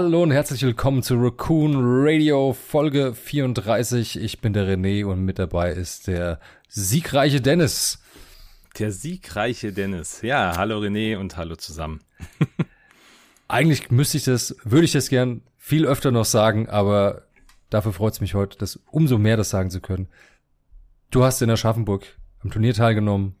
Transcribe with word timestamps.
Hallo 0.00 0.22
und 0.22 0.30
herzlich 0.30 0.62
willkommen 0.62 1.02
zu 1.02 1.16
Raccoon 1.16 1.74
Radio 1.76 2.52
Folge 2.52 3.14
34. 3.14 4.20
Ich 4.20 4.40
bin 4.40 4.52
der 4.52 4.64
René 4.64 5.04
und 5.04 5.24
mit 5.24 5.40
dabei 5.40 5.72
ist 5.72 6.06
der 6.06 6.38
siegreiche 6.68 7.40
Dennis. 7.40 7.98
Der 8.78 8.92
siegreiche 8.92 9.72
Dennis. 9.72 10.22
Ja, 10.22 10.56
hallo 10.56 10.78
René 10.78 11.16
und 11.16 11.36
hallo 11.36 11.56
zusammen. 11.56 11.98
Eigentlich 13.48 13.90
müsste 13.90 14.18
ich 14.18 14.22
das, 14.22 14.54
würde 14.62 14.84
ich 14.84 14.92
das 14.92 15.08
gern 15.08 15.42
viel 15.56 15.84
öfter 15.84 16.12
noch 16.12 16.26
sagen, 16.26 16.68
aber 16.68 17.22
dafür 17.68 17.92
freut 17.92 18.12
es 18.12 18.20
mich 18.20 18.34
heute, 18.34 18.56
das 18.56 18.78
umso 18.92 19.18
mehr 19.18 19.36
das 19.36 19.50
sagen 19.50 19.70
zu 19.70 19.80
können. 19.80 20.06
Du 21.10 21.24
hast 21.24 21.42
in 21.42 21.50
Aschaffenburg 21.50 22.04
am 22.44 22.52
Turnier 22.52 22.72
teilgenommen. 22.72 23.34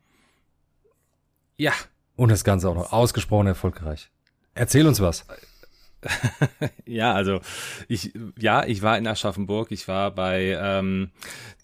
Ja. 1.56 1.72
Und 2.16 2.32
das 2.32 2.42
Ganze 2.42 2.68
auch 2.68 2.74
noch 2.74 2.92
ausgesprochen 2.92 3.46
erfolgreich. 3.46 4.10
Erzähl 4.56 4.88
uns 4.88 4.98
was. 4.98 5.24
Ja, 6.86 7.12
also 7.12 7.40
ich, 7.88 8.12
ja, 8.38 8.64
ich 8.64 8.82
war 8.82 8.98
in 8.98 9.06
Aschaffenburg. 9.06 9.72
Ich 9.72 9.88
war 9.88 10.12
bei 10.12 10.56
ähm, 10.60 11.10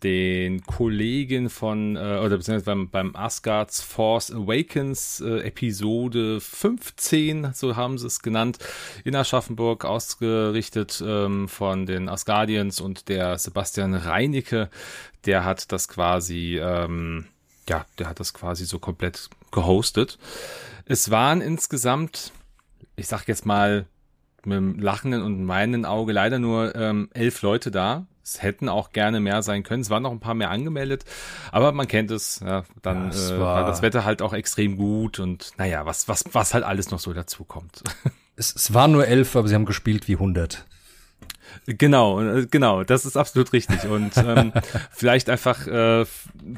den 0.02 0.64
Kollegen 0.64 1.50
von, 1.50 1.96
äh, 1.96 2.20
oder 2.22 2.36
beziehungsweise 2.36 2.64
beim, 2.64 2.90
beim 2.90 3.16
Asgards 3.16 3.80
Force 3.80 4.30
Awakens 4.30 5.20
äh, 5.20 5.40
Episode 5.46 6.40
15, 6.40 7.52
so 7.54 7.76
haben 7.76 7.96
sie 7.98 8.06
es 8.06 8.20
genannt, 8.20 8.58
in 9.04 9.14
Aschaffenburg, 9.14 9.84
ausgerichtet 9.84 11.02
ähm, 11.04 11.48
von 11.48 11.86
den 11.86 12.08
Asgardians 12.08 12.80
und 12.80 13.08
der 13.08 13.38
Sebastian 13.38 13.94
Reinecke. 13.94 14.68
Der 15.26 15.44
hat 15.44 15.72
das 15.72 15.88
quasi, 15.88 16.58
ähm, 16.60 17.26
ja, 17.68 17.86
der 17.98 18.08
hat 18.08 18.20
das 18.20 18.34
quasi 18.34 18.66
so 18.66 18.78
komplett 18.78 19.30
gehostet. 19.52 20.18
Es 20.86 21.10
waren 21.10 21.40
insgesamt, 21.40 22.32
ich 22.96 23.06
sag 23.06 23.26
jetzt 23.26 23.46
mal, 23.46 23.86
mit 24.46 24.56
einem 24.56 24.78
lachenden 24.78 25.22
und 25.22 25.46
weinenden 25.48 25.84
Auge 25.84 26.12
leider 26.12 26.38
nur 26.38 26.74
ähm, 26.74 27.08
elf 27.12 27.42
Leute 27.42 27.70
da. 27.70 28.06
Es 28.22 28.42
hätten 28.42 28.70
auch 28.70 28.92
gerne 28.92 29.20
mehr 29.20 29.42
sein 29.42 29.62
können. 29.62 29.82
Es 29.82 29.90
waren 29.90 30.02
noch 30.02 30.10
ein 30.10 30.20
paar 30.20 30.34
mehr 30.34 30.50
angemeldet, 30.50 31.04
aber 31.52 31.72
man 31.72 31.86
kennt 31.86 32.10
es. 32.10 32.40
Ja, 32.40 32.64
dann 32.80 33.10
ja, 33.12 33.36
äh, 33.36 33.40
war, 33.40 33.56
war 33.56 33.66
das 33.66 33.82
Wetter 33.82 34.04
halt 34.04 34.22
auch 34.22 34.32
extrem 34.32 34.76
gut 34.76 35.18
und 35.18 35.50
naja, 35.58 35.84
was 35.84 36.08
was 36.08 36.24
was 36.32 36.54
halt 36.54 36.64
alles 36.64 36.90
noch 36.90 37.00
so 37.00 37.12
dazu 37.12 37.44
kommt. 37.44 37.82
Es, 38.36 38.52
es 38.52 38.74
waren 38.74 38.90
nur 38.90 39.06
elf, 39.06 39.36
aber 39.36 39.46
sie 39.46 39.54
haben 39.54 39.64
gespielt 39.64 40.08
wie 40.08 40.16
hundert. 40.16 40.66
Genau, 41.66 42.20
äh, 42.20 42.46
genau, 42.46 42.84
das 42.84 43.06
ist 43.06 43.16
absolut 43.16 43.52
richtig. 43.52 43.84
Und 43.84 44.16
ähm, 44.16 44.52
vielleicht 44.90 45.30
einfach, 45.30 45.66
äh, 45.66 46.04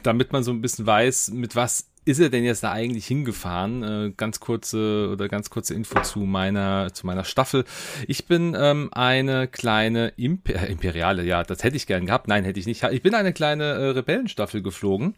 damit 0.03 0.33
man 0.33 0.43
so 0.43 0.53
ein 0.53 0.61
bisschen 0.61 0.87
weiß, 0.87 1.33
mit 1.33 1.55
was 1.55 1.89
ist 2.07 2.21
er 2.21 2.31
denn 2.31 2.45
jetzt 2.45 2.63
da 2.63 2.71
eigentlich 2.71 3.05
hingefahren? 3.07 3.83
Äh, 3.83 4.13
ganz 4.17 4.39
kurze 4.39 5.09
oder 5.11 5.29
ganz 5.29 5.51
kurze 5.51 5.75
Info 5.75 6.01
zu 6.03 6.21
meiner 6.21 6.93
zu 6.95 7.05
meiner 7.05 7.25
Staffel. 7.25 7.65
Ich 8.07 8.27
bin 8.27 8.57
ähm, 8.59 8.91
eine 8.93 9.49
kleine 9.49 10.13
Imper 10.17 10.55
äh, 10.55 10.73
Imperiale, 10.73 11.25
ja, 11.25 11.43
das 11.43 11.65
hätte 11.65 11.77
ich 11.77 11.87
gern 11.89 12.07
gehabt. 12.07 12.29
Nein, 12.29 12.45
hätte 12.45 12.61
ich 12.61 12.67
nicht. 12.67 12.85
Ich 12.85 13.03
bin 13.03 13.15
eine 13.15 13.33
kleine 13.33 13.65
äh, 13.65 13.89
Rebellenstaffel 13.89 14.63
geflogen 14.63 15.17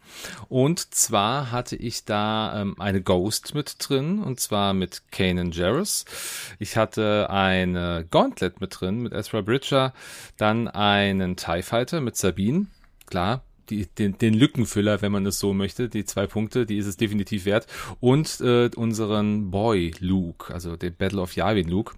und 0.49 0.95
zwar 0.95 1.53
hatte 1.53 1.77
ich 1.77 2.07
da 2.07 2.63
ähm, 2.63 2.75
eine 2.81 3.03
Ghost 3.03 3.55
mit 3.55 3.77
drin 3.79 4.21
und 4.21 4.41
zwar 4.41 4.73
mit 4.73 5.03
Kanan 5.13 5.53
Jarrus. 5.53 6.07
Ich 6.59 6.79
hatte 6.79 7.29
eine 7.29 8.07
Gauntlet 8.11 8.63
mit 8.63 8.81
drin 8.81 9.01
mit 9.03 9.13
Ezra 9.13 9.43
Bridger, 9.43 9.93
dann 10.39 10.69
einen 10.69 11.37
Tie 11.37 11.63
Fighter 11.63 12.01
mit 12.01 12.17
Sabine. 12.17 12.67
Klar, 13.07 13.43
die, 13.71 13.87
den, 13.87 14.19
den 14.19 14.35
Lückenfüller, 14.35 15.03
wenn 15.03 15.13
man 15.13 15.27
es 15.27 15.39
so 15.39 15.53
möchte, 15.53 15.89
die 15.89 16.05
zwei 16.05 16.27
Punkte, 16.27 16.67
die 16.67 16.79
ist 16.79 16.87
es 16.87 16.97
definitiv 16.97 17.45
wert. 17.45 17.67
Und 18.01 18.41
äh, 18.41 18.71
unseren 18.75 19.51
Boy 19.51 19.95
Luke, 20.01 20.53
also 20.53 20.77
den 20.77 20.95
Battle 20.95 21.21
of 21.21 21.35
Yavin 21.37 21.69
Luke. 21.69 21.95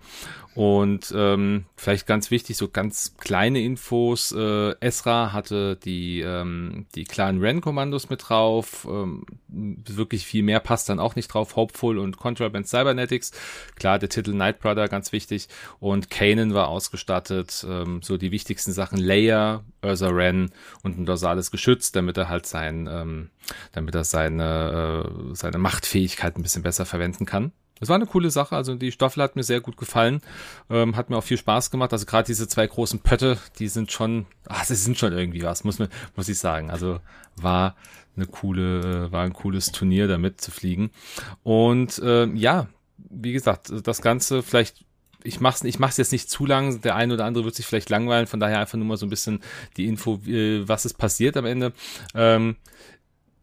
Und 0.54 1.14
ähm, 1.16 1.66
vielleicht 1.76 2.08
ganz 2.08 2.32
wichtig, 2.32 2.56
so 2.56 2.68
ganz 2.68 3.16
kleine 3.18 3.62
Infos. 3.62 4.32
Äh, 4.32 4.74
Esra 4.80 5.32
hatte 5.32 5.76
die, 5.76 6.20
ähm, 6.20 6.86
die 6.96 7.04
kleinen 7.04 7.40
Ren-Kommandos 7.40 8.10
mit 8.10 8.28
drauf. 8.28 8.86
Ähm, 8.90 9.24
wirklich 9.48 10.26
viel 10.26 10.42
mehr 10.42 10.58
passt 10.58 10.88
dann 10.88 10.98
auch 10.98 11.14
nicht 11.14 11.28
drauf. 11.28 11.54
Hopeful 11.54 11.98
und 11.98 12.16
Contraband 12.16 12.66
Cybernetics. 12.66 13.30
Klar, 13.76 14.00
der 14.00 14.08
Titel 14.08 14.32
Night 14.32 14.58
Brother, 14.58 14.88
ganz 14.88 15.12
wichtig. 15.12 15.48
Und 15.78 16.10
Kanan 16.10 16.52
war 16.52 16.68
ausgestattet. 16.68 17.64
Ähm, 17.68 18.00
so 18.02 18.16
die 18.16 18.32
wichtigsten 18.32 18.72
Sachen. 18.72 18.98
Leia, 18.98 19.62
Ursa 19.82 20.08
Ren 20.08 20.50
und 20.82 20.98
ein 20.98 21.06
dorsales 21.06 21.52
Geschütz, 21.60 21.92
damit 21.92 22.16
er 22.16 22.30
halt 22.30 22.46
sein, 22.46 22.88
ähm, 22.90 23.28
damit 23.72 23.94
er 23.94 24.04
seine, 24.04 25.04
äh, 25.04 25.34
seine 25.34 25.58
Machtfähigkeit 25.58 26.36
ein 26.36 26.42
bisschen 26.42 26.62
besser 26.62 26.86
verwenden 26.86 27.26
kann. 27.26 27.52
Es 27.82 27.88
war 27.88 27.96
eine 27.96 28.06
coole 28.06 28.30
Sache, 28.30 28.56
also 28.56 28.74
die 28.74 28.92
Staffel 28.92 29.22
hat 29.22 29.36
mir 29.36 29.42
sehr 29.42 29.60
gut 29.60 29.76
gefallen, 29.76 30.22
ähm, 30.70 30.96
hat 30.96 31.10
mir 31.10 31.16
auch 31.16 31.24
viel 31.24 31.36
Spaß 31.36 31.70
gemacht. 31.70 31.92
Also 31.92 32.06
gerade 32.06 32.26
diese 32.26 32.48
zwei 32.48 32.66
großen 32.66 33.00
Pötte, 33.00 33.38
die 33.58 33.68
sind 33.68 33.92
schon, 33.92 34.26
ach, 34.48 34.64
sie 34.64 34.74
sind 34.74 34.98
schon 34.98 35.12
irgendwie 35.12 35.42
was, 35.42 35.64
muss 35.64 35.78
man, 35.78 35.88
muss 36.16 36.28
ich 36.30 36.38
sagen. 36.38 36.70
Also 36.70 37.00
war 37.36 37.76
eine 38.16 38.26
coole, 38.26 39.12
war 39.12 39.24
ein 39.24 39.34
cooles 39.34 39.70
Turnier, 39.72 40.08
da 40.08 40.16
mitzufliegen. 40.16 40.90
Und 41.42 41.98
äh, 41.98 42.26
ja, 42.34 42.68
wie 42.96 43.32
gesagt, 43.32 43.70
das 43.84 44.00
Ganze 44.00 44.42
vielleicht 44.42 44.84
ich 45.24 45.40
mach's, 45.40 45.64
ich 45.64 45.78
mach's 45.78 45.96
jetzt 45.96 46.12
nicht 46.12 46.30
zu 46.30 46.46
lang. 46.46 46.80
Der 46.82 46.96
eine 46.96 47.14
oder 47.14 47.24
andere 47.24 47.44
wird 47.44 47.54
sich 47.54 47.66
vielleicht 47.66 47.90
langweilen. 47.90 48.26
Von 48.26 48.40
daher 48.40 48.60
einfach 48.60 48.78
nur 48.78 48.86
mal 48.86 48.96
so 48.96 49.06
ein 49.06 49.10
bisschen 49.10 49.40
die 49.76 49.86
Info, 49.86 50.20
äh, 50.26 50.66
was 50.66 50.84
ist 50.84 50.94
passiert 50.94 51.36
am 51.36 51.46
Ende. 51.46 51.72
Ähm, 52.14 52.56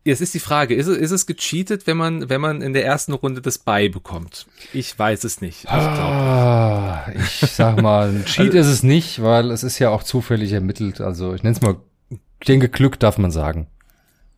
Jetzt 0.08 0.22
ist 0.22 0.34
die 0.34 0.40
Frage, 0.40 0.74
ist 0.74 0.88
es, 0.88 0.98
ist 0.98 1.12
es 1.12 1.26
gecheatet, 1.26 1.86
wenn 1.86 1.98
man, 1.98 2.30
wenn 2.30 2.40
man 2.40 2.62
in 2.62 2.72
der 2.72 2.86
ersten 2.86 3.12
Runde 3.12 3.42
das 3.42 3.58
Bei 3.58 3.90
bekommt? 3.90 4.48
Ich 4.72 4.98
weiß 4.98 5.26
es 5.26 5.42
nicht. 5.42 5.68
Also 5.68 5.86
ah, 5.86 7.12
ich 7.14 7.52
sag 7.52 7.82
mal, 7.82 8.08
ein 8.08 8.24
Cheat 8.26 8.56
also, 8.56 8.58
ist 8.58 8.68
es 8.68 8.84
nicht, 8.84 9.22
weil 9.22 9.52
es 9.52 9.64
ist 9.64 9.80
ja 9.80 9.90
auch 9.90 10.04
zufällig 10.04 10.54
ermittelt. 10.54 11.02
Also 11.02 11.34
ich 11.34 11.44
nenne 11.44 11.58
es 11.58 11.62
mal, 11.62 11.76
ich 12.10 12.48
denke, 12.48 12.70
Glück 12.70 12.98
darf 13.02 13.18
man 13.18 13.32
sagen. 13.32 13.68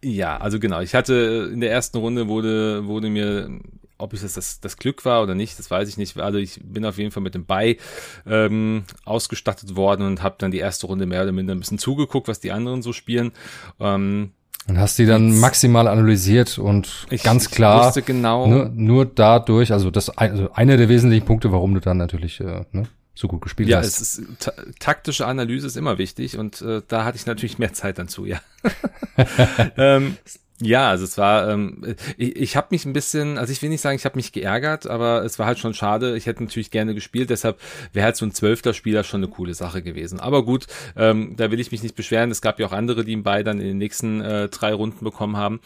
Ja, 0.03 0.37
also 0.37 0.59
genau. 0.59 0.79
Ich 0.79 0.95
hatte 0.95 1.51
in 1.53 1.61
der 1.61 1.71
ersten 1.71 1.99
Runde 1.99 2.27
wurde, 2.27 2.87
wurde 2.87 3.11
mir, 3.11 3.51
ob 3.99 4.13
ich 4.13 4.21
das, 4.21 4.33
das, 4.33 4.59
das 4.59 4.77
Glück 4.77 5.05
war 5.05 5.21
oder 5.21 5.35
nicht, 5.35 5.59
das 5.59 5.69
weiß 5.69 5.87
ich 5.89 5.97
nicht. 5.97 6.17
Also 6.17 6.39
ich 6.39 6.59
bin 6.63 6.85
auf 6.85 6.97
jeden 6.97 7.11
Fall 7.11 7.21
mit 7.21 7.35
dem 7.35 7.45
Bei 7.45 7.77
ähm, 8.25 8.85
ausgestattet 9.05 9.75
worden 9.75 10.07
und 10.07 10.23
habe 10.23 10.35
dann 10.39 10.51
die 10.51 10.57
erste 10.57 10.87
Runde 10.87 11.05
mehr 11.05 11.21
oder 11.21 11.31
minder 11.31 11.53
ein 11.53 11.59
bisschen 11.59 11.77
zugeguckt, 11.77 12.27
was 12.27 12.39
die 12.39 12.51
anderen 12.51 12.81
so 12.81 12.93
spielen. 12.93 13.33
Ähm, 13.79 14.31
und 14.67 14.77
hast 14.77 14.99
die 14.99 15.05
dann 15.05 15.39
maximal 15.39 15.87
analysiert 15.87 16.59
und 16.59 17.07
ich, 17.09 17.23
ganz 17.23 17.49
klar 17.49 17.91
genau 18.01 18.45
nur, 18.47 18.69
nur 18.69 19.05
dadurch, 19.05 19.71
also 19.71 19.89
das 19.89 20.09
also 20.09 20.51
einer 20.51 20.77
der 20.77 20.89
wesentlichen 20.89 21.25
Punkte, 21.25 21.51
warum 21.51 21.73
du 21.73 21.79
dann 21.79 21.97
natürlich 21.97 22.39
äh, 22.39 22.65
ne, 22.71 22.87
so 23.15 23.27
gut 23.27 23.41
gespielt 23.41 23.67
ja, 23.67 23.77
hast. 23.79 23.97
Ja, 23.97 24.01
es 24.01 24.17
ist 24.17 24.39
ta 24.39 24.53
taktische 24.79 25.25
Analyse 25.25 25.65
ist 25.67 25.75
immer 25.75 25.97
wichtig 25.97 26.37
und 26.37 26.61
äh, 26.61 26.81
da 26.87 27.03
hatte 27.03 27.17
ich 27.17 27.25
natürlich 27.25 27.57
mehr 27.57 27.73
Zeit 27.73 27.97
dann 27.97 28.07
zu, 28.07 28.25
ja. 28.25 28.39
ähm, 29.77 30.17
ja, 30.61 30.89
also 30.89 31.05
es 31.05 31.17
war, 31.17 31.49
ähm, 31.49 31.95
ich, 32.17 32.35
ich 32.35 32.57
habe 32.57 32.67
mich 32.71 32.85
ein 32.85 32.91
bisschen, 32.91 33.37
also 33.37 33.51
ich 33.53 33.61
will 33.61 33.69
nicht 33.69 33.79
sagen, 33.79 33.95
ich 33.95 34.03
habe 34.03 34.17
mich 34.17 34.33
geärgert, 34.33 34.87
aber 34.87 35.23
es 35.23 35.39
war 35.39 35.45
halt 35.45 35.57
schon 35.57 35.73
schade. 35.73 36.17
Ich 36.17 36.25
hätte 36.25 36.43
natürlich 36.43 36.69
gerne 36.69 36.93
gespielt, 36.93 37.29
deshalb 37.29 37.59
wäre 37.93 38.05
halt 38.05 38.17
so 38.17 38.25
ein 38.25 38.33
zwölfter 38.33 38.73
Spieler 38.73 39.05
schon 39.05 39.23
eine 39.23 39.31
coole 39.31 39.53
Sache 39.53 39.81
gewesen. 39.81 40.19
Aber 40.19 40.43
gut, 40.43 40.67
ähm, 40.97 41.35
da 41.37 41.49
will 41.51 41.61
ich 41.61 41.71
mich 41.71 41.81
nicht 41.81 41.95
beschweren. 41.95 42.29
Es 42.29 42.41
gab 42.41 42.59
ja 42.59 42.67
auch 42.67 42.73
andere, 42.73 43.05
die 43.05 43.13
ihn 43.13 43.23
bei 43.23 43.41
dann 43.43 43.59
in 43.59 43.67
den 43.67 43.77
nächsten 43.77 44.19
äh, 44.19 44.49
drei 44.49 44.73
Runden 44.73 45.05
bekommen 45.05 45.37
haben. 45.37 45.61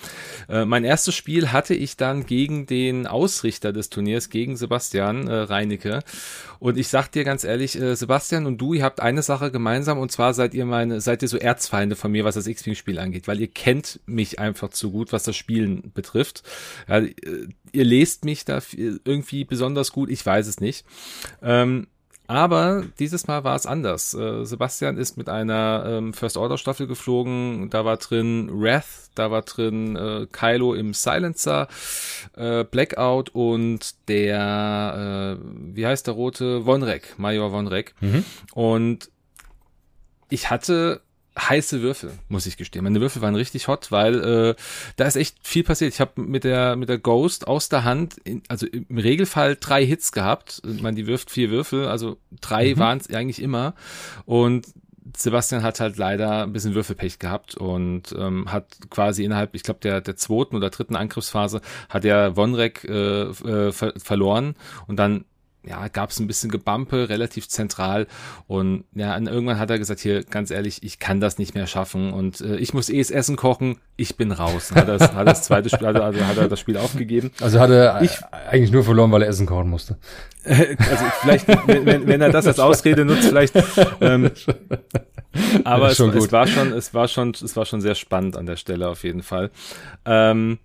Äh, 0.47 0.65
mein 0.65 0.83
erstes 0.83 1.15
Spiel 1.15 1.51
hatte 1.51 1.73
ich 1.73 1.97
dann 1.97 2.27
gegen 2.27 2.67
den 2.67 3.07
Ausrichter 3.07 3.73
des 3.73 3.89
Turniers, 3.89 4.29
gegen 4.29 4.57
Sebastian 4.57 5.27
äh, 5.27 5.33
Reinecke. 5.33 6.03
Und 6.63 6.77
ich 6.77 6.87
sag 6.87 7.09
dir 7.09 7.25
ganz 7.25 7.43
ehrlich, 7.43 7.77
äh, 7.77 7.93
Sebastian 7.93 8.45
und 8.45 8.57
du, 8.57 8.73
ihr 8.73 8.85
habt 8.85 9.01
eine 9.01 9.21
Sache 9.21 9.51
gemeinsam 9.51 9.97
und 9.97 10.13
zwar 10.13 10.33
seid 10.33 10.53
ihr 10.53 10.63
meine, 10.63 11.01
seid 11.01 11.21
ihr 11.21 11.27
so 11.27 11.35
Erzfeinde 11.35 11.97
von 11.97 12.09
mir, 12.09 12.23
was 12.23 12.35
das 12.35 12.47
X-Wing-Spiel 12.47 12.99
angeht, 12.99 13.27
weil 13.27 13.41
ihr 13.41 13.49
kennt 13.49 13.99
mich 14.05 14.39
einfach 14.39 14.69
zu 14.69 14.89
gut, 14.89 15.11
was 15.11 15.23
das 15.23 15.35
Spielen 15.35 15.91
betrifft. 15.93 16.43
Ja, 16.87 16.99
äh, 16.99 17.11
ihr 17.73 17.83
lest 17.83 18.23
mich 18.23 18.45
da 18.45 18.61
irgendwie 18.77 19.43
besonders 19.43 19.91
gut, 19.91 20.09
ich 20.09 20.25
weiß 20.25 20.47
es 20.47 20.61
nicht. 20.61 20.85
Ähm, 21.41 21.87
aber 22.27 22.85
dieses 22.99 23.27
Mal 23.27 23.43
war 23.43 23.55
es 23.55 23.65
anders. 23.65 24.13
Äh, 24.13 24.45
Sebastian 24.45 24.97
ist 24.97 25.17
mit 25.17 25.29
einer 25.29 25.83
ähm, 25.87 26.13
First 26.13 26.37
Order 26.37 26.57
Staffel 26.57 26.87
geflogen. 26.87 27.69
Da 27.69 27.85
war 27.85 27.97
drin 27.97 28.49
Wrath, 28.51 29.09
da 29.15 29.29
war 29.31 29.41
drin 29.41 29.95
äh, 29.95 30.27
Kylo 30.31 30.73
im 30.73 30.93
Silencer, 30.93 31.67
äh, 32.35 32.63
Blackout 32.63 33.29
und 33.29 33.95
der, 34.07 35.37
wie 35.39 35.85
heißt 35.85 36.07
der 36.07 36.13
rote? 36.13 36.65
Vonrek, 36.65 37.17
Major 37.17 37.51
Vonrek. 37.51 37.93
Mhm. 38.01 38.25
Und 38.53 39.09
ich 40.29 40.49
hatte 40.49 41.01
heiße 41.37 41.81
Würfel, 41.81 42.11
muss 42.29 42.45
ich 42.45 42.57
gestehen. 42.57 42.83
Meine 42.83 43.01
Würfel 43.01 43.21
waren 43.21 43.35
richtig 43.35 43.67
hot, 43.67 43.91
weil 43.91 44.23
äh, 44.23 44.55
da 44.97 45.05
ist 45.05 45.15
echt 45.15 45.37
viel 45.41 45.63
passiert. 45.63 45.93
Ich 45.93 45.99
habe 45.99 46.21
mit 46.21 46.43
der 46.43 46.75
mit 46.75 46.89
der 46.89 46.99
Ghost 46.99 47.47
aus 47.47 47.69
der 47.69 47.83
Hand, 47.83 48.17
in, 48.23 48.43
also 48.49 48.67
im 48.67 48.97
Regelfall 48.97 49.57
drei 49.59 49.85
Hits 49.85 50.11
gehabt. 50.11 50.61
Ich 50.65 50.81
meine, 50.81 50.95
die 50.95 51.07
wirft 51.07 51.31
vier 51.31 51.49
Würfel, 51.49 51.87
also 51.87 52.17
drei 52.41 52.75
mhm. 52.75 52.79
waren 52.79 52.97
es 52.99 53.09
eigentlich 53.09 53.41
immer. 53.41 53.73
Und 54.25 54.67
Sebastian 55.15 55.63
hat 55.63 55.79
halt 55.79 55.97
leider 55.97 56.43
ein 56.43 56.53
bisschen 56.53 56.75
Würfelpech 56.75 57.19
gehabt 57.19 57.55
und 57.55 58.15
ähm, 58.17 58.51
hat 58.51 58.77
quasi 58.89 59.23
innerhalb, 59.23 59.53
ich 59.53 59.63
glaube, 59.63 59.79
der, 59.81 60.01
der 60.01 60.15
zweiten 60.15 60.55
oder 60.55 60.69
dritten 60.69 60.95
Angriffsphase 60.95 61.61
hat 61.89 62.05
er 62.05 62.35
Wonrek 62.37 62.83
äh, 62.85 63.23
äh, 63.23 63.71
ver 63.71 63.93
verloren 63.97 64.55
und 64.87 64.97
dann 64.97 65.25
ja, 65.65 65.87
gab 65.87 66.09
es 66.09 66.19
ein 66.19 66.27
bisschen 66.27 66.51
Gebampe, 66.51 67.09
relativ 67.09 67.47
zentral. 67.47 68.07
Und 68.47 68.83
ja, 68.93 69.17
irgendwann 69.17 69.59
hat 69.59 69.69
er 69.69 69.79
gesagt, 69.79 70.01
hier, 70.01 70.23
ganz 70.23 70.51
ehrlich, 70.51 70.83
ich 70.83 70.99
kann 70.99 71.21
das 71.21 71.37
nicht 71.37 71.55
mehr 71.55 71.67
schaffen 71.67 72.11
und 72.11 72.41
äh, 72.41 72.57
ich 72.57 72.73
muss 72.73 72.89
eh 72.89 72.99
das 72.99 73.11
Essen 73.11 73.35
kochen, 73.35 73.77
ich 73.95 74.17
bin 74.17 74.31
raus. 74.31 74.71
Hat 74.71 74.87
er 74.87 74.97
das, 74.97 75.13
hat 75.13 75.27
das 75.27 75.43
zweite 75.43 75.69
Spiel, 75.69 75.87
also, 75.87 76.01
also 76.01 76.25
hat 76.25 76.37
er 76.37 76.49
das 76.49 76.59
Spiel 76.59 76.77
aufgegeben. 76.77 77.31
Also 77.41 77.59
hat 77.59 77.69
er 77.69 78.01
ich, 78.01 78.11
eigentlich 78.49 78.71
nur 78.71 78.83
verloren, 78.83 79.11
weil 79.11 79.21
er 79.21 79.29
Essen 79.29 79.45
kochen 79.45 79.69
musste. 79.69 79.97
also 80.43 81.05
vielleicht, 81.21 81.47
wenn, 81.47 81.85
wenn, 81.85 82.07
wenn 82.07 82.21
er 82.21 82.31
das 82.31 82.45
als 82.45 82.59
Ausrede 82.59 83.05
nutzt, 83.05 83.25
vielleicht. 83.25 83.55
Ähm, 84.01 84.31
aber 85.63 85.87
es, 85.87 85.99
es, 85.99 86.31
war 86.31 86.47
schon, 86.47 86.73
es 86.73 86.93
war 86.93 87.07
schon, 87.07 87.29
es 87.31 87.55
war 87.55 87.65
schon 87.65 87.79
sehr 87.81 87.95
spannend 87.95 88.35
an 88.35 88.45
der 88.45 88.57
Stelle 88.57 88.89
auf 88.89 89.03
jeden 89.03 89.23
Fall. 89.23 89.51
Ähm, 90.05 90.59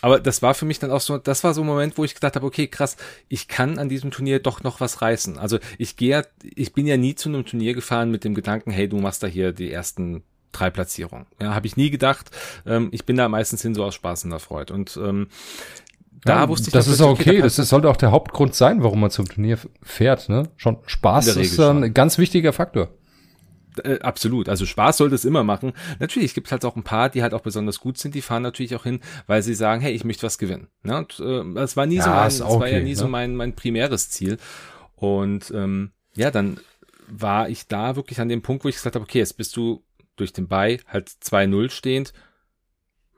aber 0.00 0.20
das 0.20 0.42
war 0.42 0.54
für 0.54 0.66
mich 0.66 0.78
dann 0.78 0.90
auch 0.90 1.00
so, 1.00 1.18
das 1.18 1.44
war 1.44 1.54
so 1.54 1.62
ein 1.62 1.66
Moment, 1.66 1.96
wo 1.96 2.04
ich 2.04 2.14
gedacht 2.14 2.36
habe, 2.36 2.46
okay, 2.46 2.66
krass, 2.66 2.96
ich 3.28 3.48
kann 3.48 3.78
an 3.78 3.88
diesem 3.88 4.10
Turnier 4.10 4.38
doch 4.38 4.62
noch 4.62 4.80
was 4.80 5.00
reißen. 5.00 5.38
Also 5.38 5.58
ich 5.78 5.96
gehe, 5.96 6.26
ich 6.42 6.74
bin 6.74 6.86
ja 6.86 6.96
nie 6.96 7.14
zu 7.14 7.28
einem 7.28 7.46
Turnier 7.46 7.74
gefahren 7.74 8.10
mit 8.10 8.24
dem 8.24 8.34
Gedanken, 8.34 8.70
hey, 8.70 8.88
du 8.88 8.98
machst 8.98 9.22
da 9.22 9.26
hier 9.26 9.52
die 9.52 9.72
ersten 9.72 10.22
drei 10.52 10.70
Platzierungen. 10.70 11.26
Ja, 11.40 11.54
habe 11.54 11.66
ich 11.66 11.76
nie 11.76 11.90
gedacht. 11.90 12.30
Ähm, 12.66 12.88
ich 12.92 13.04
bin 13.04 13.16
da 13.16 13.28
meistens 13.28 13.62
hin 13.62 13.74
so 13.74 13.84
aus 13.84 13.94
Spaß 13.94 14.24
und 14.24 14.30
der 14.30 14.38
Freude. 14.38 14.74
Und 14.74 14.96
ähm, 14.96 15.28
da 16.24 16.42
ja, 16.42 16.48
wusste 16.48 16.68
ich, 16.68 16.72
das 16.72 16.86
ist 16.86 17.00
auch 17.00 17.10
okay. 17.10 17.40
Das 17.40 17.58
ist, 17.58 17.68
sollte 17.68 17.90
auch 17.90 17.96
der 17.96 18.10
Hauptgrund 18.10 18.54
sein, 18.54 18.82
warum 18.82 19.00
man 19.00 19.10
zum 19.10 19.26
Turnier 19.26 19.58
fährt. 19.82 20.28
Ne? 20.28 20.48
Schon 20.56 20.78
Spaß 20.86 21.28
ist 21.36 21.60
ein 21.60 21.92
ganz 21.92 22.18
wichtiger 22.18 22.52
Faktor. 22.52 22.88
Äh, 23.82 23.98
absolut. 24.00 24.48
Also 24.48 24.66
Spaß 24.66 24.98
sollte 24.98 25.14
es 25.14 25.24
immer 25.24 25.44
machen. 25.44 25.72
Natürlich 25.98 26.34
gibt 26.34 26.48
es 26.48 26.52
halt 26.52 26.64
auch 26.64 26.76
ein 26.76 26.82
paar, 26.82 27.08
die 27.08 27.22
halt 27.22 27.34
auch 27.34 27.40
besonders 27.40 27.80
gut 27.80 27.98
sind. 27.98 28.14
Die 28.14 28.22
fahren 28.22 28.42
natürlich 28.42 28.76
auch 28.76 28.84
hin, 28.84 29.00
weil 29.26 29.42
sie 29.42 29.54
sagen, 29.54 29.80
hey, 29.80 29.92
ich 29.92 30.04
möchte 30.04 30.22
was 30.24 30.38
gewinnen. 30.38 30.68
Ne? 30.82 30.98
Und, 30.98 31.20
äh, 31.20 31.54
das 31.54 31.76
war 31.76 31.86
nie 31.86 31.96
ja, 31.96 32.02
so 32.02 32.10
mein, 32.10 32.24
das 32.24 32.40
war 32.40 32.50
okay, 32.50 32.72
ja 32.72 32.80
nie 32.80 32.90
ne? 32.90 32.96
so 32.96 33.08
mein, 33.08 33.36
mein 33.36 33.54
primäres 33.54 34.10
Ziel. 34.10 34.38
Und 34.96 35.50
ähm, 35.54 35.90
ja, 36.14 36.30
dann 36.30 36.60
war 37.08 37.48
ich 37.48 37.66
da 37.66 37.96
wirklich 37.96 38.20
an 38.20 38.28
dem 38.28 38.42
Punkt, 38.42 38.64
wo 38.64 38.68
ich 38.68 38.76
gesagt 38.76 38.94
habe, 38.94 39.02
okay, 39.02 39.18
jetzt 39.18 39.36
bist 39.36 39.56
du 39.56 39.82
durch 40.16 40.32
den 40.32 40.48
Bei 40.48 40.78
halt 40.86 41.08
2-0 41.08 41.70
stehend 41.70 42.12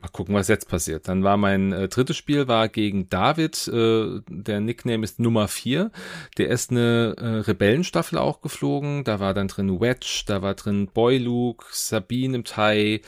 Mal 0.02 0.08
gucken, 0.08 0.34
was 0.34 0.48
jetzt 0.48 0.68
passiert. 0.68 1.08
Dann 1.08 1.24
war 1.24 1.36
mein 1.36 1.72
äh, 1.72 1.88
drittes 1.88 2.16
Spiel 2.16 2.48
war 2.48 2.68
gegen 2.68 3.08
David. 3.08 3.66
Äh, 3.68 4.20
der 4.28 4.60
Nickname 4.60 5.02
ist 5.02 5.18
Nummer 5.18 5.48
4. 5.48 5.90
Der 6.36 6.48
ist 6.48 6.70
eine 6.70 7.14
äh, 7.18 7.26
Rebellenstaffel 7.40 8.18
auch 8.18 8.42
geflogen. 8.42 9.04
Da 9.04 9.20
war 9.20 9.32
dann 9.32 9.48
drin 9.48 9.80
Wedge, 9.80 10.24
da 10.26 10.42
war 10.42 10.54
drin 10.54 10.88
Boy 10.92 11.18
Luke, 11.18 11.64
Sabine 11.70 12.36
im 12.36 12.44
Thai. 12.44 13.00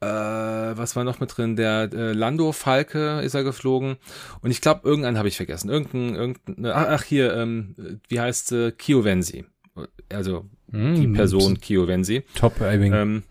Äh, 0.00 0.06
was 0.06 0.96
war 0.96 1.04
noch 1.04 1.20
mit 1.20 1.36
drin? 1.36 1.54
Der 1.54 1.90
äh, 1.92 2.12
Lando 2.12 2.50
Falke 2.50 3.20
ist 3.20 3.34
er 3.34 3.44
geflogen. 3.44 3.98
Und 4.40 4.50
ich 4.50 4.60
glaube, 4.60 4.80
irgendeinen 4.88 5.18
habe 5.18 5.28
ich 5.28 5.36
vergessen. 5.36 5.70
Irgendein, 5.70 6.16
irgendein, 6.16 6.66
ach 6.66 7.04
hier, 7.04 7.36
ähm, 7.36 8.00
wie 8.08 8.18
heißt 8.18 8.48
sie? 8.48 8.72
Kiovensi. 8.72 9.44
Also 10.12 10.46
mm, 10.72 10.94
die 10.96 11.06
Person 11.06 11.60
Kiovensi. 11.60 12.24
Top 12.34 12.60
Aiming. 12.60 12.92
Ähm, 12.92 13.22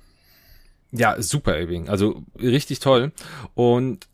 ja, 0.91 1.21
super 1.21 1.53
Aving. 1.53 1.89
Also 1.89 2.23
richtig 2.39 2.79
toll. 2.79 3.11
Und 3.53 4.07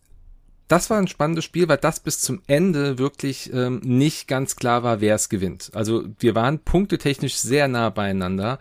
das 0.67 0.89
war 0.89 0.97
ein 0.97 1.07
spannendes 1.07 1.45
Spiel, 1.45 1.69
weil 1.69 1.77
das 1.77 1.99
bis 2.01 2.19
zum 2.19 2.41
Ende 2.47 2.97
wirklich 2.97 3.51
ähm, 3.53 3.79
nicht 3.83 4.27
ganz 4.27 4.55
klar 4.55 4.83
war, 4.83 4.99
wer 4.99 5.15
es 5.15 5.29
gewinnt. 5.29 5.71
Also 5.73 6.03
wir 6.19 6.35
waren 6.35 6.59
punktetechnisch 6.59 7.35
sehr 7.35 7.67
nah 7.67 7.89
beieinander. 7.89 8.59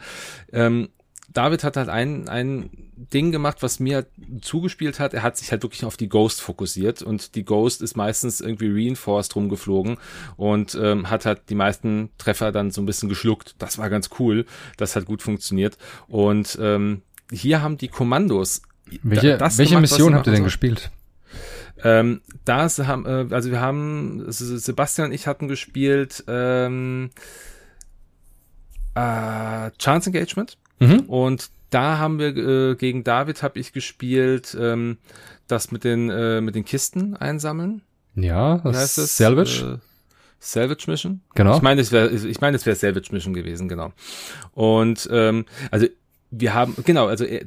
Ähm, 0.53 0.89
David 1.33 1.65
hat 1.65 1.77
halt 1.77 1.89
ein, 1.89 2.29
ein 2.29 2.71
Ding 2.97 3.31
gemacht, 3.31 3.59
was 3.61 3.79
mir 3.79 4.07
zugespielt 4.41 5.01
hat. 5.01 5.13
Er 5.13 5.23
hat 5.23 5.37
sich 5.37 5.51
halt 5.51 5.63
wirklich 5.63 5.85
auf 5.85 5.99
die 5.99 6.09
Ghost 6.09 6.41
fokussiert 6.41 7.03
und 7.03 7.35
die 7.35 7.45
Ghost 7.45 7.83
ist 7.83 7.97
meistens 7.97 8.41
irgendwie 8.41 8.71
reinforced 8.71 9.37
rumgeflogen 9.37 9.99
und 10.37 10.79
ähm, 10.81 11.11
hat 11.11 11.27
halt 11.27 11.43
die 11.51 11.55
meisten 11.55 12.11
Treffer 12.17 12.53
dann 12.53 12.71
so 12.71 12.81
ein 12.81 12.87
bisschen 12.87 13.11
geschluckt. 13.11 13.57
Das 13.59 13.77
war 13.77 13.91
ganz 13.91 14.09
cool. 14.19 14.47
Das 14.79 14.97
hat 14.97 15.05
gut 15.05 15.21
funktioniert 15.21 15.77
und 16.09 16.57
ähm, 16.61 17.03
hier 17.31 17.63
haben 17.63 17.77
die 17.77 17.89
Kommandos. 17.89 18.63
Welche, 19.03 19.41
welche 19.41 19.65
gemacht, 19.65 19.81
Mission 19.81 20.15
habt 20.15 20.27
ihr 20.27 20.33
denn 20.33 20.45
gespielt? 20.45 20.91
Ähm, 21.83 22.21
da 22.45 22.69
haben, 22.87 23.05
äh, 23.05 23.35
also 23.35 23.51
wir 23.51 23.61
haben, 23.61 24.25
Sebastian 24.29 25.09
und 25.09 25.13
ich 25.15 25.27
hatten 25.27 25.49
gespielt 25.49 26.25
ähm, 26.29 27.11
äh, 28.95 29.71
Chance 29.79 30.11
Engagement 30.11 30.57
mhm. 30.79 31.01
und 31.01 31.51
da 31.71 31.99
haben 31.99 32.19
wir 32.19 32.37
äh, 32.37 32.75
gegen 32.77 33.05
David 33.05 33.43
habe 33.43 33.59
ich 33.59 33.73
gespielt 33.73 34.57
ähm, 34.59 34.99
das 35.49 35.71
mit 35.71 35.85
den 35.85 36.09
äh, 36.11 36.41
mit 36.41 36.55
den 36.55 36.65
Kisten 36.65 37.17
einsammeln. 37.17 37.83
Ja, 38.15 38.59
das 38.59 38.77
heißt 38.77 38.99
es? 38.99 39.17
Salvage. 39.17 39.79
Äh, 39.81 39.87
Salvage 40.39 40.85
Mission. 40.91 41.23
Genau. 41.35 41.57
Ich 41.57 41.63
meine, 41.63 41.81
es 41.81 41.93
wäre, 41.93 42.11
ich 42.11 42.41
meine, 42.41 42.57
es 42.57 42.67
wäre 42.67 42.77
Salvage 42.77 43.09
Mission 43.13 43.35
gewesen, 43.35 43.69
genau. 43.69 43.93
Und 44.53 45.09
ähm, 45.11 45.45
also 45.71 45.87
wir 46.31 46.55
haben, 46.55 46.75
genau, 46.85 47.07
also 47.07 47.25
äh, 47.25 47.45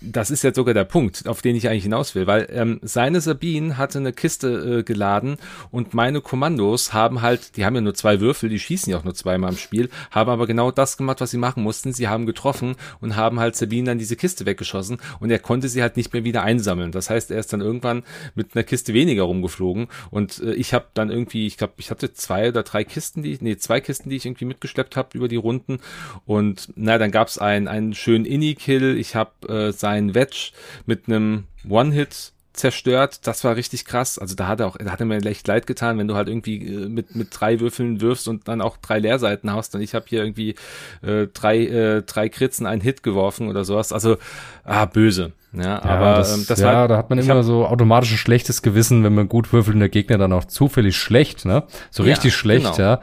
das 0.00 0.30
ist 0.30 0.42
jetzt 0.42 0.56
sogar 0.56 0.72
der 0.72 0.84
Punkt, 0.84 1.26
auf 1.26 1.42
den 1.42 1.56
ich 1.56 1.68
eigentlich 1.68 1.82
hinaus 1.82 2.14
will, 2.14 2.26
weil 2.26 2.46
ähm, 2.50 2.78
seine 2.82 3.20
Sabine 3.20 3.76
hatte 3.76 3.98
eine 3.98 4.12
Kiste 4.12 4.78
äh, 4.78 4.82
geladen 4.82 5.36
und 5.70 5.94
meine 5.94 6.20
Kommandos 6.20 6.92
haben 6.92 7.22
halt, 7.22 7.56
die 7.56 7.64
haben 7.64 7.74
ja 7.74 7.80
nur 7.80 7.94
zwei 7.94 8.20
Würfel, 8.20 8.48
die 8.48 8.58
schießen 8.58 8.90
ja 8.90 8.98
auch 8.98 9.04
nur 9.04 9.14
zweimal 9.14 9.50
im 9.50 9.58
Spiel, 9.58 9.90
haben 10.10 10.30
aber 10.30 10.46
genau 10.46 10.70
das 10.70 10.96
gemacht, 10.96 11.20
was 11.20 11.32
sie 11.32 11.38
machen 11.38 11.62
mussten. 11.62 11.92
Sie 11.92 12.08
haben 12.08 12.26
getroffen 12.26 12.76
und 13.00 13.16
haben 13.16 13.40
halt 13.40 13.56
Sabine 13.56 13.86
dann 13.86 13.98
diese 13.98 14.16
Kiste 14.16 14.46
weggeschossen 14.46 14.98
und 15.18 15.30
er 15.30 15.38
konnte 15.38 15.68
sie 15.68 15.82
halt 15.82 15.96
nicht 15.96 16.12
mehr 16.12 16.24
wieder 16.24 16.42
einsammeln. 16.42 16.92
Das 16.92 17.10
heißt, 17.10 17.30
er 17.30 17.40
ist 17.40 17.52
dann 17.52 17.60
irgendwann 17.60 18.04
mit 18.34 18.54
einer 18.54 18.62
Kiste 18.62 18.94
weniger 18.94 19.24
rumgeflogen 19.24 19.88
und 20.10 20.40
äh, 20.40 20.52
ich 20.54 20.72
habe 20.72 20.86
dann 20.94 21.10
irgendwie, 21.10 21.46
ich 21.46 21.56
glaube, 21.56 21.74
ich 21.78 21.90
hatte 21.90 22.12
zwei 22.14 22.48
oder 22.48 22.62
drei 22.62 22.84
Kisten, 22.84 23.22
die, 23.22 23.38
nee, 23.40 23.56
zwei 23.56 23.80
Kisten, 23.80 24.08
die 24.08 24.16
ich 24.16 24.26
irgendwie 24.26 24.44
mitgeschleppt 24.44 24.96
habe 24.96 25.10
über 25.14 25.28
die 25.28 25.36
Runden 25.36 25.78
und 26.26 26.72
na, 26.76 26.96
dann 26.98 27.10
gab 27.10 27.28
es 27.28 27.38
einen, 27.38 27.68
einen 27.68 27.94
schönen 27.94 28.19
Inni-Kill, 28.24 28.96
ich 28.96 29.14
habe 29.14 29.48
äh, 29.48 29.72
seinen 29.72 30.14
Wedge 30.14 30.52
mit 30.86 31.08
einem 31.08 31.44
One-Hit 31.68 32.32
zerstört. 32.52 33.26
Das 33.26 33.44
war 33.44 33.56
richtig 33.56 33.84
krass. 33.84 34.18
Also 34.18 34.34
da 34.34 34.46
hat 34.46 34.60
er 34.60 34.66
auch, 34.66 34.76
da 34.76 34.90
hat 34.90 35.00
er 35.00 35.06
mir 35.06 35.24
echt 35.24 35.46
leid 35.46 35.66
getan, 35.66 35.98
wenn 35.98 36.08
du 36.08 36.14
halt 36.14 36.28
irgendwie 36.28 36.66
äh, 36.66 36.88
mit 36.88 37.14
mit 37.14 37.28
drei 37.32 37.60
Würfeln 37.60 38.00
wirfst 38.00 38.28
und 38.28 38.48
dann 38.48 38.60
auch 38.60 38.76
drei 38.76 38.98
Leerseiten 38.98 39.52
hast. 39.52 39.74
Und 39.74 39.80
ich 39.80 39.94
habe 39.94 40.06
hier 40.08 40.22
irgendwie 40.22 40.54
äh, 41.02 41.26
drei 41.32 41.58
äh, 41.58 42.02
drei 42.02 42.28
Kritzen 42.28 42.66
einen 42.66 42.80
Hit 42.80 43.02
geworfen 43.02 43.48
oder 43.48 43.64
sowas. 43.64 43.92
Also 43.92 44.18
ah 44.64 44.84
böse. 44.84 45.32
Ja, 45.52 45.62
ja 45.62 45.82
aber 45.82 46.14
das, 46.16 46.36
ähm, 46.36 46.44
das 46.48 46.60
ja, 46.60 46.66
war, 46.66 46.88
da 46.88 46.96
hat 46.96 47.10
man 47.10 47.18
immer 47.18 47.34
hab, 47.34 47.44
so 47.44 47.66
automatisch 47.66 48.12
ein 48.12 48.18
schlechtes 48.18 48.62
Gewissen, 48.62 49.02
wenn 49.02 49.14
man 49.14 49.28
gut 49.28 49.52
würfelt 49.52 49.74
und 49.74 49.80
der 49.80 49.88
Gegner 49.88 50.18
dann 50.18 50.32
auch 50.32 50.44
zufällig 50.44 50.96
schlecht, 50.96 51.44
ne? 51.44 51.64
So 51.90 52.02
richtig 52.02 52.32
ja, 52.32 52.38
schlecht, 52.38 52.76
genau. 52.76 52.78
ja. 52.78 53.00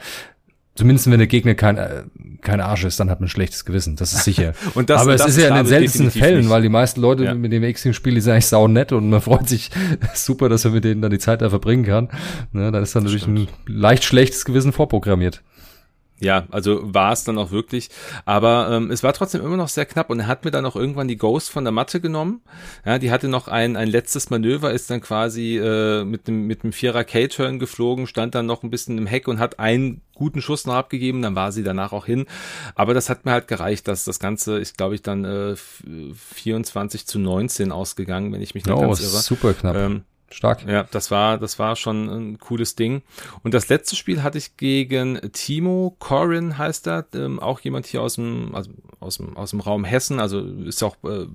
Zumindest 0.77 1.10
wenn 1.10 1.17
der 1.17 1.25
Gegner 1.25 1.55
kein, 1.55 1.77
äh, 1.77 2.03
kein 2.41 2.62
Arsch 2.62 2.84
ist, 2.84 3.00
dann 3.00 3.10
hat 3.10 3.19
man 3.19 3.25
ein 3.25 3.29
schlechtes 3.29 3.65
Gewissen, 3.65 3.96
das 3.96 4.13
ist 4.13 4.24
sicher. 4.24 4.53
und 4.75 4.91
das, 4.91 5.01
Aber 5.01 5.15
es 5.15 5.25
ist 5.25 5.39
ja 5.39 5.48
in 5.48 5.55
den 5.55 5.65
seltensten 5.65 6.12
Fällen, 6.12 6.41
nicht. 6.41 6.50
weil 6.51 6.62
die 6.62 6.69
meisten 6.69 7.01
Leute, 7.01 7.24
ja. 7.24 7.34
mit 7.34 7.51
denen 7.51 7.63
wir 7.63 7.69
X-Team 7.69 7.93
spielen, 7.93 8.13
die 8.13 8.22
sind 8.22 8.34
eigentlich 8.34 8.46
sau 8.46 8.67
nett 8.67 8.91
und 8.91 9.10
man 9.10 9.19
freut 9.19 9.50
sich 9.50 9.72
super, 10.13 10.50
dass 10.50 10.65
er 10.65 10.72
mit 10.72 10.84
denen 10.84 11.01
dann 11.01 11.10
die 11.10 11.17
Zeit 11.17 11.41
da 11.41 11.50
verbringen 11.50 11.84
kann. 11.84 12.10
Ne, 12.51 12.72
dann 12.72 12.84
ist 12.84 12.96
dann 12.96 13.03
natürlich 13.03 13.25
ein 13.25 13.48
leicht 13.65 14.03
schlechtes 14.03 14.46
Gewissen 14.46 14.72
vorprogrammiert. 14.72 15.41
Ja, 16.19 16.47
also 16.50 16.79
war 16.81 17.12
es 17.12 17.24
dann 17.24 17.38
auch 17.38 17.51
wirklich. 17.51 17.89
Aber 18.25 18.69
ähm, 18.71 18.89
es 18.89 19.03
war 19.03 19.13
trotzdem 19.13 19.45
immer 19.45 19.57
noch 19.57 19.67
sehr 19.67 19.86
knapp 19.86 20.09
und 20.09 20.19
er 20.19 20.27
hat 20.27 20.45
mir 20.45 20.51
dann 20.51 20.65
auch 20.65 20.75
irgendwann 20.75 21.07
die 21.07 21.17
Ghost 21.17 21.50
von 21.51 21.63
der 21.63 21.71
Matte 21.71 22.01
genommen. 22.01 22.41
Ja, 22.86 22.97
die 22.97 23.12
hatte 23.12 23.27
noch 23.27 23.47
ein, 23.47 23.75
ein 23.75 23.88
letztes 23.88 24.31
Manöver, 24.31 24.71
ist 24.71 24.89
dann 24.89 25.01
quasi 25.01 25.57
äh, 25.57 26.03
mit 26.03 26.27
dem 26.27 26.47
mit 26.47 26.63
dem 26.63 26.74
Vierer 26.74 27.03
K-Turn 27.03 27.59
geflogen, 27.59 28.07
stand 28.07 28.33
dann 28.33 28.47
noch 28.47 28.63
ein 28.63 28.71
bisschen 28.71 28.97
im 28.97 29.05
Heck 29.05 29.27
und 29.27 29.39
hat 29.39 29.59
einen 29.59 30.01
guten 30.15 30.41
Schuss 30.41 30.65
noch 30.65 30.74
abgegeben, 30.74 31.21
dann 31.21 31.36
war 31.36 31.51
sie 31.51 31.63
danach 31.63 31.91
auch 31.91 32.07
hin. 32.07 32.25
Aber 32.74 32.95
das 32.95 33.09
hat 33.09 33.25
mir 33.25 33.31
halt 33.31 33.47
gereicht, 33.47 33.88
dass 33.88 34.03
das 34.03 34.19
Ganze 34.19 34.57
ist, 34.57 34.75
glaube 34.77 34.95
ich, 34.95 35.03
dann 35.03 35.24
äh, 35.24 35.55
24 35.55 37.05
zu 37.05 37.19
19 37.19 37.71
ausgegangen, 37.71 38.33
wenn 38.33 38.41
ich 38.41 38.55
mich 38.55 38.65
nicht 38.65 38.75
oh, 38.75 38.81
ganz 38.81 39.01
irre. 39.01 39.21
Super 39.21 39.53
knapp. 39.53 39.75
Ähm, 39.75 40.03
Stark. 40.29 40.67
Ja, 40.67 40.84
das 40.91 41.10
war, 41.10 41.38
das 41.38 41.57
war 41.57 41.77
schon 41.77 42.10
ein 42.10 42.39
cooles 42.39 42.75
Ding. 42.75 43.01
Und 43.43 43.53
das 43.53 43.69
letzte 43.69 43.96
Spiel 43.96 44.24
hatte 44.24 44.38
ich 44.38 44.57
gegen 44.57 45.19
Timo 45.31 45.96
Corin, 46.00 46.57
heißt 46.57 46.88
er, 46.88 47.05
ähm, 47.13 47.39
auch 47.39 47.62
jemand 47.62 47.86
hier 47.86 48.01
aus 48.01 48.15
dem, 48.15 48.53
also 48.53 48.72
aus 49.00 49.17
dem, 49.17 49.38
aus 49.38 49.51
dem 49.51 49.62
Raum 49.62 49.86
Hessen. 49.86 50.19
Also 50.19 50.41
ist 50.41 50.84
auch, 50.84 50.98
äh, 51.05 51.27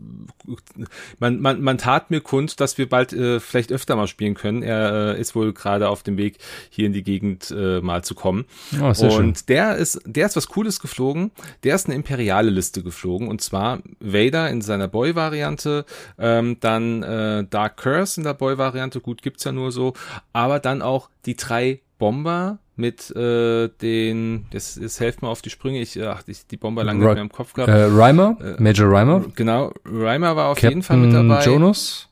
man, 1.18 1.40
man, 1.40 1.62
man 1.62 1.78
tat 1.78 2.10
mir 2.10 2.20
kund, 2.20 2.60
dass 2.60 2.76
wir 2.76 2.86
bald 2.86 3.14
äh, 3.14 3.40
vielleicht 3.40 3.72
öfter 3.72 3.96
mal 3.96 4.08
spielen 4.08 4.34
können. 4.34 4.62
Er 4.62 5.14
äh, 5.14 5.20
ist 5.20 5.34
wohl 5.34 5.54
gerade 5.54 5.88
auf 5.88 6.02
dem 6.02 6.18
Weg, 6.18 6.36
hier 6.68 6.84
in 6.84 6.92
die 6.92 7.02
Gegend 7.02 7.50
äh, 7.50 7.80
mal 7.80 8.04
zu 8.04 8.14
kommen. 8.14 8.44
Oh, 8.78 8.88
und 8.88 8.96
schön. 8.96 9.34
der 9.48 9.76
ist, 9.76 10.00
der 10.04 10.26
ist 10.26 10.36
was 10.36 10.48
Cooles 10.48 10.80
geflogen. 10.80 11.30
Der 11.64 11.74
ist 11.74 11.86
eine 11.86 11.94
imperiale 11.94 12.50
Liste 12.50 12.82
geflogen. 12.82 13.28
Und 13.28 13.40
zwar 13.40 13.80
Vader 14.00 14.50
in 14.50 14.60
seiner 14.60 14.88
Boy-Variante, 14.88 15.86
ähm, 16.18 16.58
dann 16.60 17.02
äh, 17.02 17.44
Dark 17.48 17.78
Curse 17.78 18.20
in 18.20 18.24
der 18.24 18.34
Boy-Variante 18.34 18.81
Variante, 18.82 19.00
gut, 19.00 19.22
gibt's 19.22 19.44
ja 19.44 19.52
nur 19.52 19.70
so, 19.72 19.94
aber 20.32 20.58
dann 20.58 20.82
auch 20.82 21.08
die 21.24 21.36
drei 21.36 21.80
Bomber 21.98 22.58
mit 22.74 23.14
äh, 23.14 23.68
den, 23.68 24.46
das, 24.50 24.78
das 24.80 24.98
helft 24.98 25.22
mir 25.22 25.28
auf 25.28 25.42
die 25.42 25.50
Sprünge, 25.50 25.80
ich, 25.80 26.02
ach, 26.02 26.22
ich 26.26 26.46
die 26.46 26.56
Bomber 26.56 26.82
lange 26.82 27.04
nicht 27.04 27.14
mehr 27.14 27.22
im 27.22 27.30
Kopf 27.30 27.52
gehabt. 27.52 27.70
Äh, 27.70 27.84
Reimer, 27.84 28.36
äh, 28.40 28.60
Major 28.60 28.90
Reimer. 28.90 29.24
Genau, 29.36 29.72
Reimer 29.84 30.34
war 30.34 30.48
auf 30.48 30.56
Captain 30.56 30.70
jeden 30.70 30.82
Fall 30.82 30.96
mit 30.96 31.12
dabei. 31.12 31.44
Jonas. 31.44 32.08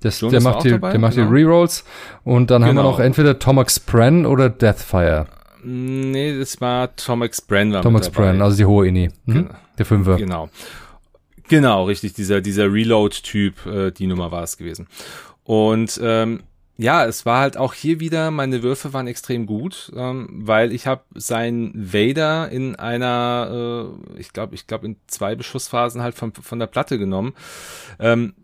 Das, 0.00 0.20
Jonas 0.20 0.42
der 0.42 0.52
macht, 0.52 0.64
die, 0.64 0.70
dabei, 0.70 0.90
der 0.92 1.00
macht 1.00 1.14
genau. 1.14 1.28
die 1.28 1.34
Rerolls 1.34 1.84
und 2.24 2.50
dann 2.50 2.62
genau. 2.62 2.68
haben 2.68 2.76
wir 2.76 2.82
genau. 2.82 2.90
noch 2.92 3.00
entweder 3.00 3.38
Tomax 3.38 3.76
Spren 3.76 4.26
oder 4.26 4.48
Deathfire. 4.48 5.26
Nee, 5.62 6.38
das 6.38 6.60
war 6.60 6.96
Tom 6.96 7.22
X. 7.22 7.40
Bran 7.40 7.72
war 7.72 7.82
Tom 7.82 7.96
X. 7.96 8.10
Bran, 8.10 8.42
also 8.42 8.56
die 8.56 8.64
hohe 8.64 8.88
Ini. 8.88 9.10
Mhm. 9.26 9.32
Genau. 9.32 9.50
Der 9.78 9.86
Fünfer. 9.86 10.16
Genau. 10.16 10.48
Genau, 11.48 11.84
richtig, 11.84 12.14
dieser, 12.14 12.40
dieser 12.40 12.72
Reload-Typ, 12.72 13.66
äh, 13.66 13.90
die 13.90 14.06
Nummer 14.06 14.30
war 14.30 14.42
es 14.42 14.56
gewesen. 14.56 14.86
Und 15.44 16.00
ähm, 16.02 16.42
ja, 16.78 17.04
es 17.04 17.26
war 17.26 17.40
halt 17.40 17.56
auch 17.56 17.74
hier 17.74 18.00
wieder, 18.00 18.30
meine 18.30 18.62
Würfe 18.62 18.92
waren 18.92 19.06
extrem 19.06 19.46
gut, 19.46 19.92
ähm, 19.94 20.28
weil 20.32 20.72
ich 20.72 20.86
habe 20.86 21.02
seinen 21.14 21.92
Vader 21.92 22.50
in 22.50 22.76
einer, 22.76 23.92
äh, 24.16 24.18
ich 24.20 24.32
glaube, 24.32 24.54
ich 24.54 24.66
glaube 24.66 24.86
in 24.86 24.96
zwei 25.06 25.34
Beschussphasen 25.34 26.02
halt 26.02 26.14
von, 26.14 26.32
von 26.32 26.58
der 26.58 26.66
Platte 26.66 26.98
genommen. 26.98 27.34
Ähm, 27.98 28.34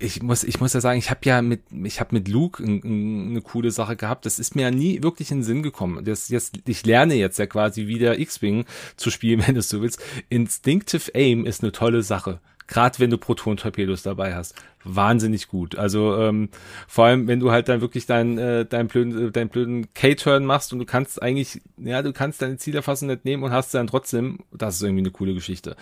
ich 0.00 0.22
muss, 0.22 0.44
ich 0.44 0.60
muss 0.60 0.74
ja 0.74 0.80
sagen, 0.80 0.98
ich 0.98 1.10
habe 1.10 1.20
ja 1.22 1.40
mit, 1.40 1.62
ich 1.84 2.00
habe 2.00 2.14
mit 2.14 2.28
Luke 2.28 2.62
n, 2.62 2.82
n, 2.82 3.30
eine 3.30 3.42
coole 3.42 3.70
Sache 3.70 3.96
gehabt. 3.96 4.26
Das 4.26 4.38
ist 4.38 4.54
mir 4.54 4.62
ja 4.62 4.70
nie 4.70 5.02
wirklich 5.02 5.30
in 5.30 5.38
den 5.38 5.44
Sinn 5.44 5.62
gekommen. 5.62 6.04
Das 6.04 6.28
jetzt, 6.28 6.58
ich 6.66 6.84
lerne 6.84 7.14
jetzt 7.14 7.38
ja 7.38 7.46
quasi 7.46 7.86
wieder 7.86 8.18
X-Wing 8.18 8.64
zu 8.96 9.10
spielen, 9.10 9.42
wenn 9.46 9.54
du 9.54 9.62
so 9.62 9.80
willst. 9.80 10.00
Instinctive 10.28 11.12
Aim 11.14 11.46
ist 11.46 11.62
eine 11.62 11.72
tolle 11.72 12.02
Sache. 12.02 12.40
Gerade 12.68 12.98
wenn 13.00 13.10
du 13.10 13.18
Proton-Torpedos 13.18 14.02
dabei 14.02 14.34
hast 14.34 14.54
wahnsinnig 14.84 15.48
gut. 15.48 15.76
Also 15.76 16.16
ähm, 16.18 16.48
vor 16.86 17.06
allem, 17.06 17.26
wenn 17.28 17.40
du 17.40 17.50
halt 17.50 17.68
dann 17.68 17.80
wirklich 17.80 18.06
deinen 18.06 18.38
äh, 18.38 18.64
deinen 18.64 18.88
blöden, 18.88 19.28
äh, 19.28 19.30
deinen 19.30 19.48
blöden 19.48 19.92
K-Turn 19.94 20.44
machst 20.44 20.72
und 20.72 20.78
du 20.78 20.84
kannst 20.84 21.20
eigentlich, 21.22 21.60
ja, 21.76 22.02
du 22.02 22.12
kannst 22.12 22.42
deine 22.42 22.56
Zielerfassung 22.56 23.08
nicht 23.08 23.24
nehmen 23.24 23.42
und 23.42 23.52
hast 23.52 23.74
dann 23.74 23.86
trotzdem, 23.86 24.40
das 24.52 24.76
ist 24.76 24.82
irgendwie 24.82 25.02
eine 25.02 25.10
coole 25.10 25.34
Geschichte. 25.34 25.76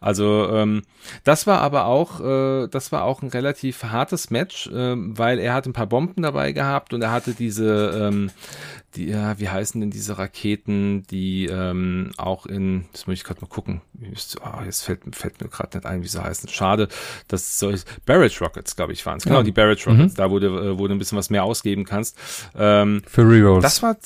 Also 0.00 0.48
ähm, 0.52 0.82
das 1.24 1.46
war 1.46 1.60
aber 1.60 1.86
auch, 1.86 2.20
äh, 2.20 2.68
das 2.68 2.92
war 2.92 3.04
auch 3.04 3.22
ein 3.22 3.28
relativ 3.28 3.84
hartes 3.84 4.30
Match, 4.30 4.68
äh, 4.68 4.94
weil 4.96 5.38
er 5.38 5.54
hat 5.54 5.66
ein 5.66 5.72
paar 5.72 5.86
Bomben 5.86 6.22
dabei 6.22 6.52
gehabt 6.52 6.92
und 6.92 7.02
er 7.02 7.10
hatte 7.10 7.32
diese, 7.32 8.08
ähm, 8.10 8.30
die, 8.96 9.08
ja, 9.08 9.38
wie 9.38 9.48
heißen 9.48 9.80
denn 9.80 9.90
diese 9.90 10.18
Raketen, 10.18 11.04
die 11.10 11.46
ähm, 11.46 12.12
auch 12.16 12.46
in, 12.46 12.86
das 12.92 13.06
muss 13.06 13.14
ich 13.14 13.24
gerade 13.24 13.40
mal 13.40 13.48
gucken, 13.48 13.80
oh, 14.00 14.62
jetzt 14.64 14.82
fällt, 14.84 15.16
fällt 15.16 15.40
mir 15.40 15.48
gerade 15.48 15.78
nicht 15.78 15.86
ein, 15.86 16.02
wie 16.02 16.08
sie 16.08 16.22
heißen. 16.22 16.48
Schade, 16.48 16.88
dass 17.28 17.58
solche 17.58 17.84
Barrett 18.06 18.40
Rockets, 18.40 18.76
glaube 18.76 18.92
ich, 18.92 19.04
waren 19.06 19.18
es. 19.18 19.24
Genau, 19.24 19.38
ja. 19.38 19.42
die 19.42 19.52
Barrett 19.52 19.86
Rockets, 19.86 20.12
mhm. 20.12 20.16
da 20.16 20.30
wo 20.30 20.38
du, 20.38 20.78
wo 20.78 20.86
du 20.86 20.94
ein 20.94 20.98
bisschen 20.98 21.18
was 21.18 21.30
mehr 21.30 21.44
ausgeben 21.44 21.84
kannst. 21.84 22.16
Ähm, 22.54 23.02
für 23.06 23.22
Rerolls. 23.22 23.62
Das 23.62 23.82
war 23.82 23.98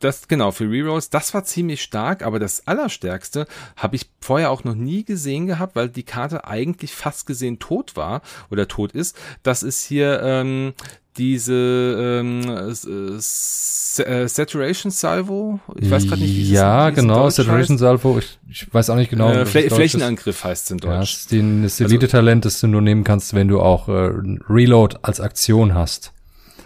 das 0.00 0.28
genau 0.28 0.50
für 0.50 0.70
Rerolls, 0.70 1.10
das 1.10 1.34
war 1.34 1.44
ziemlich 1.44 1.82
stark, 1.82 2.22
aber 2.22 2.38
das 2.38 2.66
allerstärkste 2.66 3.46
habe 3.76 3.96
ich 3.96 4.10
vorher 4.20 4.50
auch 4.50 4.64
noch 4.64 4.74
nie 4.74 5.04
gesehen 5.04 5.46
gehabt, 5.46 5.76
weil 5.76 5.88
die 5.88 6.02
Karte 6.02 6.46
eigentlich 6.46 6.92
fast 6.92 7.26
gesehen 7.26 7.58
tot 7.58 7.96
war 7.96 8.22
oder 8.50 8.68
tot 8.68 8.92
ist. 8.92 9.16
Das 9.42 9.62
ist 9.62 9.84
hier 9.84 10.20
ähm, 10.22 10.74
diese 11.18 12.22
ähm, 12.22 12.48
äh, 12.48 14.28
Saturation 14.28 14.92
Salvo. 14.92 15.58
Ich 15.74 15.90
weiß 15.90 16.06
gerade 16.06 16.22
nicht, 16.22 16.36
wie 16.36 16.42
es 16.42 16.50
Ja, 16.50 16.90
genau, 16.90 17.28
Saturation 17.28 17.74
heißt. 17.74 17.80
Salvo. 17.80 18.18
Ich, 18.18 18.38
ich, 18.48 18.72
weiß 18.72 18.90
auch 18.90 18.96
nicht 18.96 19.10
genau. 19.10 19.32
Äh, 19.32 19.44
Flä 19.44 19.68
Flächenangriff 19.68 20.44
heißt 20.44 20.66
es 20.66 20.70
in 20.70 20.78
Deutsch. 20.78 20.90
Ja, 20.90 21.00
das 21.00 21.10
ist, 21.10 21.32
den, 21.32 21.62
das 21.64 21.80
Elite-Talent, 21.80 22.44
das 22.44 22.60
du 22.60 22.68
nur 22.68 22.82
nehmen 22.82 23.02
kannst, 23.02 23.34
wenn 23.34 23.48
du 23.48 23.60
auch 23.60 23.88
äh, 23.88 24.12
Reload 24.48 24.98
als 25.02 25.20
Aktion 25.20 25.74
hast. 25.74 26.12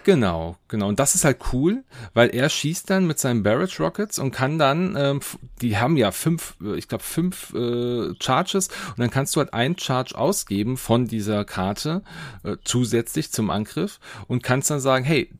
Genau, 0.04 0.56
genau. 0.66 0.88
Und 0.88 0.98
das 0.98 1.14
ist 1.14 1.24
halt 1.24 1.38
cool, 1.52 1.84
weil 2.12 2.34
er 2.34 2.48
schießt 2.48 2.90
dann 2.90 3.06
mit 3.06 3.20
seinen 3.20 3.44
Barrage 3.44 3.78
Rockets 3.78 4.18
und 4.18 4.32
kann 4.32 4.58
dann, 4.58 4.96
ähm, 4.96 5.20
die 5.60 5.76
haben 5.76 5.96
ja 5.96 6.10
fünf, 6.10 6.56
äh, 6.60 6.76
ich 6.76 6.88
glaube 6.88 7.04
fünf 7.04 7.54
äh, 7.54 8.12
Charges 8.20 8.68
und 8.68 8.98
dann 8.98 9.10
kannst 9.10 9.36
du 9.36 9.40
halt 9.40 9.54
ein 9.54 9.78
Charge 9.78 10.18
ausgeben 10.18 10.76
von 10.76 11.06
dieser 11.06 11.44
Karte 11.44 12.02
äh, 12.42 12.56
zusätzlich 12.64 13.30
zum 13.30 13.50
Angriff 13.50 14.00
und 14.26 14.42
kannst 14.42 14.70
dann 14.70 14.80
sagen, 14.80 15.04
hey, 15.04 15.30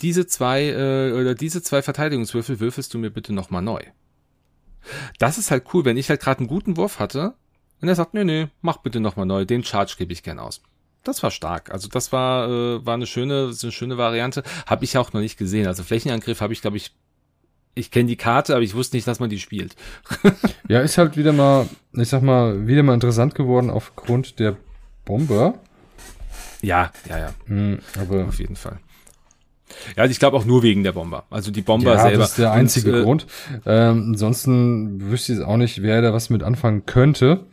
diese 0.00 0.26
zwei 0.26 0.64
äh, 0.70 1.12
oder 1.12 1.34
diese 1.34 1.62
zwei 1.62 1.82
Verteidigungswürfel 1.82 2.60
würfelst 2.60 2.94
du 2.94 2.98
mir 2.98 3.10
bitte 3.10 3.34
nochmal 3.34 3.62
neu. 3.62 3.82
Das 5.18 5.36
ist 5.36 5.50
halt 5.50 5.66
cool, 5.74 5.84
wenn 5.84 5.98
ich 5.98 6.08
halt 6.08 6.20
gerade 6.20 6.40
einen 6.40 6.48
guten 6.48 6.78
Wurf 6.78 6.98
hatte 6.98 7.34
und 7.82 7.88
er 7.88 7.94
sagt, 7.94 8.14
nee, 8.14 8.24
nee, 8.24 8.48
mach 8.62 8.78
bitte 8.78 9.00
nochmal 9.00 9.26
neu, 9.26 9.44
den 9.44 9.64
Charge 9.64 9.96
gebe 9.98 10.14
ich 10.14 10.22
gern 10.22 10.38
aus 10.38 10.62
das 11.04 11.22
war 11.22 11.30
stark. 11.30 11.70
Also 11.70 11.88
das 11.88 12.12
war 12.12 12.48
äh, 12.48 12.86
war 12.86 12.94
eine 12.94 13.06
schöne 13.06 13.52
eine 13.60 13.72
schöne 13.72 13.98
Variante. 13.98 14.42
Habe 14.66 14.84
ich 14.84 14.96
auch 14.98 15.12
noch 15.12 15.20
nicht 15.20 15.38
gesehen. 15.38 15.66
Also 15.66 15.82
Flächenangriff 15.82 16.40
habe 16.40 16.52
ich 16.52 16.62
glaube 16.62 16.76
ich 16.76 16.92
ich 17.74 17.90
kenne 17.90 18.06
die 18.06 18.16
Karte, 18.16 18.54
aber 18.54 18.62
ich 18.62 18.74
wusste 18.74 18.96
nicht, 18.96 19.08
dass 19.08 19.18
man 19.18 19.30
die 19.30 19.38
spielt. 19.38 19.76
ja, 20.68 20.80
ist 20.80 20.98
halt 20.98 21.16
wieder 21.16 21.32
mal, 21.32 21.66
ich 21.92 22.08
sag 22.08 22.22
mal, 22.22 22.66
wieder 22.66 22.82
mal 22.82 22.92
interessant 22.92 23.34
geworden 23.34 23.70
aufgrund 23.70 24.38
der 24.38 24.56
Bomber. 25.06 25.54
Ja, 26.60 26.92
ja, 27.08 27.18
ja. 27.18 27.34
Mhm, 27.46 27.78
aber 27.98 28.26
auf 28.26 28.38
jeden 28.38 28.56
Fall. 28.56 28.78
Ja, 29.96 30.04
ich 30.04 30.18
glaube 30.18 30.36
auch 30.36 30.44
nur 30.44 30.62
wegen 30.62 30.84
der 30.84 30.92
Bomber. 30.92 31.24
Also 31.30 31.50
die 31.50 31.62
Bomber 31.62 31.94
ja, 31.94 32.02
selber. 32.02 32.18
Das 32.18 32.30
ist 32.30 32.38
der 32.38 32.52
einzige 32.52 32.92
Und, 32.92 32.98
äh, 32.98 33.04
Grund. 33.04 33.26
Ähm, 33.64 34.04
ansonsten 34.08 35.10
wüsste 35.10 35.32
ich 35.32 35.40
auch 35.40 35.56
nicht, 35.56 35.82
wer 35.82 36.02
da 36.02 36.12
was 36.12 36.28
mit 36.28 36.42
anfangen 36.42 36.84
könnte. 36.84 37.46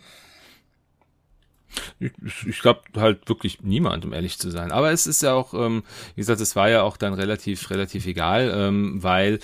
Ich, 2.00 2.12
ich 2.48 2.60
glaube 2.62 2.82
halt 2.96 3.28
wirklich 3.30 3.62
niemand, 3.62 4.06
um 4.06 4.14
ehrlich 4.14 4.40
zu 4.40 4.50
sein. 4.50 4.72
Aber 4.72 4.92
es 4.92 5.08
ist 5.08 5.22
ja 5.22 5.34
auch, 5.34 5.54
ähm, 5.54 5.84
wie 6.16 6.22
gesagt, 6.22 6.42
es 6.42 6.56
war 6.56 6.70
ja 6.70 6.84
auch 6.84 6.98
dann 6.98 7.14
relativ, 7.14 7.70
relativ 7.70 8.06
egal, 8.06 8.52
ähm, 8.54 9.04
weil 9.04 9.40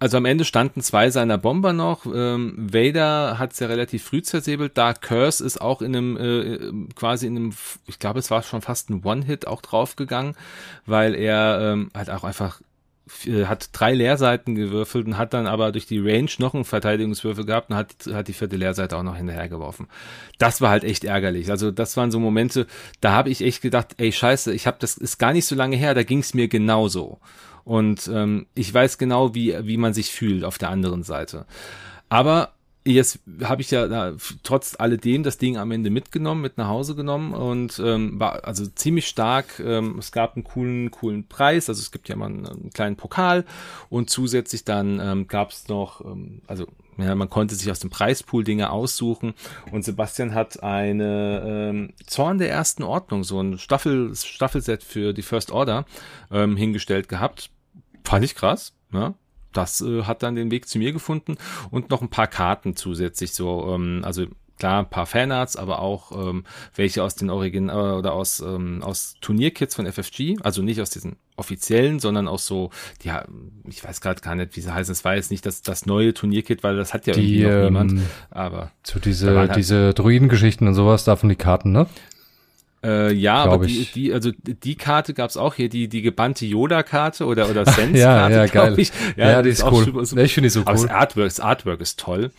also 0.00 0.16
am 0.16 0.26
Ende 0.26 0.44
standen 0.44 0.80
zwei 0.80 1.10
seiner 1.10 1.38
Bomber 1.38 1.72
noch. 1.72 2.06
Ähm, 2.06 2.54
Vader 2.72 3.38
hat 3.38 3.52
es 3.52 3.58
ja 3.58 3.66
relativ 3.66 4.04
früh 4.04 4.22
zersäbelt. 4.22 4.78
Dark 4.78 5.02
Curse 5.02 5.44
ist 5.44 5.60
auch 5.60 5.82
in 5.82 5.96
einem, 5.96 6.16
äh, 6.16 6.92
quasi 6.94 7.26
in 7.26 7.36
einem, 7.36 7.52
ich 7.86 7.98
glaube, 7.98 8.20
es 8.20 8.30
war 8.30 8.42
schon 8.42 8.62
fast 8.62 8.90
ein 8.90 9.02
One-Hit 9.04 9.48
auch 9.48 9.60
draufgegangen, 9.60 10.36
weil 10.86 11.14
er 11.14 11.72
ähm, 11.72 11.90
halt 11.94 12.10
auch 12.10 12.22
einfach 12.22 12.60
hat 13.46 13.70
drei 13.72 13.94
Leerseiten 13.94 14.54
gewürfelt 14.54 15.06
und 15.06 15.18
hat 15.18 15.34
dann 15.34 15.46
aber 15.46 15.72
durch 15.72 15.86
die 15.86 15.98
Range 15.98 16.30
noch 16.38 16.54
einen 16.54 16.64
Verteidigungswürfel 16.64 17.44
gehabt 17.44 17.70
und 17.70 17.76
hat, 17.76 17.94
hat 18.12 18.28
die 18.28 18.32
vierte 18.32 18.56
Leerseite 18.56 18.96
auch 18.96 19.02
noch 19.02 19.16
hinterhergeworfen. 19.16 19.88
Das 20.38 20.60
war 20.60 20.70
halt 20.70 20.84
echt 20.84 21.04
ärgerlich. 21.04 21.50
Also 21.50 21.70
das 21.70 21.96
waren 21.96 22.10
so 22.10 22.20
Momente, 22.20 22.66
da 23.00 23.12
habe 23.12 23.30
ich 23.30 23.42
echt 23.42 23.62
gedacht, 23.62 23.94
ey 23.98 24.12
scheiße, 24.12 24.52
ich 24.52 24.66
habe 24.66 24.78
das 24.80 24.96
ist 24.96 25.18
gar 25.18 25.32
nicht 25.32 25.46
so 25.46 25.54
lange 25.54 25.76
her, 25.76 25.94
da 25.94 26.02
ging 26.02 26.20
es 26.20 26.34
mir 26.34 26.48
genauso. 26.48 27.18
Und 27.64 28.08
ähm, 28.12 28.46
ich 28.54 28.72
weiß 28.72 28.98
genau, 28.98 29.34
wie, 29.34 29.54
wie 29.62 29.76
man 29.76 29.92
sich 29.92 30.10
fühlt 30.10 30.44
auf 30.44 30.58
der 30.58 30.70
anderen 30.70 31.02
Seite. 31.02 31.46
Aber 32.08 32.52
Jetzt 32.84 33.18
habe 33.42 33.60
ich 33.60 33.70
ja 33.70 33.86
na, 33.86 34.14
trotz 34.42 34.76
alledem 34.78 35.22
das 35.22 35.36
Ding 35.36 35.58
am 35.58 35.72
Ende 35.72 35.90
mitgenommen, 35.90 36.40
mit 36.40 36.56
nach 36.56 36.68
Hause 36.68 36.94
genommen 36.94 37.34
und 37.34 37.78
ähm, 37.84 38.18
war 38.18 38.44
also 38.44 38.66
ziemlich 38.66 39.08
stark. 39.08 39.60
Ähm, 39.60 39.98
es 39.98 40.10
gab 40.10 40.36
einen 40.36 40.44
coolen, 40.44 40.90
coolen 40.90 41.26
Preis, 41.28 41.68
also 41.68 41.80
es 41.80 41.90
gibt 41.90 42.08
ja 42.08 42.16
mal 42.16 42.26
einen, 42.26 42.46
einen 42.46 42.70
kleinen 42.70 42.96
Pokal 42.96 43.44
und 43.90 44.08
zusätzlich 44.08 44.64
dann 44.64 45.00
ähm, 45.00 45.26
gab 45.26 45.50
es 45.50 45.68
noch, 45.68 46.02
ähm, 46.02 46.40
also 46.46 46.66
ja, 46.96 47.14
man 47.14 47.28
konnte 47.28 47.54
sich 47.54 47.70
aus 47.70 47.78
dem 47.78 47.90
Preispool 47.90 48.42
Dinge 48.42 48.70
aussuchen 48.70 49.34
und 49.70 49.84
Sebastian 49.84 50.34
hat 50.34 50.62
eine 50.62 51.42
ähm, 51.46 51.92
Zorn 52.06 52.38
der 52.38 52.50
ersten 52.50 52.84
Ordnung, 52.84 53.22
so 53.22 53.40
ein 53.40 53.58
Staffel, 53.58 54.14
Staffelset 54.14 54.82
für 54.82 55.12
die 55.12 55.22
First 55.22 55.50
Order 55.50 55.84
ähm, 56.30 56.56
hingestellt 56.56 57.08
gehabt. 57.08 57.50
Fand 58.02 58.24
ich 58.24 58.34
krass, 58.34 58.72
ja 58.92 59.14
das 59.52 59.80
äh, 59.80 60.02
hat 60.04 60.22
dann 60.22 60.34
den 60.34 60.50
Weg 60.50 60.68
zu 60.68 60.78
mir 60.78 60.92
gefunden 60.92 61.36
und 61.70 61.90
noch 61.90 62.02
ein 62.02 62.10
paar 62.10 62.26
Karten 62.26 62.76
zusätzlich 62.76 63.34
so, 63.34 63.74
ähm, 63.74 64.02
also 64.04 64.26
klar, 64.58 64.80
ein 64.80 64.90
paar 64.90 65.06
Fanarts, 65.06 65.56
aber 65.56 65.80
auch 65.80 66.12
ähm, 66.12 66.44
welche 66.74 67.02
aus 67.02 67.14
den 67.14 67.30
Origin 67.30 67.68
äh, 67.68 67.72
oder 67.72 68.12
aus 68.12 68.40
ähm, 68.40 68.82
aus 68.82 69.16
Turnierkits 69.20 69.74
von 69.74 69.90
FFG, 69.90 70.36
also 70.42 70.62
nicht 70.62 70.80
aus 70.80 70.90
diesen 70.90 71.16
offiziellen, 71.36 72.00
sondern 72.00 72.26
auch 72.26 72.40
so, 72.40 72.70
ja, 73.02 73.24
ich 73.68 73.84
weiß 73.84 74.00
gerade 74.00 74.20
gar 74.20 74.34
nicht, 74.34 74.56
wie 74.56 74.60
sie 74.60 74.74
heißen. 74.74 74.90
Es 74.92 75.04
war 75.04 75.14
jetzt 75.14 75.30
nicht 75.30 75.46
das 75.46 75.62
das 75.62 75.86
neue 75.86 76.12
Turnierkit, 76.12 76.62
weil 76.62 76.76
das 76.76 76.92
hat 76.92 77.06
ja 77.06 77.14
die, 77.14 77.40
irgendwie 77.40 77.70
noch 77.70 77.84
niemand. 77.84 77.92
Ähm, 77.92 78.02
aber 78.30 78.72
so 78.82 78.98
diese 78.98 79.36
halt 79.36 79.56
diese 79.56 79.94
Druidengeschichten 79.94 80.66
und 80.66 80.74
sowas 80.74 81.04
davon 81.04 81.28
die 81.28 81.36
Karten, 81.36 81.72
ne? 81.72 81.86
Äh, 82.82 83.12
ja, 83.12 83.42
aber 83.44 83.66
die, 83.66 83.86
die, 83.92 84.12
also 84.12 84.30
die 84.44 84.76
Karte 84.76 85.12
gab's 85.12 85.36
auch 85.36 85.54
hier, 85.54 85.68
die, 85.68 85.88
die 85.88 86.02
gebannte 86.02 86.46
Yoda-Karte 86.46 87.26
oder, 87.26 87.50
oder 87.50 87.64
Sense-Karte, 87.66 87.98
ja, 87.98 88.28
ja, 88.28 88.46
geil. 88.46 88.74
Ich. 88.78 88.92
Ja, 89.16 89.30
ja, 89.30 89.42
die 89.42 89.50
ist, 89.50 89.60
ist 89.60 89.70
cool. 89.70 89.84
Super, 89.84 90.04
super. 90.04 90.22
Ich 90.22 90.34
finde 90.34 90.46
die 90.46 90.52
so 90.52 90.60
cool. 90.60 90.66
Aber 90.66 90.74
das 90.76 90.88
Artwork, 90.88 91.28
das 91.28 91.40
Artwork 91.40 91.80
ist 91.80 91.98
toll. 91.98 92.30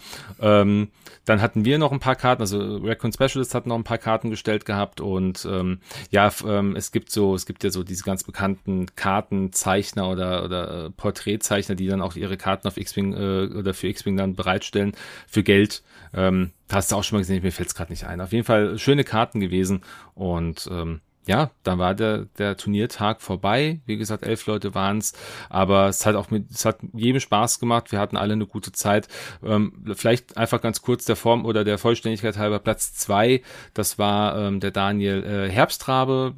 Ähm, 0.42 0.90
dann 1.30 1.42
hatten 1.42 1.64
wir 1.64 1.78
noch 1.78 1.92
ein 1.92 2.00
paar 2.00 2.16
Karten, 2.16 2.42
also 2.42 2.78
Raccoon 2.78 3.14
Specialist 3.14 3.54
hat 3.54 3.68
noch 3.68 3.76
ein 3.76 3.84
paar 3.84 4.00
Karten 4.00 4.32
gestellt 4.32 4.66
gehabt 4.66 5.00
und 5.00 5.48
ähm, 5.50 5.80
ja, 6.10 6.32
ähm, 6.44 6.76
es 6.76 6.92
gibt 6.92 7.12
so, 7.12 7.36
es 7.36 7.46
gibt 7.46 7.64
ja 7.64 7.70
so 7.70 7.84
diese 7.84 8.04
ganz 8.04 8.24
bekannten 8.24 8.88
Kartenzeichner 8.96 10.10
oder, 10.10 10.44
oder 10.44 10.86
äh, 10.86 10.90
Porträtzeichner, 10.90 11.76
die 11.76 11.86
dann 11.86 12.02
auch 12.02 12.16
ihre 12.16 12.36
Karten 12.36 12.68
auf 12.68 12.78
X-Wing 12.78 13.14
äh, 13.14 13.56
oder 13.56 13.76
für 13.76 13.88
X-Wing 13.90 14.18
dann 14.18 14.36
bereitstellen 14.36 14.94
für 15.28 15.44
Geld. 15.44 15.84
Ähm, 16.14 16.52
hast 16.72 16.92
du 16.92 16.96
auch 16.96 17.04
schon 17.04 17.18
mal 17.18 17.22
gesehen, 17.22 17.44
mir 17.44 17.52
fällt 17.52 17.70
es 17.70 17.76
gerade 17.76 17.92
nicht 17.92 18.06
ein. 18.06 18.22
Auf 18.22 18.32
jeden 18.32 18.46
Fall 18.46 18.78
schöne 18.78 19.04
Karten 19.04 19.40
gewesen 19.40 19.82
und 20.16 20.68
ähm, 20.72 21.02
ja, 21.30 21.52
dann 21.62 21.78
war 21.78 21.94
der, 21.94 22.26
der 22.40 22.58
Turniertag 22.58 23.22
vorbei. 23.22 23.82
Wie 23.86 23.98
gesagt, 23.98 24.24
elf 24.24 24.48
Leute 24.48 24.74
waren 24.74 24.98
es, 24.98 25.14
aber 25.48 25.88
es 25.88 26.04
hat 26.08 26.16
auch 26.16 26.32
mit, 26.32 26.50
es 26.50 26.66
hat 26.66 26.80
jedem 26.94 27.20
Spaß 27.20 27.60
gemacht. 27.60 27.92
Wir 27.92 28.00
hatten 28.00 28.18
alle 28.18 28.34
eine 28.34 28.48
gute 28.48 28.72
Zeit. 28.72 29.08
Ähm, 29.44 29.86
vielleicht 29.96 30.38
einfach 30.38 30.60
ganz 30.60 30.82
kurz 30.82 31.06
der 31.06 31.16
Form 31.16 31.46
oder 31.46 31.64
der 31.64 31.78
Vollständigkeit 31.78 32.38
halber 32.38 32.58
Platz 32.58 32.96
zwei. 32.96 33.44
Das 33.76 34.00
war 34.00 34.40
ähm, 34.40 34.60
der 34.60 34.72
Daniel 34.72 35.24
äh, 35.24 35.52
Herbstrabe. 35.52 36.34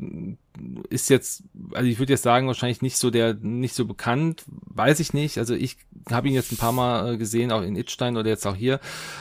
Ist 0.90 1.10
jetzt, 1.10 1.44
also 1.74 1.88
ich 1.88 2.00
würde 2.00 2.14
jetzt 2.14 2.24
sagen, 2.24 2.48
wahrscheinlich 2.48 2.82
nicht 2.82 2.98
so 2.98 3.10
der, 3.10 3.34
nicht 3.36 3.74
so 3.74 3.86
bekannt, 3.86 4.44
weiß 4.48 5.00
ich 5.00 5.14
nicht. 5.14 5.38
Also 5.38 5.54
ich 5.54 5.78
habe 6.10 6.28
ihn 6.28 6.34
jetzt 6.34 6.52
ein 6.52 6.58
paar 6.58 6.72
Mal 6.72 7.14
äh, 7.14 7.18
gesehen, 7.18 7.52
auch 7.52 7.62
in 7.62 7.76
Itstein 7.76 8.18
oder 8.18 8.30
jetzt 8.30 8.46
auch 8.46 8.56
hier. 8.56 8.80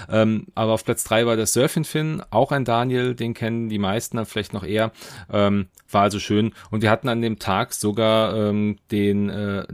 Ähm, 0.09 0.47
aber 0.55 0.73
auf 0.73 0.85
Platz 0.85 1.05
drei 1.05 1.27
war 1.27 1.37
der 1.37 1.47
Surfing 1.47 1.85
Finn, 1.85 2.23
auch 2.31 2.53
ein 2.53 2.65
Daniel, 2.65 3.15
den 3.15 3.35
kennen 3.35 3.69
die 3.69 3.79
meisten 3.79 4.17
dann 4.17 4.27
vielleicht 4.27 4.53
noch 4.53 4.65
eher. 4.65 4.93
Ähm, 5.33 5.69
war 5.91 6.03
also 6.03 6.19
schön. 6.19 6.53
Und 6.71 6.83
wir 6.83 6.91
hatten 6.91 7.09
an 7.09 7.23
dem 7.23 7.39
Tag 7.39 7.75
sogar 7.75 8.37
ähm, 8.37 8.79
den, 8.91 9.29
äh, 9.29 9.65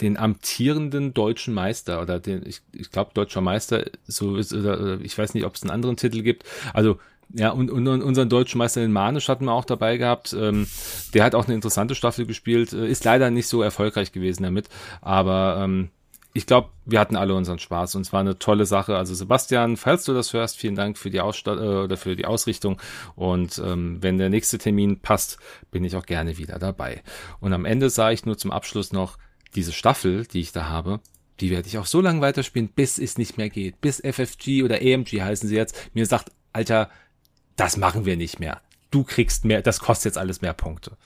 den 0.00 0.16
amtierenden 0.16 1.14
deutschen 1.14 1.54
Meister 1.54 2.02
oder 2.02 2.18
den, 2.20 2.46
ich, 2.46 2.60
ich 2.72 2.90
glaube, 2.90 3.12
deutscher 3.14 3.40
Meister, 3.40 3.84
so 4.06 4.36
ist, 4.36 4.52
oder, 4.52 5.00
ich 5.00 5.16
weiß 5.16 5.34
nicht, 5.34 5.44
ob 5.44 5.54
es 5.54 5.62
einen 5.62 5.70
anderen 5.70 5.96
Titel 5.96 6.22
gibt. 6.22 6.44
Also 6.74 6.98
ja, 7.34 7.50
und, 7.50 7.70
und, 7.70 7.86
und 7.88 8.02
unseren 8.02 8.28
deutschen 8.28 8.58
Meister 8.58 8.80
den 8.80 8.92
Manisch 8.92 9.28
hatten 9.28 9.46
wir 9.46 9.52
auch 9.52 9.64
dabei 9.64 9.96
gehabt. 9.96 10.34
Ähm, 10.38 10.66
der 11.14 11.24
hat 11.24 11.34
auch 11.34 11.46
eine 11.46 11.54
interessante 11.54 11.94
Staffel 11.94 12.26
gespielt, 12.26 12.72
äh, 12.72 12.86
ist 12.86 13.04
leider 13.04 13.30
nicht 13.30 13.48
so 13.48 13.62
erfolgreich 13.62 14.12
gewesen 14.12 14.42
damit, 14.42 14.68
aber 15.00 15.58
ähm, 15.60 15.90
ich 16.34 16.46
glaube, 16.46 16.70
wir 16.86 16.98
hatten 16.98 17.16
alle 17.16 17.34
unseren 17.34 17.58
Spaß 17.58 17.94
und 17.94 18.02
es 18.02 18.12
war 18.12 18.20
eine 18.20 18.38
tolle 18.38 18.64
Sache. 18.64 18.96
Also 18.96 19.14
Sebastian, 19.14 19.76
falls 19.76 20.04
du 20.04 20.14
das 20.14 20.32
hörst, 20.32 20.56
vielen 20.56 20.74
Dank 20.74 20.96
für 20.96 21.10
die 21.10 21.20
Ausstatt 21.20 21.58
äh, 21.58 21.84
oder 21.84 21.96
für 21.96 22.16
die 22.16 22.24
Ausrichtung 22.24 22.80
und 23.16 23.60
ähm, 23.64 23.98
wenn 24.00 24.18
der 24.18 24.30
nächste 24.30 24.58
Termin 24.58 25.00
passt, 25.00 25.38
bin 25.70 25.84
ich 25.84 25.96
auch 25.96 26.06
gerne 26.06 26.38
wieder 26.38 26.58
dabei. 26.58 27.02
Und 27.40 27.52
am 27.52 27.64
Ende 27.64 27.90
sah 27.90 28.10
ich 28.10 28.26
nur 28.26 28.38
zum 28.38 28.50
Abschluss 28.50 28.92
noch 28.92 29.18
diese 29.54 29.72
Staffel, 29.72 30.26
die 30.26 30.40
ich 30.40 30.52
da 30.52 30.68
habe. 30.68 31.00
Die 31.40 31.50
werde 31.50 31.68
ich 31.68 31.78
auch 31.78 31.86
so 31.86 32.00
lange 32.00 32.20
weiterspielen, 32.20 32.68
bis 32.68 32.98
es 32.98 33.18
nicht 33.18 33.36
mehr 33.36 33.50
geht. 33.50 33.80
Bis 33.80 34.00
FFG 34.00 34.62
oder 34.62 34.76
AMG 34.76 35.22
heißen 35.22 35.48
sie 35.48 35.56
jetzt 35.56 35.90
mir 35.94 36.06
sagt, 36.06 36.30
Alter, 36.52 36.90
das 37.56 37.76
machen 37.76 38.04
wir 38.04 38.16
nicht 38.16 38.40
mehr. 38.40 38.60
Du 38.90 39.04
kriegst 39.04 39.44
mehr, 39.44 39.62
das 39.62 39.80
kostet 39.80 40.06
jetzt 40.06 40.18
alles 40.18 40.42
mehr 40.42 40.52
Punkte. 40.52 40.96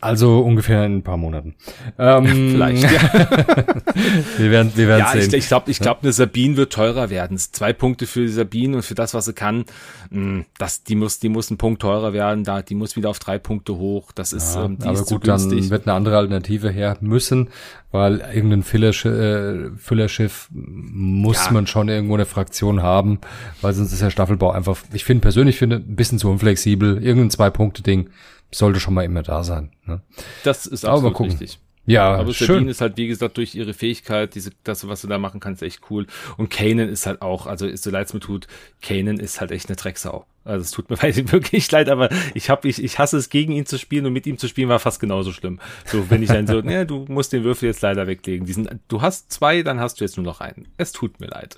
Also 0.00 0.40
ungefähr 0.40 0.84
in 0.84 0.98
ein 0.98 1.02
paar 1.02 1.16
Monaten. 1.16 1.56
Ähm, 1.98 2.50
Vielleicht. 2.52 2.84
Ja. 2.84 2.90
wir 4.38 4.50
werden, 4.50 4.72
wir 4.76 4.86
werden 4.86 5.00
ja, 5.00 5.12
sehen. 5.12 5.28
Ich, 5.28 5.34
ich 5.34 5.48
glaube, 5.48 5.70
ich 5.70 5.80
glaub, 5.80 6.02
eine 6.02 6.12
Sabine 6.12 6.56
wird 6.56 6.72
teurer 6.72 7.10
werden. 7.10 7.36
Zwei 7.36 7.72
Punkte 7.72 8.06
für 8.06 8.20
die 8.20 8.28
Sabine 8.28 8.76
und 8.76 8.82
für 8.82 8.94
das, 8.94 9.12
was 9.14 9.24
sie 9.24 9.32
kann. 9.32 9.64
Hm, 10.12 10.44
das, 10.56 10.84
die 10.84 10.94
muss, 10.94 11.18
die 11.18 11.28
muss 11.28 11.50
ein 11.50 11.58
Punkt 11.58 11.82
teurer 11.82 12.12
werden. 12.12 12.44
Da, 12.44 12.62
die 12.62 12.76
muss 12.76 12.94
wieder 12.94 13.10
auf 13.10 13.18
drei 13.18 13.38
Punkte 13.38 13.76
hoch. 13.76 14.12
Das 14.12 14.32
ist, 14.32 14.54
ja, 14.54 14.66
ähm, 14.66 14.78
die 14.78 14.84
aber 14.84 15.00
ist 15.00 15.06
gut, 15.06 15.26
dann 15.26 15.70
wird 15.70 15.86
eine 15.88 15.96
andere 15.96 16.16
Alternative 16.16 16.70
her 16.70 16.96
müssen, 17.00 17.48
weil 17.90 18.22
irgendein 18.32 18.62
Füllerschiff, 18.62 19.12
äh, 19.12 19.70
Füllerschiff 19.76 20.48
muss 20.52 21.46
Ja. 21.46 21.52
man 21.52 21.66
schon 21.66 21.88
irgendwo 21.88 22.14
eine 22.14 22.26
Fraktion 22.26 22.82
haben, 22.82 23.18
weil 23.62 23.72
sonst 23.72 23.92
ist 23.92 24.02
der 24.02 24.10
Staffelbau 24.10 24.52
einfach, 24.52 24.76
ich 24.92 25.04
finde 25.04 25.22
persönlich 25.22 25.58
finde, 25.58 25.76
ein 25.76 25.96
bisschen 25.96 26.20
zu 26.20 26.30
unflexibel. 26.30 27.02
Irgendein 27.02 27.30
Zwei-Punkte-Ding 27.30 28.10
sollte 28.50 28.80
schon 28.80 28.94
mal 28.94 29.04
immer 29.04 29.22
da 29.22 29.42
sein. 29.44 29.72
Ne? 29.84 30.00
Das 30.44 30.66
ist 30.66 30.84
Aber 30.84 30.94
absolut 30.94 31.14
gucken. 31.14 31.30
richtig. 31.32 31.58
Ja, 31.86 32.16
Aber 32.16 32.34
schön. 32.34 32.48
Sabine 32.48 32.70
ist 32.70 32.82
halt, 32.82 32.98
wie 32.98 33.06
gesagt, 33.08 33.38
durch 33.38 33.54
ihre 33.54 33.72
Fähigkeit, 33.72 34.34
diese, 34.34 34.50
das, 34.62 34.86
was 34.88 35.00
du 35.00 35.06
da 35.08 35.16
machen 35.16 35.40
kannst, 35.40 35.62
echt 35.62 35.80
cool. 35.88 36.06
Und 36.36 36.50
Kanan 36.50 36.86
ist 36.90 37.06
halt 37.06 37.22
auch, 37.22 37.46
also 37.46 37.66
ist 37.66 37.82
so 37.82 37.88
leid 37.90 38.08
es 38.08 38.12
mir 38.12 38.20
tut, 38.20 38.46
Kanan 38.82 39.18
ist 39.18 39.40
halt 39.40 39.52
echt 39.52 39.70
eine 39.70 39.76
Drecksau. 39.76 40.26
Also 40.44 40.60
es 40.64 40.70
tut 40.70 40.90
mir 40.90 41.00
wirklich 41.32 41.70
leid, 41.72 41.88
aber 41.88 42.10
ich 42.34 42.50
hab, 42.50 42.66
ich, 42.66 42.84
ich 42.84 42.98
hasse 42.98 43.16
es, 43.16 43.30
gegen 43.30 43.52
ihn 43.52 43.64
zu 43.64 43.78
spielen 43.78 44.04
und 44.04 44.12
mit 44.12 44.26
ihm 44.26 44.36
zu 44.36 44.48
spielen 44.48 44.68
war 44.68 44.80
fast 44.80 45.00
genauso 45.00 45.32
schlimm. 45.32 45.60
So, 45.86 46.10
wenn 46.10 46.22
ich 46.22 46.28
dann 46.28 46.46
so, 46.46 46.60
ne, 46.62 46.84
du 46.84 47.06
musst 47.08 47.32
den 47.32 47.42
Würfel 47.42 47.68
jetzt 47.70 47.80
leider 47.80 48.06
weglegen. 48.06 48.44
Diesen, 48.46 48.68
du 48.88 49.00
hast 49.00 49.32
zwei, 49.32 49.62
dann 49.62 49.80
hast 49.80 49.98
du 49.98 50.04
jetzt 50.04 50.18
nur 50.18 50.26
noch 50.26 50.42
einen. 50.42 50.68
Es 50.76 50.92
tut 50.92 51.20
mir 51.20 51.28
leid. 51.28 51.56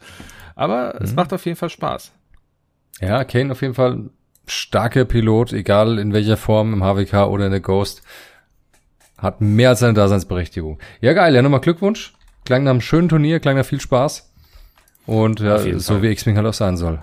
Aber 0.55 0.95
Mhm. 0.97 1.05
es 1.07 1.15
macht 1.15 1.33
auf 1.33 1.45
jeden 1.45 1.57
Fall 1.57 1.71
Spaß. 1.71 2.13
Ja, 3.01 3.25
Kane 3.25 3.51
auf 3.51 3.63
jeden 3.63 3.75
Fall 3.75 4.11
starker 4.51 5.05
Pilot, 5.05 5.53
egal 5.53 5.99
in 5.99 6.13
welcher 6.13 6.37
Form, 6.37 6.73
im 6.73 6.83
HWK 6.83 7.29
oder 7.29 7.47
in 7.47 7.53
der 7.53 7.61
Ghost. 7.61 8.03
Hat 9.19 9.41
mehr 9.41 9.71
als 9.71 9.81
seine 9.81 9.95
Daseinsberechtigung. 9.95 10.79
Ja, 11.01 11.13
geil. 11.13 11.35
Ja, 11.35 11.43
nochmal 11.43 11.61
Glückwunsch. 11.61 12.15
Klang 12.45 12.65
nach 12.65 12.71
einem 12.71 12.81
schönen 12.81 13.09
Turnier, 13.09 13.39
klang 13.39 13.57
nach 13.57 13.67
viel 13.67 13.81
Spaß. 13.81 14.33
Und 15.07 15.41
ja, 15.41 15.59
so 15.79 15.95
Fall. 15.95 16.03
wie 16.03 16.09
X-Wing 16.09 16.37
halt 16.37 16.47
auch 16.47 16.55
sein 16.55 16.77
soll. 16.77 17.01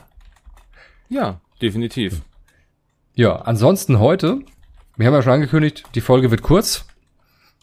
Ja, 1.10 1.42
definitiv. 1.62 2.22
Ja, 3.14 3.36
ansonsten 3.36 4.00
heute, 4.00 4.40
wir 4.96 5.08
haben 5.08 5.14
ja 5.14 5.22
schon 5.22 5.34
angekündigt, 5.34 5.84
die 5.96 6.02
Folge 6.02 6.32
wird 6.32 6.42
kurz. 6.42 6.86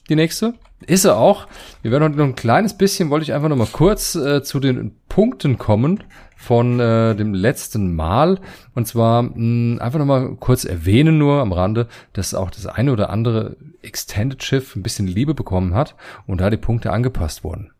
Die 0.08 0.16
nächste. 0.16 0.54
Ist 0.86 1.02
sie 1.02 1.16
auch. 1.16 1.46
Wir 1.82 1.90
werden 1.90 2.04
heute 2.04 2.16
noch 2.16 2.26
ein 2.26 2.34
kleines 2.34 2.76
bisschen, 2.76 3.08
wollte 3.08 3.24
ich 3.24 3.32
einfach 3.32 3.48
noch 3.48 3.56
mal 3.56 3.68
kurz 3.70 4.14
äh, 4.14 4.42
zu 4.42 4.60
den 4.60 4.96
Punkten 5.08 5.56
kommen 5.56 6.04
von 6.36 6.80
äh, 6.80 7.14
dem 7.14 7.34
letzten 7.34 7.94
Mal. 7.94 8.40
Und 8.74 8.86
zwar 8.86 9.22
mh, 9.22 9.80
einfach 9.82 9.98
noch 9.98 10.06
mal 10.06 10.36
kurz 10.36 10.64
erwähnen 10.64 11.18
nur 11.18 11.40
am 11.40 11.52
Rande, 11.52 11.88
dass 12.12 12.34
auch 12.34 12.50
das 12.50 12.66
eine 12.66 12.92
oder 12.92 13.10
andere 13.10 13.56
Extended 13.82 14.42
Schiff 14.42 14.76
ein 14.76 14.82
bisschen 14.82 15.06
Liebe 15.06 15.34
bekommen 15.34 15.74
hat 15.74 15.94
und 16.26 16.40
da 16.40 16.50
die 16.50 16.56
Punkte 16.56 16.92
angepasst 16.92 17.44
wurden. 17.44 17.70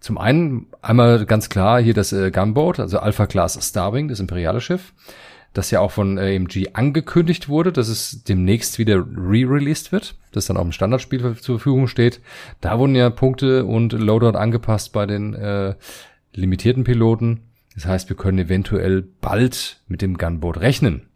Zum 0.00 0.18
einen 0.18 0.66
einmal 0.80 1.26
ganz 1.26 1.48
klar 1.48 1.80
hier 1.80 1.94
das 1.94 2.12
äh, 2.12 2.30
Gunboat, 2.30 2.80
also 2.80 2.98
Alpha 2.98 3.26
Class 3.26 3.58
Starwing, 3.60 4.08
das 4.08 4.20
imperiale 4.20 4.60
Schiff, 4.60 4.92
das 5.52 5.70
ja 5.70 5.80
auch 5.80 5.90
von 5.90 6.18
AMG 6.18 6.70
angekündigt 6.72 7.48
wurde, 7.48 7.72
dass 7.72 7.88
es 7.88 8.22
demnächst 8.24 8.78
wieder 8.78 8.96
re-released 8.96 9.92
wird, 9.92 10.14
das 10.32 10.46
dann 10.46 10.56
auch 10.56 10.64
im 10.64 10.72
Standardspiel 10.72 11.20
zur 11.36 11.58
Verfügung 11.58 11.88
steht. 11.88 12.20
Da 12.60 12.78
wurden 12.78 12.94
ja 12.94 13.10
Punkte 13.10 13.64
und 13.64 13.92
Loadout 13.92 14.38
angepasst 14.38 14.92
bei 14.92 15.06
den 15.06 15.34
äh, 15.34 15.74
limitierten 16.32 16.84
Piloten. 16.84 17.40
Das 17.74 17.86
heißt, 17.86 18.08
wir 18.08 18.16
können 18.16 18.38
eventuell 18.38 19.02
bald 19.02 19.80
mit 19.88 20.02
dem 20.02 20.18
Gunboat 20.18 20.58
rechnen. 20.58 21.08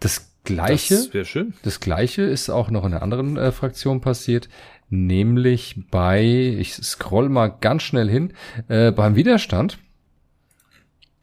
Das 0.00 0.32
gleiche. 0.44 1.08
Das. 1.12 1.38
Das 1.62 1.80
gleiche 1.80 2.22
ist 2.22 2.50
auch 2.50 2.70
noch 2.70 2.84
in 2.84 2.94
einer 2.94 3.02
anderen 3.02 3.36
äh, 3.36 3.52
Fraktion 3.52 4.00
passiert, 4.00 4.48
nämlich 4.88 5.84
bei, 5.90 6.24
ich 6.24 6.74
scroll 6.74 7.28
mal 7.28 7.48
ganz 7.48 7.82
schnell 7.82 8.08
hin, 8.08 8.32
äh, 8.68 8.90
beim 8.90 9.14
Widerstand 9.14 9.78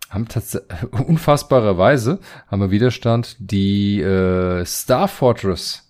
haben 0.10 0.28
tatsächlich 0.28 0.70
unfassbarerweise 0.94 2.20
haben 2.48 2.62
wir 2.62 2.72
Widerstand 2.72 3.36
die 3.40 4.00
äh, 4.02 4.64
Star 4.64 5.10
Fortress 5.10 5.88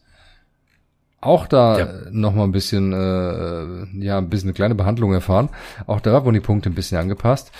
auch 1.19 1.47
da 1.47 1.79
ja. 1.79 1.87
noch 2.11 2.33
mal 2.33 2.43
ein 2.43 2.51
bisschen 2.51 2.93
äh, 2.93 4.05
ja 4.05 4.17
ein 4.17 4.29
bisschen 4.29 4.49
eine 4.49 4.53
kleine 4.53 4.75
Behandlung 4.75 5.13
erfahren. 5.13 5.49
Auch 5.87 5.99
da 5.99 6.23
wurden 6.23 6.35
die 6.35 6.39
Punkte 6.39 6.69
ein 6.69 6.75
bisschen 6.75 6.99
angepasst. 6.99 7.51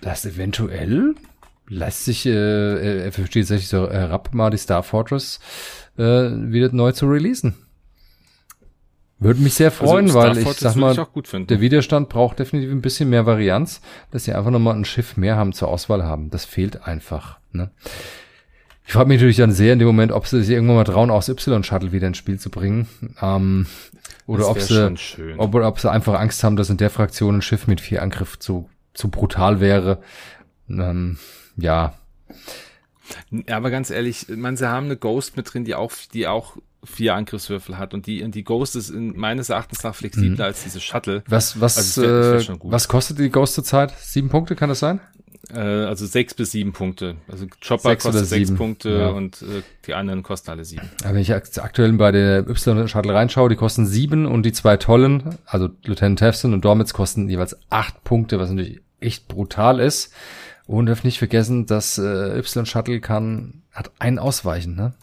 Das 0.00 0.24
eventuell 0.26 1.14
lässt 1.68 2.04
sich 2.04 2.26
äh, 2.26 3.10
FFG 3.10 3.40
tatsächlich 3.40 3.68
so 3.68 3.90
herab, 3.90 4.34
mal 4.34 4.50
die 4.50 4.56
Star 4.56 4.82
Fortress 4.82 5.40
äh, 5.98 6.02
wieder 6.02 6.72
neu 6.72 6.92
zu 6.92 7.06
releasen. 7.06 7.54
Würde 9.18 9.40
mich 9.40 9.54
sehr 9.54 9.70
freuen, 9.70 10.06
Also, 10.06 10.18
weil 10.18 10.36
ich 10.36 10.46
sag 10.46 10.76
mal, 10.76 10.92
ich 10.92 11.46
der 11.46 11.60
Widerstand 11.60 12.10
braucht 12.10 12.38
definitiv 12.38 12.70
ein 12.70 12.82
bisschen 12.82 13.08
mehr 13.08 13.24
Varianz, 13.24 13.80
dass 14.10 14.24
sie 14.24 14.34
einfach 14.34 14.50
nochmal 14.50 14.76
ein 14.76 14.84
Schiff 14.84 15.16
mehr 15.16 15.36
haben 15.36 15.54
zur 15.54 15.68
Auswahl 15.68 16.04
haben. 16.04 16.28
Das 16.28 16.44
fehlt 16.44 16.86
einfach. 16.86 17.38
Ne? 17.50 17.70
Ich 18.86 18.92
frage 18.92 19.08
mich 19.08 19.18
natürlich 19.18 19.38
dann 19.38 19.52
sehr 19.52 19.72
in 19.72 19.78
dem 19.78 19.86
Moment, 19.86 20.12
ob 20.12 20.26
sie 20.26 20.42
sich 20.42 20.50
irgendwann 20.54 20.76
mal 20.76 20.84
trauen, 20.84 21.10
aus 21.10 21.30
Y-Shuttle 21.30 21.92
wieder 21.92 22.06
ins 22.06 22.18
Spiel 22.18 22.38
zu 22.38 22.50
bringen. 22.50 22.88
Ähm, 23.22 23.66
oder 24.26 24.50
ob 24.50 24.60
sie, 24.60 24.94
ob, 25.38 25.54
oder 25.54 25.68
ob 25.68 25.80
sie 25.80 25.90
einfach 25.90 26.20
Angst 26.20 26.44
haben, 26.44 26.56
dass 26.56 26.68
in 26.68 26.76
der 26.76 26.90
Fraktion 26.90 27.36
ein 27.36 27.42
Schiff 27.42 27.66
mit 27.66 27.80
vier 27.80 28.02
Angriff 28.02 28.38
zu, 28.38 28.68
zu 28.96 29.08
brutal 29.08 29.60
wäre. 29.60 30.02
Ähm, 30.68 31.18
ja, 31.56 31.94
aber 33.50 33.70
ganz 33.70 33.90
ehrlich, 33.90 34.26
man, 34.28 34.56
sie 34.56 34.68
haben 34.68 34.86
eine 34.86 34.96
Ghost 34.96 35.36
mit 35.36 35.52
drin, 35.52 35.64
die 35.64 35.74
auch, 35.74 35.92
die 36.12 36.26
auch 36.26 36.56
vier 36.82 37.14
Angriffswürfel 37.14 37.78
hat 37.78 37.94
und 37.94 38.06
die, 38.06 38.22
und 38.22 38.34
die 38.34 38.44
Ghost 38.44 38.76
ist 38.76 38.90
in, 38.90 39.16
meines 39.16 39.48
Erachtens 39.48 39.82
nach 39.82 39.94
flexibler 39.94 40.44
als 40.46 40.64
diese 40.64 40.80
Shuttle. 40.80 41.22
was, 41.28 41.60
was, 41.60 41.76
Also 41.76 42.02
wär- 42.02 42.34
äh, 42.40 42.58
was 42.64 42.88
kostet 42.88 43.18
die 43.18 43.30
Ghost 43.30 43.54
zurzeit? 43.54 43.92
Sieben 43.98 44.28
Punkte, 44.28 44.54
kann 44.56 44.68
das 44.68 44.80
sein? 44.80 45.00
Äh, 45.52 45.58
also 45.60 46.06
sechs 46.06 46.34
bis 46.34 46.50
sieben 46.50 46.72
Punkte. 46.72 47.16
Also 47.30 47.46
Chopper 47.64 47.90
Sechs 47.90 48.04
kostet 48.04 48.26
sechs 48.26 48.48
sieben, 48.48 48.58
Punkte 48.58 48.90
ja. 48.90 49.08
und 49.08 49.42
äh, 49.42 49.62
die 49.86 49.94
anderen 49.94 50.22
kosten 50.24 50.50
alle 50.50 50.64
sieben. 50.64 50.88
Aber 51.04 51.14
wenn 51.14 51.22
ich 51.22 51.32
akt- 51.32 51.58
aktuell 51.60 51.92
bei 51.92 52.10
der 52.10 52.48
Y-Shuttle 52.48 53.14
reinschaue, 53.14 53.48
die 53.48 53.56
kosten 53.56 53.86
sieben 53.86 54.26
und 54.26 54.42
die 54.44 54.52
zwei 54.52 54.76
tollen, 54.76 55.36
also 55.46 55.68
Lieutenant 55.84 56.18
Tefson 56.18 56.52
und 56.52 56.64
Dormitz 56.64 56.92
kosten 56.92 57.28
jeweils 57.28 57.56
acht 57.70 58.02
Punkte, 58.02 58.38
was 58.40 58.50
natürlich 58.50 58.80
echt 59.00 59.28
brutal 59.28 59.80
ist. 59.80 60.12
Und 60.66 60.86
darf 60.86 61.04
nicht 61.04 61.18
vergessen, 61.18 61.66
dass 61.66 61.96
äh, 61.96 62.38
Y-Shuttle 62.38 63.00
kann, 63.00 63.62
hat 63.72 63.92
ein 64.00 64.18
Ausweichen, 64.18 64.74
ne? 64.74 64.94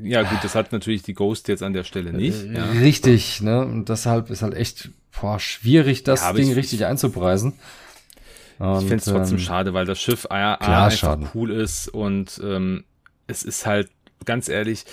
Ja, 0.00 0.22
gut, 0.22 0.38
das 0.42 0.54
hat 0.54 0.72
natürlich 0.72 1.02
die 1.02 1.12
Ghost 1.12 1.48
jetzt 1.48 1.62
an 1.62 1.72
der 1.72 1.84
Stelle 1.84 2.12
nicht. 2.12 2.44
Äh, 2.44 2.54
Ja. 2.54 2.64
Richtig, 2.70 3.42
ne? 3.42 3.60
Und 3.64 3.88
deshalb 3.88 4.30
ist 4.30 4.42
halt 4.42 4.54
echt 4.54 4.90
boah, 5.20 5.38
schwierig, 5.40 6.04
das 6.04 6.20
Ja, 6.22 6.32
Ding 6.32 6.50
ich- 6.50 6.56
richtig 6.56 6.86
einzupreisen. 6.86 7.54
Und, 8.58 8.74
Ich 8.82 8.88
finde 8.88 8.96
es 8.96 9.04
trotzdem 9.04 9.36
ähm, 9.38 9.42
schade, 9.42 9.74
weil 9.74 9.84
das 9.86 10.00
Schiff 10.00 10.26
A, 10.30 10.54
A 10.54 10.56
klar, 10.56 10.84
einfach 10.86 10.98
schade. 10.98 11.28
cool 11.34 11.50
ist 11.50 11.88
und 11.88 12.40
ähm, 12.42 12.84
es 13.26 13.42
ist 13.42 13.66
halt, 13.66 13.88
ganz 14.24 14.48
ehrlich, 14.48 14.84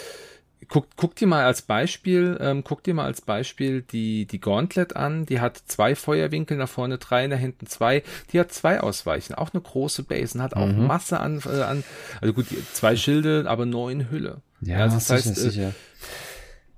guck, 0.69 0.87
guck 0.95 1.15
dir 1.15 1.27
mal 1.27 1.45
als 1.45 1.61
Beispiel, 1.61 2.37
ähm, 2.39 2.63
guck 2.63 2.83
dir 2.83 2.93
mal 2.93 3.05
als 3.05 3.21
Beispiel 3.21 3.81
die, 3.81 4.25
die 4.25 4.39
Gauntlet 4.39 4.95
an. 4.95 5.25
Die 5.25 5.39
hat 5.39 5.61
zwei 5.65 5.95
Feuerwinkel 5.95 6.57
nach 6.57 6.69
vorne 6.69 6.97
drei, 6.97 7.27
nach 7.27 7.37
hinten 7.37 7.67
zwei. 7.67 8.03
Die 8.31 8.39
hat 8.39 8.51
zwei 8.51 8.79
Ausweichen, 8.79 9.35
auch 9.35 9.53
eine 9.53 9.61
große 9.61 10.03
Base 10.03 10.37
und 10.37 10.43
hat 10.43 10.55
auch 10.55 10.67
mhm. 10.67 10.87
Masse 10.87 11.19
an, 11.19 11.41
äh, 11.45 11.61
an, 11.61 11.83
also 12.21 12.33
gut, 12.33 12.47
zwei 12.73 12.95
Schilde, 12.95 13.45
aber 13.47 13.65
neun 13.65 14.09
Hülle. 14.09 14.41
Ja, 14.61 14.77
also 14.79 14.95
das 14.95 15.09
heißt, 15.09 15.35
sicher, 15.35 15.51
sicher. 15.51 15.73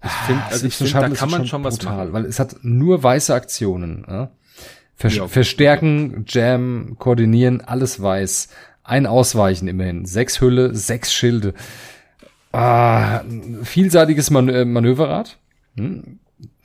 Ich 0.03 0.11
finde, 0.11 0.43
also 0.45 0.67
ich 0.67 0.75
finde, 0.75 0.93
da 0.93 1.09
kann 1.09 1.29
man 1.29 1.47
schon, 1.47 1.63
was 1.63 1.77
brutal, 1.77 1.97
machen. 1.97 2.13
Weil 2.13 2.25
es 2.25 2.39
hat 2.39 2.57
nur 2.61 3.01
weiße 3.01 3.33
Aktionen. 3.33 4.05
Ja? 4.07 4.31
Ver 4.95 5.11
ja, 5.11 5.27
Verstärken, 5.27 6.25
Jam, 6.27 6.95
koordinieren, 6.97 7.61
alles 7.61 8.01
weiß. 8.01 8.49
Ein 8.83 9.05
Ausweichen 9.05 9.67
immerhin. 9.67 10.05
Sechs 10.05 10.39
Hülle, 10.39 10.73
sechs 10.73 11.13
Schilde. 11.13 11.53
Ah, 12.51 13.21
vielseitiges 13.63 14.29
Man 14.29 14.49
äh, 14.49 14.65
Manöverrad. 14.65 15.37
Hm. 15.75 16.19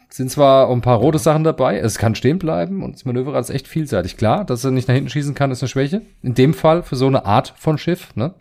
Sind 0.09 0.31
zwar 0.31 0.69
ein 0.69 0.83
paar 0.83 0.99
rote 0.99 1.19
Sachen 1.19 1.43
dabei, 1.43 1.79
es 1.79 1.97
kann 1.97 2.15
stehen 2.15 2.39
bleiben 2.39 2.83
und 2.83 2.97
das 2.97 3.07
Manöverrad 3.07 3.45
ist 3.45 3.51
echt 3.51 3.67
vielseitig. 3.67 4.19
Klar, 4.19 4.45
dass 4.45 4.63
er 4.63 4.71
nicht 4.71 4.87
nach 4.87 4.95
hinten 4.95 5.09
schießen 5.09 5.35
kann, 5.35 5.51
ist 5.51 5.63
eine 5.63 5.69
Schwäche. 5.69 6.03
In 6.23 6.35
dem 6.35 6.53
Fall 6.53 6.83
für 6.83 6.97
so 6.97 7.07
eine 7.07 7.25
Art 7.25 7.55
von 7.57 7.79
Schiff. 7.79 8.15
Ne? 8.15 8.35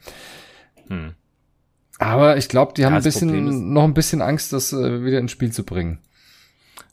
Hm. 0.87 1.13
Aber 1.97 2.35
ich 2.35 2.49
glaube, 2.49 2.73
die 2.75 2.85
haben 2.85 2.95
ein 2.95 3.03
bisschen, 3.03 3.73
noch 3.73 3.83
ein 3.83 3.93
bisschen 3.93 4.21
Angst, 4.21 4.51
das 4.53 4.73
äh, 4.73 5.05
wieder 5.05 5.19
ins 5.19 5.31
Spiel 5.31 5.51
zu 5.51 5.63
bringen. 5.63 5.99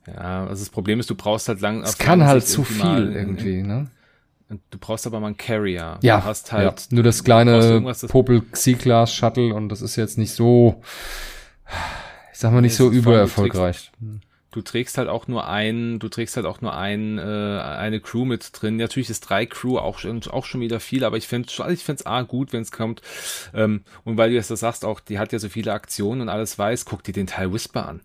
Ja, 0.07 0.47
also 0.47 0.63
das 0.63 0.71
Problem 0.71 1.01
ist, 1.01 1.11
du 1.11 1.15
brauchst 1.15 1.49
halt 1.49 1.61
lang. 1.61 1.83
Es 1.83 1.99
kann 1.99 2.25
halt 2.25 2.47
zu 2.47 2.63
viel 2.63 3.13
irgendwie, 3.15 3.63
ne? 3.63 3.91
Du 4.49 4.79
brauchst 4.79 5.07
aber 5.07 5.21
mal 5.21 5.27
einen 5.27 5.37
Carrier. 5.37 5.99
Ja, 6.03 6.21
du 6.21 6.25
hast 6.25 6.53
halt 6.53 6.81
ja. 6.81 6.87
nur 6.91 7.03
das 7.03 7.23
kleine 7.23 7.95
Popel 8.09 8.43
C-Class 8.53 9.13
Shuttle 9.13 9.55
und 9.55 9.69
das 9.69 9.83
ist 9.83 9.97
jetzt 9.97 10.17
nicht 10.17 10.33
so, 10.33 10.83
ich 12.33 12.39
sag 12.39 12.53
mal 12.53 12.63
nicht 12.63 12.75
so 12.75 12.91
übererfolgreich. 12.91 13.93
Du 14.51 14.63
trägst 14.63 14.97
halt 14.97 15.09
auch 15.09 15.29
nur 15.29 15.47
ein, 15.47 15.99
du 15.99 16.09
trägst 16.09 16.37
halt 16.37 16.47
auch 16.47 16.63
nur 16.63 16.75
ein, 16.75 17.19
äh, 17.19 17.23
eine 17.23 18.01
Crew 18.01 18.25
mit 18.25 18.51
drin. 18.55 18.77
Natürlich 18.77 19.11
ist 19.11 19.21
drei 19.21 19.45
Crew 19.45 19.77
auch 19.77 19.99
schon, 19.99 20.23
auch 20.31 20.47
schon 20.47 20.63
wieder 20.63 20.81
viel, 20.81 21.05
aber 21.05 21.19
ich 21.19 21.29
finde 21.29 21.49
ich 21.71 21.85
finde 21.85 22.01
es 22.01 22.07
A 22.07 22.23
gut, 22.23 22.55
wenn 22.55 22.63
es 22.63 22.73
kommt. 22.73 23.03
Ähm, 23.53 23.83
und 24.05 24.17
weil 24.17 24.31
du 24.31 24.37
jetzt 24.37 24.51
das 24.51 24.61
sagst, 24.61 24.87
auch 24.87 25.01
die 25.01 25.19
hat 25.19 25.33
ja 25.35 25.39
so 25.39 25.51
viele 25.51 25.75
Aktionen 25.75 26.23
und 26.23 26.29
alles 26.31 26.59
weiß, 26.59 26.87
guck 26.87 27.05
dir 27.05 27.13
den 27.13 27.27
Teil 27.27 27.53
Whisper 27.53 27.87
an 27.87 28.01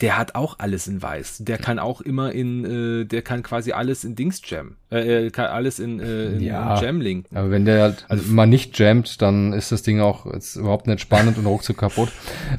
der 0.00 0.16
hat 0.16 0.34
auch 0.34 0.58
alles 0.58 0.86
in 0.86 1.02
weiß. 1.02 1.38
Der 1.40 1.58
kann 1.58 1.78
auch 1.78 2.00
immer 2.00 2.32
in, 2.32 3.02
äh, 3.02 3.04
der 3.04 3.22
kann 3.22 3.42
quasi 3.42 3.72
alles 3.72 4.04
in 4.04 4.14
Dings 4.14 4.40
Jam, 4.44 4.76
äh, 4.90 5.26
äh 5.26 5.30
kann 5.30 5.46
alles 5.46 5.78
in, 5.78 6.00
äh, 6.00 6.26
in, 6.32 6.40
ja, 6.40 6.76
in 6.76 6.82
Jam 6.82 7.00
linken. 7.00 7.36
Aber 7.36 7.50
wenn 7.50 7.64
der 7.64 7.82
halt 7.82 8.06
also, 8.08 8.32
mal 8.32 8.46
nicht 8.46 8.78
jammt, 8.78 9.20
dann 9.20 9.52
ist 9.52 9.72
das 9.72 9.82
Ding 9.82 10.00
auch 10.00 10.26
jetzt 10.32 10.56
überhaupt 10.56 10.86
nicht 10.86 11.00
spannend 11.00 11.36
und 11.38 11.46
ruckzuck 11.46 11.78
kaputt. 11.78 12.10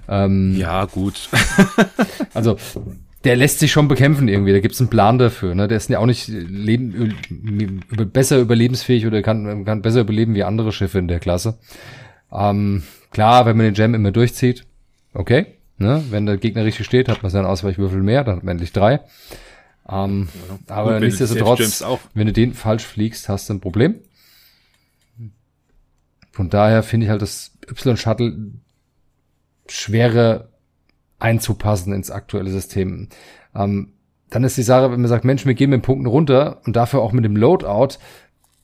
Ähm, 0.08 0.56
ja, 0.56 0.86
gut. 0.86 1.30
also 2.34 2.58
der 3.24 3.36
lässt 3.36 3.60
sich 3.60 3.72
schon 3.72 3.88
bekämpfen 3.88 4.28
irgendwie. 4.28 4.52
Da 4.52 4.60
gibt's 4.60 4.80
einen 4.80 4.90
Plan 4.90 5.18
dafür. 5.18 5.54
Ne? 5.56 5.68
Der 5.68 5.78
ist 5.78 5.90
ja 5.90 6.00
auch 6.00 6.06
nicht 6.06 6.28
leben, 6.28 7.16
über, 7.90 8.06
besser 8.06 8.40
überlebensfähig 8.40 9.06
oder 9.06 9.22
kann, 9.22 9.66
kann 9.66 9.82
besser 9.82 10.02
überleben 10.02 10.34
wie 10.34 10.44
andere 10.44 10.72
Schiffe 10.72 11.00
in 11.00 11.08
der 11.08 11.20
Klasse. 11.20 11.60
Ähm, 12.32 12.84
klar, 13.12 13.46
wenn 13.46 13.58
man 13.58 13.66
den 13.66 13.76
Jam 13.76 13.94
immer 13.94 14.12
durchzieht, 14.12 14.66
okay. 15.14 15.48
Ne? 15.82 16.04
Wenn 16.10 16.26
der 16.26 16.38
Gegner 16.38 16.64
richtig 16.64 16.86
steht, 16.86 17.10
hat 17.10 17.24
man 17.24 17.32
seinen 17.32 17.46
Ausweichwürfel 17.46 18.02
mehr, 18.02 18.24
dann 18.24 18.38
hat 18.38 18.44
man 18.44 18.54
endlich 18.54 18.72
drei. 18.72 19.02
Ähm, 19.90 20.30
ja. 20.68 20.76
Aber 20.76 20.94
Gut, 20.94 21.02
nichtsdestotrotz, 21.02 21.84
wenn 22.14 22.28
du 22.28 22.34
den 22.34 22.54
falsch 22.54 22.86
fliegst, 22.86 23.30
hast 23.30 23.50
du 23.50 23.54
ein 23.56 23.62
Problem. 23.62 23.96
Von 26.32 26.50
daher 26.50 26.84
finde 26.84 27.06
ich 27.06 27.10
halt 27.10 27.22
das 27.22 27.52
Y-Shuttle 27.70 28.52
schwerer 29.68 30.48
einzupassen 31.20 31.94
ins 31.94 32.12
aktuelle 32.12 32.50
System. 32.50 33.10
Ähm, 33.56 33.94
dann 34.30 34.44
ist 34.44 34.58
die 34.58 34.64
Sache, 34.64 34.92
wenn 34.92 35.02
man 35.02 35.10
sagt, 35.10 35.26
Mensch, 35.26 35.46
wir 35.46 35.54
gehen 35.54 35.70
mit 35.70 35.82
Punkten 35.82 36.06
runter 36.06 36.62
und 36.66 36.76
dafür 36.76 37.02
auch 37.02 37.12
mit 37.12 37.26
dem 37.26 37.36
Loadout, 37.36 37.98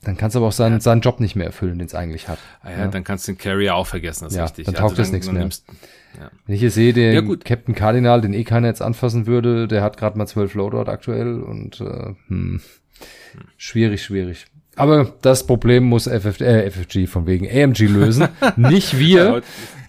dann 0.03 0.15
kannst 0.15 0.35
du 0.35 0.39
aber 0.39 0.47
auch 0.47 0.53
seinen, 0.53 0.73
ja. 0.73 0.79
seinen 0.79 1.01
Job 1.01 1.19
nicht 1.19 1.35
mehr 1.35 1.47
erfüllen, 1.47 1.79
den 1.79 1.87
es 1.87 1.95
eigentlich 1.95 2.27
hat. 2.27 2.39
Ah 2.61 2.71
ja, 2.71 2.77
ja, 2.79 2.87
dann 2.87 3.03
kannst 3.03 3.27
du 3.27 3.33
den 3.33 3.37
Carrier 3.37 3.75
auch 3.75 3.87
vergessen, 3.87 4.23
das 4.23 4.33
ist 4.33 4.37
ja, 4.37 4.43
richtig. 4.43 4.65
Dann 4.65 4.75
taugt 4.75 4.91
also 4.91 5.01
das 5.01 5.11
nichts 5.11 5.29
mehr. 5.29 5.41
Nimmst, 5.41 5.65
ja. 6.19 6.31
Wenn 6.45 6.55
ich 6.55 6.61
hier 6.61 6.71
sehe, 6.71 6.93
den 6.93 7.13
ja, 7.13 7.35
Captain 7.43 7.75
Cardinal, 7.75 8.21
den 8.21 8.33
eh 8.33 8.43
keiner 8.43 8.67
jetzt 8.67 8.81
anfassen 8.81 9.27
würde, 9.27 9.67
der 9.67 9.83
hat 9.83 9.97
gerade 9.97 10.17
mal 10.17 10.27
zwölf 10.27 10.53
Loadout 10.53 10.89
aktuell 10.89 11.41
und 11.41 11.81
äh, 11.81 12.15
hm, 12.27 12.61
schwierig, 13.57 14.03
schwierig. 14.03 14.47
Aber 14.75 15.13
das 15.21 15.47
Problem 15.47 15.85
muss 15.85 16.07
FF, 16.07 16.39
äh, 16.39 16.69
FFG 16.69 17.07
von 17.07 17.25
wegen 17.25 17.47
AMG 17.49 17.87
lösen, 17.87 18.27
nicht 18.55 18.99
wir. 18.99 19.41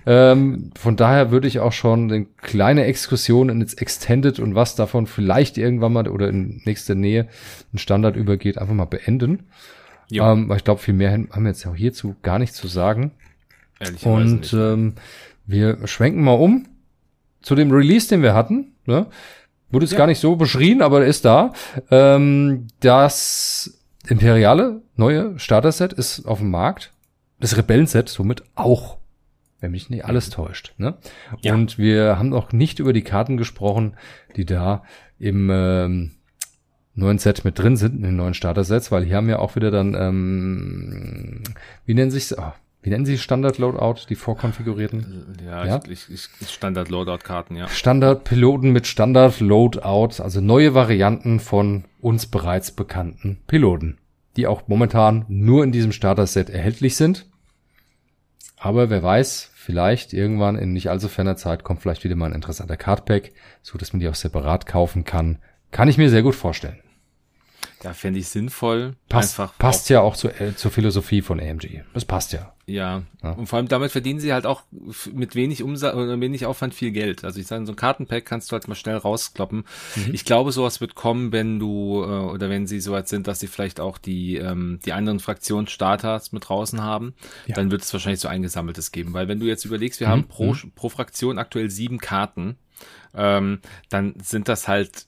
Ähm, 0.06 0.70
von 0.78 0.96
daher 0.96 1.30
würde 1.30 1.46
ich 1.46 1.60
auch 1.60 1.72
schon 1.72 2.10
eine 2.10 2.24
kleine 2.24 2.84
Exkursion 2.84 3.50
in 3.50 3.60
ins 3.60 3.74
Extended 3.74 4.38
und 4.40 4.54
was 4.54 4.74
davon 4.74 5.06
vielleicht 5.06 5.58
irgendwann 5.58 5.92
mal 5.92 6.08
oder 6.08 6.28
in 6.28 6.62
nächster 6.64 6.94
Nähe 6.94 7.28
ein 7.74 7.78
Standard 7.78 8.16
übergeht, 8.16 8.56
einfach 8.56 8.74
mal 8.74 8.86
beenden. 8.86 9.44
Ja. 10.10 10.32
Ähm, 10.32 10.48
weil 10.48 10.56
ich 10.56 10.64
glaube, 10.64 10.80
viel 10.80 10.94
mehr 10.94 11.12
haben 11.12 11.42
wir 11.42 11.50
jetzt 11.50 11.66
auch 11.66 11.76
hierzu 11.76 12.16
gar 12.22 12.38
nicht 12.38 12.54
zu 12.54 12.68
sagen. 12.68 13.12
Ehrlicherweise 13.78 14.34
und. 14.34 14.52
Ähm, 14.54 14.94
wir 15.48 15.86
schwenken 15.88 16.22
mal 16.22 16.32
um 16.32 16.66
zu 17.40 17.54
dem 17.54 17.72
Release, 17.72 18.08
den 18.08 18.22
wir 18.22 18.34
hatten. 18.34 18.74
Ne? 18.86 19.06
Wurde 19.70 19.84
jetzt 19.84 19.92
ja. 19.92 19.98
gar 19.98 20.06
nicht 20.06 20.20
so 20.20 20.36
beschrien, 20.36 20.82
aber 20.82 21.00
er 21.00 21.06
ist 21.06 21.24
da. 21.24 21.52
Ähm, 21.90 22.68
das 22.80 23.82
Imperiale 24.06 24.82
neue 24.94 25.38
Starter-Set 25.38 25.92
ist 25.92 26.26
auf 26.26 26.38
dem 26.38 26.50
Markt. 26.50 26.92
Das 27.40 27.56
Rebellen-Set 27.56 28.08
somit 28.08 28.42
auch, 28.54 28.98
wenn 29.60 29.70
mich 29.70 29.90
nicht 29.90 30.04
alles 30.04 30.30
täuscht. 30.30 30.74
Ne? 30.76 30.98
Ja. 31.40 31.54
Und 31.54 31.78
wir 31.78 32.18
haben 32.18 32.32
auch 32.34 32.52
nicht 32.52 32.78
über 32.78 32.92
die 32.92 33.02
Karten 33.02 33.36
gesprochen, 33.36 33.96
die 34.36 34.44
da 34.44 34.82
im 35.18 35.48
ähm, 35.50 36.10
neuen 36.94 37.18
Set 37.18 37.44
mit 37.44 37.58
drin 37.58 37.76
sind, 37.76 37.96
in 37.96 38.02
den 38.02 38.16
neuen 38.16 38.34
Starter-Sets, 38.34 38.90
weil 38.92 39.04
hier 39.04 39.16
haben 39.16 39.28
wir 39.28 39.40
auch 39.40 39.56
wieder 39.56 39.70
dann, 39.70 39.94
ähm, 39.94 41.42
wie 41.86 41.94
nennen 41.94 42.10
sich's? 42.10 42.36
Oh, 42.36 42.52
wie 42.88 42.90
nennen 42.90 43.04
Sie 43.04 43.18
Standard-Loadout, 43.18 44.06
die 44.08 44.14
vorkonfigurierten? 44.14 45.36
Ja, 45.44 45.66
ja? 45.66 45.80
Ich, 45.90 46.06
ich, 46.08 46.30
Standard-Loadout-Karten, 46.48 47.54
ja. 47.54 47.68
Standard-Piloten 47.68 48.70
mit 48.70 48.86
Standard-Loadout, 48.86 50.22
also 50.22 50.40
neue 50.40 50.72
Varianten 50.72 51.38
von 51.38 51.84
uns 52.00 52.24
bereits 52.24 52.70
bekannten 52.70 53.40
Piloten, 53.46 53.98
die 54.38 54.46
auch 54.46 54.68
momentan 54.68 55.26
nur 55.28 55.64
in 55.64 55.70
diesem 55.70 55.92
Starter-Set 55.92 56.48
erhältlich 56.48 56.96
sind. 56.96 57.26
Aber 58.56 58.88
wer 58.88 59.02
weiß, 59.02 59.50
vielleicht 59.54 60.14
irgendwann 60.14 60.56
in 60.56 60.72
nicht 60.72 60.88
allzu 60.88 61.08
ferner 61.08 61.36
Zeit 61.36 61.64
kommt 61.64 61.82
vielleicht 61.82 62.04
wieder 62.04 62.16
mal 62.16 62.30
ein 62.30 62.34
interessanter 62.34 62.78
Cardpack, 62.78 63.32
so 63.60 63.76
dass 63.76 63.92
man 63.92 64.00
die 64.00 64.08
auch 64.08 64.14
separat 64.14 64.64
kaufen 64.64 65.04
kann. 65.04 65.40
Kann 65.72 65.88
ich 65.88 65.98
mir 65.98 66.08
sehr 66.08 66.22
gut 66.22 66.34
vorstellen. 66.34 66.78
Ja, 67.84 67.92
fände 67.92 68.18
ich 68.18 68.28
sinnvoll. 68.28 68.96
Passt, 69.10 69.38
passt 69.58 69.86
auch, 69.88 69.90
ja 69.90 70.00
auch 70.00 70.16
zu, 70.16 70.28
äh, 70.30 70.56
zur 70.56 70.70
Philosophie 70.70 71.20
von 71.20 71.38
AMG. 71.38 71.82
Das 71.92 72.06
passt 72.06 72.32
ja. 72.32 72.54
Ja. 72.68 73.02
Ja. 73.22 73.32
Und 73.32 73.46
vor 73.46 73.56
allem 73.56 73.68
damit 73.68 73.90
verdienen 73.90 74.20
sie 74.20 74.32
halt 74.32 74.46
auch 74.46 74.62
mit 75.12 75.34
wenig 75.34 75.62
Umsatz 75.62 75.94
oder 75.94 76.20
wenig 76.20 76.46
Aufwand 76.46 76.74
viel 76.74 76.90
Geld. 76.90 77.24
Also 77.24 77.40
ich 77.40 77.46
sage, 77.46 77.66
so 77.66 77.72
ein 77.72 77.76
Kartenpack 77.76 78.24
kannst 78.24 78.50
du 78.50 78.52
halt 78.52 78.68
mal 78.68 78.74
schnell 78.74 78.96
rauskloppen. 78.96 79.64
Mhm. 79.96 80.14
Ich 80.14 80.24
glaube, 80.24 80.52
sowas 80.52 80.80
wird 80.80 80.94
kommen, 80.94 81.32
wenn 81.32 81.58
du, 81.58 82.02
äh, 82.02 82.06
oder 82.06 82.50
wenn 82.50 82.66
sie 82.66 82.80
so 82.80 82.92
weit 82.92 83.08
sind, 83.08 83.26
dass 83.26 83.40
sie 83.40 83.46
vielleicht 83.46 83.80
auch 83.80 83.98
die, 83.98 84.36
ähm, 84.36 84.78
die 84.84 84.92
anderen 84.92 85.18
Fraktionsstarters 85.18 86.32
mit 86.32 86.48
draußen 86.48 86.82
haben, 86.82 87.14
ja. 87.46 87.54
dann 87.54 87.70
wird 87.70 87.82
es 87.82 87.92
wahrscheinlich 87.92 88.20
so 88.20 88.28
eingesammeltes 88.28 88.92
geben. 88.92 89.14
Weil 89.14 89.26
wenn 89.28 89.40
du 89.40 89.46
jetzt 89.46 89.64
überlegst, 89.64 89.98
wir 90.00 90.08
mhm. 90.08 90.12
haben 90.12 90.28
pro, 90.28 90.52
mhm. 90.52 90.72
pro 90.74 90.88
Fraktion 90.90 91.38
aktuell 91.38 91.70
sieben 91.70 91.98
Karten, 91.98 92.56
ähm, 93.14 93.60
dann 93.88 94.14
sind 94.22 94.48
das 94.48 94.68
halt 94.68 95.07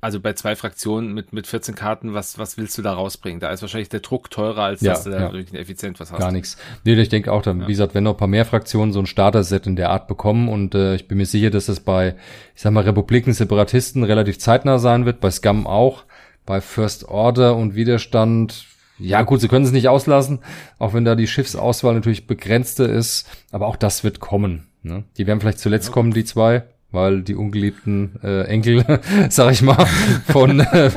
also 0.00 0.20
bei 0.20 0.32
zwei 0.34 0.54
Fraktionen 0.54 1.12
mit, 1.12 1.32
mit 1.32 1.46
14 1.46 1.74
Karten, 1.74 2.14
was, 2.14 2.38
was 2.38 2.56
willst 2.56 2.78
du 2.78 2.82
da 2.82 2.92
rausbringen? 2.92 3.40
Da 3.40 3.50
ist 3.50 3.62
wahrscheinlich 3.62 3.88
der 3.88 4.00
Druck 4.00 4.30
teurer, 4.30 4.62
als 4.62 4.80
ja, 4.80 4.92
dass 4.92 5.04
du 5.04 5.10
da 5.10 5.20
ja. 5.20 5.32
wirklich 5.32 5.58
effizient 5.58 5.98
was 5.98 6.12
hast. 6.12 6.20
Gar 6.20 6.30
nichts. 6.30 6.56
Nee, 6.84 6.94
ich 6.94 7.08
denke 7.08 7.32
auch, 7.32 7.42
dann, 7.42 7.60
ja. 7.60 7.66
wie 7.66 7.72
gesagt, 7.72 7.94
wenn 7.94 8.04
noch 8.04 8.14
ein 8.14 8.16
paar 8.16 8.28
mehr 8.28 8.44
Fraktionen 8.44 8.92
so 8.92 9.00
ein 9.00 9.06
Starter-Set 9.06 9.66
in 9.66 9.76
der 9.76 9.90
Art 9.90 10.06
bekommen 10.06 10.48
und 10.48 10.74
äh, 10.74 10.94
ich 10.94 11.08
bin 11.08 11.18
mir 11.18 11.26
sicher, 11.26 11.50
dass 11.50 11.66
das 11.66 11.80
bei, 11.80 12.14
ich 12.54 12.62
sag 12.62 12.72
mal, 12.72 12.84
Republiken, 12.84 13.32
Separatisten 13.32 14.04
relativ 14.04 14.38
zeitnah 14.38 14.78
sein 14.78 15.04
wird, 15.04 15.20
bei 15.20 15.30
Scum 15.30 15.66
auch, 15.66 16.04
bei 16.46 16.60
First 16.60 17.08
Order 17.08 17.56
und 17.56 17.74
Widerstand, 17.74 18.66
ja 18.98 19.22
gut, 19.22 19.40
sie 19.40 19.48
können 19.48 19.64
es 19.64 19.72
nicht 19.72 19.88
auslassen, 19.88 20.40
auch 20.78 20.94
wenn 20.94 21.04
da 21.04 21.14
die 21.14 21.26
Schiffsauswahl 21.26 21.94
natürlich 21.94 22.26
begrenzte 22.26 22.84
ist, 22.84 23.28
aber 23.50 23.66
auch 23.66 23.76
das 23.76 24.04
wird 24.04 24.20
kommen. 24.20 24.68
Ne? 24.82 25.04
Die 25.16 25.26
werden 25.26 25.40
vielleicht 25.40 25.60
zuletzt 25.60 25.92
kommen, 25.92 26.12
die 26.12 26.24
zwei, 26.24 26.64
weil 26.90 27.22
die 27.22 27.34
ungeliebten 27.34 28.18
äh, 28.22 28.44
Enkel, 28.44 28.84
sag 29.28 29.52
ich 29.52 29.62
mal, 29.62 29.86
von, 30.26 30.60
äh, 30.60 30.90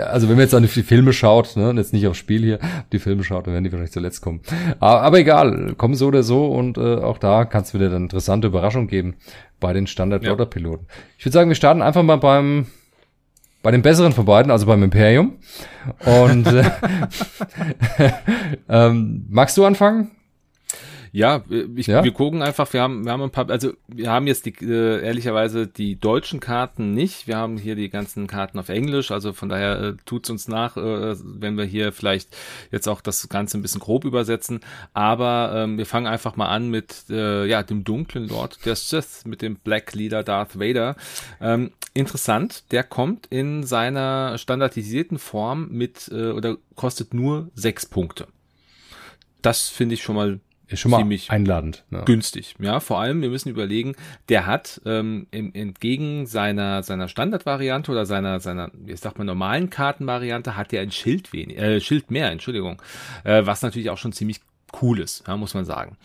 also 0.00 0.28
wenn 0.28 0.36
man 0.36 0.44
jetzt 0.44 0.54
an 0.54 0.62
die 0.62 0.68
Filme 0.68 1.12
schaut, 1.12 1.56
ne, 1.56 1.70
und 1.70 1.76
jetzt 1.76 1.92
nicht 1.92 2.06
aufs 2.06 2.18
Spiel 2.18 2.42
hier, 2.42 2.58
die 2.92 2.98
Filme 2.98 3.22
schaut, 3.22 3.46
dann 3.46 3.54
werden 3.54 3.64
die 3.64 3.70
wahrscheinlich 3.72 3.92
zuletzt 3.92 4.22
kommen. 4.22 4.40
Aber, 4.80 5.02
aber 5.02 5.18
egal, 5.18 5.74
kommen 5.76 5.94
so 5.94 6.08
oder 6.08 6.22
so 6.22 6.46
und 6.46 6.78
äh, 6.78 6.96
auch 6.96 7.18
da 7.18 7.44
kann 7.44 7.62
es 7.62 7.74
wieder 7.74 7.86
eine 7.86 7.96
interessante 7.96 8.48
Überraschung 8.48 8.88
geben 8.88 9.14
bei 9.60 9.72
den 9.72 9.86
Standard-Piloten. 9.86 10.86
Ja. 10.88 10.94
Ich 11.18 11.24
würde 11.24 11.32
sagen, 11.32 11.50
wir 11.50 11.54
starten 11.54 11.82
einfach 11.82 12.02
mal 12.02 12.16
beim 12.16 12.66
bei 13.62 13.70
den 13.70 13.80
besseren 13.80 14.12
von 14.12 14.26
beiden, 14.26 14.52
also 14.52 14.66
beim 14.66 14.82
Imperium. 14.82 15.38
Und 16.04 16.46
äh, 16.46 16.70
ähm, 18.68 19.24
magst 19.30 19.56
du 19.56 19.64
anfangen? 19.64 20.10
Ja, 21.14 21.44
ich, 21.76 21.86
ja? 21.86 22.02
wir 22.02 22.10
gucken 22.10 22.42
einfach, 22.42 22.72
wir 22.72 22.82
haben, 22.82 23.04
wir 23.04 23.12
haben 23.12 23.22
ein 23.22 23.30
paar, 23.30 23.48
also 23.48 23.72
wir 23.86 24.10
haben 24.10 24.26
jetzt 24.26 24.46
die, 24.46 24.54
äh, 24.64 25.00
ehrlicherweise 25.00 25.68
die 25.68 25.94
deutschen 25.94 26.40
Karten 26.40 26.90
nicht. 26.90 27.28
Wir 27.28 27.36
haben 27.36 27.56
hier 27.56 27.76
die 27.76 27.88
ganzen 27.88 28.26
Karten 28.26 28.58
auf 28.58 28.68
Englisch, 28.68 29.12
also 29.12 29.32
von 29.32 29.48
daher 29.48 29.80
äh, 29.80 29.94
tut's 30.06 30.28
uns 30.28 30.48
nach, 30.48 30.76
äh, 30.76 31.14
wenn 31.22 31.56
wir 31.56 31.66
hier 31.66 31.92
vielleicht 31.92 32.36
jetzt 32.72 32.88
auch 32.88 33.00
das 33.00 33.28
Ganze 33.28 33.56
ein 33.56 33.62
bisschen 33.62 33.80
grob 33.80 34.04
übersetzen. 34.04 34.58
Aber 34.92 35.52
ähm, 35.54 35.78
wir 35.78 35.86
fangen 35.86 36.08
einfach 36.08 36.34
mal 36.34 36.48
an 36.48 36.68
mit 36.68 37.04
äh, 37.08 37.46
ja, 37.46 37.62
dem 37.62 37.84
dunklen 37.84 38.26
Lord 38.26 38.66
der 38.66 38.74
Sith, 38.74 39.22
mit 39.24 39.40
dem 39.40 39.54
Black 39.54 39.94
Leader 39.94 40.24
Darth 40.24 40.58
Vader. 40.58 40.96
Ähm, 41.40 41.70
interessant, 41.94 42.64
der 42.72 42.82
kommt 42.82 43.28
in 43.28 43.62
seiner 43.62 44.36
standardisierten 44.36 45.20
Form 45.20 45.68
mit 45.70 46.10
äh, 46.12 46.32
oder 46.32 46.56
kostet 46.74 47.14
nur 47.14 47.52
sechs 47.54 47.86
Punkte. 47.86 48.26
Das 49.42 49.68
finde 49.68 49.94
ich 49.94 50.02
schon 50.02 50.16
mal 50.16 50.40
ist 50.74 50.80
schon 50.80 50.90
mal 50.90 50.98
ziemlich 50.98 51.30
einladend. 51.30 51.84
Ja. 51.90 52.02
Günstig, 52.02 52.54
ja. 52.58 52.80
Vor 52.80 53.00
allem, 53.00 53.22
wir 53.22 53.30
müssen 53.30 53.48
überlegen, 53.48 53.94
der 54.28 54.46
hat 54.46 54.80
ähm, 54.84 55.26
im, 55.30 55.52
entgegen 55.54 56.26
seiner 56.26 56.82
seiner 56.82 57.08
Standardvariante 57.08 57.90
oder 57.90 58.06
seiner 58.06 58.40
seiner, 58.40 58.70
wie 58.74 58.96
sagt 58.96 59.18
man, 59.18 59.26
normalen 59.26 59.70
Kartenvariante 59.70 60.56
hat 60.56 60.72
er 60.72 60.82
ein 60.82 60.90
Schild 60.90 61.32
wenig, 61.32 61.58
äh, 61.58 61.80
Schild 61.80 62.10
mehr, 62.10 62.30
Entschuldigung, 62.30 62.80
äh, 63.24 63.46
was 63.46 63.62
natürlich 63.62 63.90
auch 63.90 63.98
schon 63.98 64.12
ziemlich 64.12 64.40
Cooles, 64.74 65.22
ja, 65.28 65.36
muss 65.36 65.54
man 65.54 65.64
sagen. 65.64 65.96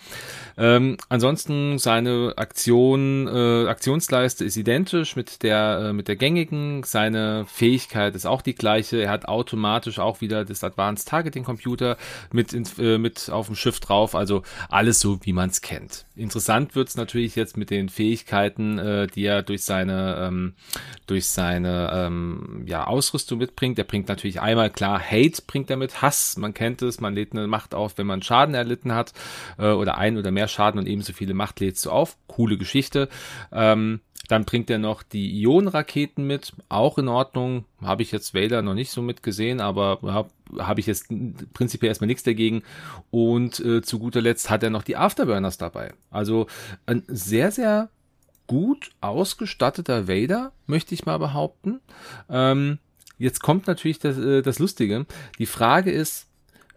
Ähm, 0.55 0.97
ansonsten 1.09 1.79
seine 1.79 2.33
Aktion, 2.35 3.27
äh, 3.27 3.67
Aktionsleiste 3.67 4.45
ist 4.45 4.57
identisch 4.57 5.15
mit 5.15 5.41
der 5.41 5.85
äh, 5.85 5.93
mit 5.93 6.07
der 6.07 6.15
gängigen. 6.15 6.83
Seine 6.83 7.45
Fähigkeit 7.47 8.13
ist 8.15 8.27
auch 8.27 8.43
die 8.43 8.53
gleiche. 8.53 8.97
Er 8.97 9.09
hat 9.09 9.25
automatisch 9.25 9.97
auch 9.97 10.21
wieder 10.21 10.45
das 10.45 10.63
Advanced 10.63 11.07
Targeting 11.07 11.43
Computer 11.43 11.97
mit 12.31 12.53
ins, 12.53 12.77
äh, 12.77 12.99
mit 12.99 13.31
auf 13.31 13.47
dem 13.47 13.55
Schiff 13.55 13.79
drauf. 13.79 14.13
Also 14.13 14.43
alles 14.69 14.99
so, 14.99 15.17
wie 15.23 15.33
man 15.33 15.49
es 15.49 15.61
kennt. 15.61 16.05
Interessant 16.15 16.75
wird's 16.75 16.95
natürlich 16.95 17.35
jetzt 17.35 17.57
mit 17.57 17.71
den 17.71 17.89
Fähigkeiten, 17.89 18.77
äh, 18.77 19.07
die 19.07 19.25
er 19.25 19.41
durch 19.41 19.63
seine 19.63 20.27
ähm, 20.27 20.53
durch 21.07 21.25
seine 21.25 21.89
ähm, 21.91 22.65
ja 22.67 22.85
Ausrüstung 22.85 23.39
mitbringt. 23.39 23.79
Er 23.79 23.85
bringt 23.85 24.09
natürlich 24.09 24.41
einmal 24.41 24.69
klar 24.69 24.99
Hate 24.99 25.41
bringt 25.47 25.71
er 25.71 25.77
mit 25.77 26.03
Hass. 26.03 26.37
Man 26.37 26.53
kennt 26.53 26.83
es. 26.83 26.99
Man 26.99 27.15
lädt 27.15 27.31
eine 27.31 27.47
Macht 27.47 27.73
auf, 27.73 27.97
wenn 27.97 28.05
man 28.05 28.21
Schaden 28.21 28.58
erlitten 28.59 28.93
hat 28.93 29.13
äh, 29.57 29.71
oder 29.71 29.97
ein 29.97 30.17
oder 30.17 30.31
mehr 30.31 30.47
Schaden 30.47 30.79
und 30.79 30.87
ebenso 30.87 31.13
viele 31.13 31.33
Macht 31.33 31.59
lädst 31.59 31.85
du 31.85 31.91
auf. 31.91 32.17
Coole 32.27 32.57
Geschichte. 32.57 33.09
Ähm, 33.51 34.01
dann 34.29 34.45
bringt 34.45 34.69
er 34.69 34.77
noch 34.77 35.01
die 35.01 35.41
Ionenraketen 35.41 36.25
mit, 36.25 36.53
auch 36.69 36.99
in 36.99 37.07
Ordnung. 37.07 37.65
Habe 37.81 38.03
ich 38.03 38.11
jetzt 38.11 38.35
Vader 38.35 38.61
noch 38.61 38.75
nicht 38.75 38.91
so 38.91 39.01
mitgesehen, 39.01 39.59
aber 39.59 39.99
habe 40.03 40.29
hab 40.59 40.77
ich 40.77 40.85
jetzt 40.85 41.07
prinzipiell 41.53 41.89
erstmal 41.89 42.07
nichts 42.07 42.21
dagegen. 42.21 42.61
Und 43.09 43.59
äh, 43.59 43.81
zu 43.81 43.97
guter 43.97 44.21
Letzt 44.21 44.51
hat 44.51 44.61
er 44.61 44.69
noch 44.69 44.83
die 44.83 44.97
Afterburners 44.97 45.57
dabei. 45.57 45.93
Also 46.11 46.45
ein 46.85 47.03
sehr, 47.07 47.51
sehr 47.51 47.89
gut 48.45 48.91
ausgestatteter 49.01 50.07
Vader, 50.07 50.51
möchte 50.67 50.93
ich 50.93 51.07
mal 51.07 51.17
behaupten. 51.17 51.79
Ähm, 52.29 52.77
jetzt 53.17 53.41
kommt 53.41 53.65
natürlich 53.65 53.97
das, 53.97 54.17
äh, 54.19 54.43
das 54.43 54.59
Lustige. 54.59 55.07
Die 55.39 55.47
Frage 55.47 55.91
ist, 55.91 56.28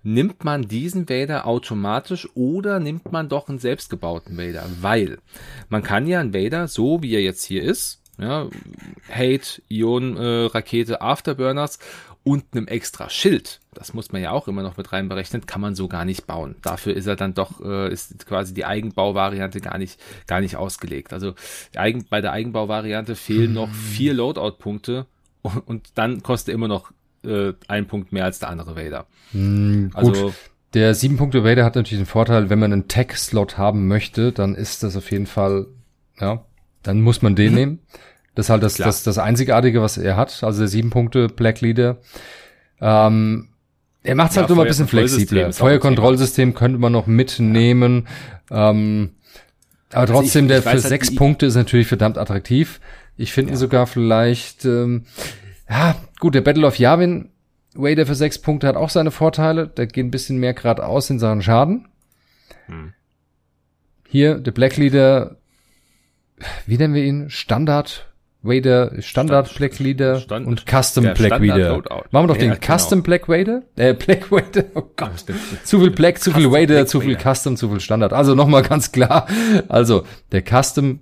nimmt 0.02 0.44
man 0.44 0.62
diesen 0.62 1.08
Vader 1.08 1.46
automatisch 1.46 2.28
oder 2.34 2.80
nimmt 2.80 3.12
man 3.12 3.28
doch 3.28 3.48
einen 3.48 3.58
selbstgebauten 3.58 4.36
Vader? 4.36 4.66
Weil 4.80 5.18
man 5.68 5.82
kann 5.82 6.06
ja 6.06 6.20
einen 6.20 6.34
Vader, 6.34 6.68
so 6.68 7.02
wie 7.02 7.14
er 7.14 7.22
jetzt 7.22 7.44
hier 7.44 7.62
ist, 7.62 8.02
ja, 8.18 8.48
Hate, 9.10 9.62
Ion-Rakete, 9.68 10.94
äh, 10.94 10.98
Afterburners 10.98 11.78
und 12.24 12.44
einem 12.52 12.68
extra 12.68 13.08
Schild, 13.10 13.60
das 13.74 13.94
muss 13.94 14.12
man 14.12 14.22
ja 14.22 14.30
auch 14.30 14.46
immer 14.48 14.62
noch 14.62 14.76
mit 14.76 14.92
reinberechnen, 14.92 15.46
kann 15.46 15.60
man 15.60 15.74
so 15.74 15.88
gar 15.88 16.04
nicht 16.04 16.26
bauen. 16.26 16.56
Dafür 16.62 16.94
ist 16.94 17.06
er 17.06 17.16
dann 17.16 17.34
doch, 17.34 17.60
äh, 17.60 17.92
ist 17.92 18.26
quasi 18.26 18.54
die 18.54 18.64
Eigenbauvariante 18.64 19.60
gar 19.60 19.78
nicht, 19.78 19.98
gar 20.26 20.40
nicht 20.40 20.56
ausgelegt. 20.56 21.12
Also 21.12 21.34
Eigen, 21.74 22.04
bei 22.08 22.20
der 22.20 22.32
Eigenbauvariante 22.32 23.16
fehlen 23.16 23.54
noch 23.54 23.70
vier 23.70 24.14
Loadout-Punkte 24.14 25.06
und, 25.42 25.66
und 25.66 25.88
dann 25.94 26.22
kostet 26.22 26.50
er 26.50 26.54
immer 26.54 26.68
noch 26.68 26.92
äh, 27.24 27.52
ein 27.68 27.86
Punkt 27.86 28.12
mehr 28.12 28.24
als 28.24 28.38
der 28.38 28.48
andere 28.48 28.76
Vader. 28.76 29.06
Mm, 29.32 29.88
also 29.94 30.32
der 30.74 30.94
7 30.94 31.16
Punkte 31.16 31.44
Vader 31.44 31.64
hat 31.64 31.76
natürlich 31.76 32.02
den 32.02 32.06
Vorteil, 32.06 32.48
wenn 32.50 32.58
man 32.58 32.72
einen 32.72 32.88
Tech-Slot 32.88 33.58
haben 33.58 33.88
möchte, 33.88 34.32
dann 34.32 34.54
ist 34.54 34.82
das 34.82 34.96
auf 34.96 35.10
jeden 35.10 35.26
Fall, 35.26 35.66
ja, 36.18 36.44
dann 36.82 37.00
muss 37.00 37.22
man 37.22 37.34
den 37.34 37.54
nehmen. 37.54 37.80
Das 38.34 38.46
ist 38.46 38.50
halt 38.50 38.62
das, 38.62 38.74
das, 38.74 39.02
das 39.02 39.18
Einzigartige, 39.18 39.82
was 39.82 39.98
er 39.98 40.16
hat. 40.16 40.42
Also 40.42 40.60
der 40.60 40.68
7 40.68 40.90
Punkte 40.90 41.28
Black 41.28 41.60
Leader. 41.60 41.98
Ähm, 42.80 43.48
er 44.02 44.14
macht 44.14 44.30
es 44.30 44.36
ja, 44.36 44.42
halt 44.42 44.50
immer 44.50 44.62
ein 44.62 44.68
bisschen 44.68 44.88
flexibler. 44.88 45.52
Feuerkontrollsystem 45.52 46.54
könnte 46.54 46.78
man 46.78 46.92
noch 46.92 47.06
mitnehmen. 47.06 48.08
Ja. 48.50 48.70
Ähm, 48.70 49.10
aber 49.90 50.00
also 50.00 50.14
trotzdem, 50.14 50.46
ich, 50.46 50.50
ich 50.50 50.54
der 50.54 50.62
für 50.62 50.70
halt 50.70 50.80
sechs 50.80 51.14
Punkte 51.14 51.46
ist 51.46 51.54
natürlich 51.54 51.86
verdammt 51.86 52.18
attraktiv. 52.18 52.80
Ich 53.16 53.32
finde 53.32 53.50
ja. 53.50 53.56
ihn 53.56 53.58
sogar 53.58 53.86
vielleicht, 53.86 54.64
ähm, 54.64 55.04
ja, 55.68 55.96
gut, 56.22 56.36
der 56.36 56.40
Battle 56.40 56.64
of 56.64 56.78
Yavin, 56.78 57.30
Wader 57.74 58.06
für 58.06 58.14
sechs 58.14 58.38
Punkte 58.38 58.68
hat 58.68 58.76
auch 58.76 58.90
seine 58.90 59.10
Vorteile. 59.10 59.66
Der 59.66 59.88
geht 59.88 60.06
ein 60.06 60.12
bisschen 60.12 60.38
mehr 60.38 60.54
geradeaus 60.54 61.10
in 61.10 61.18
Sachen 61.18 61.42
Schaden. 61.42 61.88
Hm. 62.66 62.92
Hier, 64.08 64.38
der 64.38 64.52
Black 64.52 64.76
Leader, 64.76 65.38
wie 66.64 66.76
nennen 66.76 66.94
wir 66.94 67.02
ihn? 67.02 67.28
Standard 67.28 68.08
Wader, 68.40 69.02
Standard 69.02 69.48
Stand, 69.48 69.58
Black 69.58 69.78
Leader 69.80 70.20
Stand, 70.20 70.46
und 70.46 70.60
Custom 70.60 71.02
Black 71.02 71.16
Standard 71.16 71.42
Wader. 71.42 72.04
Machen 72.12 72.24
wir 72.24 72.26
doch 72.28 72.36
ja, 72.36 72.42
den 72.42 72.60
genau. 72.60 72.76
Custom 72.78 73.02
Black 73.02 73.28
Wader? 73.28 73.62
Äh, 73.74 73.94
Black 73.94 74.30
Wader, 74.30 74.64
oh 74.74 74.84
Gott. 74.96 75.24
zu 75.64 75.80
viel 75.80 75.90
Black, 75.90 76.20
zu 76.20 76.30
viel 76.30 76.52
Wader, 76.52 76.66
Black 76.66 76.88
zu 76.88 77.00
viel. 77.00 77.18
Custom, 77.18 77.56
zu 77.56 77.68
viel 77.68 77.80
Standard. 77.80 78.12
Also 78.12 78.36
nochmal 78.36 78.62
ganz 78.62 78.92
klar. 78.92 79.26
Also, 79.66 80.04
der 80.30 80.42
Custom 80.42 81.00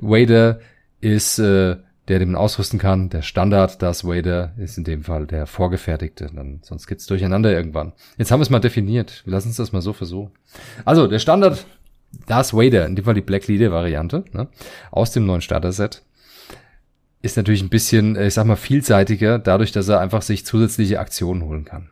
Wader 0.00 0.60
ist 1.00 1.40
äh, 1.40 1.76
der 2.08 2.18
den 2.18 2.36
ausrüsten 2.36 2.78
kann. 2.78 3.08
Der 3.08 3.22
Standard 3.22 3.82
Darth 3.82 4.04
Vader 4.04 4.52
ist 4.58 4.78
in 4.78 4.84
dem 4.84 5.02
Fall 5.02 5.26
der 5.26 5.46
vorgefertigte. 5.46 6.30
Dann, 6.34 6.60
sonst 6.62 6.86
geht's 6.86 7.06
durcheinander 7.06 7.52
irgendwann. 7.52 7.92
Jetzt 8.16 8.30
haben 8.30 8.40
wir 8.40 8.44
es 8.44 8.50
mal 8.50 8.60
definiert. 8.60 9.22
Wir 9.24 9.32
lassen 9.32 9.48
uns 9.48 9.56
das 9.56 9.72
mal 9.72 9.82
so 9.82 9.92
für 9.92 10.06
so. 10.06 10.30
Also, 10.84 11.06
der 11.06 11.18
Standard 11.18 11.66
Darth 12.26 12.54
Vader, 12.54 12.86
in 12.86 12.96
dem 12.96 13.04
Fall 13.04 13.14
die 13.14 13.20
Black 13.20 13.46
Leader 13.48 13.72
Variante, 13.72 14.24
ne, 14.32 14.48
aus 14.90 15.12
dem 15.12 15.26
neuen 15.26 15.40
Starter-Set, 15.40 16.02
ist 17.22 17.36
natürlich 17.36 17.62
ein 17.62 17.68
bisschen, 17.68 18.14
ich 18.16 18.34
sag 18.34 18.46
mal, 18.46 18.56
vielseitiger, 18.56 19.38
dadurch, 19.38 19.72
dass 19.72 19.88
er 19.88 20.00
einfach 20.00 20.22
sich 20.22 20.46
zusätzliche 20.46 21.00
Aktionen 21.00 21.42
holen 21.44 21.64
kann. 21.64 21.90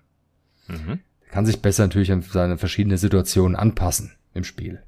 Mhm. 0.68 1.00
Kann 1.30 1.46
sich 1.46 1.60
besser 1.60 1.82
natürlich 1.82 2.12
an 2.12 2.22
seine 2.22 2.56
verschiedenen 2.56 2.96
Situationen 2.96 3.56
anpassen 3.56 4.12
im 4.32 4.44
Spiel 4.44 4.80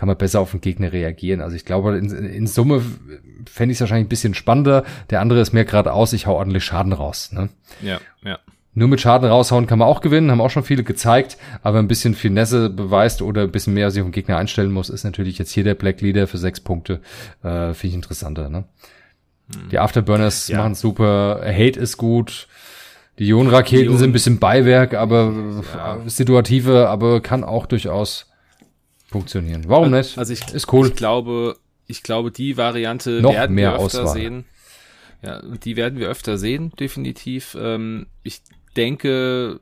kann 0.00 0.06
man 0.06 0.16
besser 0.16 0.40
auf 0.40 0.52
den 0.52 0.62
Gegner 0.62 0.94
reagieren. 0.94 1.42
Also 1.42 1.56
ich 1.56 1.66
glaube, 1.66 1.98
in, 1.98 2.08
in 2.10 2.46
Summe 2.46 2.80
fände 3.44 3.72
ich 3.72 3.76
es 3.76 3.80
wahrscheinlich 3.82 4.06
ein 4.06 4.08
bisschen 4.08 4.32
spannender. 4.32 4.82
Der 5.10 5.20
andere 5.20 5.42
ist 5.42 5.52
mehr 5.52 5.66
geradeaus, 5.66 6.14
ich 6.14 6.26
hau 6.26 6.36
ordentlich 6.36 6.64
Schaden 6.64 6.94
raus. 6.94 7.32
Ne? 7.32 7.50
Ja, 7.82 8.00
ja. 8.24 8.38
Nur 8.72 8.88
mit 8.88 9.02
Schaden 9.02 9.28
raushauen 9.28 9.66
kann 9.66 9.78
man 9.78 9.88
auch 9.88 10.00
gewinnen, 10.00 10.30
haben 10.30 10.40
auch 10.40 10.48
schon 10.48 10.62
viele 10.62 10.84
gezeigt, 10.84 11.36
aber 11.62 11.80
ein 11.80 11.86
bisschen 11.86 12.14
Finesse 12.14 12.70
beweist 12.70 13.20
oder 13.20 13.42
ein 13.42 13.50
bisschen 13.50 13.74
mehr 13.74 13.90
sich 13.90 14.00
auf 14.00 14.06
den 14.06 14.12
Gegner 14.12 14.38
einstellen 14.38 14.72
muss, 14.72 14.88
ist 14.88 15.04
natürlich 15.04 15.36
jetzt 15.36 15.52
hier 15.52 15.64
der 15.64 15.74
Black 15.74 16.00
Leader 16.00 16.26
für 16.26 16.38
sechs 16.38 16.60
Punkte. 16.60 17.02
Äh, 17.42 17.74
Finde 17.74 17.88
ich 17.88 17.94
interessanter. 17.94 18.48
Ne? 18.48 18.64
Hm. 19.54 19.68
Die 19.70 19.78
Afterburners 19.80 20.48
ja. 20.48 20.56
machen 20.56 20.76
super, 20.76 21.42
Hate 21.44 21.78
ist 21.78 21.98
gut. 21.98 22.48
Die 23.18 23.26
Ionenraketen 23.28 23.98
sind 23.98 24.10
ein 24.10 24.12
bisschen 24.14 24.38
Beiwerk, 24.38 24.94
aber 24.94 25.34
ja. 25.74 25.98
situative, 26.06 26.88
aber 26.88 27.20
kann 27.20 27.44
auch 27.44 27.66
durchaus 27.66 28.29
funktionieren. 29.10 29.64
Warum 29.66 29.90
nicht? 29.90 30.16
Also 30.16 30.32
ich, 30.32 30.48
ist 30.52 30.72
cool. 30.72 30.88
Ich 30.88 30.94
glaube, 30.94 31.56
ich 31.86 32.02
glaube, 32.02 32.30
die 32.30 32.56
Variante 32.56 33.20
Noch 33.20 33.32
werden 33.32 33.54
mehr 33.54 33.72
wir 33.72 33.84
öfter 33.84 34.02
Auswahl. 34.04 34.14
sehen. 34.14 34.44
Ja, 35.22 35.42
die 35.42 35.76
werden 35.76 35.98
wir 35.98 36.08
öfter 36.08 36.38
sehen, 36.38 36.72
definitiv. 36.78 37.56
Ähm, 37.60 38.06
ich 38.22 38.40
denke, 38.76 39.60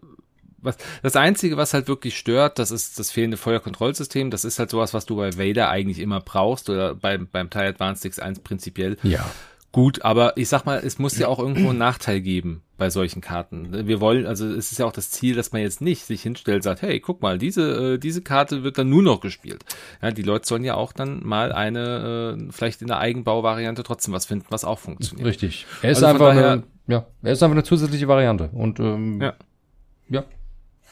was, 0.58 0.76
das 1.02 1.16
Einzige, 1.16 1.56
was 1.56 1.74
halt 1.74 1.88
wirklich 1.88 2.16
stört, 2.16 2.58
das 2.58 2.70
ist 2.70 2.98
das 2.98 3.10
fehlende 3.10 3.36
Feuerkontrollsystem. 3.36 4.30
Das 4.30 4.44
ist 4.44 4.58
halt 4.58 4.70
sowas, 4.70 4.94
was 4.94 5.06
du 5.06 5.16
bei 5.16 5.36
Vader 5.36 5.70
eigentlich 5.70 5.98
immer 5.98 6.20
brauchst 6.20 6.70
oder 6.70 6.94
beim, 6.94 7.26
beim 7.26 7.50
TIE 7.50 7.60
Advanced 7.60 8.04
X1 8.04 8.42
prinzipiell. 8.42 8.98
Ja. 9.02 9.28
Gut, 9.72 10.02
aber 10.02 10.36
ich 10.36 10.48
sag 10.48 10.64
mal, 10.64 10.80
es 10.84 10.98
muss 10.98 11.18
ja 11.18 11.28
auch 11.28 11.38
irgendwo 11.38 11.70
einen 11.70 11.78
Nachteil 11.78 12.20
geben 12.20 12.62
bei 12.78 12.90
solchen 12.90 13.20
Karten. 13.20 13.86
Wir 13.86 14.00
wollen, 14.00 14.24
also 14.24 14.46
es 14.46 14.70
ist 14.70 14.78
ja 14.78 14.86
auch 14.86 14.92
das 14.92 15.10
Ziel, 15.10 15.34
dass 15.34 15.52
man 15.52 15.60
jetzt 15.60 15.80
nicht 15.80 16.04
sich 16.04 16.22
hinstellt, 16.22 16.62
sagt, 16.62 16.80
hey, 16.80 17.00
guck 17.00 17.20
mal, 17.20 17.36
diese 17.36 17.94
äh, 17.94 17.98
diese 17.98 18.22
Karte 18.22 18.62
wird 18.62 18.78
dann 18.78 18.88
nur 18.88 19.02
noch 19.02 19.20
gespielt. 19.20 19.64
Ja, 20.00 20.12
die 20.12 20.22
Leute 20.22 20.46
sollen 20.46 20.64
ja 20.64 20.74
auch 20.74 20.92
dann 20.92 21.26
mal 21.26 21.52
eine 21.52 22.38
äh, 22.38 22.52
vielleicht 22.52 22.80
in 22.80 22.86
der 22.86 22.98
Eigenbauvariante 22.98 23.82
trotzdem 23.82 24.14
was 24.14 24.26
finden, 24.26 24.46
was 24.48 24.64
auch 24.64 24.78
funktioniert. 24.78 25.26
Richtig. 25.26 25.66
Er 25.82 25.90
ist 25.90 25.98
also 25.98 26.06
einfach 26.06 26.28
daher, 26.28 26.52
eine, 26.52 26.62
ja, 26.86 27.06
er 27.22 27.32
ist 27.32 27.42
einfach 27.42 27.56
eine 27.56 27.64
zusätzliche 27.64 28.06
Variante 28.06 28.48
und 28.52 28.78
ähm, 28.78 29.20
ja. 29.20 29.34
ja, 30.08 30.24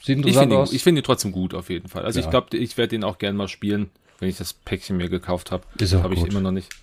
sieht 0.03 0.19
interessant 0.19 0.53
ich 0.53 0.59
aus. 0.59 0.73
Ihn, 0.73 0.77
ich 0.77 0.83
finde 0.83 1.01
ihn 1.01 1.05
trotzdem 1.05 1.31
gut 1.31 1.55
auf 1.55 1.71
jeden 1.71 1.89
Fall. 1.89 2.05
Also 2.05 2.19
ja. 2.19 2.27
ich 2.27 2.31
glaube, 2.31 2.57
ich 2.57 2.77
werde 2.77 2.97
ihn 2.97 3.05
auch 3.05 3.19
gern 3.19 3.37
mal 3.37 3.49
spielen, 3.49 3.91
wenn 4.19 4.29
ich 4.29 4.37
das 4.37 4.53
Päckchen 4.53 4.97
mir 4.97 5.09
gekauft 5.09 5.53
habe. 5.53 5.63
Habe 6.03 6.15
ich 6.15 6.25
immer 6.25 6.41
noch 6.41 6.53
nicht. 6.53 6.75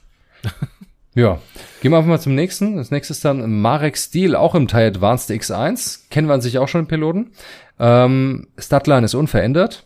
Ja, 1.15 1.39
gehen 1.81 1.91
wir 1.91 1.97
einfach 1.97 2.09
mal 2.09 2.19
zum 2.19 2.33
nächsten. 2.33 2.75
Das 2.75 2.89
nächste 2.89 3.13
ist 3.13 3.23
dann 3.23 3.61
Marek 3.61 3.97
Steel, 3.97 4.35
auch 4.35 4.55
im 4.55 4.67
Teil 4.67 4.87
Advanced 4.87 5.29
X1. 5.29 6.09
Kennen 6.09 6.27
wir 6.27 6.33
an 6.33 6.41
sich 6.41 6.57
auch 6.57 6.67
schon 6.67 6.81
im 6.81 6.87
Piloten. 6.87 7.31
Ähm, 7.79 8.47
Statline 8.57 9.05
ist 9.05 9.13
unverändert. 9.13 9.85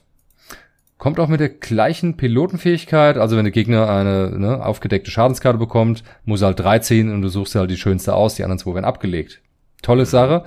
Kommt 0.98 1.20
auch 1.20 1.28
mit 1.28 1.42
der 1.42 1.50
gleichen 1.50 2.16
Pilotenfähigkeit. 2.16 3.18
Also 3.18 3.36
wenn 3.36 3.44
der 3.44 3.52
Gegner 3.52 3.90
eine 3.90 4.32
ne, 4.38 4.66
aufgedeckte 4.66 5.12
Schadenskarte 5.12 5.60
bekommt, 5.60 6.04
muss 6.24 6.42
er 6.42 6.48
halt 6.48 6.60
drei 6.60 6.80
ziehen 6.80 7.14
und 7.14 7.22
du 7.22 7.30
suchst 7.30 7.56
halt 7.56 7.70
die 7.70 7.78
schönste 7.78 8.16
aus, 8.16 8.36
die 8.36 8.44
anderen 8.44 8.60
zwei 8.60 8.74
werden 8.74 8.86
abgelegt. 8.86 9.42
Tolle 9.82 10.06
Sache. 10.06 10.46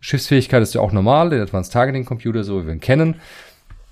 Schiffsfähigkeit 0.00 0.62
ist 0.62 0.74
ja 0.74 0.80
auch 0.80 0.92
normal, 0.92 1.30
der 1.30 1.42
Advanced 1.42 1.72
Targeting 1.72 2.04
Computer, 2.04 2.44
so 2.44 2.62
wie 2.62 2.66
wir 2.66 2.74
ihn 2.74 2.80
kennen. 2.80 3.16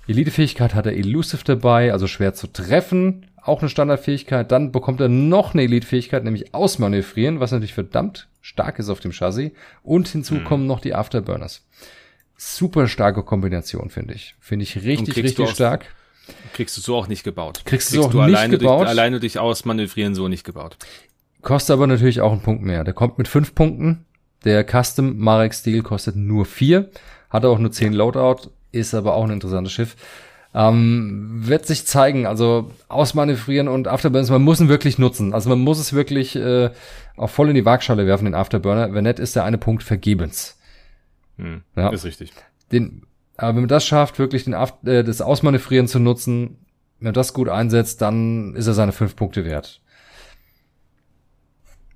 Elitefähigkeit 0.07 0.73
hat 0.73 0.85
er 0.85 0.95
Elusive 0.95 1.43
dabei, 1.43 1.91
also 1.91 2.07
schwer 2.07 2.33
zu 2.33 2.47
treffen. 2.47 3.25
Auch 3.47 3.61
eine 3.61 3.69
Standardfähigkeit. 3.69 4.51
Dann 4.51 4.71
bekommt 4.71 4.99
er 4.99 5.07
noch 5.07 5.53
eine 5.53 5.63
Elite-Fähigkeit, 5.63 6.23
nämlich 6.23 6.53
Ausmanövrieren, 6.53 7.39
was 7.39 7.51
natürlich 7.51 7.73
verdammt 7.73 8.27
stark 8.41 8.79
ist 8.79 8.89
auf 8.89 8.99
dem 8.99 9.11
Chassis. 9.11 9.51
Und 9.83 10.07
hinzu 10.07 10.35
mhm. 10.35 10.43
kommen 10.43 10.67
noch 10.67 10.79
die 10.79 10.93
Afterburners. 10.93 11.65
Super 12.35 12.87
starke 12.87 13.23
Kombination, 13.23 13.89
finde 13.89 14.13
ich. 14.13 14.35
Finde 14.39 14.63
ich 14.63 14.83
richtig, 14.83 15.15
richtig 15.15 15.49
stark. 15.49 15.85
Kriegst 16.53 16.75
du 16.77 16.81
so 16.81 16.95
auch 16.95 17.07
nicht 17.07 17.23
gebaut. 17.23 17.61
Kriegst, 17.65 17.89
kriegst 17.89 17.95
du 17.95 18.03
auch 18.03 18.11
du 18.11 18.17
nicht 18.17 18.35
alleine 18.35 18.57
gebaut. 18.57 18.81
Durch, 18.81 18.89
alleine 18.89 19.19
durch 19.19 19.39
Ausmanövrieren 19.39 20.13
so 20.13 20.27
nicht 20.27 20.43
gebaut. 20.43 20.77
Kostet 21.41 21.73
aber 21.73 21.87
natürlich 21.87 22.21
auch 22.21 22.31
einen 22.31 22.41
Punkt 22.41 22.63
mehr. 22.63 22.83
Der 22.83 22.93
kommt 22.93 23.17
mit 23.17 23.27
fünf 23.27 23.55
Punkten. 23.55 24.05
Der 24.43 24.65
Custom 24.65 25.17
Marek 25.17 25.53
Steel 25.53 25.81
kostet 25.83 26.15
nur 26.15 26.45
vier. 26.45 26.89
Hat 27.29 27.45
auch 27.45 27.59
nur 27.59 27.71
zehn 27.71 27.93
Loadout. 27.93 28.49
Ist 28.71 28.93
aber 28.93 29.15
auch 29.15 29.23
ein 29.23 29.31
interessantes 29.31 29.71
Schiff. 29.71 29.95
Ähm, 30.59 31.41
wird 31.45 31.67
sich 31.67 31.85
zeigen, 31.85 32.25
also 32.25 32.71
ausmanövrieren 32.87 33.67
und 33.67 33.87
Afterburns, 33.87 34.31
man 34.31 34.41
muss 34.41 34.59
ihn 34.59 34.69
wirklich 34.69 34.97
nutzen. 34.97 35.35
Also 35.35 35.49
man 35.49 35.59
muss 35.59 35.77
es 35.77 35.93
wirklich 35.93 36.35
äh, 36.35 36.71
auch 37.15 37.29
voll 37.29 37.49
in 37.49 37.55
die 37.55 37.63
Waagschale 37.63 38.07
werfen, 38.07 38.25
den 38.25 38.33
Afterburner. 38.33 38.91
Wenn 38.91 39.03
nicht, 39.03 39.19
ist 39.19 39.35
der 39.35 39.43
eine 39.43 39.59
Punkt 39.59 39.83
vergebens. 39.83 40.57
Hm, 41.37 41.61
ja. 41.75 41.89
Ist 41.89 42.05
richtig. 42.05 42.33
Den, 42.71 43.03
aber 43.35 43.49
wenn 43.49 43.61
man 43.61 43.69
das 43.69 43.85
schafft, 43.85 44.17
wirklich 44.17 44.45
den 44.45 44.53
äh, 44.53 45.03
das 45.03 45.21
Ausmanövrieren 45.21 45.87
zu 45.87 45.99
nutzen, 45.99 46.57
wenn 46.97 47.09
man 47.09 47.13
das 47.13 47.33
gut 47.33 47.49
einsetzt, 47.49 48.01
dann 48.01 48.55
ist 48.55 48.65
er 48.65 48.73
seine 48.73 48.93
fünf 48.93 49.15
Punkte 49.15 49.45
wert. 49.45 49.79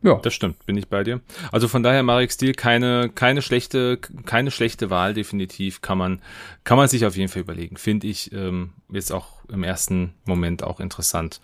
Ja. 0.04 0.16
Das 0.16 0.34
stimmt, 0.34 0.66
bin 0.66 0.78
ich 0.78 0.88
bei 0.88 1.04
dir. 1.04 1.22
Also 1.52 1.68
von 1.68 1.84
daher 1.84 2.02
Marek 2.02 2.32
Stil 2.32 2.54
keine, 2.54 3.10
keine 3.10 3.42
schlechte, 3.42 3.98
keine 3.98 4.50
schlechte 4.50 4.90
Wahl, 4.90 5.14
definitiv. 5.14 5.82
Kann 5.82 5.98
man, 5.98 6.22
kann 6.64 6.78
man 6.78 6.88
sich 6.88 7.06
auf 7.06 7.16
jeden 7.16 7.30
Fall 7.30 7.44
überlegen. 7.44 7.78
Finde 7.78 8.08
ich 8.08 8.32
ähm, 8.34 8.72
jetzt 8.92 9.12
auch 9.12 9.46
im 9.50 9.64
ersten 9.64 10.14
Moment 10.26 10.64
auch 10.64 10.80
interessant 10.80 11.42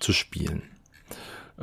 zu 0.00 0.12
spielen. 0.12 0.62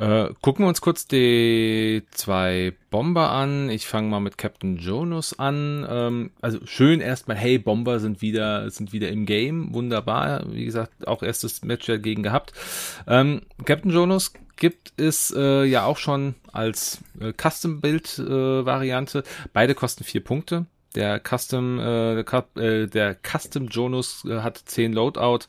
Äh, 0.00 0.32
gucken 0.40 0.64
wir 0.64 0.68
uns 0.70 0.80
kurz 0.80 1.06
die 1.06 2.02
zwei 2.10 2.72
Bomber 2.88 3.30
an. 3.30 3.68
Ich 3.68 3.86
fange 3.86 4.08
mal 4.08 4.20
mit 4.20 4.38
Captain 4.38 4.78
Jonas 4.78 5.38
an. 5.38 5.86
Ähm, 5.86 6.30
also 6.40 6.58
schön 6.64 7.02
erstmal, 7.02 7.36
hey, 7.36 7.58
Bomber 7.58 8.00
sind 8.00 8.22
wieder, 8.22 8.70
sind 8.70 8.94
wieder 8.94 9.10
im 9.10 9.26
Game. 9.26 9.74
Wunderbar. 9.74 10.44
Wie 10.50 10.64
gesagt, 10.64 11.06
auch 11.06 11.22
erstes 11.22 11.62
Match 11.64 11.84
dagegen 11.84 12.22
gehabt. 12.22 12.54
Ähm, 13.06 13.42
Captain 13.66 13.90
Jonas 13.90 14.32
gibt 14.56 14.94
es 14.96 15.34
äh, 15.36 15.64
ja 15.64 15.84
auch 15.84 15.98
schon 15.98 16.34
als 16.50 17.02
äh, 17.20 17.34
Custom-Build-Variante. 17.34 19.22
Beide 19.52 19.74
kosten 19.74 20.04
vier 20.04 20.24
Punkte. 20.24 20.64
Der 20.94 21.20
Custom, 21.20 21.78
äh, 21.78 22.24
der, 22.86 23.10
äh, 23.10 23.16
Custom 23.22 23.68
Jonas 23.68 24.24
äh, 24.26 24.40
hat 24.40 24.56
zehn 24.64 24.94
Loadout 24.94 25.40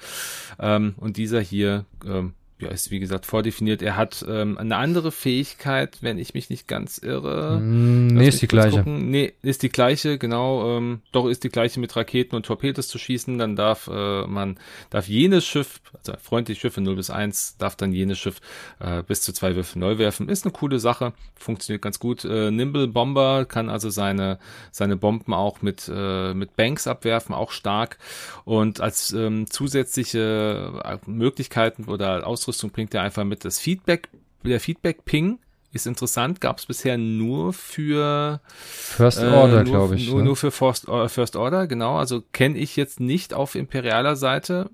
ähm, 0.60 0.94
und 0.98 1.16
dieser 1.16 1.40
hier 1.40 1.86
ähm, 2.06 2.34
ja, 2.62 2.70
ist 2.70 2.92
wie 2.92 3.00
gesagt 3.00 3.26
vordefiniert. 3.26 3.82
Er 3.82 3.98
hat 3.98 4.24
ähm, 4.28 4.58
eine 4.58 4.76
andere 4.78 5.12
Fähigkeit, 5.12 5.98
wenn 6.02 6.20
ich 6.20 6.34
mich 6.34 6.50
nicht 6.50 6.68
ganz 6.68 7.00
irre. 7.00 7.60
Mm, 7.60 8.08
nee, 8.08 8.28
ist 8.28 8.42
die 8.42 8.48
gleiche. 8.48 8.78
Gucken. 8.78 9.10
Nee, 9.10 9.34
ist 9.42 9.64
die 9.64 9.70
gleiche, 9.70 10.18
genau. 10.18 10.78
Ähm, 10.78 11.02
doch 11.12 11.28
ist 11.28 11.44
die 11.44 11.50
gleiche 11.50 11.80
mit 11.80 11.96
Raketen 11.96 12.36
und 12.36 12.46
Torpedos 12.46 12.88
zu 12.88 13.00
schießen. 13.00 13.38
Dann 13.38 13.56
darf 13.56 13.90
äh, 13.92 14.28
man, 14.28 14.60
darf 14.92 15.08
jenes 15.08 15.46
Schiff, 15.46 15.82
also 15.94 16.14
freundliche 16.22 16.62
Schiffe 16.62 16.82
0 16.82 16.96
bis 16.96 17.10
1, 17.10 17.58
darf 17.58 17.76
dann 17.76 17.92
jenes 17.94 18.20
Schiff 18.20 18.40
äh, 18.80 19.02
bis 19.04 19.22
zu 19.24 19.34
zwei 19.34 19.56
Würfe 19.56 19.80
neu 19.80 19.98
werfen. 19.98 20.30
Ist 20.30 20.46
eine 20.46 20.54
coole 20.54 20.80
Sache, 20.80 21.14
funktioniert 21.36 21.82
ganz 21.82 22.00
gut. 22.00 22.24
Äh, 22.26 22.52
Nimble 22.52 22.88
Bomber 22.88 23.46
kann 23.46 23.70
also 23.70 23.90
seine, 23.90 24.38
seine 24.72 24.98
Bomben 24.98 25.34
auch 25.34 25.62
mit, 25.62 25.92
äh, 25.94 26.34
mit 26.36 26.56
Banks 26.56 26.86
abwerfen, 26.88 27.34
auch 27.34 27.52
stark. 27.52 27.98
Und 28.46 28.82
als 28.82 29.12
ähm, 29.14 29.50
zusätzliche 29.50 30.82
äh, 30.84 30.98
Möglichkeiten 31.10 31.86
oder 31.86 32.28
Ausrüstung 32.28 32.51
Ausrüstung 32.52 32.72
bringt 32.72 32.94
er 32.94 33.02
einfach 33.02 33.24
mit. 33.24 33.46
Das 33.46 33.60
Feedback, 33.60 34.10
der 34.44 34.60
Feedback-Ping 34.60 35.40
ist 35.72 35.88
interessant, 35.88 36.42
gab 36.42 36.58
es 36.58 36.66
bisher 36.66 36.98
nur 36.98 37.54
für 37.54 38.42
First 38.50 39.24
äh, 39.24 39.28
Order, 39.28 39.64
glaube 39.64 39.96
ich. 39.96 40.10
Nur, 40.10 40.20
ne? 40.20 40.26
nur 40.26 40.36
für 40.36 40.52
First, 40.52 40.90
uh, 40.90 41.08
First 41.08 41.38
Order, 41.38 41.66
genau. 41.66 41.96
Also 41.96 42.22
kenne 42.34 42.58
ich 42.58 42.76
jetzt 42.76 43.00
nicht 43.00 43.34
auf 43.34 43.56
imperialer 43.56 44.18
Seite. 44.18 44.70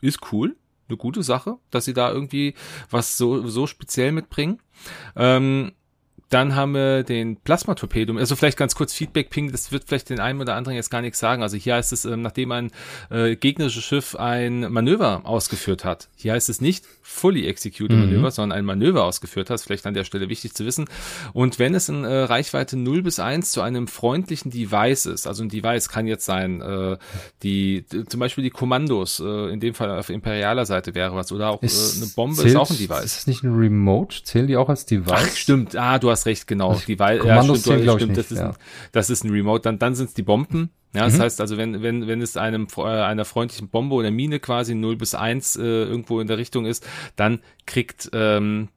Ist 0.00 0.32
cool, 0.32 0.56
eine 0.88 0.96
gute 0.96 1.22
Sache, 1.22 1.58
dass 1.70 1.84
sie 1.84 1.92
da 1.92 2.10
irgendwie 2.10 2.54
was 2.88 3.18
so, 3.18 3.46
so 3.46 3.66
speziell 3.66 4.12
mitbringen. 4.12 4.60
Ähm, 5.14 5.72
dann 6.30 6.54
haben 6.54 6.72
wir 6.72 7.04
den 7.04 7.36
Plasma-Torpedo. 7.36 8.16
Also 8.16 8.36
vielleicht 8.36 8.58
ganz 8.58 8.74
kurz 8.74 8.92
Feedback-Ping, 8.92 9.50
das 9.50 9.72
wird 9.72 9.84
vielleicht 9.86 10.10
den 10.10 10.20
einen 10.20 10.40
oder 10.40 10.56
anderen 10.56 10.76
jetzt 10.76 10.90
gar 10.90 11.00
nichts 11.00 11.18
sagen. 11.18 11.42
Also 11.42 11.56
hier 11.56 11.74
heißt 11.74 11.92
es, 11.92 12.04
ähm, 12.04 12.22
nachdem 12.22 12.52
ein 12.52 12.70
äh, 13.10 13.36
gegnerisches 13.36 13.84
Schiff 13.84 14.14
ein 14.14 14.70
Manöver 14.70 15.22
ausgeführt 15.24 15.84
hat. 15.84 16.08
Hier 16.16 16.32
heißt 16.32 16.48
es 16.48 16.60
nicht 16.60 16.84
fully 17.02 17.46
executed 17.46 17.96
mhm. 17.96 18.04
Manöver, 18.04 18.30
sondern 18.30 18.58
ein 18.58 18.64
Manöver 18.66 19.04
ausgeführt 19.04 19.48
hat. 19.48 19.60
Vielleicht 19.60 19.86
an 19.86 19.94
der 19.94 20.04
Stelle 20.04 20.28
wichtig 20.28 20.52
zu 20.52 20.66
wissen. 20.66 20.84
Und 21.32 21.58
wenn 21.58 21.74
es 21.74 21.88
in 21.88 22.04
äh, 22.04 22.08
Reichweite 22.08 22.76
0 22.76 23.02
bis 23.02 23.18
1 23.18 23.50
zu 23.50 23.62
einem 23.62 23.88
freundlichen 23.88 24.50
Device 24.50 25.06
ist, 25.06 25.26
also 25.26 25.42
ein 25.42 25.48
Device 25.48 25.88
kann 25.88 26.06
jetzt 26.06 26.26
sein, 26.26 26.60
äh, 26.60 26.98
die 27.42 27.86
zum 28.08 28.20
Beispiel 28.20 28.44
die 28.44 28.50
Kommandos, 28.50 29.20
äh, 29.20 29.50
in 29.50 29.60
dem 29.60 29.72
Fall 29.72 29.90
auf 29.98 30.10
imperialer 30.10 30.66
Seite 30.66 30.94
wäre 30.94 31.14
was, 31.14 31.32
oder 31.32 31.48
auch 31.48 31.62
äh, 31.62 31.68
eine 31.68 32.06
Bombe 32.14 32.36
zählt, 32.36 32.48
ist 32.48 32.56
auch 32.56 32.70
ein 32.70 32.76
Device. 32.76 33.04
Ist 33.04 33.16
das 33.16 33.26
nicht 33.26 33.42
ein 33.42 33.54
Remote? 33.54 34.22
Zählen 34.22 34.46
die 34.46 34.58
auch 34.58 34.68
als 34.68 34.84
Device? 34.84 35.12
Ach, 35.14 35.34
stimmt. 35.34 35.74
Ah, 35.74 35.98
du 35.98 36.10
hast 36.10 36.17
recht, 36.26 36.46
genau. 36.46 36.70
Also 36.70 36.86
die 36.86 36.98
Weil, 36.98 37.24
ja, 37.24 37.42
stimmt, 37.42 37.58
stimmt, 37.58 37.90
stimmt 37.90 38.16
das, 38.16 38.30
ist 38.30 38.38
ja. 38.38 38.50
ein, 38.50 38.56
das 38.92 39.10
ist 39.10 39.24
ein 39.24 39.30
Remote. 39.30 39.62
Dann, 39.62 39.78
dann 39.78 39.94
sind 39.94 40.08
es 40.08 40.14
die 40.14 40.22
Bomben. 40.22 40.70
Ja, 40.94 41.04
das 41.04 41.18
mhm. 41.18 41.22
heißt 41.22 41.40
also, 41.40 41.56
wenn, 41.58 41.82
wenn, 41.82 42.06
wenn 42.06 42.22
es 42.22 42.36
einem, 42.36 42.66
äh, 42.76 42.82
einer 42.82 43.24
freundlichen 43.24 43.68
Bombe 43.68 43.94
oder 43.94 44.10
Mine 44.10 44.40
quasi 44.40 44.74
0 44.74 44.96
bis 44.96 45.14
1 45.14 45.56
äh, 45.56 45.62
irgendwo 45.62 46.20
in 46.20 46.26
der 46.26 46.38
Richtung 46.38 46.64
ist, 46.64 46.86
dann 47.16 47.40
kriegt 47.66 48.08
ähm, 48.12 48.68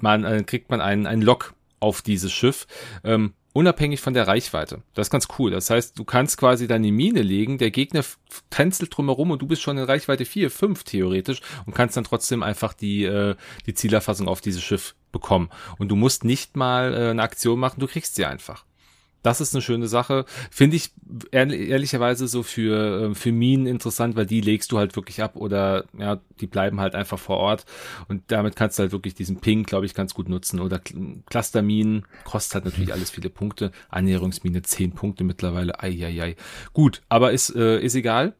man, 0.00 0.24
äh, 0.24 0.42
kriegt 0.44 0.70
man 0.70 0.80
einen, 0.80 1.06
einen 1.06 1.22
Lock 1.22 1.54
auf 1.78 2.02
dieses 2.02 2.32
Schiff. 2.32 2.66
Ähm, 3.04 3.34
unabhängig 3.56 4.02
von 4.02 4.12
der 4.12 4.28
Reichweite. 4.28 4.82
Das 4.92 5.06
ist 5.06 5.10
ganz 5.10 5.28
cool. 5.38 5.50
Das 5.50 5.70
heißt, 5.70 5.98
du 5.98 6.04
kannst 6.04 6.36
quasi 6.36 6.66
deine 6.66 6.92
Mine 6.92 7.22
legen, 7.22 7.56
der 7.56 7.70
Gegner 7.70 8.04
tänzelt 8.50 8.94
drumherum 8.94 9.30
und 9.30 9.40
du 9.40 9.46
bist 9.46 9.62
schon 9.62 9.78
in 9.78 9.84
Reichweite 9.84 10.26
4, 10.26 10.50
5 10.50 10.84
theoretisch 10.84 11.40
und 11.64 11.74
kannst 11.74 11.96
dann 11.96 12.04
trotzdem 12.04 12.42
einfach 12.42 12.74
die, 12.74 13.04
äh, 13.04 13.34
die 13.64 13.72
Zielerfassung 13.72 14.28
auf 14.28 14.42
dieses 14.42 14.62
Schiff 14.62 14.94
bekommen. 15.10 15.48
Und 15.78 15.88
du 15.88 15.96
musst 15.96 16.22
nicht 16.22 16.54
mal 16.54 16.92
äh, 16.92 17.10
eine 17.10 17.22
Aktion 17.22 17.58
machen, 17.58 17.80
du 17.80 17.86
kriegst 17.86 18.16
sie 18.16 18.26
einfach. 18.26 18.65
Das 19.26 19.40
ist 19.40 19.52
eine 19.56 19.60
schöne 19.60 19.88
Sache. 19.88 20.24
Finde 20.52 20.76
ich 20.76 20.92
ehrlicherweise 21.32 22.28
so 22.28 22.44
für, 22.44 23.06
ähm, 23.06 23.16
für 23.16 23.32
Minen 23.32 23.66
interessant, 23.66 24.14
weil 24.14 24.24
die 24.24 24.40
legst 24.40 24.70
du 24.70 24.78
halt 24.78 24.94
wirklich 24.94 25.20
ab 25.20 25.34
oder 25.34 25.84
ja, 25.98 26.20
die 26.40 26.46
bleiben 26.46 26.78
halt 26.78 26.94
einfach 26.94 27.18
vor 27.18 27.38
Ort. 27.38 27.64
Und 28.06 28.22
damit 28.28 28.54
kannst 28.54 28.78
du 28.78 28.84
halt 28.84 28.92
wirklich 28.92 29.14
diesen 29.14 29.40
Ping, 29.40 29.64
glaube 29.64 29.84
ich, 29.84 29.94
ganz 29.94 30.14
gut 30.14 30.28
nutzen. 30.28 30.60
Oder 30.60 30.80
Clusterminen, 31.28 32.06
kostet 32.22 32.54
halt 32.54 32.66
natürlich 32.66 32.92
alles 32.92 33.10
viele 33.10 33.28
Punkte. 33.28 33.72
Annäherungsmine 33.88 34.62
10 34.62 34.92
Punkte 34.92 35.24
mittlerweile. 35.24 35.82
Eieiei. 35.82 36.36
Gut, 36.72 37.02
aber 37.08 37.32
ist, 37.32 37.52
äh, 37.52 37.80
ist 37.80 37.96
egal. 37.96 38.36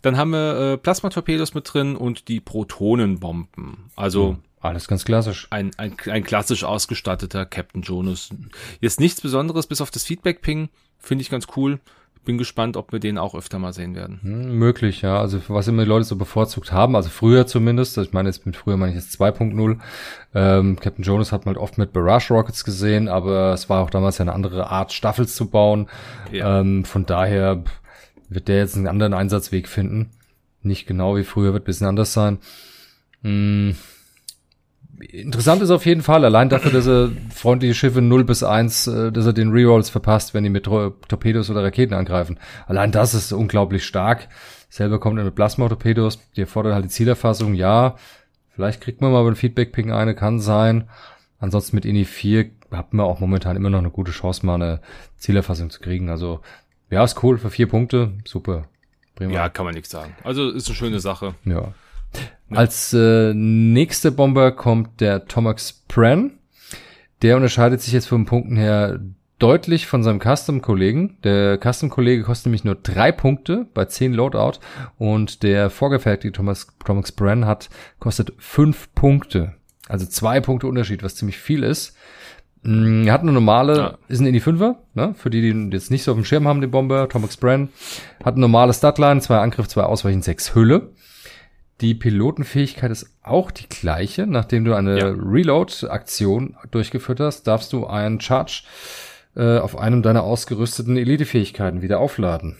Dann 0.00 0.16
haben 0.16 0.30
wir 0.30 0.72
äh, 0.72 0.76
Plasmatorpedos 0.78 1.52
mit 1.52 1.70
drin 1.70 1.96
und 1.96 2.28
die 2.28 2.40
Protonenbomben. 2.40 3.90
Also. 3.94 4.32
Mhm 4.32 4.49
alles 4.60 4.88
ganz 4.88 5.04
klassisch. 5.04 5.46
Ein, 5.50 5.70
ein, 5.78 5.96
ein 6.10 6.22
klassisch 6.22 6.64
ausgestatteter 6.64 7.46
Captain 7.46 7.82
Jonas. 7.82 8.30
Jetzt 8.80 9.00
nichts 9.00 9.20
Besonderes, 9.20 9.66
bis 9.66 9.80
auf 9.80 9.90
das 9.90 10.04
Feedback-Ping. 10.04 10.68
Finde 10.98 11.22
ich 11.22 11.30
ganz 11.30 11.46
cool. 11.56 11.80
Bin 12.26 12.36
gespannt, 12.36 12.76
ob 12.76 12.92
wir 12.92 13.00
den 13.00 13.16
auch 13.16 13.34
öfter 13.34 13.58
mal 13.58 13.72
sehen 13.72 13.94
werden. 13.94 14.20
Hm, 14.22 14.58
möglich, 14.58 15.00
ja. 15.00 15.18
Also 15.18 15.40
was 15.48 15.68
immer 15.68 15.84
die 15.84 15.88
Leute 15.88 16.04
so 16.04 16.16
bevorzugt 16.16 16.70
haben, 16.70 16.94
also 16.94 17.08
früher 17.08 17.46
zumindest, 17.46 17.96
ich 17.96 18.12
meine 18.12 18.28
jetzt 18.28 18.44
mit 18.44 18.56
früher 18.56 18.76
meine 18.76 18.92
ich 18.92 18.98
jetzt 18.98 19.18
2.0. 19.18 19.78
Ähm, 20.34 20.78
Captain 20.78 21.02
Jonas 21.02 21.32
hat 21.32 21.46
man 21.46 21.54
halt 21.54 21.62
oft 21.62 21.78
mit 21.78 21.94
Barrage 21.94 22.34
Rockets 22.34 22.62
gesehen, 22.62 23.08
aber 23.08 23.54
es 23.54 23.70
war 23.70 23.82
auch 23.82 23.88
damals 23.88 24.18
ja 24.18 24.24
eine 24.24 24.34
andere 24.34 24.68
Art, 24.68 24.92
Staffels 24.92 25.34
zu 25.34 25.48
bauen. 25.48 25.88
Ja. 26.30 26.60
Ähm, 26.60 26.84
von 26.84 27.06
daher 27.06 27.64
wird 28.28 28.48
der 28.48 28.58
jetzt 28.58 28.76
einen 28.76 28.86
anderen 28.86 29.14
Einsatzweg 29.14 29.66
finden. 29.66 30.10
Nicht 30.62 30.86
genau 30.86 31.16
wie 31.16 31.24
früher, 31.24 31.54
wird 31.54 31.64
bisschen 31.64 31.86
anders 31.86 32.12
sein. 32.12 32.38
Hm 33.22 33.76
interessant 35.00 35.62
ist 35.62 35.70
auf 35.70 35.86
jeden 35.86 36.02
Fall, 36.02 36.24
allein 36.24 36.48
dafür, 36.48 36.70
dass 36.70 36.86
er 36.86 37.10
freundliche 37.34 37.74
Schiffe 37.74 38.02
0 38.02 38.24
bis 38.24 38.42
1, 38.42 38.86
äh, 38.86 39.12
dass 39.12 39.26
er 39.26 39.32
den 39.32 39.50
Rerolls 39.50 39.90
verpasst, 39.90 40.34
wenn 40.34 40.44
die 40.44 40.50
mit 40.50 40.64
Torpedos 40.64 41.50
oder 41.50 41.62
Raketen 41.62 41.94
angreifen. 41.94 42.38
Allein 42.66 42.92
das 42.92 43.14
ist 43.14 43.32
unglaublich 43.32 43.84
stark. 43.84 44.28
Selber 44.68 45.00
kommt 45.00 45.18
er 45.18 45.24
mit 45.24 45.34
Plasma-Torpedos, 45.34 46.20
die 46.36 46.42
erfordern 46.42 46.74
halt 46.74 46.84
die 46.84 46.90
Zielerfassung, 46.90 47.54
ja. 47.54 47.96
Vielleicht 48.54 48.80
kriegt 48.80 49.00
man 49.00 49.12
mal 49.12 49.24
beim 49.24 49.36
Feedback-Ping 49.36 49.90
eine, 49.90 50.14
kann 50.14 50.38
sein. 50.38 50.88
Ansonsten 51.38 51.76
mit 51.76 51.84
INI 51.84 52.04
4 52.04 52.50
hat 52.70 52.92
man 52.92 53.06
auch 53.06 53.20
momentan 53.20 53.56
immer 53.56 53.70
noch 53.70 53.78
eine 53.78 53.90
gute 53.90 54.12
Chance, 54.12 54.46
mal 54.46 54.56
eine 54.56 54.80
Zielerfassung 55.16 55.70
zu 55.70 55.80
kriegen. 55.80 56.08
Also, 56.10 56.40
ja, 56.90 57.02
ist 57.02 57.22
cool 57.22 57.38
für 57.38 57.50
vier 57.50 57.68
Punkte, 57.68 58.12
super. 58.24 58.68
prima. 59.16 59.32
Ja, 59.32 59.48
kann 59.48 59.64
man 59.64 59.74
nichts 59.74 59.90
sagen. 59.90 60.14
Also 60.22 60.50
ist 60.50 60.68
eine 60.68 60.76
schöne 60.76 61.00
Sache. 61.00 61.34
Ja. 61.44 61.72
Ja. 62.50 62.56
Als 62.56 62.92
äh, 62.92 63.32
nächste 63.34 64.12
Bomber 64.12 64.52
kommt 64.52 65.00
der 65.00 65.26
Tomax 65.26 65.84
Pran. 65.88 66.32
Der 67.22 67.36
unterscheidet 67.36 67.80
sich 67.80 67.92
jetzt 67.92 68.08
von 68.08 68.24
Punkten 68.24 68.56
her 68.56 69.00
deutlich 69.40 69.86
von 69.86 70.02
seinem 70.02 70.20
Custom-Kollegen. 70.20 71.18
Der 71.24 71.58
Custom-Kollege 71.58 72.22
kostet 72.22 72.46
nämlich 72.46 72.64
nur 72.64 72.76
drei 72.76 73.10
Punkte 73.10 73.66
bei 73.74 73.86
zehn 73.86 74.12
Loadout 74.12 74.60
und 74.98 75.42
der 75.42 75.70
vorgefertigte 75.70 76.36
Thomas, 76.36 76.68
Thomas 76.84 77.12
Bran 77.12 77.46
hat, 77.46 77.68
kostet 77.98 78.32
fünf 78.38 78.94
Punkte. 78.94 79.54
Also 79.88 80.06
zwei 80.06 80.40
Punkte 80.40 80.68
Unterschied, 80.68 81.02
was 81.02 81.16
ziemlich 81.16 81.38
viel 81.38 81.64
ist. 81.64 81.96
Mm, 82.62 83.06
er 83.06 83.12
hat 83.12 83.22
eine 83.22 83.32
normale, 83.32 83.76
ja. 83.76 83.98
ist 84.08 84.20
ein 84.20 84.26
Indie 84.26 84.40
5er, 84.40 84.76
ne? 84.94 85.14
für 85.16 85.30
die, 85.30 85.40
die 85.40 85.70
jetzt 85.72 85.90
nicht 85.90 86.04
so 86.04 86.12
auf 86.12 86.18
dem 86.18 86.24
Schirm 86.24 86.46
haben, 86.46 86.60
den 86.60 86.70
Bomber, 86.70 87.08
Thomas 87.08 87.36
Bran. 87.36 87.70
Hat 88.22 88.34
eine 88.34 88.42
normale 88.42 88.72
Statline, 88.72 89.20
zwei 89.20 89.38
Angriff, 89.38 89.68
zwei 89.68 89.82
Ausweichen, 89.82 90.22
sechs 90.22 90.54
Hülle. 90.54 90.90
Die 91.80 91.94
Pilotenfähigkeit 91.94 92.90
ist 92.90 93.14
auch 93.22 93.50
die 93.50 93.68
gleiche. 93.68 94.26
Nachdem 94.26 94.64
du 94.64 94.74
eine 94.74 94.98
ja. 94.98 95.14
Reload-Aktion 95.16 96.56
durchgeführt 96.70 97.20
hast, 97.20 97.44
darfst 97.44 97.72
du 97.72 97.86
einen 97.86 98.20
Charge 98.20 98.64
äh, 99.34 99.58
auf 99.58 99.78
einem 99.78 100.02
deiner 100.02 100.22
ausgerüsteten 100.22 100.96
Elitefähigkeiten 100.96 101.80
wieder 101.80 101.98
aufladen. 101.98 102.58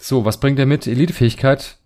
So, 0.00 0.24
was 0.24 0.40
bringt 0.40 0.58
er 0.58 0.66
mit? 0.66 0.86
Elitefähigkeit 0.86 1.76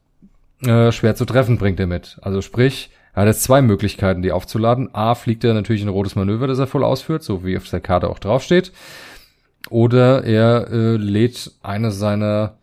äh, 0.62 0.90
schwer 0.90 1.16
zu 1.16 1.26
treffen 1.26 1.58
bringt 1.58 1.78
er 1.80 1.86
mit. 1.86 2.18
Also 2.22 2.40
sprich, 2.40 2.90
er 3.12 3.22
hat 3.22 3.28
jetzt 3.28 3.42
zwei 3.42 3.60
Möglichkeiten, 3.60 4.22
die 4.22 4.32
aufzuladen. 4.32 4.94
A, 4.94 5.14
fliegt 5.14 5.44
er 5.44 5.52
natürlich 5.52 5.82
ein 5.82 5.88
rotes 5.88 6.16
Manöver, 6.16 6.46
das 6.46 6.58
er 6.58 6.66
voll 6.66 6.84
ausführt, 6.84 7.22
so 7.22 7.44
wie 7.44 7.58
auf 7.58 7.68
der 7.68 7.80
Karte 7.80 8.08
auch 8.08 8.18
draufsteht. 8.18 8.72
Oder 9.68 10.24
er 10.24 10.68
äh, 10.70 10.96
lädt 10.96 11.52
eine 11.62 11.90
seiner 11.90 12.56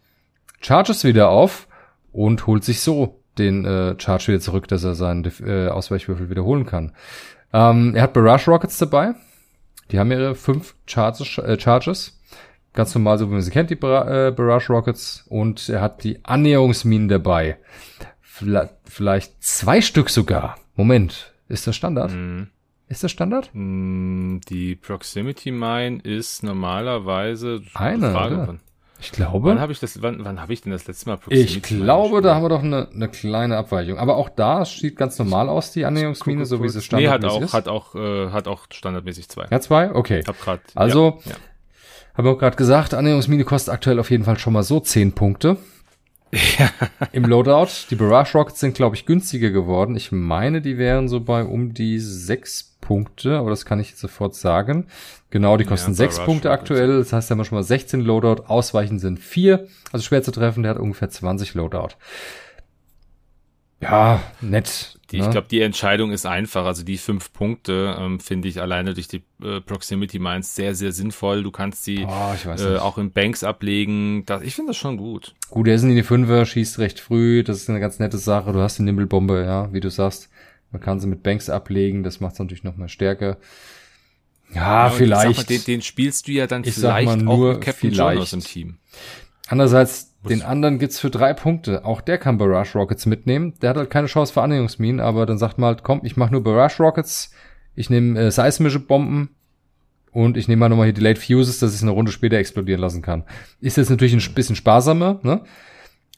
Charges 0.60 1.04
wieder 1.04 1.30
auf 1.30 1.68
und 2.12 2.48
holt 2.48 2.64
sich 2.64 2.80
so 2.82 3.23
den 3.38 3.66
äh, 3.66 3.96
Charge 4.00 4.30
wieder 4.30 4.40
zurück, 4.40 4.68
dass 4.68 4.84
er 4.84 4.96
seinen 4.96 5.26
äh, 5.46 5.68
Ausweichwürfel 5.68 6.30
wiederholen 6.30 6.66
kann. 6.66 6.94
Ähm, 7.52 7.96
er 7.96 8.04
hat 8.04 8.14
Barrage 8.14 8.50
Rockets 8.50 8.78
dabei. 8.78 9.14
Die 9.92 10.00
haben 10.00 10.12
ihre 10.12 10.36
fünf 10.36 10.76
Charges, 10.86 11.38
äh, 11.38 11.60
Charges. 11.60 12.20
Ganz 12.74 12.96
normal, 12.96 13.20
so 13.20 13.28
wie 13.28 13.34
man 13.34 13.42
sie 13.42 13.52
kennt, 13.52 13.70
die 13.70 13.76
Bar 13.76 14.10
äh, 14.10 14.32
Barrage 14.32 14.74
Rockets. 14.74 15.26
Und 15.30 15.70
er 15.70 15.82
hat 15.82 16.04
die 16.04 16.24
Annäherungsminen 16.26 17.08
dabei. 17.08 17.58
Vielleicht, 18.22 18.74
vielleicht 18.86 19.44
zwei 19.44 19.82
Stück 19.82 20.10
sogar. 20.10 20.58
Moment, 20.76 21.34
ist 21.48 21.68
das 21.68 21.76
Standard? 21.76 22.12
Mm. 22.12 22.48
Ist 22.88 23.04
das 23.04 23.12
Standard? 23.12 23.50
Mm, 23.54 24.40
die 24.50 24.76
Proximity 24.76 25.52
Mine 25.52 26.00
ist 26.04 26.44
normalerweise 26.44 27.62
eine. 27.76 28.12
Frage, 28.12 28.60
ich 29.04 29.12
glaube. 29.12 29.50
Wann 29.50 29.60
habe 29.60 29.72
ich 29.72 29.80
das, 29.80 30.02
wann, 30.02 30.24
wann 30.24 30.42
habe 30.42 30.54
ich 30.54 30.62
denn 30.62 30.72
das 30.72 30.88
letzte 30.88 31.10
Mal 31.10 31.18
Proximity 31.18 31.58
Ich 31.58 31.62
glaube, 31.64 32.22
da 32.22 32.36
haben 32.36 32.44
wir 32.44 32.50
doch 32.50 32.64
eine, 32.64 32.88
eine 32.94 33.10
kleine 33.10 33.58
Abweichung. 33.58 33.98
Aber 33.98 34.16
auch 34.18 34.30
da 34.30 34.66
sieht 34.66 34.96
ganz 34.96 35.20
normal 35.20 35.50
aus, 35.50 35.72
die 35.72 35.86
Annäherungsmine, 35.86 36.46
so 36.46 36.64
wie 36.64 36.70
sie 36.70 36.82
standardmäßig 36.82 37.40
nee, 37.40 37.44
hat 37.44 37.44
auch, 37.44 37.46
ist. 37.46 37.54
hat 37.54 37.68
auch, 37.68 37.96
äh, 37.96 38.32
hat 38.32 38.48
auch 38.48 38.66
standardmäßig 38.72 39.30
zwei. 39.30 39.48
Ja, 39.52 39.60
zwei? 39.60 39.94
Okay. 39.94 40.24
Hab 40.26 40.40
grad, 40.40 40.62
also, 40.76 41.20
ja, 41.26 41.32
ja. 41.32 41.38
habe 42.16 42.30
auch 42.30 42.38
gerade 42.38 42.56
gesagt, 42.56 42.94
Annäherungsmine 42.94 43.44
kostet 43.44 43.74
aktuell 43.74 44.00
auf 44.00 44.10
jeden 44.10 44.24
Fall 44.24 44.40
schon 44.40 44.54
mal 44.54 44.64
so 44.64 44.80
zehn 44.80 45.14
Punkte. 45.14 45.58
Ja. 46.58 46.72
Im 47.12 47.26
Loadout. 47.26 47.68
Die 47.92 47.96
Barrage 47.96 48.34
Rockets 48.34 48.60
sind, 48.60 48.74
glaube 48.74 48.96
ich, 48.96 49.06
günstiger 49.06 49.52
geworden. 49.52 49.96
Ich 49.96 50.12
meine, 50.12 50.62
die 50.62 50.80
wären 50.80 51.08
so 51.08 51.20
bei 51.20 51.44
um 51.44 51.76
die 51.76 52.00
sechs 52.00 52.76
Punkte, 52.82 53.38
aber 53.38 53.52
das 53.52 53.66
kann 53.66 53.80
ich 53.80 53.90
jetzt 53.90 54.00
sofort 54.00 54.34
sagen. 54.34 54.88
Genau, 55.30 55.58
die 55.58 55.66
kosten 55.66 55.92
ja, 55.92 55.96
sechs 55.96 56.20
Punkte 56.20 56.50
aktuell. 56.50 56.98
Das 57.00 57.14
heißt, 57.14 57.30
da 57.30 57.34
haben 57.34 57.40
wir 57.40 57.46
schon 57.46 57.58
mal 57.58 57.64
16 57.64 58.02
Loadout. 58.02 58.46
Ausweichen 58.48 58.98
sind 58.98 59.20
vier. 59.20 59.68
Also 59.92 60.04
schwer 60.04 60.24
zu 60.24 60.32
treffen. 60.32 60.64
Der 60.64 60.72
hat 60.72 60.80
ungefähr 60.80 61.10
20 61.10 61.54
Loadout. 61.54 61.96
Ja, 63.80 64.20
nett. 64.42 64.98
Die, 65.14 65.20
ne? 65.20 65.26
Ich 65.26 65.32
glaube, 65.32 65.48
die 65.48 65.62
Entscheidung 65.62 66.12
ist 66.12 66.26
einfach. 66.26 66.66
Also 66.66 66.84
die 66.84 66.98
fünf 66.98 67.32
Punkte 67.34 67.96
ähm, 68.00 68.20
finde 68.20 68.48
ich 68.48 68.60
alleine 68.60 68.96
durch 68.96 69.08
die 69.08 69.22
äh, 69.44 69.62
Proximity 69.62 70.18
Mines 70.18 70.56
sehr, 70.56 70.74
sehr 70.74 70.92
sinnvoll. 70.92 71.44
Du 71.44 71.52
kannst 71.52 71.84
sie 71.84 72.08
oh, 72.10 72.50
äh, 72.58 72.78
auch 72.78 72.98
in 72.98 73.12
Banks 73.12 73.44
ablegen. 73.44 74.26
Das, 74.26 74.42
ich 74.42 74.56
finde 74.56 74.72
das 74.72 74.78
schon 74.78 74.98
gut. 74.98 75.36
Gut, 75.52 75.68
er 75.68 75.76
ist 75.76 75.84
in 75.84 75.96
die 75.96 76.02
Fünfer, 76.02 76.48
schießt 76.48 76.80
recht 76.80 77.00
früh. 77.00 77.44
Das 77.44 77.58
ist 77.58 77.70
eine 77.70 77.80
ganz 77.80 78.00
nette 78.00 78.18
Sache. 78.18 78.54
Du 78.54 78.60
hast 78.60 78.80
die 78.80 78.82
Nimblebombe, 78.82 79.44
ja, 79.46 79.72
wie 79.72 79.82
du 79.82 79.92
sagst. 79.92 80.30
Man 80.72 80.82
kann 80.82 81.00
sie 81.00 81.06
mit 81.06 81.22
Banks 81.22 81.48
ablegen. 81.48 82.02
Das 82.02 82.20
macht 82.20 82.34
es 82.34 82.40
natürlich 82.40 82.64
noch 82.64 82.76
mal 82.76 82.90
stärker. 82.90 83.38
Ja, 84.52 84.88
ja 84.88 84.90
vielleicht. 84.90 85.38
Mal, 85.38 85.44
den, 85.44 85.64
den, 85.64 85.82
spielst 85.84 86.28
du 86.28 86.32
ja 86.32 86.48
dann 86.48 86.64
ich 86.64 86.74
vielleicht 86.74 87.06
mal 87.06 87.18
nur 87.18 87.34
auch 87.34 87.54
mit 87.54 87.62
Captain 87.62 87.92
vielleicht. 87.92 88.16
Jonas 88.16 88.34
im 88.34 88.40
Team. 88.40 88.78
Andererseits, 89.48 90.13
den 90.30 90.42
anderen 90.42 90.80
gibt's 90.80 91.00
für 91.00 91.10
drei 91.10 91.34
Punkte. 91.34 91.86
Auch 91.86 92.02
der 92.02 92.18
kann 92.18 92.38
Barrage 92.38 92.78
Rockets 92.78 93.06
mitnehmen. 93.06 93.54
Der 93.62 93.72
hat 93.72 93.78
halt 93.78 93.90
keine 93.90 94.08
Chance 94.08 94.34
für 94.34 94.42
Annäherungsminen, 94.42 95.00
aber 95.00 95.26
dann 95.26 95.38
sagt 95.38 95.58
man 95.58 95.68
halt, 95.68 95.84
komm, 95.84 96.02
ich 96.04 96.18
mache 96.18 96.32
nur 96.32 96.44
Barrage 96.44 96.82
Rockets, 96.82 97.32
ich 97.76 97.90
nehme 97.90 98.20
äh, 98.20 98.32
seismische 98.32 98.80
Bomben 98.80 99.30
und 100.12 100.38
ich 100.38 100.48
nehme 100.48 100.62
mal 100.62 100.70
nochmal 100.70 100.86
hier 100.86 100.94
Delayed 100.94 101.18
Fuses, 101.18 101.60
dass 101.60 101.72
ich 101.72 101.78
es 101.78 101.82
eine 101.82 101.92
Runde 101.92 102.12
später 102.12 102.38
explodieren 102.38 102.80
lassen 102.80 103.02
kann. 103.02 103.24
Ist 103.60 103.78
jetzt 103.78 103.90
natürlich 103.90 104.14
ein 104.14 104.34
bisschen 104.34 104.56
sparsamer, 104.56 105.20
ne? 105.24 105.42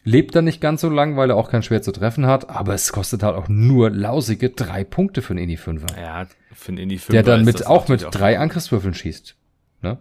Lebt 0.08 0.36
dann 0.36 0.46
nicht 0.46 0.62
ganz 0.62 0.82
so 0.82 0.90
lang, 0.90 1.18
weil 1.18 1.32
er 1.32 1.36
auch 1.36 1.50
kein 1.50 1.64
Schwer 1.64 1.82
zu 1.82 1.92
treffen 1.92 2.28
hat, 2.28 2.48
aber 2.48 2.76
es 2.76 2.92
kostet 2.92 3.24
halt 3.24 3.36
auch 3.36 3.48
nur 3.48 3.90
lausige 3.90 4.52
drei 4.52 4.84
Punkte 4.84 5.24
für 5.24 5.32
einen 5.32 5.44
Indie 5.44 5.58
5er. 5.58 6.00
Ja, 6.00 6.28
für 6.54 6.70
einen 6.70 6.78
Indie 6.78 7.00
5er. 7.00 7.12
Der 7.12 7.24
dann 7.24 7.44
mit, 7.44 7.66
auch 7.66 7.88
mit 7.88 8.06
drei 8.12 8.38
Angriffswürfeln 8.38 8.94
schießt. 8.94 9.36
Ne? 9.82 9.98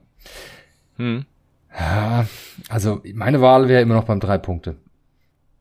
Hm. 0.99 1.25
Ja, 1.79 2.27
also 2.69 3.03
meine 3.15 3.41
Wahl 3.41 3.69
wäre 3.69 3.83
immer 3.83 3.95
noch 3.95 4.05
beim 4.05 4.21
drei 4.21 4.39
Punkte. 4.39 4.77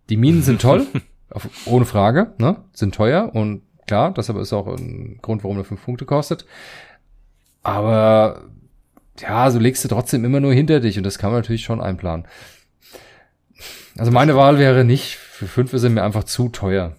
Die 0.10 0.18
Minen 0.18 0.44
sind 0.44 0.62
toll, 0.62 0.86
auf, 1.30 1.50
ohne 1.66 1.86
Frage, 1.86 2.34
ne? 2.38 2.58
Sind 2.74 2.94
teuer 2.96 3.34
und 3.34 3.64
klar, 3.88 4.14
das 4.14 4.30
aber 4.30 4.42
ist 4.42 4.54
auch 4.54 4.68
ein 4.68 5.20
Grund, 5.22 5.44
warum 5.44 5.58
er 5.58 5.64
fünf 5.64 5.84
Punkte 5.84 6.06
kostet. 6.06 6.46
Aber 7.64 8.44
ja, 9.20 9.50
so 9.50 9.60
legst 9.60 9.84
du 9.84 9.88
trotzdem 9.88 10.26
immer 10.26 10.40
nur 10.40 10.54
hinter 10.54 10.80
dich 10.80 10.98
und 10.98 11.04
das 11.04 11.18
kann 11.18 11.32
man 11.32 11.40
natürlich 11.40 11.64
schon 11.64 11.82
einplanen. 11.82 12.28
Also 13.98 14.12
meine 14.12 14.36
Wahl 14.36 14.58
wäre 14.58 14.84
nicht, 14.84 15.16
für 15.16 15.48
fünf 15.48 15.74
ist 15.74 15.84
er 15.84 15.90
mir 15.90 16.04
einfach 16.04 16.24
zu 16.24 16.50
teuer. 16.50 16.96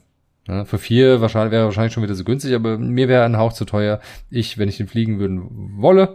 Ja, 0.47 0.65
für 0.65 0.79
vier 0.79 1.21
wahrscheinlich, 1.21 1.53
wäre 1.53 1.65
wahrscheinlich 1.65 1.95
schon 1.95 2.03
wieder 2.03 2.15
so 2.15 2.25
günstig, 2.25 2.55
aber 2.55 2.77
mir 2.77 3.09
wäre 3.09 3.25
ein 3.25 3.39
Hauch 3.39 3.55
zu 3.55 3.65
teuer. 3.65 4.01
Ich, 4.31 4.59
wenn 4.59 4.69
ich 4.69 4.77
den 4.77 4.89
fliegen 4.89 5.19
würden 5.19 5.49
wolle, 5.79 6.15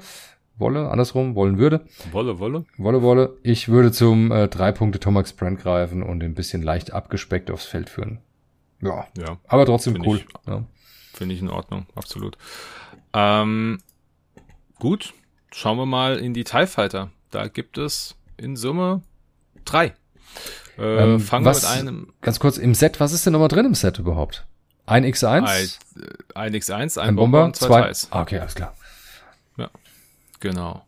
wolle, 0.59 0.89
andersrum, 0.89 1.35
wollen 1.35 1.57
würde. 1.57 1.85
Wolle, 2.11 2.39
wolle. 2.39 2.65
Wolle, 2.77 3.01
wolle. 3.01 3.37
Ich 3.43 3.69
würde 3.69 3.91
zum 3.91 4.31
äh, 4.31 4.47
drei 4.47 4.71
Punkte 4.71 4.99
Tomax 4.99 5.33
Brand 5.33 5.59
greifen 5.59 6.03
und 6.03 6.23
ein 6.23 6.33
bisschen 6.33 6.61
leicht 6.61 6.93
abgespeckt 6.93 7.49
aufs 7.49 7.65
Feld 7.65 7.89
führen. 7.89 8.19
Ja. 8.81 9.07
ja. 9.17 9.37
Aber 9.47 9.65
trotzdem 9.65 9.93
Find 9.93 10.07
cool. 10.07 10.17
Ich, 10.17 10.47
ja. 10.47 10.63
Finde 11.13 11.35
ich 11.35 11.41
in 11.41 11.49
Ordnung, 11.49 11.85
absolut. 11.95 12.37
Ähm, 13.13 13.79
gut, 14.77 15.13
schauen 15.51 15.77
wir 15.77 15.85
mal 15.85 16.17
in 16.17 16.33
die 16.33 16.43
TIE 16.43 16.67
Fighter. 16.67 17.09
Da 17.31 17.47
gibt 17.47 17.77
es 17.77 18.15
in 18.37 18.55
Summe 18.55 19.01
drei. 19.65 19.93
Äh, 20.77 21.13
ähm, 21.13 21.19
fangen 21.19 21.45
wir 21.45 21.53
mit 21.53 21.65
einem. 21.65 22.13
Ganz 22.21 22.39
kurz, 22.39 22.57
im 22.57 22.73
Set, 22.73 22.99
was 22.99 23.11
ist 23.11 23.25
denn 23.25 23.33
nochmal 23.33 23.49
drin 23.49 23.65
im 23.65 23.75
Set 23.75 23.99
überhaupt? 23.99 24.45
Ein 24.85 25.05
X1? 25.05 25.43
Ein, 25.43 25.69
ein 26.35 26.55
X1, 26.55 26.99
ein, 26.99 27.09
ein 27.09 27.15
Bomber, 27.15 27.39
Bomber, 27.39 27.45
und 27.45 27.55
zwei, 27.55 27.91
zwei. 27.91 28.15
Ah, 28.15 28.21
okay, 28.21 28.39
alles 28.39 28.55
klar. 28.55 28.73
Genau. 30.39 30.85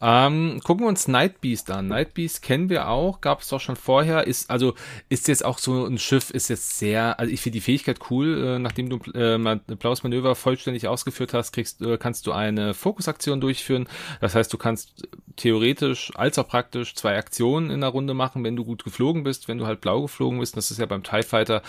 Ähm, 0.00 0.60
gucken 0.62 0.84
wir 0.84 0.88
uns 0.88 1.08
Nightbeast 1.08 1.72
an. 1.72 1.88
Nightbeast 1.88 2.40
kennen 2.40 2.68
wir 2.68 2.88
auch, 2.88 3.20
gab 3.20 3.40
es 3.40 3.48
doch 3.48 3.60
schon 3.60 3.74
vorher. 3.74 4.26
Ist 4.28 4.48
also 4.48 4.74
ist 5.08 5.26
jetzt 5.26 5.44
auch 5.44 5.58
so 5.58 5.86
ein 5.86 5.98
Schiff, 5.98 6.30
ist 6.30 6.48
jetzt 6.48 6.78
sehr, 6.78 7.18
also 7.18 7.32
ich 7.32 7.40
finde 7.40 7.54
die 7.54 7.60
Fähigkeit 7.60 7.98
cool. 8.10 8.44
Äh, 8.44 8.58
nachdem 8.60 8.90
du 8.90 8.98
äh, 9.12 9.58
blaues 9.76 10.04
Manöver 10.04 10.36
vollständig 10.36 10.86
ausgeführt 10.86 11.34
hast, 11.34 11.52
kriegst, 11.52 11.82
äh, 11.82 11.98
kannst 11.98 12.28
du 12.28 12.32
eine 12.32 12.74
Fokusaktion 12.74 13.40
durchführen. 13.40 13.88
Das 14.20 14.36
heißt, 14.36 14.52
du 14.52 14.58
kannst 14.58 15.08
theoretisch 15.34 16.12
als 16.14 16.38
auch 16.38 16.46
praktisch 16.46 16.94
zwei 16.94 17.16
Aktionen 17.16 17.70
in 17.70 17.80
der 17.80 17.90
Runde 17.90 18.14
machen, 18.14 18.44
wenn 18.44 18.54
du 18.54 18.64
gut 18.64 18.84
geflogen 18.84 19.24
bist, 19.24 19.48
wenn 19.48 19.58
du 19.58 19.66
halt 19.66 19.80
blau 19.80 20.02
geflogen 20.02 20.38
bist. 20.38 20.56
Das 20.56 20.70
ist 20.70 20.78
ja 20.78 20.86
beim 20.86 21.02
Tie 21.02 21.22
Fighter, 21.24 21.62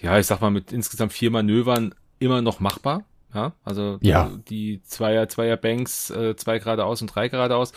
ja, 0.00 0.18
ich 0.18 0.26
sag 0.26 0.42
mal 0.42 0.50
mit 0.50 0.72
insgesamt 0.72 1.14
vier 1.14 1.30
Manövern 1.30 1.94
immer 2.18 2.42
noch 2.42 2.60
machbar. 2.60 3.04
Ja, 3.34 3.54
also 3.64 3.98
ja. 4.02 4.30
die 4.48 4.82
Zweier, 4.82 5.28
Zweier 5.28 5.56
Banks, 5.56 6.10
äh, 6.10 6.36
zwei 6.36 6.58
geradeaus 6.58 7.00
und 7.00 7.08
drei 7.08 7.28
geradeaus. 7.28 7.72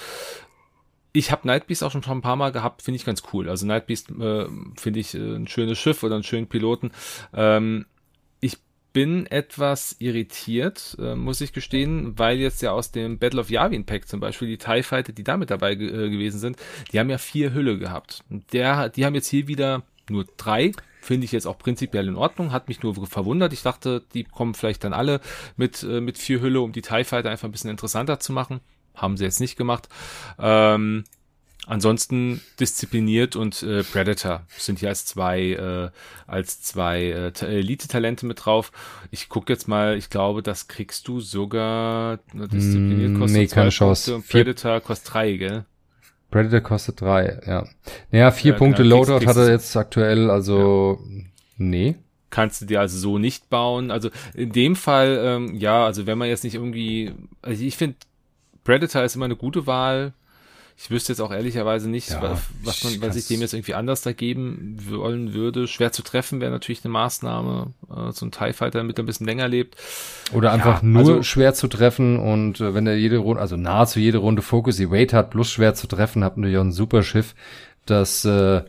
Ich 1.13 1.31
habe 1.31 1.47
Nightbeast 1.47 1.83
auch 1.83 1.91
schon 1.91 2.03
ein 2.03 2.21
paar 2.21 2.35
Mal 2.35 2.51
gehabt, 2.51 2.81
finde 2.81 2.97
ich 2.97 3.05
ganz 3.05 3.23
cool. 3.31 3.49
Also 3.49 3.65
Nightbeast 3.65 4.11
äh, 4.11 4.47
finde 4.75 4.99
ich 4.99 5.15
äh, 5.15 5.35
ein 5.35 5.47
schönes 5.47 5.77
Schiff 5.79 6.03
oder 6.03 6.15
einen 6.15 6.23
schönen 6.23 6.47
Piloten. 6.47 6.91
Ähm, 7.33 7.85
ich 8.41 8.57
bin 8.91 9.25
etwas 9.27 9.95
irritiert, 9.99 10.97
äh, 10.99 11.15
muss 11.15 11.39
ich 11.39 11.53
gestehen, 11.53 12.19
weil 12.19 12.37
jetzt 12.37 12.61
ja 12.61 12.71
aus 12.71 12.91
dem 12.91 13.17
Battle 13.17 13.39
of 13.39 13.49
Yavin 13.49 13.85
Pack 13.85 14.09
zum 14.09 14.19
Beispiel 14.19 14.49
die 14.49 14.57
TIE 14.57 14.83
Fighter, 14.83 15.13
die 15.13 15.23
da 15.23 15.37
mit 15.37 15.51
dabei 15.51 15.71
äh, 15.71 15.77
gewesen 15.77 16.39
sind, 16.39 16.57
die 16.91 16.99
haben 16.99 17.09
ja 17.09 17.17
vier 17.17 17.53
Hülle 17.53 17.77
gehabt. 17.77 18.25
Der, 18.51 18.89
die 18.89 19.05
haben 19.05 19.15
jetzt 19.15 19.29
hier 19.29 19.47
wieder 19.47 19.83
nur 20.09 20.25
drei 20.35 20.73
Finde 21.05 21.25
ich 21.25 21.31
jetzt 21.31 21.45
auch 21.45 21.59
prinzipiell 21.59 22.07
in 22.07 22.15
Ordnung, 22.15 22.51
hat 22.51 22.67
mich 22.67 22.81
nur 22.81 22.95
verwundert. 23.05 23.53
Ich 23.53 23.61
dachte, 23.61 24.03
die 24.15 24.23
kommen 24.23 24.55
vielleicht 24.55 24.83
dann 24.83 24.91
alle 24.91 25.21
mit, 25.55 25.83
äh, 25.83 26.01
mit 26.01 26.17
vier 26.17 26.41
Hülle, 26.41 26.61
um 26.61 26.71
die 26.71 26.81
TIE 26.81 27.03
Fighter 27.03 27.29
einfach 27.29 27.47
ein 27.47 27.51
bisschen 27.51 27.69
interessanter 27.69 28.19
zu 28.19 28.33
machen. 28.33 28.59
Haben 28.95 29.15
sie 29.15 29.23
jetzt 29.23 29.39
nicht 29.39 29.55
gemacht. 29.55 29.87
Ähm, 30.39 31.03
Ansonsten 31.67 32.41
diszipliniert 32.59 33.35
und 33.35 33.63
äh, 33.63 33.83
Predator 33.83 34.45
sind 34.55 34.79
hier 34.79 34.89
als 34.89 35.05
zwei 35.05 35.53
äh, 35.53 35.89
als 36.27 36.61
zwei 36.61 37.05
äh, 37.05 37.31
Elite-Talente 37.43 38.27
mit 38.27 38.45
drauf. 38.45 38.71
Ich 39.09 39.29
gucke 39.29 39.51
jetzt 39.51 39.67
mal, 39.67 39.97
ich 39.97 40.11
glaube, 40.11 40.43
das 40.43 40.67
kriegst 40.67 41.07
du 41.07 41.21
sogar 41.21 42.19
diszipliniert 42.33 43.13
mm, 43.13 43.19
kostet 43.19 43.37
nee, 43.37 43.47
keine 43.47 43.71
Chance. 43.71 44.21
Predator 44.29 44.79
kostet 44.79 45.13
drei, 45.13 45.37
gell? 45.37 45.65
Predator 46.31 46.61
kostet 46.61 47.01
drei, 47.01 47.39
ja. 47.45 47.65
Naja, 48.11 48.31
vier 48.31 48.53
ja, 48.53 48.57
Punkte 48.57 48.83
genau. 48.83 48.97
Loadout 48.97 49.25
hat 49.25 49.37
er 49.37 49.49
jetzt 49.49 49.75
aktuell, 49.77 50.29
also 50.29 50.99
ja. 51.09 51.23
nee. 51.57 51.95
Kannst 52.29 52.61
du 52.61 52.65
dir 52.65 52.81
also 52.81 52.97
so 52.97 53.17
nicht 53.17 53.49
bauen. 53.49 53.91
Also 53.91 54.09
in 54.33 54.51
dem 54.51 54.75
Fall, 54.75 55.19
ähm, 55.23 55.55
ja, 55.55 55.85
also 55.85 56.05
wenn 56.05 56.17
man 56.17 56.27
jetzt 56.27 56.43
nicht 56.43 56.55
irgendwie, 56.55 57.13
also 57.41 57.63
ich 57.63 57.77
finde, 57.77 57.95
Predator 58.63 59.03
ist 59.03 59.15
immer 59.15 59.25
eine 59.25 59.37
gute 59.37 59.67
Wahl 59.67 60.13
ich 60.77 60.91
wüsste 60.91 61.13
jetzt 61.13 61.21
auch 61.21 61.31
ehrlicherweise 61.31 61.89
nicht, 61.89 62.09
ja, 62.09 62.37
was 62.63 62.83
man, 62.83 63.01
was 63.01 63.15
ich 63.15 63.27
dem 63.27 63.39
jetzt 63.39 63.53
irgendwie 63.53 63.75
anders 63.75 64.01
da 64.01 64.11
geben 64.11 64.77
wollen 64.89 65.33
würde. 65.33 65.67
Schwer 65.67 65.93
zu 65.93 66.03
treffen 66.03 66.41
wäre 66.41 66.51
natürlich 66.51 66.83
eine 66.83 66.91
Maßnahme. 66.91 67.73
Äh, 67.89 68.11
so 68.11 68.25
ein 68.25 68.31
TIE 68.31 68.51
Fighter, 68.51 68.79
damit 68.79 68.99
er 68.99 69.03
ein 69.03 69.05
bisschen 69.05 69.25
länger 69.25 69.47
lebt. 69.47 69.77
Oder 70.33 70.51
einfach 70.51 70.81
ja, 70.81 70.87
nur 70.87 70.99
also, 70.99 71.23
schwer 71.23 71.53
zu 71.53 71.69
treffen 71.69 72.19
und 72.19 72.59
äh, 72.59 72.73
wenn 72.73 72.87
er 72.87 72.97
jede 72.97 73.17
Runde, 73.17 73.41
also 73.41 73.55
nahezu 73.55 73.99
jede 73.99 74.17
Runde 74.17 74.41
Focus 74.41 74.79
Evade 74.79 75.15
hat, 75.15 75.29
plus 75.29 75.49
schwer 75.49 75.75
zu 75.75 75.87
treffen, 75.87 76.25
hat 76.25 76.35
natürlich 76.35 76.57
auch 76.57 76.63
ein 76.63 76.73
super 76.73 77.03
Schiff, 77.03 77.35
das 77.85 78.25
äh, 78.25 78.61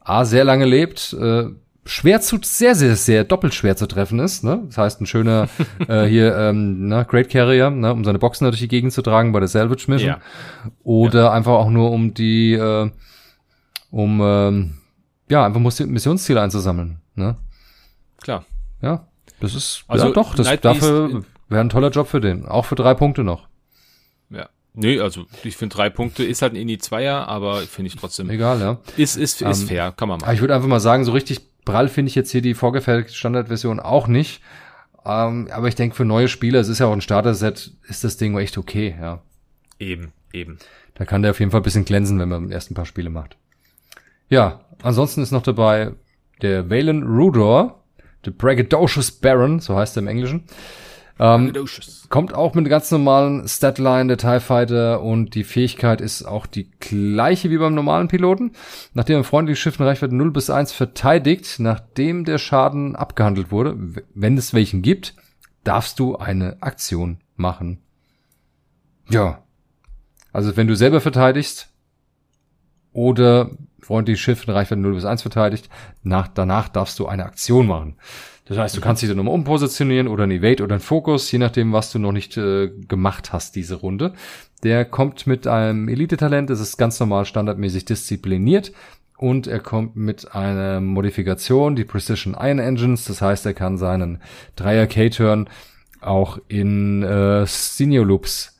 A 0.00 0.24
sehr 0.24 0.44
lange 0.44 0.64
lebt, 0.64 1.12
äh, 1.12 1.44
schwer 1.84 2.20
zu, 2.20 2.38
sehr, 2.42 2.74
sehr, 2.74 2.96
sehr 2.96 3.24
doppelt 3.24 3.54
schwer 3.54 3.76
zu 3.76 3.86
treffen 3.86 4.18
ist. 4.18 4.44
Ne? 4.44 4.62
Das 4.66 4.78
heißt, 4.78 5.00
ein 5.00 5.06
schöner 5.06 5.48
äh, 5.88 6.04
hier 6.04 6.36
ähm, 6.36 6.88
ne, 6.88 7.04
Great 7.08 7.28
Carrier, 7.28 7.70
ne, 7.70 7.92
um 7.92 8.04
seine 8.04 8.18
Boxen 8.18 8.44
durch 8.44 8.58
die 8.58 8.68
Gegend 8.68 8.92
zu 8.92 9.02
tragen 9.02 9.32
bei 9.32 9.40
der 9.40 9.48
Salvage 9.48 9.84
Mission. 9.88 10.10
Ja. 10.10 10.20
Oder 10.82 11.24
ja. 11.24 11.32
einfach 11.32 11.52
auch 11.52 11.70
nur 11.70 11.90
um 11.90 12.14
die, 12.14 12.54
äh, 12.54 12.90
um 13.90 14.20
ähm, 14.22 14.74
ja, 15.28 15.44
einfach 15.44 15.60
Missionsziele 15.60 16.40
einzusammeln. 16.40 16.98
Ne? 17.14 17.36
Klar. 18.20 18.44
Ja, 18.80 19.06
das 19.40 19.54
ist 19.54 19.84
also 19.88 20.08
ja, 20.08 20.12
doch, 20.12 20.34
das 20.34 20.60
dafür 20.60 21.24
wäre 21.48 21.60
ein 21.60 21.68
toller 21.68 21.90
Job 21.90 22.08
für 22.08 22.20
den. 22.20 22.46
Auch 22.46 22.64
für 22.64 22.74
drei 22.74 22.94
Punkte 22.94 23.24
noch. 23.24 23.48
Ja. 24.30 24.48
Nee, 24.74 25.00
also 25.00 25.26
ich 25.44 25.56
finde 25.56 25.76
drei 25.76 25.90
Punkte 25.90 26.24
ist 26.24 26.42
halt 26.42 26.54
ein 26.54 26.56
Indie-Zweier, 26.56 27.28
aber 27.28 27.58
finde 27.58 27.88
ich 27.88 27.96
trotzdem. 27.96 28.30
Egal, 28.30 28.60
ja. 28.60 28.78
Ist, 28.96 29.16
ist, 29.16 29.42
ist 29.42 29.62
ähm, 29.62 29.68
fair, 29.68 29.92
kann 29.92 30.08
man 30.08 30.20
machen. 30.20 30.34
Ich 30.34 30.40
würde 30.40 30.54
einfach 30.54 30.68
mal 30.68 30.80
sagen, 30.80 31.04
so 31.04 31.12
richtig 31.12 31.51
prall 31.64 31.88
finde 31.88 32.10
ich 32.10 32.14
jetzt 32.14 32.30
hier 32.30 32.42
die 32.42 32.54
vorgefertigte 32.54 33.14
Standardversion 33.14 33.80
auch 33.80 34.06
nicht. 34.06 34.42
Ähm, 35.04 35.48
aber 35.50 35.68
ich 35.68 35.74
denke, 35.74 35.96
für 35.96 36.04
neue 36.04 36.28
Spieler, 36.28 36.60
es 36.60 36.68
ist 36.68 36.78
ja 36.78 36.86
auch 36.86 36.92
ein 36.92 37.00
Starter-Set, 37.00 37.72
ist 37.88 38.04
das 38.04 38.16
Ding 38.16 38.36
echt 38.38 38.56
okay, 38.56 38.94
ja. 39.00 39.20
Eben, 39.78 40.12
eben. 40.32 40.58
Da 40.94 41.04
kann 41.04 41.22
der 41.22 41.32
auf 41.32 41.40
jeden 41.40 41.50
Fall 41.50 41.60
ein 41.60 41.64
bisschen 41.64 41.84
glänzen, 41.84 42.18
wenn 42.18 42.28
man 42.28 42.50
erst 42.50 42.70
ein 42.70 42.74
paar 42.74 42.86
Spiele 42.86 43.10
macht. 43.10 43.36
Ja, 44.28 44.60
ansonsten 44.82 45.22
ist 45.22 45.32
noch 45.32 45.42
dabei 45.42 45.92
der 46.40 46.70
Valen 46.70 47.02
Rudor, 47.02 47.82
The 48.24 48.30
Braggadocious 48.30 49.10
Baron, 49.10 49.60
so 49.60 49.76
heißt 49.76 49.96
er 49.96 50.02
im 50.02 50.08
Englischen. 50.08 50.44
Ähm, 51.18 51.52
kommt 52.08 52.34
auch 52.34 52.54
mit 52.54 52.68
ganz 52.68 52.90
normalen 52.90 53.46
Statline 53.46 54.08
der 54.08 54.18
TIE 54.18 54.40
Fighter 54.40 55.02
und 55.02 55.34
die 55.34 55.44
Fähigkeit 55.44 56.00
ist 56.00 56.24
auch 56.24 56.46
die 56.46 56.70
gleiche 56.80 57.50
wie 57.50 57.58
beim 57.58 57.74
normalen 57.74 58.08
Piloten. 58.08 58.52
Nachdem 58.94 59.18
ein 59.18 59.24
freundliches 59.24 59.60
Schiff 59.60 59.78
in 59.78 59.86
Reichweite 59.86 60.14
0 60.14 60.30
bis 60.30 60.50
1 60.50 60.72
verteidigt, 60.72 61.56
nachdem 61.58 62.24
der 62.24 62.38
Schaden 62.38 62.96
abgehandelt 62.96 63.50
wurde, 63.50 63.76
wenn 64.14 64.38
es 64.38 64.54
welchen 64.54 64.82
gibt, 64.82 65.14
darfst 65.64 65.98
du 65.98 66.16
eine 66.16 66.56
Aktion 66.60 67.18
machen. 67.36 67.82
Ja. 69.08 69.42
Also 70.32 70.56
wenn 70.56 70.66
du 70.66 70.74
selber 70.74 71.00
verteidigst 71.00 71.68
oder 72.92 73.50
freundliches 73.80 74.20
Schiff 74.20 74.46
in 74.46 74.54
Reichweite 74.54 74.80
0 74.80 74.94
bis 74.94 75.04
1 75.04 75.22
verteidigt, 75.22 75.68
nach, 76.02 76.28
danach 76.28 76.68
darfst 76.68 76.98
du 76.98 77.06
eine 77.06 77.24
Aktion 77.26 77.66
machen. 77.66 77.96
Das 78.44 78.58
heißt, 78.58 78.76
du 78.76 78.80
kannst 78.80 79.02
dich 79.02 79.08
dann 79.08 79.16
nochmal 79.16 79.34
umpositionieren 79.34 80.08
oder 80.08 80.24
ein 80.24 80.30
Evade 80.30 80.64
oder 80.64 80.74
ein 80.74 80.80
Fokus, 80.80 81.30
je 81.30 81.38
nachdem, 81.38 81.72
was 81.72 81.92
du 81.92 81.98
noch 81.98 82.12
nicht 82.12 82.36
äh, 82.36 82.70
gemacht 82.88 83.32
hast, 83.32 83.54
diese 83.54 83.76
Runde. 83.76 84.14
Der 84.64 84.84
kommt 84.84 85.26
mit 85.26 85.46
einem 85.46 85.88
Elite-Talent, 85.88 86.50
das 86.50 86.60
ist 86.60 86.76
ganz 86.76 86.98
normal 86.98 87.24
standardmäßig 87.24 87.84
diszipliniert. 87.84 88.72
Und 89.16 89.46
er 89.46 89.60
kommt 89.60 89.94
mit 89.94 90.34
einer 90.34 90.80
Modifikation, 90.80 91.76
die 91.76 91.84
Precision 91.84 92.34
Iron 92.36 92.58
Engines. 92.58 93.04
Das 93.04 93.22
heißt, 93.22 93.46
er 93.46 93.54
kann 93.54 93.78
seinen 93.78 94.20
Dreier 94.56 94.88
K-Turn 94.88 95.48
auch 96.00 96.38
in 96.48 97.04
äh, 97.04 97.46
Senior 97.46 98.04
Loops 98.04 98.51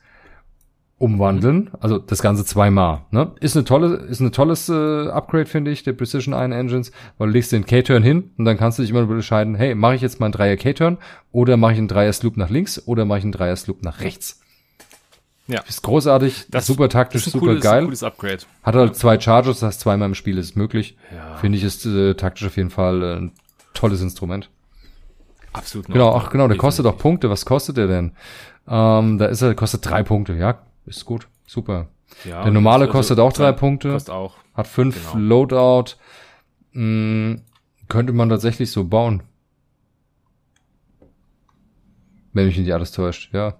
umwandeln, 1.03 1.69
also 1.81 1.99
das 1.99 2.21
Ganze 2.21 2.45
zweimal. 2.45 3.01
Ne? 3.11 3.33
Ist 3.41 3.57
eine 3.57 3.65
tolle, 3.65 3.95
ist 3.95 4.21
eine 4.21 4.31
tolles 4.31 4.69
äh, 4.69 5.09
Upgrade, 5.09 5.47
finde 5.47 5.69
ich, 5.69 5.83
der 5.83 5.91
Precision 5.91 6.33
Iron 6.33 6.53
Engines, 6.53 6.93
weil 7.17 7.27
du 7.27 7.33
legst 7.33 7.51
den 7.51 7.65
K-Turn 7.65 8.03
hin 8.03 8.31
und 8.37 8.45
dann 8.45 8.57
kannst 8.57 8.79
du 8.79 8.83
dich 8.83 8.91
immer 8.91 9.01
entscheiden, 9.01 9.55
hey, 9.55 9.75
mache 9.75 9.95
ich 9.95 10.01
jetzt 10.01 10.21
mal 10.21 10.27
einen 10.27 10.31
Dreier 10.31 10.55
K-Turn 10.55 10.97
oder 11.33 11.57
mache 11.57 11.73
ich 11.73 11.77
einen 11.77 11.89
Dreier 11.89 12.13
Sloop 12.13 12.37
nach 12.37 12.49
links 12.49 12.81
oder 12.87 13.03
mache 13.03 13.19
ich 13.19 13.25
einen 13.25 13.33
Dreier 13.33 13.57
Sloop 13.57 13.83
nach 13.83 13.99
rechts. 13.99 14.39
Ja. 15.47 15.59
Ist 15.67 15.81
großartig, 15.83 16.45
das 16.49 16.67
super 16.67 16.87
taktisch, 16.87 17.25
super 17.25 17.47
cooles, 17.47 17.61
geil. 17.61 17.83
Cooles 17.83 18.01
Upgrade. 18.03 18.39
Hat 18.63 18.75
halt 18.75 18.95
zwei 18.95 19.19
Charges, 19.19 19.59
das 19.59 19.67
heißt 19.67 19.81
zweimal 19.81 20.07
im 20.07 20.15
Spiel 20.15 20.37
ist 20.37 20.55
möglich. 20.55 20.95
Ja. 21.13 21.35
Finde 21.35 21.57
ich 21.57 21.65
ist 21.65 21.85
äh, 21.85 22.13
taktisch 22.13 22.47
auf 22.47 22.55
jeden 22.55 22.69
Fall 22.69 23.03
äh, 23.03 23.15
ein 23.17 23.33
tolles 23.73 24.01
Instrument. 24.01 24.49
Absolut. 25.51 25.87
Genau, 25.87 26.15
ach 26.15 26.29
genau, 26.29 26.47
der 26.47 26.55
kostet 26.55 26.85
auch 26.85 26.97
Punkte. 26.97 27.29
Was 27.29 27.43
kostet 27.43 27.75
der 27.75 27.87
denn? 27.87 28.13
Ähm, 28.69 29.17
da 29.17 29.25
ist 29.25 29.41
er, 29.41 29.53
kostet 29.53 29.85
drei 29.85 30.01
Punkte, 30.01 30.33
ja 30.35 30.59
ist 30.85 31.05
gut, 31.05 31.27
super. 31.45 31.89
Ja, 32.25 32.43
der 32.43 32.51
normale 32.51 32.85
also, 32.85 32.91
kostet 32.91 33.19
auch 33.19 33.33
drei 33.33 33.51
Punkte. 33.51 33.91
Kostet 33.91 34.13
auch. 34.13 34.35
Hat 34.53 34.67
fünf 34.67 35.11
genau. 35.13 35.45
Loadout. 35.45 35.95
Hm, 36.73 37.41
könnte 37.87 38.13
man 38.13 38.29
tatsächlich 38.29 38.71
so 38.71 38.83
bauen. 38.83 39.23
Wenn 42.33 42.47
mich 42.47 42.57
nicht 42.57 42.73
alles 42.73 42.91
täuscht, 42.91 43.33
ja. 43.33 43.57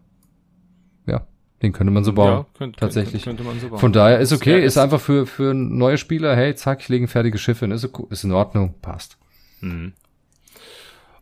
Ja, 1.06 1.28
den 1.62 1.74
könnte 1.74 1.92
man 1.92 2.04
so 2.04 2.14
bauen. 2.14 2.30
Ja, 2.30 2.46
könnte, 2.58 2.80
tatsächlich. 2.80 3.24
Könnte, 3.24 3.44
man 3.44 3.60
so 3.60 3.70
bauen. 3.70 3.80
Von 3.80 3.94
daher 3.94 4.20
ist 4.20 4.34
okay, 4.34 4.60
ist, 4.60 4.74
ist 4.74 4.78
einfach 4.78 5.00
für, 5.00 5.26
für 5.26 5.54
neue 5.54 5.98
Spieler, 5.98 6.36
hey, 6.36 6.56
zack, 6.56 6.82
ich 6.82 6.90
lege 6.90 7.06
ein 7.06 7.08
fertiges 7.08 7.42
Schiff 7.42 7.60
hin, 7.60 7.72
ist, 7.72 7.88
ist 8.10 8.24
in 8.24 8.32
Ordnung, 8.32 8.76
passt. 8.82 9.18
Mhm. 9.62 9.94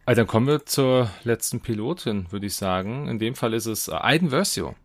Also 0.06 0.22
dann 0.22 0.28
kommen 0.28 0.48
wir 0.48 0.66
zur 0.66 1.10
letzten 1.24 1.60
Pilotin, 1.60 2.32
würde 2.32 2.48
ich 2.48 2.56
sagen. 2.56 3.08
In 3.08 3.20
dem 3.20 3.36
Fall 3.36 3.54
ist 3.54 3.66
es 3.66 3.90
Aiden 3.90 4.30
Versio 4.30 4.76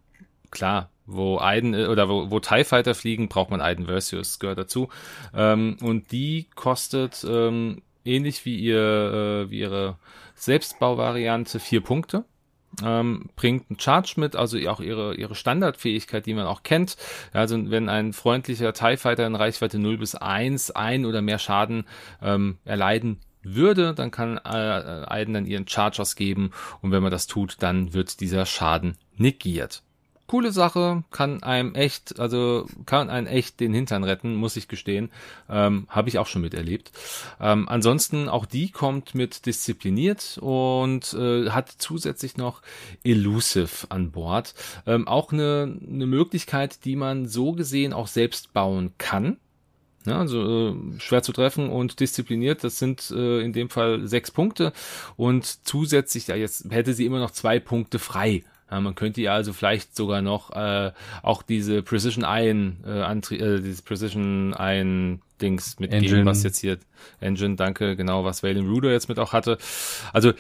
klar, 0.50 0.90
wo 1.06 1.38
Aiden 1.38 1.74
äh, 1.74 1.86
oder 1.86 2.08
wo, 2.08 2.30
wo 2.30 2.40
TIE 2.40 2.64
Fighter 2.64 2.94
fliegen, 2.94 3.28
braucht 3.28 3.50
man 3.50 3.60
Aiden 3.60 3.86
Versus, 3.86 4.38
gehört 4.38 4.58
dazu. 4.58 4.88
Ähm, 5.34 5.76
und 5.82 6.12
die 6.12 6.46
kostet 6.54 7.24
ähm, 7.28 7.82
ähnlich 8.04 8.44
wie 8.44 8.58
ihr 8.58 9.46
äh, 9.46 9.50
wie 9.50 9.60
ihre 9.60 9.96
Selbstbauvariante 10.34 11.60
vier 11.60 11.80
Punkte. 11.80 12.24
Ähm, 12.84 13.30
bringt 13.36 13.70
einen 13.70 13.80
Charge 13.80 14.14
mit, 14.16 14.36
also 14.36 14.58
auch 14.68 14.80
ihre, 14.80 15.14
ihre 15.14 15.34
Standardfähigkeit, 15.34 16.26
die 16.26 16.34
man 16.34 16.46
auch 16.46 16.62
kennt. 16.62 16.96
Also 17.32 17.70
wenn 17.70 17.88
ein 17.88 18.12
freundlicher 18.12 18.74
TIE 18.74 18.98
Fighter 18.98 19.26
in 19.26 19.34
Reichweite 19.34 19.78
0 19.78 19.96
bis 19.96 20.14
1 20.14 20.72
ein 20.72 21.06
oder 21.06 21.22
mehr 21.22 21.38
Schaden 21.38 21.86
ähm, 22.20 22.58
erleiden 22.66 23.20
würde, 23.42 23.94
dann 23.94 24.10
kann 24.10 24.38
äh, 24.38 24.40
Aiden 24.48 25.32
dann 25.32 25.46
ihren 25.46 25.66
Charge 25.66 26.02
ausgeben 26.02 26.50
und 26.82 26.90
wenn 26.90 27.02
man 27.02 27.12
das 27.12 27.26
tut, 27.26 27.56
dann 27.60 27.94
wird 27.94 28.20
dieser 28.20 28.44
Schaden 28.44 28.98
negiert 29.16 29.82
coole 30.26 30.52
Sache, 30.52 31.04
kann 31.10 31.42
einem 31.42 31.74
echt, 31.74 32.18
also 32.18 32.66
kann 32.84 33.10
einen 33.10 33.26
echt 33.26 33.60
den 33.60 33.72
Hintern 33.72 34.04
retten, 34.04 34.34
muss 34.34 34.56
ich 34.56 34.68
gestehen. 34.68 35.10
Ähm, 35.48 35.86
Habe 35.88 36.08
ich 36.08 36.18
auch 36.18 36.26
schon 36.26 36.42
miterlebt. 36.42 36.92
Ähm, 37.40 37.68
ansonsten 37.68 38.28
auch 38.28 38.46
die 38.46 38.70
kommt 38.70 39.14
mit 39.14 39.46
diszipliniert 39.46 40.38
und 40.40 41.14
äh, 41.14 41.50
hat 41.50 41.70
zusätzlich 41.78 42.36
noch 42.36 42.62
Elusive 43.04 43.86
an 43.88 44.10
Bord. 44.10 44.54
Ähm, 44.86 45.06
auch 45.06 45.32
eine, 45.32 45.78
eine 45.88 46.06
Möglichkeit, 46.06 46.84
die 46.84 46.96
man 46.96 47.26
so 47.26 47.52
gesehen 47.52 47.92
auch 47.92 48.08
selbst 48.08 48.52
bauen 48.52 48.92
kann. 48.98 49.38
Ja, 50.06 50.20
also 50.20 50.70
äh, 50.70 51.00
schwer 51.00 51.22
zu 51.22 51.32
treffen 51.32 51.68
und 51.68 51.98
diszipliniert, 51.98 52.62
das 52.62 52.78
sind 52.78 53.10
äh, 53.10 53.40
in 53.40 53.52
dem 53.52 53.68
Fall 53.68 54.06
sechs 54.06 54.30
Punkte 54.30 54.72
und 55.16 55.66
zusätzlich, 55.66 56.28
ja 56.28 56.36
jetzt 56.36 56.70
hätte 56.70 56.94
sie 56.94 57.04
immer 57.04 57.18
noch 57.18 57.32
zwei 57.32 57.58
Punkte 57.58 57.98
frei. 57.98 58.44
Ja, 58.70 58.80
man 58.80 58.94
könnte 58.94 59.20
ja 59.20 59.34
also 59.34 59.52
vielleicht 59.52 59.94
sogar 59.94 60.22
noch 60.22 60.50
äh, 60.50 60.92
auch 61.22 61.42
diese 61.42 61.82
Precision 61.82 62.24
Iron 62.26 62.78
äh, 62.84 63.02
Antrie 63.02 63.38
äh, 63.38 63.60
dieses 63.60 63.82
Precision 63.82 64.54
Iron 64.58 65.22
Dings 65.40 65.78
mitgeben, 65.78 66.04
Engine. 66.04 66.26
was 66.26 66.42
jetzt 66.42 66.58
hier 66.58 66.78
Engine, 67.20 67.56
danke, 67.56 67.94
genau, 67.94 68.24
was 68.24 68.42
Valen 68.42 68.68
Ruder 68.68 68.90
jetzt 68.90 69.08
mit 69.08 69.18
auch 69.18 69.32
hatte. 69.32 69.58
Also 70.12 70.32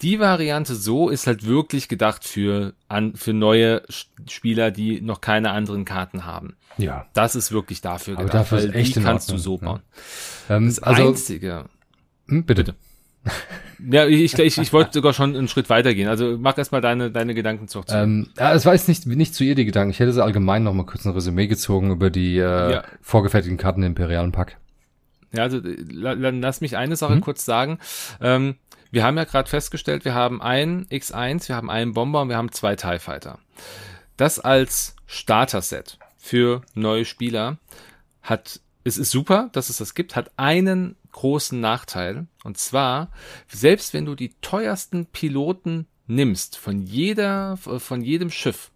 die 0.00 0.18
Variante 0.18 0.74
so 0.74 1.10
ist 1.10 1.28
halt 1.28 1.46
wirklich 1.46 1.88
gedacht 1.88 2.24
für 2.24 2.74
an 2.88 3.14
für 3.14 3.32
neue 3.32 3.82
Spieler, 4.28 4.72
die 4.72 5.00
noch 5.00 5.20
keine 5.20 5.52
anderen 5.52 5.84
Karten 5.84 6.24
haben. 6.24 6.56
Ja. 6.76 7.06
Das 7.12 7.36
ist 7.36 7.52
wirklich 7.52 7.82
dafür 7.82 8.16
gedacht. 8.16 8.34
Aber 8.34 8.38
dafür 8.40 8.58
ist 8.58 8.74
echt 8.74 8.96
die 8.96 9.00
kannst 9.00 9.30
du 9.30 9.38
so 9.38 9.58
bauen. 9.58 9.82
Ja. 10.48 10.56
Ähm, 10.56 10.66
das 10.66 10.80
also, 10.80 11.08
einzige. 11.08 11.66
Hm, 12.26 12.44
bitte. 12.44 12.64
bitte. 12.64 12.78
Ja, 13.90 14.06
ich, 14.06 14.38
ich, 14.38 14.58
ich 14.58 14.72
wollte 14.72 14.92
sogar 14.92 15.12
schon 15.12 15.34
einen 15.34 15.48
Schritt 15.48 15.68
weitergehen. 15.68 16.08
Also 16.08 16.36
mach 16.38 16.56
erstmal 16.56 16.80
deine, 16.80 17.10
deine 17.10 17.34
Gedanken 17.34 17.66
zu. 17.68 17.82
Ähm, 17.88 18.28
ja, 18.38 18.54
es 18.54 18.64
war 18.64 18.74
jetzt 18.74 18.88
nicht, 18.88 19.06
nicht 19.06 19.34
zu 19.34 19.42
ihr 19.44 19.54
die 19.54 19.64
Gedanken. 19.64 19.90
Ich 19.90 19.98
hätte 19.98 20.12
sie 20.12 20.22
allgemein 20.22 20.62
noch 20.62 20.72
mal 20.72 20.86
kurz 20.86 21.04
ein 21.04 21.12
Resümee 21.12 21.46
gezogen 21.46 21.90
über 21.90 22.10
die 22.10 22.38
äh, 22.38 22.72
ja. 22.72 22.84
vorgefertigten 23.00 23.58
Karten 23.58 23.82
im 23.82 23.88
Imperialen 23.88 24.32
Pack. 24.32 24.58
Ja, 25.32 25.42
also 25.42 25.60
dann 25.60 26.40
lass 26.40 26.60
mich 26.60 26.76
eine 26.76 26.96
Sache 26.96 27.14
hm? 27.14 27.20
kurz 27.22 27.44
sagen. 27.44 27.78
Ähm, 28.20 28.56
wir 28.90 29.04
haben 29.04 29.16
ja 29.16 29.24
gerade 29.24 29.48
festgestellt, 29.48 30.04
wir 30.04 30.14
haben 30.14 30.42
einen 30.42 30.86
X1, 30.86 31.48
wir 31.48 31.56
haben 31.56 31.70
einen 31.70 31.94
Bomber 31.94 32.22
und 32.22 32.28
wir 32.28 32.36
haben 32.36 32.52
zwei 32.52 32.76
TIE 32.76 32.98
Fighter. 32.98 33.38
Das 34.16 34.38
als 34.38 34.94
Starter-Set 35.06 35.98
für 36.18 36.62
neue 36.74 37.04
Spieler 37.04 37.56
hat, 38.22 38.60
es 38.84 38.98
ist 38.98 39.10
super, 39.10 39.48
dass 39.52 39.70
es 39.70 39.78
das 39.78 39.94
gibt, 39.94 40.14
hat 40.14 40.30
einen 40.36 40.96
großen 41.12 41.60
Nachteil. 41.60 42.26
Und 42.44 42.58
zwar, 42.58 43.10
selbst 43.48 43.94
wenn 43.94 44.04
du 44.04 44.14
die 44.14 44.34
teuersten 44.40 45.06
Piloten 45.06 45.86
nimmst 46.06 46.56
von 46.56 46.82
jeder, 46.82 47.56
von 47.56 48.02
jedem 48.02 48.30
Schiff, 48.30 48.72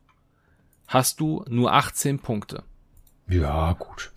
hast 0.87 1.21
du 1.21 1.45
nur 1.49 1.73
18 1.73 2.21
Punkte. 2.21 2.63
Ja, 3.29 3.73
gut. 3.73 4.13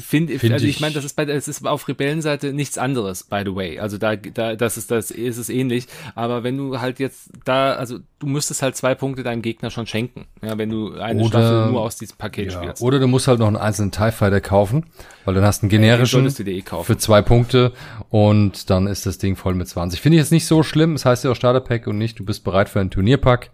Find, 0.00 0.30
Find 0.30 0.52
also 0.54 0.64
ich, 0.64 0.76
ich 0.76 0.80
meine, 0.80 0.94
das 0.94 1.04
ist 1.04 1.16
bei 1.16 1.26
das 1.26 1.48
ist 1.48 1.66
auf 1.66 1.86
Rebellenseite 1.86 2.54
nichts 2.54 2.78
anderes, 2.78 3.24
by 3.24 3.42
the 3.44 3.54
way. 3.54 3.78
Also 3.78 3.98
da, 3.98 4.16
da 4.16 4.56
das 4.56 4.78
ist 4.78 4.90
das 4.90 5.10
ist 5.10 5.36
es 5.36 5.50
ähnlich. 5.50 5.86
Aber 6.14 6.44
wenn 6.44 6.56
du 6.56 6.80
halt 6.80 6.98
jetzt 6.98 7.30
da, 7.44 7.74
also 7.74 7.98
du 8.18 8.26
müsstest 8.26 8.62
halt 8.62 8.74
zwei 8.74 8.94
Punkte 8.94 9.22
deinem 9.22 9.42
Gegner 9.42 9.70
schon 9.70 9.86
schenken, 9.86 10.26
ja, 10.40 10.56
wenn 10.56 10.70
du 10.70 10.94
eine 10.94 11.20
oder, 11.20 11.28
Staffel 11.28 11.72
nur 11.72 11.82
aus 11.82 11.96
diesem 11.96 12.16
Paket 12.16 12.52
ja, 12.52 12.58
spielst. 12.58 12.82
Oder 12.82 12.98
du 12.98 13.06
musst 13.06 13.28
halt 13.28 13.38
noch 13.38 13.48
einen 13.48 13.58
einzelnen 13.58 13.92
TIE 13.92 14.12
Fighter 14.12 14.40
kaufen, 14.40 14.86
weil 15.26 15.34
dann 15.34 15.44
hast 15.44 15.60
du 15.60 15.64
einen 15.64 15.70
generischen 15.70 16.26
ja, 16.26 16.46
eh 16.46 16.62
für 16.84 16.96
zwei 16.96 17.20
Punkte 17.20 17.74
und 18.08 18.70
dann 18.70 18.86
ist 18.86 19.04
das 19.04 19.18
Ding 19.18 19.36
voll 19.36 19.56
mit 19.56 19.68
20. 19.68 20.00
Finde 20.00 20.16
ich 20.16 20.22
jetzt 20.22 20.32
nicht 20.32 20.46
so 20.46 20.62
schlimm. 20.62 20.94
Es 20.94 21.02
das 21.02 21.10
heißt 21.10 21.24
ja 21.24 21.32
auch 21.32 21.36
Starterpack 21.36 21.86
und 21.86 21.98
nicht, 21.98 22.18
du 22.18 22.24
bist 22.24 22.44
bereit 22.44 22.70
für 22.70 22.80
einen 22.80 22.90
Turnierpack. 22.90 23.50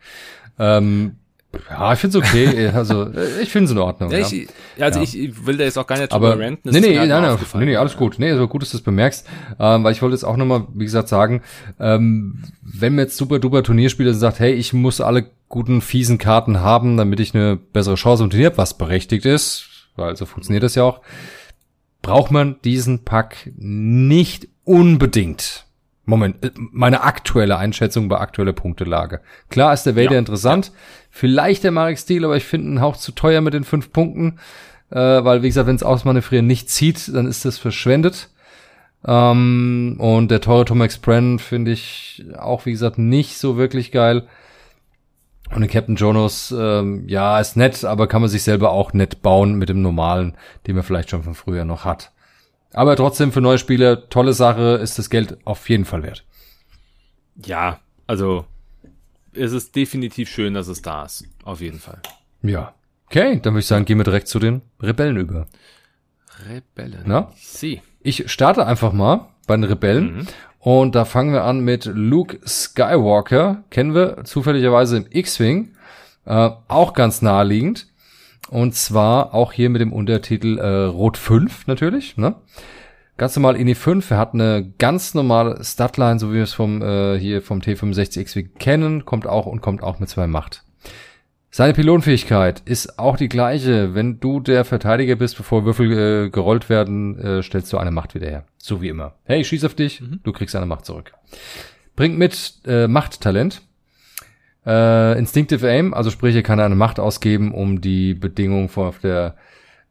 Ähm, 0.60 1.16
ja, 1.70 1.92
ich 1.92 1.98
finde 1.98 2.18
es 2.18 2.24
okay. 2.24 2.68
Also 2.74 3.08
ich 3.40 3.50
finde 3.50 3.66
es 3.66 3.70
in 3.70 3.78
Ordnung. 3.78 4.10
Ja, 4.10 4.18
ich, 4.18 4.48
also 4.78 5.00
ja. 5.00 5.04
ich 5.04 5.46
will 5.46 5.56
da 5.56 5.64
jetzt 5.64 5.78
auch 5.78 5.86
gar 5.86 5.98
nicht 5.98 6.12
drüber 6.12 6.32
Aber, 6.32 6.38
renten. 6.38 6.70
Nee, 6.70 6.80
nee, 6.80 6.96
nein, 6.96 7.08
nein, 7.08 7.38
nee, 7.54 7.64
nee, 7.64 7.76
alles 7.76 7.96
gut. 7.96 8.18
Nee, 8.18 8.34
so 8.34 8.48
gut, 8.48 8.62
dass 8.62 8.70
du 8.70 8.78
es 8.78 8.82
bemerkst. 8.82 9.26
Ähm, 9.58 9.84
weil 9.84 9.92
ich 9.92 10.02
wollte 10.02 10.14
jetzt 10.14 10.24
auch 10.24 10.36
nochmal, 10.36 10.66
wie 10.74 10.84
gesagt, 10.84 11.08
sagen, 11.08 11.42
ähm, 11.78 12.42
wenn 12.62 12.94
mir 12.94 13.02
jetzt 13.02 13.16
super 13.16 13.38
duper 13.38 13.62
Turnierspieler 13.62 14.14
sagt, 14.14 14.40
hey, 14.40 14.52
ich 14.52 14.72
muss 14.72 15.00
alle 15.00 15.30
guten, 15.48 15.80
fiesen 15.80 16.18
Karten 16.18 16.60
haben, 16.60 16.96
damit 16.96 17.20
ich 17.20 17.34
eine 17.34 17.56
bessere 17.56 17.94
Chance 17.94 18.24
im 18.24 18.30
Turnier 18.30 18.46
habe, 18.46 18.58
was 18.58 18.76
berechtigt 18.76 19.24
ist, 19.24 19.66
weil 19.96 20.16
so 20.16 20.26
funktioniert 20.26 20.64
das 20.64 20.74
ja 20.74 20.82
auch, 20.82 21.00
braucht 22.02 22.30
man 22.30 22.56
diesen 22.64 23.04
Pack 23.04 23.52
nicht 23.56 24.48
unbedingt. 24.64 25.64
Moment, 26.06 26.44
äh, 26.44 26.50
meine 26.54 27.02
aktuelle 27.02 27.56
Einschätzung 27.56 28.08
bei 28.08 28.18
aktueller 28.18 28.52
Punktelage. 28.52 29.20
Klar 29.48 29.72
ist 29.72 29.84
der 29.84 29.96
Vader 29.96 30.12
ja, 30.12 30.18
interessant, 30.18 30.66
ja. 30.66 30.72
Vielleicht 31.14 31.62
der 31.62 31.70
Marek 31.70 31.96
Stil, 31.96 32.24
aber 32.24 32.36
ich 32.36 32.44
finde 32.44 32.66
einen 32.66 32.80
Hauch 32.80 32.96
zu 32.96 33.12
teuer 33.12 33.40
mit 33.40 33.54
den 33.54 33.62
fünf 33.62 33.92
Punkten, 33.92 34.40
äh, 34.90 34.98
weil 34.98 35.42
wie 35.42 35.46
gesagt, 35.46 35.68
wenn 35.68 35.76
es 35.76 35.84
Ausmanövrieren 35.84 36.46
nicht 36.46 36.68
zieht, 36.68 37.14
dann 37.14 37.28
ist 37.28 37.44
das 37.44 37.56
verschwendet. 37.56 38.30
Ähm, 39.06 39.94
und 39.98 40.30
der 40.32 40.40
teure 40.40 40.64
Tomex 40.64 40.98
Bren 40.98 41.38
finde 41.38 41.70
ich 41.70 42.24
auch, 42.36 42.66
wie 42.66 42.72
gesagt, 42.72 42.98
nicht 42.98 43.38
so 43.38 43.56
wirklich 43.56 43.92
geil. 43.92 44.26
Und 45.54 45.60
den 45.60 45.70
Captain 45.70 45.94
Jonas, 45.94 46.52
ähm, 46.56 47.04
ja, 47.06 47.38
ist 47.38 47.56
nett, 47.56 47.84
aber 47.84 48.08
kann 48.08 48.20
man 48.20 48.30
sich 48.30 48.42
selber 48.42 48.72
auch 48.72 48.92
nett 48.92 49.22
bauen 49.22 49.54
mit 49.54 49.68
dem 49.68 49.82
normalen, 49.82 50.36
den 50.66 50.74
man 50.74 50.82
vielleicht 50.82 51.10
schon 51.10 51.22
von 51.22 51.36
früher 51.36 51.64
noch 51.64 51.84
hat. 51.84 52.10
Aber 52.72 52.96
trotzdem 52.96 53.30
für 53.30 53.40
neue 53.40 53.58
Spieler, 53.58 54.08
tolle 54.08 54.32
Sache, 54.32 54.80
ist 54.82 54.98
das 54.98 55.10
Geld 55.10 55.38
auf 55.44 55.68
jeden 55.68 55.84
Fall 55.84 56.02
wert. 56.02 56.24
Ja, 57.36 57.78
also 58.08 58.46
es 59.36 59.52
ist 59.52 59.76
definitiv 59.76 60.28
schön, 60.28 60.54
dass 60.54 60.68
es 60.68 60.82
da 60.82 61.04
ist. 61.04 61.24
Auf 61.44 61.60
jeden 61.60 61.78
Fall. 61.78 62.00
Ja. 62.42 62.74
Okay, 63.06 63.40
dann 63.42 63.54
würde 63.54 63.60
ich 63.60 63.66
sagen, 63.66 63.84
gehen 63.84 63.98
wir 63.98 64.04
direkt 64.04 64.28
zu 64.28 64.38
den 64.38 64.62
Rebellen 64.80 65.16
über. 65.16 65.46
Rebellen. 66.48 67.04
Na? 67.06 67.30
Sie. 67.36 67.82
Ich 68.00 68.30
starte 68.30 68.66
einfach 68.66 68.92
mal 68.92 69.28
bei 69.46 69.56
den 69.56 69.64
Rebellen. 69.64 70.16
Mhm. 70.16 70.26
Und 70.58 70.94
da 70.94 71.04
fangen 71.04 71.32
wir 71.32 71.44
an 71.44 71.60
mit 71.60 71.84
Luke 71.84 72.40
Skywalker. 72.46 73.64
Kennen 73.70 73.94
wir 73.94 74.24
zufälligerweise 74.24 74.96
im 74.96 75.06
X-Wing. 75.10 75.74
Äh, 76.24 76.50
auch 76.68 76.94
ganz 76.94 77.20
naheliegend. 77.22 77.86
Und 78.48 78.74
zwar 78.74 79.34
auch 79.34 79.52
hier 79.52 79.68
mit 79.68 79.80
dem 79.80 79.92
Untertitel 79.92 80.58
äh, 80.58 80.84
Rot 80.84 81.18
5 81.18 81.66
natürlich. 81.66 82.16
Ne? 82.16 82.34
Ganz 83.16 83.36
normal 83.36 83.56
INI 83.56 83.74
5. 83.74 84.10
Er 84.10 84.18
hat 84.18 84.34
eine 84.34 84.72
ganz 84.78 85.14
normale 85.14 85.62
Statline, 85.62 86.18
so 86.18 86.30
wie 86.30 86.36
wir 86.36 86.42
es 86.42 86.52
vom 86.52 86.82
äh, 86.82 87.16
hier 87.18 87.42
vom 87.42 87.60
T65X 87.60 88.48
kennen, 88.58 89.04
kommt 89.04 89.26
auch 89.26 89.46
und 89.46 89.60
kommt 89.60 89.82
auch 89.82 90.00
mit 90.00 90.08
zwei 90.08 90.26
Macht. 90.26 90.64
Seine 91.50 91.72
Pilonfähigkeit 91.72 92.62
ist 92.64 92.98
auch 92.98 93.16
die 93.16 93.28
gleiche. 93.28 93.94
Wenn 93.94 94.18
du 94.18 94.40
der 94.40 94.64
Verteidiger 94.64 95.14
bist, 95.14 95.36
bevor 95.36 95.64
Würfel 95.64 95.92
äh, 96.26 96.30
gerollt 96.30 96.68
werden, 96.68 97.16
äh, 97.16 97.42
stellst 97.44 97.72
du 97.72 97.78
eine 97.78 97.92
Macht 97.92 98.16
wieder 98.16 98.26
her. 98.26 98.44
So 98.58 98.82
wie 98.82 98.88
immer. 98.88 99.14
Hey, 99.22 99.42
ich 99.42 99.46
schieß 99.46 99.64
auf 99.64 99.74
dich, 99.74 100.00
mhm. 100.00 100.18
du 100.24 100.32
kriegst 100.32 100.56
eine 100.56 100.66
Macht 100.66 100.84
zurück. 100.84 101.12
Bringt 101.94 102.18
mit 102.18 102.54
äh, 102.66 102.88
Machttalent. 102.88 103.62
Äh, 104.66 105.16
Instinctive 105.16 105.70
Aim, 105.70 105.94
also 105.94 106.10
sprich, 106.10 106.34
er 106.34 106.42
kann 106.42 106.58
eine 106.58 106.74
Macht 106.74 106.98
ausgeben, 106.98 107.54
um 107.54 107.80
die 107.80 108.14
Bedingung 108.14 108.68
von 108.68 108.92
der, 109.04 109.36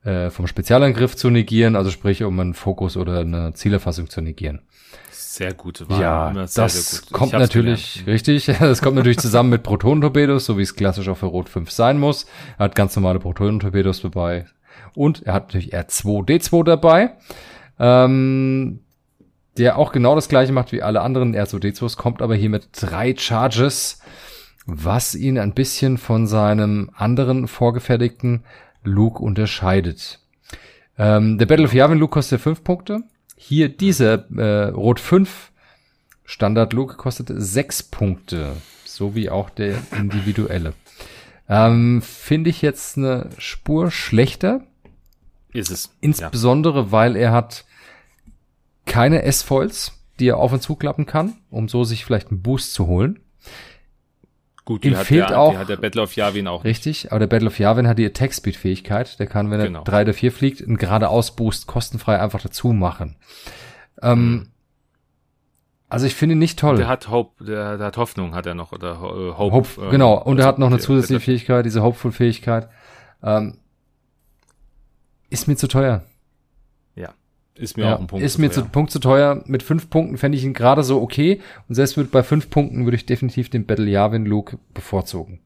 äh, 0.03 0.29
vom 0.29 0.47
Spezialangriff 0.47 1.15
zu 1.15 1.29
negieren, 1.29 1.75
also 1.75 1.89
sprich, 1.91 2.23
um 2.23 2.39
einen 2.39 2.53
Fokus 2.53 2.97
oder 2.97 3.19
eine 3.19 3.53
Zielerfassung 3.53 4.09
zu 4.09 4.21
negieren. 4.21 4.61
Sehr 5.11 5.53
gute 5.53 5.89
Wahl. 5.89 6.01
Ja, 6.01 6.47
sehr, 6.47 6.65
das 6.65 6.91
sehr 6.91 7.01
kommt 7.11 7.33
natürlich, 7.33 7.93
gelernt. 7.93 8.07
richtig, 8.07 8.45
das 8.59 8.81
kommt 8.81 8.95
natürlich 8.95 9.19
zusammen 9.19 9.49
mit 9.49 9.63
Protonentorpedos, 9.63 10.45
so 10.45 10.57
wie 10.57 10.61
es 10.61 10.75
klassisch 10.75 11.07
auch 11.09 11.17
für 11.17 11.25
Rot 11.27 11.49
5 11.49 11.71
sein 11.71 11.99
muss. 11.99 12.25
Er 12.57 12.65
hat 12.65 12.75
ganz 12.75 12.95
normale 12.95 13.19
Protonentorpedos 13.19 14.01
dabei. 14.01 14.45
Und 14.95 15.23
er 15.23 15.33
hat 15.33 15.47
natürlich 15.47 15.73
R2D2 15.73 16.63
dabei. 16.63 17.13
Ähm, 17.79 18.81
der 19.57 19.77
auch 19.77 19.91
genau 19.91 20.15
das 20.15 20.29
gleiche 20.29 20.51
macht 20.51 20.71
wie 20.71 20.81
alle 20.81 21.01
anderen 21.01 21.35
R2D2s, 21.35 21.97
kommt 21.97 22.21
aber 22.21 22.35
hier 22.35 22.49
mit 22.49 22.69
drei 22.73 23.15
Charges 23.15 23.99
was 24.65 25.15
ihn 25.15 25.37
ein 25.37 25.53
bisschen 25.53 25.97
von 25.97 26.27
seinem 26.27 26.89
anderen 26.95 27.47
vorgefertigten 27.47 28.43
Luke 28.83 29.21
unterscheidet. 29.21 30.19
Ähm, 30.97 31.37
der 31.37 31.45
Battle 31.45 31.65
of 31.65 31.73
Yavin 31.73 31.99
Luke 31.99 32.11
kostet 32.11 32.41
fünf 32.41 32.63
Punkte. 32.63 33.03
Hier 33.35 33.69
dieser 33.69 34.29
äh, 34.37 34.69
Rot 34.69 34.99
5 34.99 35.51
Standard 36.25 36.73
Luke 36.73 36.95
kostet 36.95 37.29
sechs 37.33 37.83
Punkte, 37.83 38.55
so 38.85 39.15
wie 39.15 39.29
auch 39.29 39.49
der 39.49 39.75
individuelle. 39.97 40.73
Ähm, 41.49 42.01
Finde 42.01 42.49
ich 42.49 42.61
jetzt 42.61 42.97
eine 42.97 43.29
Spur 43.37 43.91
schlechter. 43.91 44.61
Ist 45.51 45.71
es. 45.71 45.93
Insbesondere, 45.99 46.79
ja. 46.79 46.91
weil 46.91 47.15
er 47.15 47.31
hat 47.31 47.65
keine 48.85 49.23
S-Foils, 49.23 49.93
die 50.19 50.27
er 50.27 50.37
auf 50.37 50.53
und 50.53 50.61
zuklappen 50.61 51.05
kann, 51.05 51.33
um 51.49 51.67
so 51.67 51.83
sich 51.83 52.05
vielleicht 52.05 52.29
einen 52.29 52.41
Boost 52.41 52.73
zu 52.73 52.87
holen. 52.87 53.19
Gut, 54.65 54.85
ihm 54.85 54.95
fehlt 54.95 55.29
der, 55.29 55.39
auch. 55.39 55.57
hat 55.57 55.67
der 55.67 55.75
Battle 55.75 56.01
of 56.01 56.15
Yavin 56.15 56.47
auch. 56.47 56.63
Richtig, 56.63 57.11
aber 57.11 57.19
der 57.19 57.27
Battle 57.27 57.47
of 57.47 57.59
Yavin 57.59 57.87
hat 57.87 57.97
die 57.97 58.05
Attack 58.05 58.33
Speed 58.33 58.55
Fähigkeit. 58.55 59.19
Der 59.19 59.27
kann, 59.27 59.51
wenn 59.51 59.59
er 59.59 59.67
genau. 59.67 59.83
drei 59.83 60.03
oder 60.03 60.13
vier 60.13 60.31
fliegt, 60.31 60.61
einen 60.61 60.77
geradeaus 60.77 61.35
Boost 61.35 61.67
kostenfrei 61.67 62.19
einfach 62.19 62.41
dazu 62.41 62.69
machen. 62.71 63.17
Ähm, 64.01 64.31
mhm. 64.31 64.47
also 65.89 66.05
ich 66.05 66.15
finde 66.15 66.35
ihn 66.35 66.39
nicht 66.39 66.59
toll. 66.59 66.77
Der 66.77 66.87
hat 66.87 67.09
Hope, 67.09 67.43
der, 67.43 67.77
der, 67.77 67.87
hat 67.87 67.97
Hoffnung, 67.97 68.35
hat 68.35 68.45
er 68.45 68.53
noch 68.53 68.71
oder 68.71 69.01
uh, 69.01 69.37
Hope. 69.37 69.53
Hope 69.53 69.81
ähm, 69.81 69.91
genau. 69.91 70.21
Und 70.21 70.39
er 70.39 70.45
hat 70.45 70.59
noch 70.59 70.67
eine 70.67 70.79
zusätzliche 70.79 71.19
Fähigkeit, 71.19 71.65
diese 71.65 71.83
Hopeful 71.83 72.13
Fähigkeit. 72.13 72.69
Ähm, 73.21 73.57
ist 75.29 75.47
mir 75.47 75.57
zu 75.57 75.67
teuer. 75.67 76.03
Ist 77.55 77.77
mir 77.77 77.83
ja, 77.83 77.95
auch 77.95 77.99
ein 77.99 78.07
Punkt. 78.07 78.25
Ist 78.25 78.33
zu 78.33 78.41
mir 78.41 78.49
teuer. 78.49 78.63
zu, 78.63 78.69
Punkt 78.69 78.91
zu 78.91 78.99
teuer. 78.99 79.43
Mit 79.45 79.61
fünf 79.61 79.89
Punkten 79.89 80.17
fände 80.17 80.37
ich 80.37 80.43
ihn 80.43 80.53
gerade 80.53 80.83
so 80.83 81.01
okay. 81.01 81.39
Und 81.69 81.75
selbst 81.75 81.97
mit, 81.97 82.09
bei 82.09 82.23
fünf 82.23 82.49
Punkten 82.49 82.85
würde 82.85 82.97
ich 82.97 83.05
definitiv 83.05 83.49
den 83.49 83.65
Battle 83.65 83.89
Yavin 83.89 84.25
Luke 84.25 84.57
bevorzugen. 84.73 85.39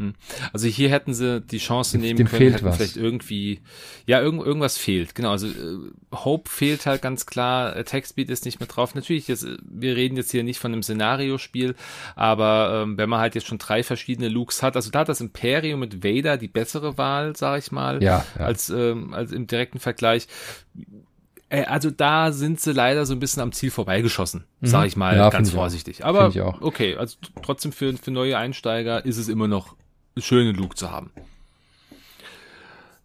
Hm. 0.00 0.14
Also 0.52 0.66
hier 0.66 0.88
hätten 0.88 1.12
sie 1.12 1.42
die 1.42 1.58
Chance 1.58 1.98
nehmen 1.98 2.16
Dem 2.16 2.26
können, 2.26 2.38
fehlt 2.38 2.54
hätten 2.54 2.64
was. 2.64 2.76
vielleicht 2.76 2.96
irgendwie, 2.96 3.60
ja, 4.06 4.20
irgend, 4.20 4.44
irgendwas 4.44 4.78
fehlt. 4.78 5.14
Genau, 5.14 5.30
also 5.30 5.46
äh, 5.46 5.78
Hope 6.12 6.48
fehlt 6.48 6.86
halt 6.86 7.02
ganz 7.02 7.26
klar, 7.26 7.76
Attack 7.76 8.06
Speed 8.06 8.30
ist 8.30 8.46
nicht 8.46 8.60
mit 8.60 8.74
drauf. 8.74 8.94
Natürlich, 8.94 9.28
jetzt, 9.28 9.46
wir 9.62 9.96
reden 9.96 10.16
jetzt 10.16 10.30
hier 10.30 10.42
nicht 10.42 10.58
von 10.58 10.72
einem 10.72 10.82
Szenariospiel, 10.82 11.74
aber 12.16 12.82
ähm, 12.82 12.96
wenn 12.96 13.10
man 13.10 13.20
halt 13.20 13.34
jetzt 13.34 13.46
schon 13.46 13.58
drei 13.58 13.82
verschiedene 13.82 14.28
Looks 14.28 14.62
hat, 14.62 14.74
also 14.74 14.90
da 14.90 15.00
hat 15.00 15.10
das 15.10 15.20
Imperium 15.20 15.80
mit 15.80 16.02
Vader 16.02 16.38
die 16.38 16.48
bessere 16.48 16.96
Wahl, 16.96 17.36
sag 17.36 17.58
ich 17.58 17.70
mal, 17.70 18.02
ja, 18.02 18.24
ja. 18.38 18.44
als 18.44 18.70
ähm, 18.70 19.12
als 19.12 19.32
im 19.32 19.46
direkten 19.46 19.80
Vergleich 19.80 20.28
äh, 21.50 21.64
also 21.64 21.90
da 21.90 22.32
sind 22.32 22.60
sie 22.60 22.72
leider 22.72 23.04
so 23.04 23.12
ein 23.12 23.20
bisschen 23.20 23.42
am 23.42 23.52
Ziel 23.52 23.70
vorbeigeschossen, 23.70 24.44
mhm. 24.60 24.66
sage 24.66 24.86
ich 24.88 24.96
mal 24.96 25.16
ja, 25.16 25.28
ganz 25.28 25.50
vorsichtig. 25.50 26.04
Auch. 26.04 26.08
Aber 26.08 26.56
okay, 26.60 26.96
also 26.96 27.18
trotzdem 27.42 27.72
für, 27.72 27.94
für 27.96 28.10
neue 28.10 28.38
Einsteiger 28.38 29.04
ist 29.04 29.18
es 29.18 29.28
immer 29.28 29.48
noch 29.48 29.76
schön, 30.16 30.48
einen 30.48 30.56
Look 30.56 30.78
zu 30.78 30.90
haben. 30.90 31.10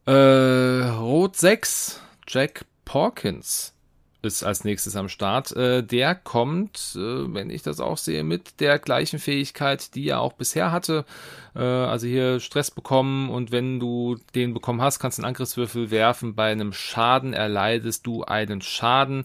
Äh, 0.06 0.12
Rot 0.12 1.36
6, 1.36 2.00
Jack 2.28 2.66
Porkins. 2.86 3.74
Ist 4.26 4.44
als 4.44 4.64
nächstes 4.64 4.96
am 4.96 5.08
Start. 5.08 5.52
Äh, 5.56 5.84
der 5.84 6.16
kommt, 6.16 6.96
äh, 6.96 7.34
wenn 7.34 7.50
ich 7.50 7.62
das 7.62 7.80
auch 7.80 7.98
sehe, 7.98 8.24
mit 8.24 8.60
der 8.60 8.80
gleichen 8.80 9.20
Fähigkeit, 9.20 9.96
die 9.96 10.10
er 10.10 10.20
auch 10.20 10.34
bisher 10.34 10.72
hatte. 10.72 11.06
Äh, 11.56 11.60
also 11.62 12.08
hier 12.08 12.40
Stress 12.40 12.72
bekommen 12.72 13.30
und 13.30 13.52
wenn 13.52 13.80
du 13.80 14.18
den 14.36 14.54
bekommen 14.54 14.82
hast, 14.82 15.00
kannst 15.00 15.18
du 15.18 15.22
einen 15.22 15.30
Angriffswürfel 15.30 15.92
werfen. 15.92 16.36
Bei 16.36 16.52
einem 16.52 16.74
Schaden 16.74 17.34
erleidest 17.34 18.06
du 18.06 18.24
einen 18.24 18.62
Schaden. 18.62 19.24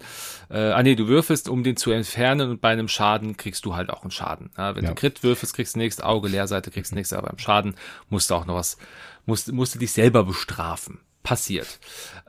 Ah 0.48 0.82
nee, 0.82 0.96
du 0.96 1.06
würfelst, 1.06 1.48
um 1.48 1.62
den 1.62 1.76
zu 1.76 1.90
entfernen 1.92 2.50
und 2.50 2.60
bei 2.60 2.70
einem 2.70 2.88
Schaden 2.88 3.36
kriegst 3.36 3.64
du 3.64 3.76
halt 3.76 3.90
auch 3.90 4.02
einen 4.02 4.10
Schaden. 4.10 4.50
Wenn 4.56 4.84
ja. 4.84 4.90
du 4.90 4.94
Crit 4.94 5.22
würfelst, 5.22 5.54
kriegst 5.54 5.74
du 5.74 5.78
nächste 5.78 6.04
Auge, 6.04 6.28
Leerseite 6.28 6.70
kriegst 6.70 6.92
du 6.92 6.96
nächste, 6.96 7.16
aber 7.18 7.28
beim 7.28 7.38
Schaden 7.38 7.74
musst 8.08 8.30
du 8.30 8.34
auch 8.34 8.46
noch 8.46 8.56
was, 8.56 8.76
musst, 9.26 9.52
musst 9.52 9.74
du 9.74 9.78
dich 9.78 9.92
selber 9.92 10.24
bestrafen. 10.24 11.00
Passiert. 11.22 11.78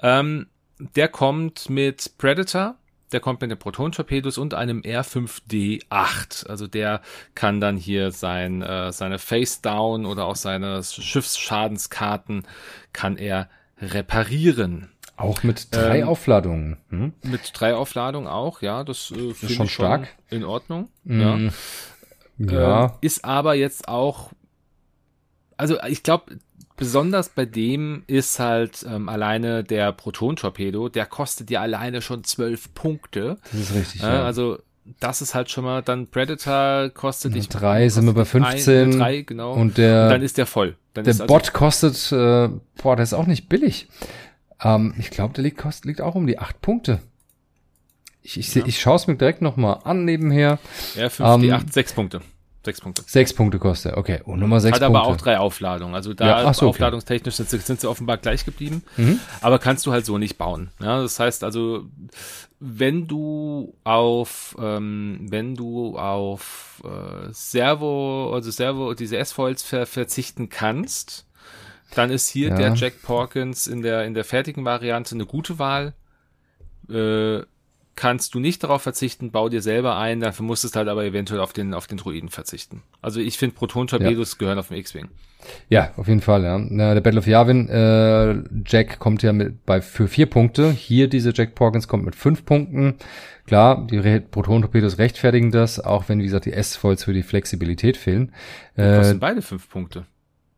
Ähm, 0.02 0.48
der 0.96 1.08
kommt 1.08 1.70
mit 1.70 2.18
Predator, 2.18 2.76
der 3.12 3.20
kommt 3.20 3.42
mit 3.42 3.52
den 3.52 3.60
Proton-Torpedos 3.60 4.38
und 4.38 4.54
einem 4.54 4.82
R5D8. 4.82 6.48
Also 6.48 6.68
der 6.68 7.02
kann 7.36 7.60
dann 7.60 7.78
hier 7.78 8.12
sein, 8.12 8.62
äh, 8.62 8.92
seine 8.92 9.20
Face-Down 9.20 10.06
oder 10.06 10.26
auch 10.26 10.36
seine 10.36 10.82
Schiffsschadenskarten 10.84 12.48
kann 12.94 13.18
er 13.18 13.50
reparieren. 13.82 14.92
Auch 15.18 15.44
mit 15.44 15.68
drei 15.72 16.00
ähm, 16.00 16.08
Aufladungen. 16.08 16.78
Hm? 16.90 17.14
Mit 17.22 17.52
drei 17.54 17.76
Aufladungen 17.76 18.28
auch, 18.28 18.62
ja. 18.62 18.84
Das, 18.84 19.12
äh, 19.12 19.32
ist 19.32 19.52
schon 19.52 19.68
stark. 19.68 20.08
Schon 20.30 20.40
in 20.40 20.44
Ordnung. 20.44 20.90
Mm, 21.04 21.22
ja. 21.22 21.38
ja. 22.38 22.86
Ähm, 22.86 22.92
ist 23.02 23.24
aber 23.24 23.54
jetzt 23.54 23.88
auch, 23.88 24.32
also 25.58 25.78
ich 25.84 26.02
glaube, 26.02 26.40
besonders 26.82 27.30
bei 27.30 27.46
dem 27.46 28.02
ist 28.08 28.40
halt 28.40 28.84
ähm, 28.90 29.08
alleine 29.08 29.64
der 29.64 29.92
Proton-Torpedo, 29.92 30.90
der 30.90 31.06
kostet 31.06 31.52
ja 31.52 31.62
alleine 31.62 32.02
schon 32.02 32.24
zwölf 32.24 32.74
Punkte. 32.74 33.38
Das 33.52 33.62
ist 33.62 33.76
richtig. 33.76 34.02
Äh, 34.02 34.08
ja. 34.08 34.24
Also 34.24 34.58
das 35.00 35.22
ist 35.22 35.36
halt 35.36 35.52
schon 35.52 35.64
mal, 35.64 35.84
dann 35.84 36.08
Predator 36.08 36.90
kostet 36.90 37.36
dich. 37.36 37.50
Drei 37.50 37.88
sind 37.88 38.08
wir 38.08 38.14
bei 38.14 38.26
15. 38.26 38.94
Ein, 38.94 38.98
drei, 38.98 39.22
genau. 39.22 39.54
Und 39.54 39.78
der, 39.78 40.06
und 40.06 40.10
dann 40.10 40.22
ist 40.24 40.40
der 40.40 40.48
voll. 40.48 40.76
Dann 40.96 41.04
der 41.04 41.14
also, 41.14 41.28
Bot 41.28 41.54
kostet, 41.54 42.12
äh, 42.12 42.50
boah, 42.82 42.96
der 42.96 43.04
ist 43.04 43.14
auch 43.14 43.28
nicht 43.28 43.48
billig. 43.48 43.88
Ähm, 44.60 44.96
ich 44.98 45.12
glaube, 45.12 45.36
der 45.36 45.44
liegt, 45.44 45.60
kostet, 45.60 45.86
liegt 45.86 46.02
auch 46.02 46.16
um 46.16 46.26
die 46.26 46.40
acht 46.40 46.62
Punkte. 46.62 47.00
Ich, 48.24 48.40
ich, 48.40 48.56
ja. 48.56 48.66
ich 48.66 48.82
schaue 48.82 48.96
es 48.96 49.06
mir 49.06 49.18
direkt 49.18 49.44
nochmal 49.44 49.82
an 49.84 50.04
nebenher. 50.04 50.58
Ja, 50.96 51.10
5, 51.10 51.30
ähm, 51.30 51.42
die 51.44 51.54
8, 51.54 51.72
6 51.72 51.94
Punkte. 51.94 52.22
Sechs 52.64 52.80
Punkte. 52.80 53.04
Sechs 53.08 53.34
Punkte 53.34 53.58
kostet, 53.58 53.98
okay. 53.98 54.22
Und 54.24 54.40
Nummer 54.40 54.60
sechs 54.60 54.76
Hat 54.76 54.84
Punkte. 54.84 55.00
aber 55.00 55.08
auch 55.08 55.18
drei 55.18 55.40
Aufladungen. 55.40 55.96
Also 55.96 56.14
da 56.14 56.44
ja, 56.44 56.54
so, 56.54 56.70
aufladungstechnisch 56.70 57.36
sind, 57.36 57.50
sind 57.50 57.82
sie 57.82 57.90
offenbar 57.90 58.18
gleich 58.18 58.46
geblieben. 58.46 58.84
Mhm. 58.98 59.20
Aber 59.42 59.58
kannst 59.58 59.86
du 59.88 59.92
halt 59.92 60.06
so 60.06 60.20
nicht 60.20 60.38
bauen. 60.38 60.70
Ja, 60.80 61.02
das 61.02 61.20
heißt 61.20 61.44
also, 61.44 61.86
wenn 62.60 63.08
du 63.08 63.74
auf, 63.84 64.56
ähm, 64.60 65.26
wenn 65.30 65.56
du 65.56 65.98
auf 65.98 66.84
äh, 66.86 67.30
Servo, 67.32 68.32
also 68.36 68.52
Servo, 68.52 68.94
diese 68.94 69.18
S-Foils 69.18 69.64
ver 69.64 69.88
verzichten 69.88 70.50
kannst, 70.50 71.26
dann 71.96 72.12
ist 72.12 72.30
hier 72.30 72.50
Ja. 72.50 72.56
der 72.58 72.74
Jack 72.76 73.02
Porkins 73.02 73.66
in 73.66 73.82
der, 73.82 74.06
in 74.06 74.14
der 74.14 74.24
fertigen 74.24 74.64
Variante 74.66 75.16
eine 75.16 75.26
gute 75.26 75.58
Wahl. 75.58 75.94
Äh, 76.90 77.42
kannst 77.96 78.34
du 78.34 78.40
nicht 78.40 78.64
darauf 78.64 78.82
verzichten, 78.82 79.32
bau 79.32 79.50
dir 79.50 79.62
selber 79.62 79.98
ein, 79.98 80.20
dafür 80.20 80.46
musstest 80.46 80.76
halt 80.76 80.88
aber 80.88 81.04
eventuell 81.06 81.40
auf 81.40 81.54
den, 81.54 81.74
auf 81.74 81.88
den 81.88 81.98
Druiden 81.98 82.30
verzichten. 82.30 82.84
Also 83.02 83.20
ich 83.20 83.38
finde 83.38 83.56
Proton-Torpedos 83.56 84.38
gehören 84.38 84.60
auf 84.60 84.70
den 84.70 84.78
X-Wing. 84.78 85.10
Ja, 85.70 85.92
auf 85.98 86.08
jeden 86.08 86.22
Fall, 86.22 86.44
ja. 86.44 86.58
Na, 86.58 86.94
der 86.94 87.02
Battle 87.02 87.20
of 87.20 87.28
Yavin, 87.28 87.68
äh, 87.68 88.36
Jack 88.66 89.00
kommt 89.00 89.24
ja 89.24 89.34
mit 89.34 89.66
bei 89.66 89.82
für 89.82 90.08
vier 90.08 90.28
Punkte. 90.28 90.72
Hier 90.72 91.08
diese 91.08 91.34
Jack 91.34 91.56
Porkins 91.56 91.88
kommt 91.88 92.06
mit 92.06 92.16
fünf 92.16 92.46
Punkten. 92.46 92.96
Klar, 93.48 93.88
die 93.90 93.98
Re 93.98 94.22
Proton-Torpedos 94.22 94.98
rechtfertigen 95.00 95.52
das, 95.52 95.80
auch 95.80 96.10
wenn, 96.10 96.20
wie 96.20 96.26
gesagt, 96.26 96.46
die 96.46 96.54
S-Foils 96.54 97.04
für 97.04 97.14
die 97.14 97.24
Flexibilität 97.24 97.98
fehlen. 97.98 98.32
Äh, 98.76 98.98
kosten 98.98 99.20
beide 99.20 99.42
fünf 99.42 99.68
Punkte. 99.70 100.06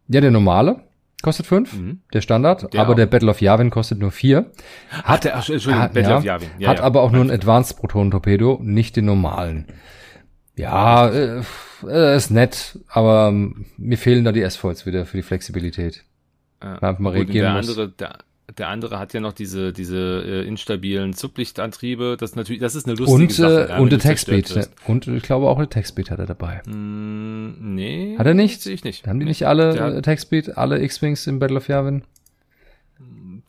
ja, 0.09 0.21
der 0.21 0.31
normale 0.31 0.81
kostet 1.23 1.47
fünf, 1.47 1.73
Mhm. 1.73 2.01
der 2.13 2.21
Standard, 2.21 2.71
Der 2.73 2.81
aber 2.81 2.91
auch. 2.91 2.95
der 2.95 3.07
Battle 3.07 3.31
of 3.31 3.41
Yavin 3.41 3.71
kostet 3.71 3.97
nur 3.97 4.11
vier. 4.11 4.51
Ach, 5.03 5.17
der, 5.19 5.35
ach, 5.37 5.49
Entschuldigung, 5.49 5.81
hat- 5.81 5.93
Battle 5.93 6.11
ja, 6.11 6.17
of 6.17 6.23
Yavin. 6.23 6.49
Ja, 6.59 6.69
hat 6.69 6.77
ja. 6.79 6.83
aber 6.83 7.01
auch 7.01 7.11
nur 7.11 7.21
einen 7.21 7.31
Advanced 7.31 7.77
Proton-Torpedo, 7.77 8.59
nicht 8.61 8.95
den 8.95 9.05
normalen. 9.05 9.65
Ja, 10.55 11.09
äh, 11.09 11.41
äh, 11.87 12.15
ist 12.15 12.29
nett, 12.29 12.77
aber 12.87 13.29
ähm, 13.29 13.65
mir 13.77 13.97
fehlen 13.97 14.23
da 14.23 14.31
die 14.31 14.41
S-Foils 14.43 14.85
wieder 14.85 15.05
für 15.05 15.17
die 15.17 15.23
Flexibilität. 15.23 16.03
Ja. 16.61 16.73
Einfach 16.75 16.99
mal 16.99 17.13
reagieren 17.13 17.45
der 17.45 17.53
muss. 17.55 17.69
andere, 17.69 17.89
der, 17.89 18.17
der 18.57 18.67
andere 18.67 18.99
hat 18.99 19.13
ja 19.13 19.19
noch 19.19 19.33
diese, 19.33 19.71
diese 19.73 20.23
äh, 20.25 20.47
instabilen 20.47 21.13
Zublichtantriebe. 21.13 22.17
Das 22.19 22.31
ist 22.31 22.35
natürlich, 22.35 22.61
das 22.61 22.75
ist 22.75 22.85
eine 22.85 22.95
lustige 22.95 23.23
Und, 23.23 23.31
Sache. 23.31 23.65
äh, 23.65 23.69
ja, 23.69 23.77
und 23.79 23.91
der 23.91 23.99
zerstört 23.99 24.45
Textbeat. 24.45 24.67
Ne? 24.69 24.73
Und 24.93 25.07
ich 25.07 25.23
glaube 25.23 25.47
auch 25.47 25.57
der 25.57 25.69
Textbeat 25.69 26.11
hat 26.11 26.19
er 26.19 26.25
dabei. 26.25 26.61
Mm, 26.65 27.73
nee. 27.75 28.15
Hat 28.17 28.25
er 28.27 28.33
nicht? 28.33 28.61
Sehe 28.61 28.73
ich 28.73 28.83
nicht. 28.83 29.07
Haben 29.07 29.19
die 29.19 29.25
nicht 29.25 29.47
alle 29.47 29.73
Der 29.73 29.83
hat- 29.83 29.93
äh, 29.95 30.01
Textbeat, 30.01 30.57
alle 30.57 30.81
X-Wings 30.83 31.25
im 31.27 31.39
Battle 31.39 31.57
of 31.57 31.67
Yavin? 31.69 32.03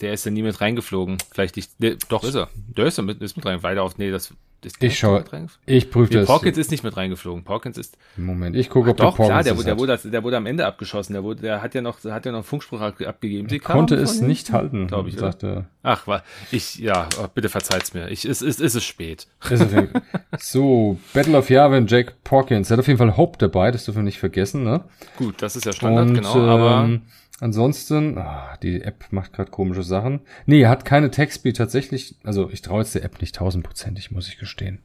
Der 0.00 0.12
ist 0.12 0.24
ja 0.24 0.30
nie 0.32 0.42
mit 0.42 0.60
reingeflogen. 0.60 1.18
Vielleicht 1.32 1.56
nicht. 1.56 1.70
Nee, 1.78 1.96
doch 2.08 2.24
ist 2.24 2.34
er. 2.34 2.48
Der 2.76 2.86
ist 2.86 2.98
ja 2.98 3.04
mit, 3.04 3.20
ist 3.22 3.36
mit 3.36 3.46
rein. 3.46 3.62
Weiter 3.62 3.82
auf. 3.82 3.96
Nee, 3.98 4.10
das. 4.10 4.32
Ist 4.64 4.80
der 4.82 4.88
Ich 4.88 4.98
schaue-? 4.98 5.24
Ich 5.66 5.90
prüfe 5.90 6.12
Nee, 6.12 6.20
das. 6.20 6.26
Porkins 6.26 6.58
ist 6.58 6.70
nicht 6.70 6.84
mit 6.84 6.96
reingeflogen. 6.96 7.44
Porkins 7.44 7.76
ist. 7.78 7.96
Moment, 8.16 8.56
ich 8.56 8.70
gucke, 8.70 8.90
ob 8.90 8.96
Doch, 8.96 9.16
der 9.16 9.26
klar, 9.26 9.28
Porkins 9.28 9.44
der, 9.44 9.54
das 9.54 9.64
der, 9.64 9.72
hat. 9.72 9.78
wurde, 9.80 10.10
der 10.10 10.22
wurde 10.22 10.36
am 10.36 10.46
Ende 10.46 10.66
abgeschossen. 10.66 11.12
Der, 11.12 11.22
wurde, 11.22 11.42
der 11.42 11.62
hat 11.62 11.74
ja 11.74 11.82
noch, 11.82 12.00
der 12.00 12.14
hat 12.14 12.24
ja 12.26 12.32
noch 12.32 12.38
einen 12.38 12.44
Funkspruch 12.44 12.80
ab- 12.80 13.00
abgegeben. 13.00 13.48
Sie 13.48 13.58
konnte 13.58 13.94
es 13.96 14.18
von 14.18 14.26
nicht 14.28 14.46
hinten, 14.46 14.58
halten, 14.58 14.86
Glaube 14.86 15.08
ich, 15.08 15.16
sagte. 15.16 15.66
Ach, 15.82 16.06
war, 16.06 16.22
ich, 16.50 16.76
ja, 16.76 17.08
oh, 17.22 17.26
bitte 17.34 17.48
verzeiht's 17.48 17.92
mir. 17.94 18.08
Ich, 18.10 18.24
es, 18.24 18.40
ist 18.42 18.82
spät. 18.84 19.26
Ist 19.50 19.60
es 19.60 19.68
denn- 19.70 19.90
so, 20.38 20.98
Battle 21.12 21.36
of 21.38 21.50
Yavin, 21.50 21.86
Jack 21.86 22.22
Porkins. 22.24 22.70
Er 22.70 22.74
hat 22.74 22.80
auf 22.80 22.86
jeden 22.86 22.98
Fall 22.98 23.16
Hope 23.16 23.38
dabei, 23.38 23.70
das 23.70 23.84
dürfen 23.84 23.98
wir 23.98 24.04
nicht 24.04 24.18
vergessen, 24.18 24.64
ne? 24.64 24.84
Gut, 25.16 25.42
das 25.42 25.56
ist 25.56 25.64
ja 25.66 25.72
Standard, 25.72 26.08
Und 26.08 26.14
genau, 26.14 26.34
aber 26.48 26.84
ähm, 26.84 27.02
ansonsten, 27.40 28.18
ah, 28.18 28.56
die 28.62 28.82
App 28.82 29.06
macht 29.10 29.32
gerade 29.32 29.50
komische 29.50 29.82
Sachen. 29.82 30.20
Nee, 30.46 30.62
er 30.62 30.70
hat 30.70 30.84
keine 30.84 31.10
Textbeat 31.10 31.56
tatsächlich. 31.56 32.16
Also 32.24 32.50
ich 32.50 32.62
traue 32.62 32.80
jetzt 32.80 32.94
der 32.94 33.04
App 33.04 33.20
nicht 33.20 33.34
tausendprozentig, 33.34 34.10
muss 34.10 34.28
ich 34.28 34.38
gestehen. 34.38 34.80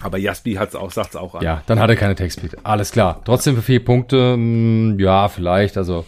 Aber 0.00 0.18
Jaspi 0.18 0.54
hat's 0.54 0.74
auch, 0.74 0.90
sagt's 0.90 1.16
auch 1.16 1.34
an. 1.34 1.42
Ja, 1.42 1.62
dann 1.66 1.80
hat 1.80 1.90
er 1.90 1.96
keine 1.96 2.14
Textbeat. 2.14 2.56
Alles 2.64 2.92
klar. 2.92 3.22
Trotzdem 3.24 3.56
für 3.56 3.62
vier 3.62 3.84
Punkte, 3.84 4.36
mh, 4.36 5.00
ja, 5.02 5.28
vielleicht. 5.28 5.76
Also 5.76 6.04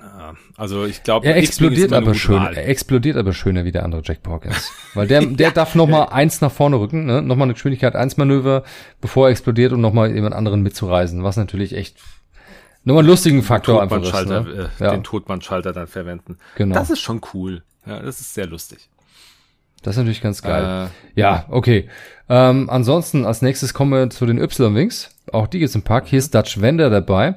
Ja, 0.00 0.34
Also 0.56 0.84
ich 0.84 1.02
glaube, 1.02 1.26
er 1.26 1.36
explodiert 1.36 1.92
aber 1.92 2.14
schön. 2.14 2.42
Er 2.42 2.68
explodiert 2.68 3.16
aber 3.16 3.32
schöner 3.32 3.64
wie 3.64 3.72
der 3.72 3.84
andere 3.84 4.02
Jack 4.04 4.22
Porkins. 4.22 4.70
Weil 4.94 5.06
der, 5.06 5.24
der 5.24 5.50
darf 5.50 5.74
noch 5.74 5.86
mal 5.88 6.04
eins 6.04 6.40
nach 6.40 6.52
vorne 6.52 6.78
rücken, 6.78 7.06
ne? 7.06 7.22
Nochmal 7.22 7.46
eine 7.46 7.54
Geschwindigkeit 7.54 7.94
eins 7.96 8.16
Manöver, 8.16 8.64
bevor 9.00 9.28
er 9.28 9.32
explodiert, 9.32 9.72
um 9.72 9.80
nochmal 9.80 10.14
jemand 10.14 10.34
anderen 10.34 10.62
mitzureisen. 10.62 11.24
Was 11.24 11.36
natürlich 11.36 11.74
echt 11.74 11.98
nochmal 12.84 13.02
einen 13.02 13.08
lustigen 13.10 13.42
Faktor 13.42 13.82
einfach 13.82 14.02
ist. 14.02 14.10
Totmannschalter, 14.10 14.40
Ne? 14.48 14.70
äh, 14.80 14.84
Ja. 14.84 14.90
den 14.92 15.04
Totmannschalter 15.04 15.72
dann 15.72 15.86
verwenden. 15.86 16.38
Genau. 16.56 16.74
Das 16.74 16.90
ist 16.90 17.00
schon 17.00 17.20
cool. 17.34 17.62
Ja, 17.86 18.00
das 18.00 18.20
ist 18.20 18.34
sehr 18.34 18.46
lustig. 18.46 18.88
Das 19.82 19.94
ist 19.94 19.98
natürlich 19.98 20.20
ganz 20.20 20.42
geil. 20.42 20.88
Äh, 21.14 21.20
Ja, 21.20 21.44
okay. 21.50 21.88
Ähm, 22.28 22.68
ansonsten, 22.68 23.24
als 23.24 23.42
nächstes 23.42 23.72
kommen 23.74 23.92
wir 23.92 24.10
zu 24.10 24.26
den 24.26 24.38
Y-Wings. 24.38 25.10
Auch 25.32 25.46
die 25.46 25.58
gibt's 25.60 25.74
im 25.74 25.82
Pack. 25.82 26.06
Hier 26.06 26.18
ist 26.18 26.34
Dutch 26.34 26.60
Wender 26.60 26.90
dabei. 26.90 27.36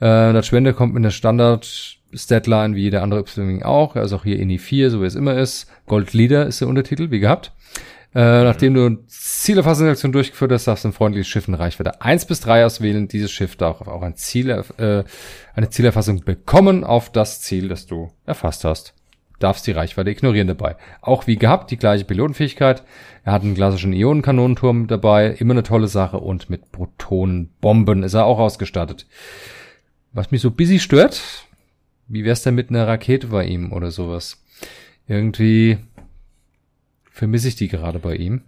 Äh, 0.00 0.32
Dutch 0.32 0.52
Wender 0.52 0.72
kommt 0.72 0.94
mit 0.94 1.00
einer 1.02 1.10
Standard-Statline 1.10 2.74
wie 2.74 2.82
jeder 2.82 3.02
andere 3.02 3.20
Y-Wing 3.20 3.62
auch. 3.62 3.96
Er 3.96 4.02
ist 4.02 4.12
auch 4.12 4.24
hier 4.24 4.38
INI 4.38 4.58
4, 4.58 4.90
so 4.90 5.00
wie 5.02 5.06
es 5.06 5.14
immer 5.14 5.34
ist. 5.34 5.70
Gold 5.86 6.12
Leader 6.12 6.46
ist 6.46 6.60
der 6.60 6.68
Untertitel, 6.68 7.10
wie 7.10 7.20
gehabt. 7.20 7.52
Äh, 8.16 8.44
nachdem 8.44 8.72
du 8.72 9.04
Zielerfassungsaktion 9.08 10.10
durchgeführt 10.10 10.50
hast, 10.50 10.66
darfst 10.66 10.84
du 10.84 10.88
ein 10.88 10.94
freundliches 10.94 11.28
Schiff 11.28 11.48
in 11.48 11.54
Reichweite 11.54 12.00
1 12.00 12.24
bis 12.24 12.40
3 12.40 12.64
auswählen. 12.64 13.08
Dieses 13.08 13.30
Schiff 13.30 13.56
darf 13.56 13.86
auch 13.86 14.00
ein 14.00 14.16
Ziel, 14.16 14.48
äh, 14.48 15.04
eine 15.54 15.68
Zielerfassung 15.68 16.24
bekommen 16.24 16.82
auf 16.82 17.12
das 17.12 17.42
Ziel, 17.42 17.68
das 17.68 17.86
du 17.86 18.10
erfasst 18.24 18.64
hast 18.64 18.94
darfst 19.38 19.66
die 19.66 19.72
Reichweite 19.72 20.08
ignorieren 20.08 20.48
dabei. 20.48 20.76
Auch 21.02 21.26
wie 21.26 21.36
gehabt, 21.36 21.70
die 21.70 21.76
gleiche 21.76 22.06
Pilotenfähigkeit. 22.06 22.82
Er 23.22 23.32
hat 23.32 23.42
einen 23.42 23.54
klassischen 23.54 23.92
Ionenkanonenturm 23.92 24.86
dabei, 24.86 25.28
immer 25.38 25.52
eine 25.52 25.62
tolle 25.62 25.88
Sache 25.88 26.18
und 26.18 26.48
mit 26.48 26.72
Protonenbomben 26.72 28.02
ist 28.02 28.14
er 28.14 28.24
auch 28.24 28.38
ausgestattet. 28.38 29.06
Was 30.14 30.30
mich 30.30 30.40
so 30.40 30.50
busy 30.50 30.78
stört, 30.78 31.22
wie 32.08 32.24
wär's 32.24 32.44
denn 32.44 32.54
mit 32.54 32.70
einer 32.70 32.88
Rakete 32.88 33.26
bei 33.26 33.44
ihm 33.44 33.74
oder 33.74 33.90
sowas? 33.90 34.42
Irgendwie 35.06 35.76
vermisse 37.16 37.48
ich 37.48 37.56
die 37.56 37.68
gerade 37.68 37.98
bei 37.98 38.14
ihm. 38.16 38.42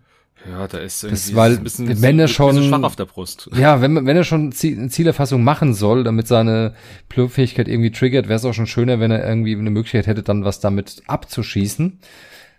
ja, 0.48 0.68
da 0.68 0.78
ist 0.78 1.02
Das, 1.02 1.10
irgendwie 1.28 1.36
weil, 1.36 1.56
ein 1.56 1.64
bisschen, 1.64 2.02
wenn 2.02 2.18
er 2.18 2.28
schon- 2.28 2.62
schwach 2.62 2.82
auf 2.82 2.96
der 2.96 3.06
Brust. 3.06 3.48
Ja, 3.56 3.80
wenn, 3.80 4.06
wenn 4.06 4.16
er 4.16 4.24
schon 4.24 4.52
Zielerfassung 4.52 5.42
machen 5.42 5.74
soll, 5.74 6.04
damit 6.04 6.28
seine 6.28 6.74
Pilotfähigkeit 7.08 7.66
irgendwie 7.66 7.90
triggert, 7.90 8.28
wäre 8.28 8.36
es 8.36 8.44
auch 8.44 8.52
schon 8.54 8.66
schöner, 8.66 9.00
wenn 9.00 9.10
er 9.10 9.26
irgendwie 9.26 9.56
eine 9.56 9.70
Möglichkeit 9.70 10.06
hätte, 10.06 10.22
dann 10.22 10.44
was 10.44 10.60
damit 10.60 11.02
abzuschießen. 11.06 11.98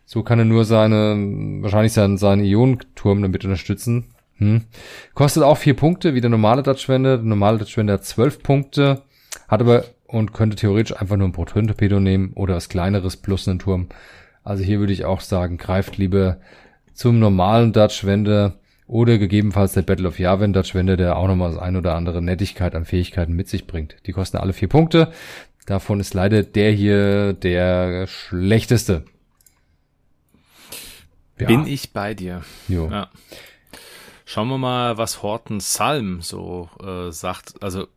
So 0.05 0.23
kann 0.23 0.39
er 0.39 0.45
nur 0.45 0.65
seine, 0.65 1.15
wahrscheinlich 1.61 1.93
seinen, 1.93 2.17
seinen 2.17 2.43
Ionenturm 2.43 3.21
damit 3.21 3.45
unterstützen. 3.45 4.05
Hm. 4.37 4.61
Kostet 5.13 5.43
auch 5.43 5.57
vier 5.57 5.75
Punkte, 5.75 6.15
wie 6.15 6.21
der 6.21 6.31
normale 6.31 6.63
Dutchwender. 6.63 7.17
Der 7.17 7.25
normale 7.25 7.59
Dutchwender 7.59 7.93
hat 7.93 8.05
zwölf 8.05 8.41
Punkte, 8.41 9.03
hat 9.47 9.61
aber 9.61 9.83
und 10.07 10.33
könnte 10.33 10.55
theoretisch 10.55 10.97
einfach 10.99 11.17
nur 11.17 11.27
ein 11.27 11.33
Proton-Torpedo 11.33 11.99
nehmen 11.99 12.31
oder 12.33 12.55
was 12.55 12.67
kleineres 12.69 13.17
plus 13.17 13.47
einen 13.47 13.59
Turm. 13.59 13.89
Also 14.49 14.63
hier 14.63 14.79
würde 14.79 14.93
ich 14.93 15.05
auch 15.05 15.21
sagen, 15.21 15.57
greift 15.57 15.97
lieber 15.97 16.39
zum 16.95 17.19
normalen 17.19 17.71
Dutch 17.71 18.03
Wende 18.03 18.57
oder 18.87 19.19
gegebenenfalls 19.19 19.73
der 19.73 19.83
Battle 19.83 20.07
of 20.07 20.17
Yavin 20.17 20.53
Dutch 20.53 20.73
Wende, 20.73 20.97
der 20.97 21.17
auch 21.17 21.27
nochmal 21.27 21.51
das 21.51 21.61
ein 21.61 21.75
oder 21.75 21.93
andere 21.93 22.19
Nettigkeit 22.23 22.73
an 22.73 22.83
Fähigkeiten 22.83 23.33
mit 23.33 23.47
sich 23.47 23.67
bringt. 23.67 23.97
Die 24.07 24.11
kosten 24.11 24.37
alle 24.37 24.53
vier 24.53 24.67
Punkte. 24.67 25.11
Davon 25.67 25.99
ist 25.99 26.15
leider 26.15 26.41
der 26.41 26.71
hier 26.71 27.33
der 27.33 28.07
schlechteste. 28.07 29.05
Ja. 31.39 31.45
Bin 31.45 31.67
ich 31.67 31.93
bei 31.93 32.15
dir. 32.15 32.41
Jo. 32.67 32.89
Ja. 32.89 33.11
Schauen 34.25 34.47
wir 34.47 34.57
mal, 34.57 34.97
was 34.97 35.21
Horton 35.21 35.59
Salm 35.59 36.21
so 36.23 36.69
äh, 36.83 37.11
sagt. 37.11 37.61
Also 37.61 37.87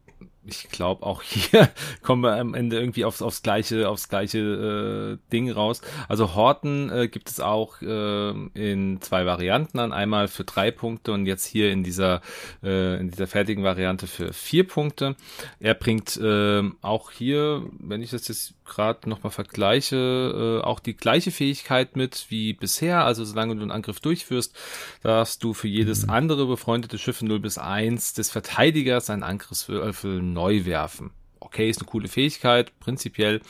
ich 0.44 0.68
glaube 0.70 1.04
auch 1.06 1.22
hier 1.22 1.70
kommen 2.02 2.22
wir 2.22 2.36
am 2.36 2.54
Ende 2.54 2.78
irgendwie 2.78 3.04
aufs, 3.04 3.22
aufs 3.22 3.42
gleiche 3.42 3.88
aufs 3.88 4.08
gleiche 4.08 5.18
äh, 5.18 5.30
Ding 5.32 5.50
raus. 5.50 5.80
Also 6.08 6.34
Horton 6.34 6.90
äh, 6.90 7.08
gibt 7.08 7.30
es 7.30 7.40
auch 7.40 7.80
äh, 7.82 8.30
in 8.54 9.00
zwei 9.00 9.26
Varianten 9.26 9.78
an, 9.78 9.92
einmal 9.92 10.28
für 10.28 10.44
drei 10.44 10.70
Punkte 10.70 11.12
und 11.12 11.26
jetzt 11.26 11.46
hier 11.46 11.70
in 11.70 11.82
dieser 11.84 12.20
äh, 12.62 12.98
in 12.98 13.10
dieser 13.10 13.26
fertigen 13.26 13.64
Variante 13.64 14.06
für 14.06 14.32
vier 14.32 14.66
Punkte. 14.66 15.16
Er 15.60 15.74
bringt 15.74 16.16
äh, 16.16 16.62
auch 16.80 17.10
hier, 17.10 17.62
wenn 17.78 18.02
ich 18.02 18.10
das 18.10 18.28
jetzt 18.28 18.54
gerade 18.74 19.08
nochmal 19.08 19.30
vergleiche, 19.30 20.60
äh, 20.62 20.64
auch 20.64 20.80
die 20.80 20.96
gleiche 20.96 21.30
Fähigkeit 21.30 21.96
mit 21.96 22.26
wie 22.28 22.52
bisher. 22.52 23.04
Also 23.04 23.24
solange 23.24 23.54
du 23.56 23.62
einen 23.62 23.70
Angriff 23.70 24.00
durchführst, 24.00 24.56
darfst 25.02 25.44
du 25.44 25.54
für 25.54 25.68
jedes 25.68 26.04
mhm. 26.04 26.10
andere 26.10 26.46
befreundete 26.46 26.98
Schiff 26.98 27.22
0 27.22 27.40
bis 27.40 27.58
1 27.58 28.14
des 28.14 28.30
Verteidigers 28.30 29.10
einen 29.10 29.22
Angriffswürfel 29.22 30.22
neu 30.22 30.64
werfen. 30.64 31.10
Okay, 31.40 31.68
ist 31.68 31.80
eine 31.80 31.88
coole 31.88 32.08
Fähigkeit, 32.08 32.78
prinzipiell 32.78 33.40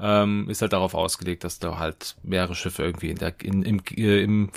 ähm, 0.00 0.48
ist 0.50 0.62
halt 0.62 0.72
darauf 0.72 0.94
ausgelegt, 0.94 1.44
dass 1.44 1.58
du 1.58 1.78
halt 1.78 2.16
mehrere 2.22 2.54
Schiffe 2.54 2.82
irgendwie 2.82 3.10
in 3.10 3.18
der, 3.18 3.34
in, 3.40 3.62
im, 3.62 3.80
äh, 3.96 4.22
im, 4.22 4.50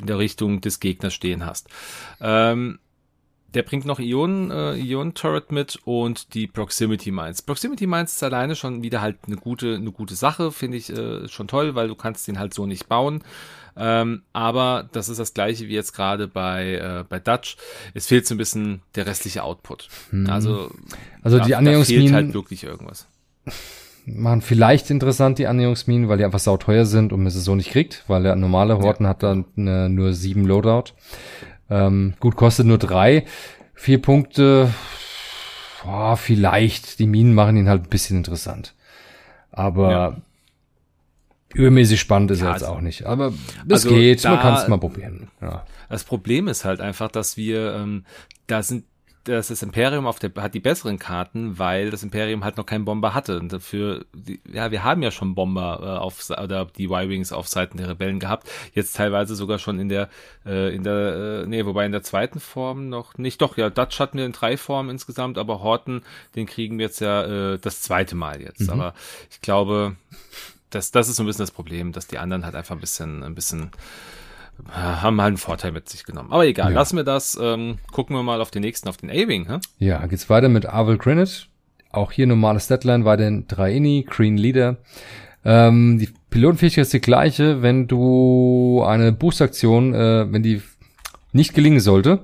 in 0.00 0.06
der 0.06 0.18
Richtung 0.18 0.60
des 0.60 0.80
Gegners 0.80 1.14
stehen 1.14 1.44
hast. 1.44 1.68
Ähm, 2.20 2.78
der 3.54 3.62
bringt 3.62 3.84
noch 3.84 3.98
Ionen, 3.98 4.50
äh, 4.50 4.74
Ionen 4.74 5.14
Turret 5.14 5.52
mit 5.52 5.78
und 5.84 6.34
die 6.34 6.46
Proximity 6.46 7.10
Mines. 7.10 7.42
Proximity 7.42 7.86
Mines 7.86 8.12
ist 8.12 8.22
alleine 8.22 8.54
schon 8.54 8.82
wieder 8.82 9.00
halt 9.00 9.16
eine 9.26 9.36
gute, 9.36 9.74
eine 9.74 9.90
gute 9.90 10.14
Sache, 10.14 10.52
finde 10.52 10.76
ich 10.76 10.90
äh, 10.90 11.28
schon 11.28 11.48
toll, 11.48 11.74
weil 11.74 11.88
du 11.88 11.94
kannst 11.94 12.28
den 12.28 12.38
halt 12.38 12.54
so 12.54 12.66
nicht 12.66 12.88
bauen. 12.88 13.22
Ähm, 13.76 14.22
aber 14.32 14.88
das 14.92 15.08
ist 15.08 15.18
das 15.18 15.34
gleiche 15.34 15.68
wie 15.68 15.74
jetzt 15.74 15.92
gerade 15.92 16.28
bei, 16.28 16.74
äh, 16.74 17.04
bei 17.08 17.18
Dutch. 17.18 17.56
Es 17.94 18.06
fehlt 18.06 18.26
so 18.26 18.34
ein 18.34 18.38
bisschen 18.38 18.82
der 18.94 19.06
restliche 19.06 19.42
Output. 19.42 19.88
Hm. 20.10 20.28
Also, 20.28 20.70
also 21.22 21.38
da, 21.38 21.44
die 21.44 21.54
Annäherungsminen 21.54 22.08
fehlt 22.08 22.14
halt 22.14 22.34
wirklich 22.34 22.64
irgendwas. 22.64 23.06
Machen 24.06 24.42
vielleicht 24.42 24.90
interessant 24.90 25.38
die 25.38 25.46
Annäherungsminen, 25.46 26.08
weil 26.08 26.18
die 26.18 26.24
einfach 26.24 26.38
sauteuer 26.38 26.84
sind 26.84 27.12
und 27.12 27.22
man 27.22 27.30
sie 27.30 27.40
so 27.40 27.54
nicht 27.54 27.70
kriegt, 27.70 28.04
weil 28.08 28.22
der 28.22 28.34
normale 28.34 28.78
Horten 28.78 29.04
ja. 29.04 29.10
hat 29.10 29.22
dann 29.22 29.44
eine, 29.56 29.88
nur 29.88 30.14
sieben 30.14 30.46
Loadout. 30.46 30.92
Ähm, 31.70 32.14
gut, 32.20 32.36
kostet 32.36 32.66
nur 32.66 32.78
drei. 32.78 33.24
Vier 33.74 34.02
Punkte, 34.02 34.74
boah, 35.82 36.16
vielleicht. 36.16 36.98
Die 36.98 37.06
Minen 37.06 37.32
machen 37.34 37.56
ihn 37.56 37.68
halt 37.68 37.84
ein 37.84 37.88
bisschen 37.88 38.18
interessant. 38.18 38.74
Aber 39.52 39.90
ja. 39.90 40.16
übermäßig 41.54 42.00
spannend 42.00 42.32
ist 42.32 42.40
ja, 42.40 42.48
er 42.48 42.52
jetzt 42.52 42.62
also, 42.64 42.74
auch 42.74 42.80
nicht. 42.80 43.06
Aber 43.06 43.32
das 43.64 43.84
also 43.84 43.94
geht, 43.94 44.24
man 44.24 44.40
kann 44.40 44.54
es 44.54 44.68
mal 44.68 44.78
probieren. 44.78 45.28
Ja. 45.40 45.64
Das 45.88 46.04
Problem 46.04 46.48
ist 46.48 46.64
halt 46.64 46.80
einfach, 46.80 47.10
dass 47.10 47.36
wir, 47.36 47.74
ähm, 47.74 48.04
da 48.46 48.62
sind 48.62 48.84
dass 49.24 49.48
das 49.48 49.62
Imperium 49.62 50.06
auf 50.06 50.18
der 50.18 50.30
hat 50.36 50.54
die 50.54 50.60
besseren 50.60 50.98
Karten, 50.98 51.58
weil 51.58 51.90
das 51.90 52.02
Imperium 52.02 52.42
halt 52.42 52.56
noch 52.56 52.64
keinen 52.64 52.86
Bomber 52.86 53.12
hatte. 53.12 53.38
Und 53.38 53.52
dafür, 53.52 54.04
die, 54.14 54.40
ja, 54.50 54.70
wir 54.70 54.82
haben 54.82 55.02
ja 55.02 55.10
schon 55.10 55.34
Bomber 55.34 55.80
äh, 55.82 55.98
auf 55.98 56.30
oder 56.30 56.64
die 56.64 56.84
Y-Wings 56.84 57.32
auf 57.32 57.46
Seiten 57.46 57.76
der 57.76 57.88
Rebellen 57.90 58.18
gehabt. 58.18 58.48
Jetzt 58.74 58.96
teilweise 58.96 59.34
sogar 59.34 59.58
schon 59.58 59.78
in 59.78 59.88
der, 59.88 60.08
äh, 60.46 60.74
in 60.74 60.84
der, 60.84 61.42
äh, 61.42 61.46
nee, 61.46 61.66
wobei 61.66 61.84
in 61.84 61.92
der 61.92 62.02
zweiten 62.02 62.40
Form 62.40 62.88
noch 62.88 63.18
nicht. 63.18 63.42
Doch, 63.42 63.56
ja, 63.58 63.68
Dutch 63.68 64.00
hatten 64.00 64.16
wir 64.16 64.24
in 64.24 64.32
drei 64.32 64.56
Formen 64.56 64.90
insgesamt, 64.90 65.36
aber 65.36 65.62
Horton, 65.62 66.02
den 66.34 66.46
kriegen 66.46 66.78
wir 66.78 66.86
jetzt 66.86 67.00
ja 67.00 67.52
äh, 67.52 67.58
das 67.58 67.82
zweite 67.82 68.16
Mal 68.16 68.40
jetzt. 68.40 68.62
Mhm. 68.62 68.70
Aber 68.70 68.94
ich 69.30 69.42
glaube, 69.42 69.96
das, 70.70 70.92
das 70.92 71.08
ist 71.08 71.16
so 71.16 71.24
ein 71.24 71.26
bisschen 71.26 71.42
das 71.42 71.50
Problem, 71.50 71.92
dass 71.92 72.06
die 72.06 72.18
anderen 72.18 72.44
halt 72.44 72.54
einfach 72.54 72.74
ein 72.74 72.80
bisschen, 72.80 73.22
ein 73.22 73.34
bisschen 73.34 73.70
haben 74.70 75.20
halt 75.20 75.28
einen 75.28 75.36
Vorteil 75.36 75.72
mit 75.72 75.88
sich 75.88 76.04
genommen. 76.04 76.32
Aber 76.32 76.46
egal, 76.46 76.70
ja. 76.70 76.74
lassen 76.78 76.96
wir 76.96 77.04
das. 77.04 77.38
Ähm, 77.40 77.78
gucken 77.92 78.16
wir 78.16 78.22
mal 78.22 78.40
auf 78.40 78.50
den 78.50 78.62
nächsten, 78.62 78.88
auf 78.88 78.96
den 78.96 79.10
A-Wing. 79.10 79.46
Hä? 79.48 79.58
Ja, 79.78 80.04
geht's 80.06 80.28
weiter 80.30 80.48
mit 80.48 80.66
Arvel 80.66 80.98
Granite. 80.98 81.46
Auch 81.92 82.12
hier 82.12 82.26
normales 82.26 82.68
Deadline 82.68 83.04
bei 83.04 83.16
den 83.16 83.46
drei 83.48 83.72
Inni, 83.72 84.06
Green 84.08 84.36
Leader. 84.36 84.76
Ähm, 85.44 85.98
die 85.98 86.08
Pilotenfähigkeit 86.30 86.82
ist 86.82 86.92
die 86.92 87.00
gleiche, 87.00 87.62
wenn 87.62 87.88
du 87.88 88.82
eine 88.86 89.12
Boostaktion, 89.12 89.94
äh, 89.94 90.32
wenn 90.32 90.42
die 90.42 90.62
nicht 91.32 91.54
gelingen 91.54 91.80
sollte, 91.80 92.20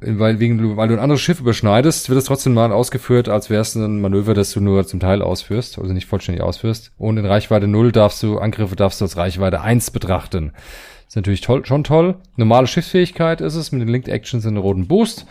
weil, 0.00 0.40
wegen, 0.40 0.76
weil 0.76 0.88
du 0.88 0.94
ein 0.94 1.00
anderes 1.00 1.20
Schiff 1.20 1.40
überschneidest, 1.40 2.08
wird 2.08 2.18
es 2.18 2.24
trotzdem 2.24 2.54
mal 2.54 2.72
ausgeführt, 2.72 3.28
als 3.28 3.50
wäre 3.50 3.62
es 3.62 3.74
ein 3.74 4.00
Manöver, 4.00 4.34
das 4.34 4.52
du 4.52 4.60
nur 4.60 4.86
zum 4.86 5.00
Teil 5.00 5.22
ausführst, 5.22 5.78
also 5.78 5.92
nicht 5.92 6.06
vollständig 6.06 6.42
ausführst. 6.42 6.92
Und 6.98 7.18
in 7.18 7.26
Reichweite 7.26 7.68
0 7.68 7.92
darfst 7.92 8.22
du, 8.22 8.38
Angriffe 8.38 8.76
darfst 8.76 9.00
du 9.00 9.04
als 9.04 9.16
Reichweite 9.16 9.60
1 9.60 9.90
betrachten. 9.90 10.52
Ist 11.12 11.16
natürlich 11.16 11.42
toll, 11.42 11.66
schon 11.66 11.84
toll. 11.84 12.14
Normale 12.36 12.66
Schiffsfähigkeit 12.66 13.42
ist 13.42 13.54
es 13.54 13.70
mit 13.70 13.82
den 13.82 13.88
Linked 13.88 14.08
Actions 14.08 14.46
in 14.46 14.54
den 14.54 14.62
roten 14.62 14.88
Boost. 14.88 15.26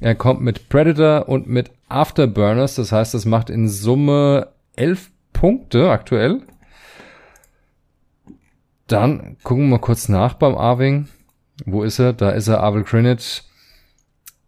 Er 0.00 0.14
kommt 0.14 0.40
mit 0.40 0.70
Predator 0.70 1.28
und 1.28 1.46
mit 1.46 1.70
Afterburners. 1.90 2.76
Das 2.76 2.92
heißt, 2.92 3.12
das 3.12 3.26
macht 3.26 3.50
in 3.50 3.68
Summe 3.68 4.48
elf 4.74 5.10
Punkte 5.34 5.90
aktuell. 5.90 6.40
Dann 8.86 9.36
gucken 9.42 9.64
wir 9.64 9.72
mal 9.72 9.80
kurz 9.80 10.08
nach 10.08 10.32
beim 10.32 10.54
Arving. 10.54 11.08
Wo 11.66 11.82
ist 11.82 11.98
er? 11.98 12.14
Da 12.14 12.30
ist 12.30 12.48
er, 12.48 12.62
Arvel 12.62 12.84
Crinit. 12.84 13.44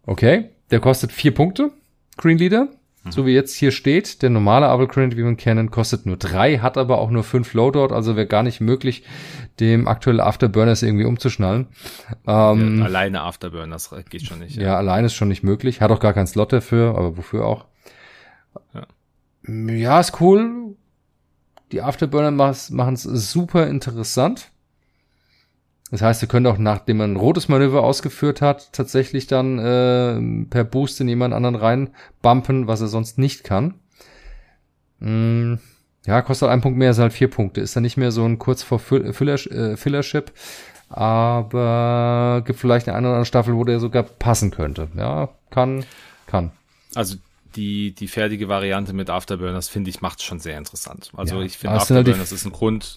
Okay, 0.07 0.49
der 0.71 0.79
kostet 0.79 1.11
vier 1.11 1.35
Punkte. 1.35 1.69
Green 2.17 2.39
Leader. 2.39 2.69
So 3.09 3.25
wie 3.25 3.31
jetzt 3.31 3.55
hier 3.55 3.71
steht, 3.71 4.21
der 4.21 4.29
normale 4.29 4.67
Avalcrant, 4.67 5.17
wie 5.17 5.21
ihn 5.21 5.35
kennen, 5.35 5.71
kostet 5.71 6.05
nur 6.05 6.17
drei, 6.17 6.59
hat 6.59 6.77
aber 6.77 6.99
auch 6.99 7.09
nur 7.09 7.23
fünf 7.23 7.55
Loadout, 7.55 7.93
also 7.93 8.15
wäre 8.15 8.27
gar 8.27 8.43
nicht 8.43 8.61
möglich, 8.61 9.03
dem 9.59 9.87
aktuellen 9.87 10.19
Afterburners 10.19 10.83
irgendwie 10.83 11.05
umzuschnallen. 11.05 11.67
Ähm, 12.27 12.77
ja, 12.77 12.85
alleine 12.85 13.21
Afterburners 13.23 13.89
geht 14.09 14.21
schon 14.21 14.39
nicht. 14.39 14.57
Ja. 14.57 14.63
ja, 14.63 14.77
alleine 14.77 15.07
ist 15.07 15.15
schon 15.15 15.29
nicht 15.29 15.43
möglich. 15.43 15.81
Hat 15.81 15.89
auch 15.89 15.99
gar 15.99 16.13
keinen 16.13 16.27
Slot 16.27 16.53
dafür, 16.53 16.89
aber 16.95 17.17
wofür 17.17 17.45
auch? 17.45 17.65
Ja, 18.75 18.85
ja 19.73 19.99
ist 19.99 20.21
cool. 20.21 20.75
Die 21.71 21.81
Afterburner 21.81 22.29
machen 22.29 22.93
es 22.93 23.03
super 23.03 23.65
interessant. 23.65 24.50
Das 25.91 26.01
heißt, 26.01 26.21
ihr 26.21 26.29
könnt 26.29 26.47
auch, 26.47 26.57
nachdem 26.57 26.97
man 26.97 27.13
ein 27.13 27.17
rotes 27.17 27.49
Manöver 27.49 27.83
ausgeführt 27.83 28.41
hat, 28.41 28.71
tatsächlich 28.71 29.27
dann 29.27 29.59
äh, 29.59 30.45
per 30.49 30.63
Boost 30.63 31.01
in 31.01 31.09
jemand 31.09 31.33
anderen 31.33 31.55
reinbumpen, 31.55 32.67
was 32.67 32.79
er 32.79 32.87
sonst 32.87 33.17
nicht 33.17 33.43
kann. 33.43 33.73
Mm, 34.99 35.55
ja, 36.05 36.21
kostet 36.21 36.47
ein 36.47 36.61
Punkt 36.61 36.79
mehr, 36.79 36.91
ist 36.91 36.99
halt 36.99 37.11
vier 37.11 37.29
Punkte. 37.29 37.59
Ist 37.59 37.75
dann 37.75 37.83
nicht 37.83 37.97
mehr 37.97 38.13
so 38.13 38.23
ein 38.23 38.39
kurz 38.39 38.63
vor 38.63 38.79
Filler, 38.79 39.33
äh, 39.51 39.75
Fillership, 39.75 40.31
aber 40.87 42.41
gibt 42.45 42.59
vielleicht 42.59 42.87
eine 42.87 42.97
andere 42.97 43.25
Staffel, 43.25 43.55
wo 43.55 43.65
der 43.65 43.81
sogar 43.81 44.03
passen 44.03 44.51
könnte. 44.51 44.87
Ja, 44.95 45.27
kann, 45.49 45.83
kann. 46.25 46.51
Also 46.95 47.17
die, 47.57 47.93
die 47.93 48.07
fertige 48.07 48.47
Variante 48.47 48.93
mit 48.93 49.09
Afterburners, 49.09 49.67
finde 49.67 49.89
ich, 49.89 50.01
macht 50.01 50.19
es 50.19 50.25
schon 50.25 50.39
sehr 50.39 50.57
interessant. 50.57 51.11
Also 51.17 51.39
ja, 51.39 51.45
ich 51.45 51.57
finde 51.57 51.75
Afterburners 51.75 52.17
halt 52.17 52.31
ist 52.31 52.45
ein 52.45 52.53
Grund, 52.53 52.95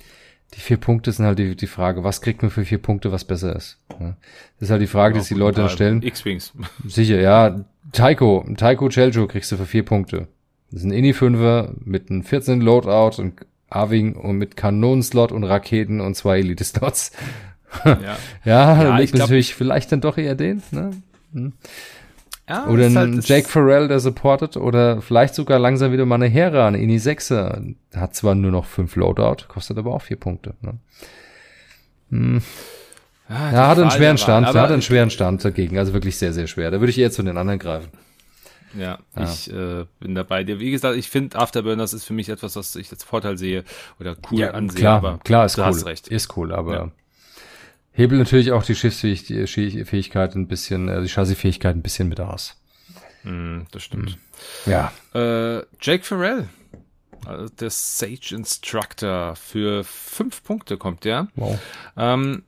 die 0.53 0.61
vier 0.61 0.77
Punkte 0.77 1.11
sind 1.11 1.25
halt 1.25 1.39
die, 1.39 1.57
die 1.57 1.67
Frage, 1.67 2.05
was 2.05 2.21
kriegt 2.21 2.43
man 2.43 2.51
für 2.51 2.65
vier 2.65 2.79
Punkte, 2.79 3.11
was 3.11 3.25
besser 3.25 3.57
ist. 3.57 3.79
Ja. 3.99 4.17
Das 4.59 4.69
ist 4.69 4.71
halt 4.71 4.83
die 4.83 4.87
Frage, 4.87 5.17
ja, 5.17 5.23
die 5.23 5.29
die 5.29 5.35
Leute 5.35 5.63
dann 5.63 5.71
stellen. 5.71 6.03
X-Wings. 6.03 6.53
Sicher, 6.87 7.21
ja. 7.21 7.65
Taiko, 7.93 8.47
Taiko 8.57 8.89
Cheljo 8.89 9.27
kriegst 9.27 9.51
du 9.53 9.57
für 9.57 9.67
vier 9.67 9.85
Punkte. 9.85 10.29
Das 10.71 10.81
ist 10.81 10.87
ein 10.87 10.93
Ini-Fünfer 10.93 11.75
mit 11.85 12.11
einem 12.11 12.23
14 12.23 12.61
Loadout 12.61 13.21
und 13.21 13.35
Arving 13.69 14.15
und 14.15 14.37
mit 14.37 14.57
Kanonenslot 14.57 15.33
und 15.33 15.45
Raketen 15.45 16.01
und 16.01 16.15
zwei 16.15 16.39
Elite-Slots. 16.39 17.13
Ja, 17.85 17.99
ja, 18.01 18.17
ja 18.45 18.85
dann 18.85 18.99
liegt 18.99 19.15
natürlich 19.15 19.53
vielleicht 19.53 19.91
dann 19.91 20.01
doch 20.01 20.17
eher 20.17 20.37
den, 20.37 20.63
ne? 20.71 20.93
Hm. 21.33 21.55
Ja, 22.49 22.67
oder 22.67 22.87
ein 22.87 22.97
halt, 22.97 23.27
Jake 23.27 23.49
Farrell, 23.49 23.89
der 23.89 24.01
supportet, 24.01 24.57
oder 24.59 25.01
vielleicht 25.01 25.35
sogar 25.35 25.59
langsam 25.59 25.93
wieder 25.93 26.05
mal 26.05 26.17
eine 26.17 26.27
Hera, 26.27 26.67
eine 26.67 26.79
Ini 26.79 26.99
6er. 26.99 27.75
Hat 27.95 28.15
zwar 28.15 28.35
nur 28.35 28.51
noch 28.51 28.67
fünf 28.67 28.97
Loadout, 28.97 29.47
kostet 29.49 29.79
aber 29.79 29.95
auch 29.95 30.03
vier 30.03 30.19
Punkte. 30.19 30.55
Ne? 30.61 30.75
Hm. 32.11 32.43
Ja, 33.31 33.51
er 33.51 33.69
hat 33.69 33.79
einen 33.79 33.91
schweren 33.91 34.19
Stand, 34.19 34.55
er 34.55 34.61
hat 34.61 34.71
einen 34.71 34.83
schweren 34.83 35.09
Stand 35.09 35.43
dagegen, 35.43 35.79
also 35.79 35.95
wirklich 35.95 36.19
sehr, 36.19 36.35
sehr 36.35 36.47
schwer. 36.47 36.71
Da 36.71 36.81
würde 36.81 36.91
ich 36.91 36.99
eher 36.99 37.11
zu 37.11 37.23
den 37.23 37.39
anderen 37.39 37.59
greifen. 37.59 37.89
Ja, 38.79 38.99
ja. 39.17 39.23
ich 39.23 39.51
äh, 39.51 39.87
bin 40.01 40.15
dabei. 40.15 40.47
Wie 40.47 40.71
gesagt, 40.71 40.99
ich 40.99 41.09
finde 41.09 41.39
Afterburners 41.39 41.95
ist 41.95 42.05
für 42.05 42.13
mich 42.13 42.29
etwas, 42.29 42.57
was 42.57 42.77
ich 42.77 42.91
als 42.91 43.05
Vorteil 43.05 43.39
sehe 43.39 43.65
oder 43.99 44.17
cool 44.31 44.41
ja, 44.41 44.51
ansehe. 44.51 44.81
Klar, 44.81 44.97
aber 44.99 45.19
klar 45.25 45.47
ist 45.47 45.57
cool. 45.57 45.95
Ist 46.11 46.37
cool, 46.37 46.53
aber 46.53 46.75
ja 46.75 46.91
hebelt 47.95 48.19
natürlich 48.19 48.53
auch 48.53 48.65
die 48.65 48.75
Schiffsfähigkeit 48.75 50.35
ein 50.35 50.47
bisschen, 50.47 50.89
äh, 50.89 51.01
die 51.03 51.09
Chassisfähigkeit 51.09 51.75
ein 51.75 51.83
bisschen 51.83 52.09
mit 52.09 52.21
aus. 52.21 52.57
Mm, 53.23 53.63
das 53.71 53.83
stimmt. 53.85 54.19
Ja. 54.67 54.93
Äh, 55.15 55.63
Jake 55.81 56.05
Farrell. 56.05 56.49
Also 57.25 57.49
der 57.49 57.71
Sage 57.71 58.35
Instructor 58.35 59.35
für 59.37 59.83
fünf 59.85 60.43
Punkte 60.43 60.77
kommt 60.77 61.05
der. 61.05 61.29
Wow. 61.37 61.59
Ähm, 61.97 62.43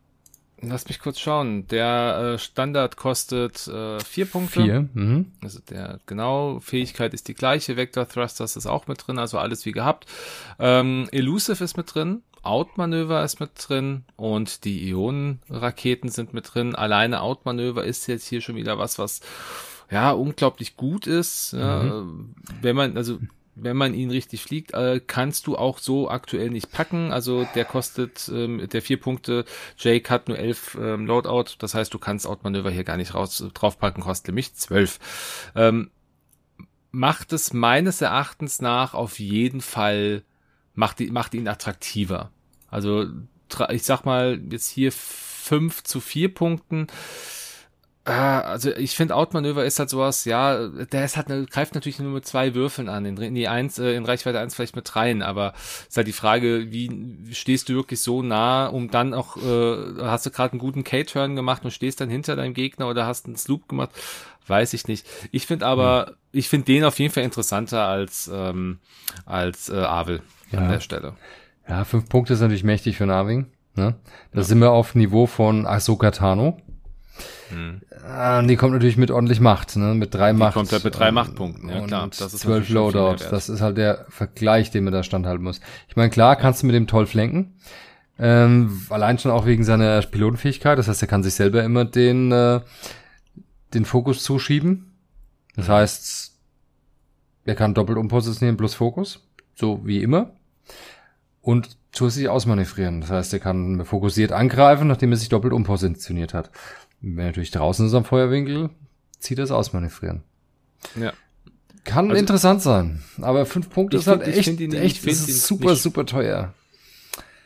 lass 0.61 0.89
mich 0.89 1.01
kurz 1.01 1.19
schauen. 1.19 1.67
Der 1.69 2.35
äh, 2.35 2.39
Standard 2.39 2.97
kostet 2.97 3.67
äh, 3.69 4.01
vier 4.01 4.27
Punkte. 4.27 4.63
Vier. 4.63 4.89
Mhm. 4.93 5.33
Also 5.43 5.61
der 5.61 6.01
genau 6.07 6.61
Fähigkeit 6.61 7.15
ist 7.15 7.29
die 7.29 7.35
gleiche. 7.35 7.77
Vector 7.77 8.09
Thrusters 8.09 8.57
ist 8.57 8.67
auch 8.67 8.87
mit 8.87 9.07
drin, 9.07 9.19
also 9.19 9.39
alles 9.39 9.67
wie 9.67 9.73
gehabt. 9.73 10.07
Ähm, 10.59 11.09
Elusive 11.13 11.63
ist 11.63 11.77
mit 11.77 11.95
drin. 11.95 12.23
Outmanöver 12.43 13.25
ist 13.25 13.41
mit 13.41 13.51
drin 13.57 14.05
und 14.15 14.65
die 14.65 14.89
Ionenraketen 14.89 16.11
sind 16.11 16.33
mit 16.33 16.55
drin. 16.55 16.77
Alleine 16.77 17.21
Outmanöver 17.21 17.85
ist 17.85 18.07
jetzt 18.07 18.27
hier 18.29 18.41
schon 18.41 18.55
wieder 18.55 18.79
was, 18.79 19.01
was 19.01 19.21
ja 19.91 20.13
unglaublich 20.13 20.77
gut 20.77 21.09
ist. 21.09 21.53
Ja, 21.53 22.05
wenn 22.63 22.77
man 22.77 22.97
also 22.97 23.19
wenn 23.57 23.77
man 23.77 23.95
ihn 23.95 24.11
richtig 24.11 24.43
fliegt, 24.43 24.75
äh, 24.75 25.01
kannst 25.05 25.47
du 25.47 25.57
auch 25.57 25.79
so 25.79 26.11
aktuell 26.11 26.51
nicht 26.51 26.71
packen. 26.71 27.11
Also 27.11 27.49
der 27.55 27.65
kostet 27.65 28.31
ähm, 28.33 28.69
der 28.69 28.83
vier 28.83 29.01
Punkte. 29.01 29.45
Jake 29.79 30.09
hat 30.11 30.29
nur 30.29 30.39
elf 30.39 30.77
ähm, 30.81 31.07
Loadout. 31.07 31.57
Das 31.59 31.75
heißt, 31.75 31.93
du 31.93 31.99
kannst 31.99 32.27
Outmanöver 32.27 32.71
hier 32.71 32.85
gar 32.85 32.99
nicht 32.99 33.15
raus 33.15 33.43
draufpacken. 33.55 34.03
Kostet 34.03 34.29
nämlich 34.29 34.55
zwölf. 34.55 34.99
Ähm, 35.55 35.91
macht 36.91 37.33
es 37.33 37.53
meines 37.53 38.03
Erachtens 38.03 38.61
nach 38.61 38.95
auf 38.95 39.19
jeden 39.19 39.63
Fall 39.63 40.23
macht, 40.75 40.99
die, 40.99 41.11
macht 41.11 41.35
ihn 41.35 41.49
attraktiver. 41.49 42.31
Also 42.69 43.07
ich 43.71 43.85
sag 43.85 44.05
mal 44.05 44.41
jetzt 44.51 44.69
hier 44.69 44.93
fünf 44.93 45.83
zu 45.83 46.01
vier 46.01 46.33
Punkten. 46.33 46.89
Ah, 48.09 48.41
Also 48.43 48.71
ich 48.71 48.95
finde 48.95 49.17
Outmanöver 49.17 49.65
ist 49.65 49.81
halt 49.81 49.91
sowas, 49.91 50.25
ja, 50.27 50.69
der 50.69 51.05
ist 51.05 51.17
halt, 51.17 51.29
ne- 51.29 51.45
greift 51.51 51.75
natürlich 51.75 51.99
nur 51.99 52.13
mit 52.13 52.25
zwei 52.25 52.55
Würfeln 52.55 52.89
an, 52.89 53.05
in, 53.05 53.15
nee, 53.33 53.49
eins, 53.49 53.81
äh, 53.81 53.95
in 53.95 54.05
Reichweite 54.05 54.39
eins 54.39 54.55
vielleicht 54.55 54.77
mit 54.77 54.89
dreien, 54.95 55.23
aber 55.23 55.55
ist 55.89 55.97
halt 55.97 56.07
die 56.07 56.13
Frage, 56.13 56.71
wie 56.71 56.89
stehst 57.33 57.69
du 57.69 57.75
wirklich 57.75 58.01
so 58.01 58.23
nah, 58.23 58.69
um 58.69 58.93
dann 58.93 59.13
auch, 59.13 59.37
äh, 59.39 60.01
hast 60.03 60.25
du 60.25 60.31
gerade 60.31 60.53
einen 60.53 60.61
guten 60.61 60.85
K-Turn 60.85 61.35
gemacht 61.35 61.65
und 61.65 61.73
stehst 61.73 62.01
dann 62.01 62.09
hinter 62.09 62.37
deinem 62.37 62.55
Gegner 62.55 62.89
oder 62.89 63.07
hast 63.07 63.27
einen 63.27 63.35
Sloop 63.35 63.69
gemacht, 63.69 63.91
weiß 64.47 64.75
ich 64.75 64.87
nicht. 64.87 65.05
Ich 65.33 65.47
finde 65.49 65.67
aber, 65.67 66.13
ich 66.31 66.49
finde 66.49 66.67
den 66.67 66.85
auf 66.85 67.01
jeden 67.01 67.13
Fall 67.13 67.25
interessanter 67.25 67.87
als, 67.89 68.31
ähm, 68.33 68.79
als 69.25 69.69
äh, 69.69 69.75
Avel 69.79 70.23
Ja. 70.53 70.61
an 70.61 70.69
der 70.69 70.81
Stelle. 70.81 71.15
Ja, 71.69 71.85
fünf 71.85 72.09
Punkte 72.09 72.35
ist 72.35 72.41
natürlich 72.41 72.63
mächtig 72.63 72.99
für 72.99 73.07
Narving. 73.07 73.47
Ne? 73.75 73.97
Da 74.33 74.43
sind 74.45 74.61
wir 74.61 74.71
auf 74.71 74.95
Niveau 74.95 75.27
von 75.27 75.67
Ahsoka 75.67 76.13
Tano. 76.13 76.59
Hm. 77.51 77.81
Ah, 78.05 78.39
und 78.41 78.49
die 78.49 78.57
kommt 78.57 78.73
natürlich 78.73 78.97
mit 78.97 79.11
ordentlich 79.11 79.41
Macht, 79.41 79.77
ne? 79.77 79.95
Mit 79.95 80.15
drei 80.15 80.33
Macht. 80.33 80.55
kommt 80.55 80.73
halt 80.73 80.85
mit 80.85 80.99
drei 80.99 81.09
ähm, 81.09 81.15
Machtpunkten, 81.15 81.69
ja, 81.69 81.87
klar. 81.87 82.09
Das 82.09 82.35
ist 82.35 82.41
zwölf 82.41 82.69
natürlich 82.69 82.69
schon 82.69 82.91
viel 82.91 83.01
Loadout. 83.01 83.13
Mehrwert. 83.13 83.33
Das 83.33 83.49
ist 83.49 83.61
halt 83.61 83.77
der 83.77 84.07
Vergleich, 84.09 84.71
den 84.71 84.85
man 84.85 84.93
da 84.93 85.03
standhalten 85.03 85.45
muss. 85.45 85.61
Ich 85.89 85.97
meine, 85.97 86.11
klar 86.11 86.37
kannst 86.37 86.63
du 86.63 86.67
mit 86.67 86.75
dem 86.75 86.87
toll 86.87 87.07
flanken. 87.07 87.55
Ähm, 88.19 88.87
allein 88.91 89.19
schon 89.19 89.31
auch 89.31 89.47
wegen 89.47 89.65
seiner 89.65 90.01
Pilotenfähigkeit. 90.03 90.79
Das 90.79 90.89
heißt, 90.89 91.03
er 91.03 91.09
kann 91.09 91.23
sich 91.23 91.35
selber 91.35 91.63
immer 91.63 91.85
den, 91.85 92.33
äh, 92.33 92.61
den 93.75 93.85
Fokus 93.85 94.23
zuschieben. 94.23 94.93
Das 95.55 95.69
heißt, 95.69 96.33
er 97.45 97.55
kann 97.55 97.75
doppelt 97.75 97.99
umpositionieren 97.99 98.57
plus 98.57 98.75
Fokus. 98.75 99.23
So 99.55 99.87
wie 99.87 100.03
immer. 100.03 100.33
Und 101.41 101.77
zusätzlich 101.93 102.29
ausmanövrieren. 102.29 103.01
Das 103.01 103.11
heißt, 103.11 103.33
er 103.33 103.41
kann 103.41 103.85
fokussiert 103.85 104.33
angreifen, 104.33 104.89
nachdem 104.89 105.13
er 105.13 105.17
sich 105.17 105.29
doppelt 105.29 105.53
umpositioniert 105.53 106.35
hat. 106.35 106.51
Wenn 107.01 107.27
natürlich 107.27 107.51
draußen 107.51 107.87
ist 107.87 107.95
am 107.95 108.05
Feuerwinkel, 108.05 108.71
zieht 109.19 109.39
er 109.39 109.45
es 109.45 109.51
ausmanövrieren. 109.51 110.23
Ja. 111.01 111.13
Kann 111.85 112.11
Also- 112.11 112.19
interessant 112.21 112.63
sein. 112.63 113.03
Aber 113.23 113.47
fünf 113.47 113.71
Punkte 113.71 113.97
ist 113.97 114.07
halt 114.07 114.25
find- 114.25 114.37
echt, 114.37 114.61
ihn- 114.61 114.73
echt 114.75 115.07
das 115.07 115.29
ist 115.29 115.47
super, 115.47 115.71
nicht- 115.71 115.83
super 115.83 116.05
teuer. 116.07 116.53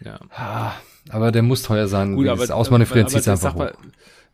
Ja. 0.02 0.18
Aber 1.10 1.32
der 1.32 1.42
muss 1.42 1.62
teuer 1.62 1.88
sein. 1.88 2.14
Gut, 2.14 2.26
aber, 2.26 2.36
gesagt, 2.40 2.52
Ausmanövrieren 2.58 3.08
zieht 3.08 3.26
das 3.26 3.44
einfach 3.44 3.54
hoch. 3.54 3.70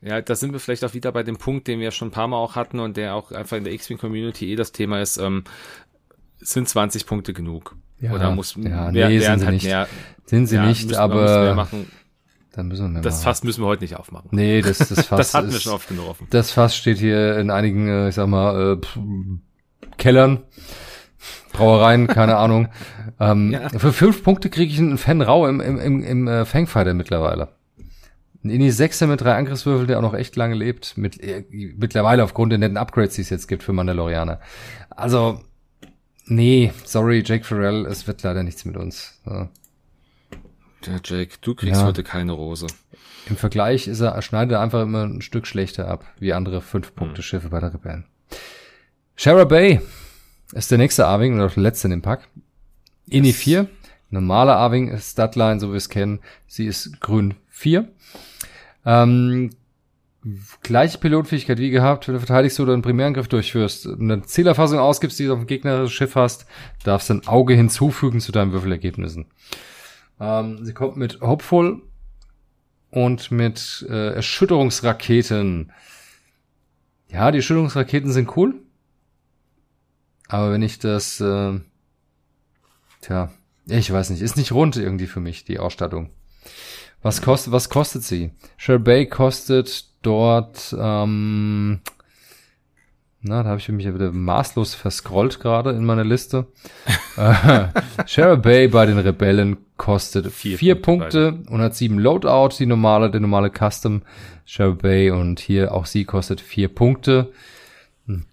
Ja, 0.02 0.20
da 0.20 0.34
sind 0.36 0.52
wir 0.52 0.60
vielleicht 0.60 0.84
auch 0.84 0.94
wieder 0.94 1.10
bei 1.10 1.22
dem 1.22 1.38
Punkt, 1.38 1.66
den 1.66 1.80
wir 1.80 1.90
schon 1.90 2.08
ein 2.08 2.12
paar 2.12 2.28
Mal 2.28 2.36
auch 2.36 2.54
hatten 2.54 2.78
und 2.80 2.96
der 2.96 3.14
auch 3.14 3.32
einfach 3.32 3.56
in 3.56 3.64
der 3.64 3.72
X-Wing-Community 3.72 4.52
eh 4.52 4.56
das 4.56 4.70
Thema 4.72 5.00
ist, 5.00 5.16
ähm, 5.16 5.44
sind 6.38 6.68
20 6.68 7.06
Punkte 7.06 7.32
genug? 7.32 7.74
Ja, 7.98 8.12
Oder 8.12 8.30
muss 8.30 8.54
ja, 8.56 8.92
wer, 8.92 9.08
nee, 9.08 9.18
sind 9.18 9.38
sie 9.40 9.44
halt 9.46 9.54
nicht. 9.54 9.64
mehr, 9.64 9.88
Sind 10.26 10.46
sie 10.48 10.56
ja, 10.56 10.66
nicht, 10.66 10.84
müssen 10.86 10.98
aber. 10.98 11.66
Dann 12.56 12.68
müssen 12.68 12.92
wir 12.94 13.00
Das 13.02 13.16
machen. 13.16 13.24
Fass 13.24 13.44
müssen 13.44 13.62
wir 13.62 13.66
heute 13.66 13.84
nicht 13.84 13.96
aufmachen. 13.96 14.28
Nee, 14.32 14.62
das, 14.62 14.78
das 14.78 14.88
Fass 15.06 15.18
das 15.18 15.34
hatten 15.34 15.48
wir 15.50 15.56
ist, 15.56 15.62
schon 15.62 15.72
oft 15.74 15.88
genug 15.88 16.08
offen. 16.08 16.26
Das 16.30 16.50
Fass 16.50 16.74
steht 16.76 16.98
hier 16.98 17.36
in 17.38 17.50
einigen, 17.50 17.88
äh, 17.88 18.08
ich 18.08 18.14
sag 18.14 18.26
mal, 18.28 18.72
äh, 18.72 18.76
pf, 18.84 18.98
Kellern, 19.98 20.42
Brauereien, 21.52 22.06
keine 22.06 22.36
Ahnung. 22.38 22.68
Ähm, 23.20 23.52
Ja. 23.52 23.68
Für 23.68 23.92
fünf 23.92 24.22
Punkte 24.22 24.50
kriege 24.50 24.72
ich 24.72 24.78
einen 24.78 24.98
Fan 24.98 25.22
Rau 25.22 25.46
im, 25.46 25.60
im, 25.60 25.78
im, 25.78 26.02
im 26.02 26.28
äh, 26.28 26.44
Fangfighter 26.44 26.94
mittlerweile. 26.94 27.48
Ein 28.44 28.50
Ini 28.50 28.70
6 28.70 29.00
mit 29.02 29.20
drei 29.20 29.34
Angriffswürfel, 29.34 29.86
der 29.86 29.98
auch 29.98 30.02
noch 30.02 30.14
echt 30.14 30.36
lange 30.36 30.54
lebt. 30.54 30.96
Mit, 30.96 31.20
äh, 31.20 31.44
mittlerweile 31.50 32.22
aufgrund 32.24 32.52
der 32.52 32.58
netten 32.58 32.76
Upgrades, 32.76 33.14
die 33.14 33.22
es 33.22 33.30
jetzt 33.30 33.48
gibt 33.48 33.62
für 33.62 33.72
Mandalorianer. 33.72 34.40
Also, 34.90 35.40
nee, 36.26 36.72
sorry, 36.84 37.22
Jake 37.26 37.44
Farrell, 37.44 37.86
es 37.86 38.06
wird 38.06 38.22
leider 38.22 38.42
nichts 38.42 38.64
mit 38.64 38.76
uns. 38.76 39.20
Ja. 39.26 39.48
Ja, 40.86 40.98
Jake, 41.04 41.36
du 41.40 41.54
kriegst 41.54 41.80
Ja. 41.80 41.86
heute 41.86 42.02
keine 42.02 42.32
Rose. 42.32 42.66
Im 43.28 43.36
Vergleich 43.36 43.88
ist 43.88 44.00
er, 44.00 44.20
schneidet 44.22 44.52
er 44.52 44.60
einfach 44.60 44.82
immer 44.82 45.04
ein 45.04 45.20
Stück 45.20 45.46
schlechter 45.46 45.88
ab, 45.88 46.04
wie 46.20 46.32
andere 46.32 46.60
Fünf-Punkte-Schiffe 46.60 47.48
bei 47.48 47.60
der 47.60 47.74
Rebellen. 47.74 48.04
Shara 49.16 49.44
Bay 49.44 49.80
ist 50.52 50.70
der 50.70 50.78
nächste 50.78 51.06
A-Wing 51.06 51.34
oder 51.40 51.48
der 51.48 51.62
letzte 51.62 51.88
in 51.88 51.90
dem 51.92 52.02
Pack. 52.02 52.28
Ini 53.08 53.32
4, 53.32 53.66
normale 54.10 54.54
A-Wing, 54.54 54.96
Statline, 54.98 55.58
so 55.58 55.68
wie 55.68 55.72
wir 55.72 55.76
es 55.78 55.88
kennen. 55.88 56.20
Sie 56.46 56.66
ist 56.66 57.00
grün 57.00 57.34
4. 57.48 57.88
Ähm, 58.84 59.50
gleiche 60.62 60.98
Pilotfähigkeit 60.98 61.58
wie 61.58 61.70
gehabt, 61.70 62.06
wenn 62.06 62.14
du 62.14 62.20
verteidigst 62.20 62.58
oder 62.60 62.72
einen 62.72 62.82
Primärangriff 62.82 63.28
durchführst, 63.28 63.86
eine 63.88 64.22
Zielerfassung 64.22 64.78
ausgibst, 64.78 65.18
die 65.18 65.26
du 65.26 65.32
auf 65.32 65.38
dem 65.40 65.46
gegnerischen 65.46 65.92
Schiff 65.92 66.14
hast, 66.14 66.46
darfst 66.84 67.10
du 67.10 67.14
ein 67.14 67.26
Auge 67.26 67.54
hinzufügen 67.54 68.20
zu 68.20 68.32
deinen 68.32 68.52
Würfelergebnissen. 68.52 69.26
Ähm, 70.20 70.64
sie 70.64 70.72
kommt 70.72 70.96
mit 70.96 71.20
Hopeful 71.20 71.82
und 72.90 73.30
mit 73.30 73.86
äh, 73.88 74.14
Erschütterungsraketen. 74.14 75.72
Ja, 77.08 77.30
die 77.30 77.38
Erschütterungsraketen 77.38 78.12
sind 78.12 78.36
cool. 78.36 78.54
Aber 80.28 80.52
wenn 80.52 80.62
ich 80.62 80.78
das, 80.78 81.20
äh, 81.20 81.60
tja, 83.00 83.30
ich 83.66 83.92
weiß 83.92 84.10
nicht, 84.10 84.22
ist 84.22 84.36
nicht 84.36 84.52
rund 84.52 84.76
irgendwie 84.76 85.06
für 85.06 85.20
mich, 85.20 85.44
die 85.44 85.58
Ausstattung. 85.58 86.10
Was 87.02 87.22
kostet, 87.22 87.52
was 87.52 87.68
kostet 87.68 88.02
sie? 88.02 88.32
Sherbay 88.56 89.06
kostet 89.06 89.86
dort, 90.02 90.74
ähm, 90.78 91.80
na, 93.28 93.42
da 93.42 93.50
habe 93.50 93.60
ich 93.60 93.68
mich 93.68 93.84
ja 93.84 93.94
wieder 93.94 94.12
maßlos 94.12 94.74
verscrollt 94.74 95.40
gerade 95.40 95.70
in 95.70 95.84
meiner 95.84 96.04
Liste. 96.04 96.46
äh, 97.16 97.68
Sherbay 98.06 98.68
bei 98.68 98.86
den 98.86 98.98
Rebellen 98.98 99.58
kostet 99.76 100.32
Vier 100.32 100.58
vier, 100.58 100.74
Punkte 100.80 101.32
Punkte, 101.32 101.52
und 101.52 101.60
hat 101.60 101.74
sieben 101.74 101.98
Loadout, 101.98 102.56
die 102.58 102.66
normale, 102.66 103.10
der 103.10 103.20
normale 103.20 103.50
Custom 103.50 104.02
Sherbay 104.44 105.10
und 105.10 105.40
hier 105.40 105.72
auch 105.74 105.86
sie 105.86 106.04
kostet 106.04 106.40
vier 106.40 106.68
Punkte. 106.68 107.32
Hm. 108.06 108.26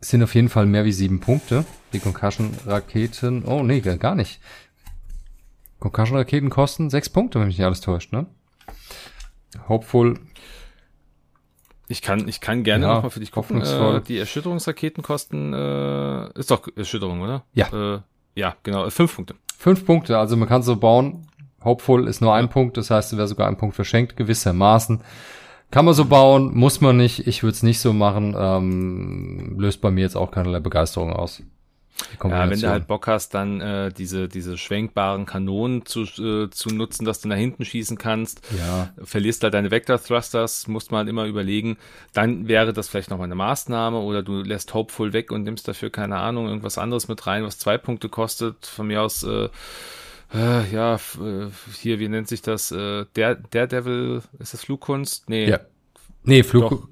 Sind 0.00 0.22
auf 0.22 0.34
jeden 0.34 0.48
Fall 0.48 0.66
mehr 0.66 0.84
wie 0.84 0.92
sieben 0.92 1.20
Punkte. 1.20 1.64
Die 1.92 2.00
Concussion-Raketen, 2.00 3.44
oh 3.44 3.62
nee, 3.62 3.80
gar 3.80 3.96
gar 3.96 4.14
nicht. 4.14 4.40
Concussion-Raketen 5.78 6.50
kosten 6.50 6.90
sechs 6.90 7.08
Punkte, 7.08 7.38
wenn 7.38 7.46
mich 7.46 7.58
nicht 7.58 7.66
alles 7.66 7.80
täuscht, 7.80 8.12
ne? 8.12 8.26
Hopeful, 9.68 10.18
Ich 11.88 12.02
kann, 12.02 12.26
ich 12.26 12.40
kann 12.40 12.64
gerne 12.64 12.86
Ja, 12.86 12.94
noch 12.94 13.02
mal 13.04 13.10
für 13.10 13.20
dich 13.20 13.30
gucken. 13.30 13.62
Äh, 13.62 14.00
die 14.02 14.18
Erschütterungsraketen 14.18 15.02
kosten, 15.02 15.52
äh, 15.52 16.38
ist 16.38 16.50
doch 16.50 16.66
Erschütterung, 16.74 17.20
oder? 17.20 17.44
Ja. 17.54 17.94
Äh, 17.94 18.00
ja, 18.34 18.56
genau, 18.62 18.86
äh, 18.86 18.90
fünf 18.90 19.14
Punkte. 19.14 19.34
fünf 19.56 19.86
Punkte, 19.86 20.18
also 20.18 20.36
man 20.36 20.48
kann 20.48 20.62
so 20.62 20.76
bauen. 20.76 21.26
Hopeful 21.64 22.06
ist 22.06 22.20
nur 22.20 22.34
ein 22.34 22.48
Punkt, 22.48 22.76
das 22.76 22.90
heißt, 22.90 23.12
es 23.12 23.18
wäre 23.18 23.28
sogar 23.28 23.48
ein 23.48 23.56
Punkt 23.56 23.74
verschenkt, 23.74 24.16
gewissermaßen. 24.16 25.00
Kann 25.70 25.84
man 25.84 25.94
so 25.94 26.04
bauen, 26.04 26.54
muss 26.54 26.80
man 26.80 26.96
nicht. 26.96 27.26
Ich 27.26 27.42
würde 27.42 27.54
es 27.54 27.64
nicht 27.64 27.80
so 27.80 27.92
machen. 27.92 28.36
Ähm, 28.38 29.56
löst 29.58 29.80
bei 29.80 29.90
mir 29.90 30.02
jetzt 30.02 30.16
auch 30.16 30.30
keinerlei 30.30 30.60
Begeisterung 30.60 31.12
aus. 31.12 31.42
Ja, 31.98 32.10
wenn 32.10 32.18
Kombination. 32.18 32.60
du 32.60 32.68
halt 32.70 32.86
Bock 32.86 33.06
hast, 33.06 33.32
dann 33.34 33.60
äh, 33.60 33.90
diese, 33.92 34.28
diese 34.28 34.58
schwenkbaren 34.58 35.24
Kanonen 35.24 35.86
zu, 35.86 36.02
äh, 36.02 36.50
zu 36.50 36.68
nutzen, 36.68 37.04
dass 37.06 37.20
du 37.20 37.28
nach 37.28 37.36
hinten 37.36 37.64
schießen 37.64 37.96
kannst, 37.96 38.42
ja, 38.58 38.90
verlierst 39.02 39.42
halt 39.42 39.54
deine 39.54 39.70
Vector 39.70 40.02
Thrusters, 40.02 40.66
musst 40.68 40.90
man 40.90 40.98
halt 40.98 41.08
immer 41.08 41.24
überlegen, 41.24 41.78
dann 42.12 42.48
wäre 42.48 42.72
das 42.74 42.88
vielleicht 42.88 43.10
noch 43.10 43.16
mal 43.18 43.24
eine 43.24 43.34
Maßnahme 43.34 43.98
oder 43.98 44.22
du 44.22 44.42
lässt 44.42 44.74
Hopeful 44.74 45.12
weg 45.14 45.32
und 45.32 45.44
nimmst 45.44 45.66
dafür, 45.68 45.88
keine 45.90 46.16
Ahnung, 46.16 46.48
irgendwas 46.48 46.76
anderes 46.76 47.08
mit 47.08 47.26
rein, 47.26 47.44
was 47.44 47.58
zwei 47.58 47.78
Punkte 47.78 48.08
kostet, 48.10 48.66
von 48.66 48.88
mir 48.88 49.00
aus, 49.02 49.22
äh, 49.22 49.48
äh, 50.34 50.70
ja, 50.72 50.96
äh, 50.96 51.46
hier, 51.80 51.98
wie 51.98 52.08
nennt 52.08 52.28
sich 52.28 52.42
das, 52.42 52.72
äh, 52.72 53.06
der, 53.16 53.36
der 53.36 53.66
Devil, 53.68 54.20
ist 54.38 54.52
das 54.52 54.60
Flugkunst? 54.64 55.30
Nee, 55.30 55.48
Ja. 55.48 55.60
nee. 56.24 56.42
Flug, 56.42 56.88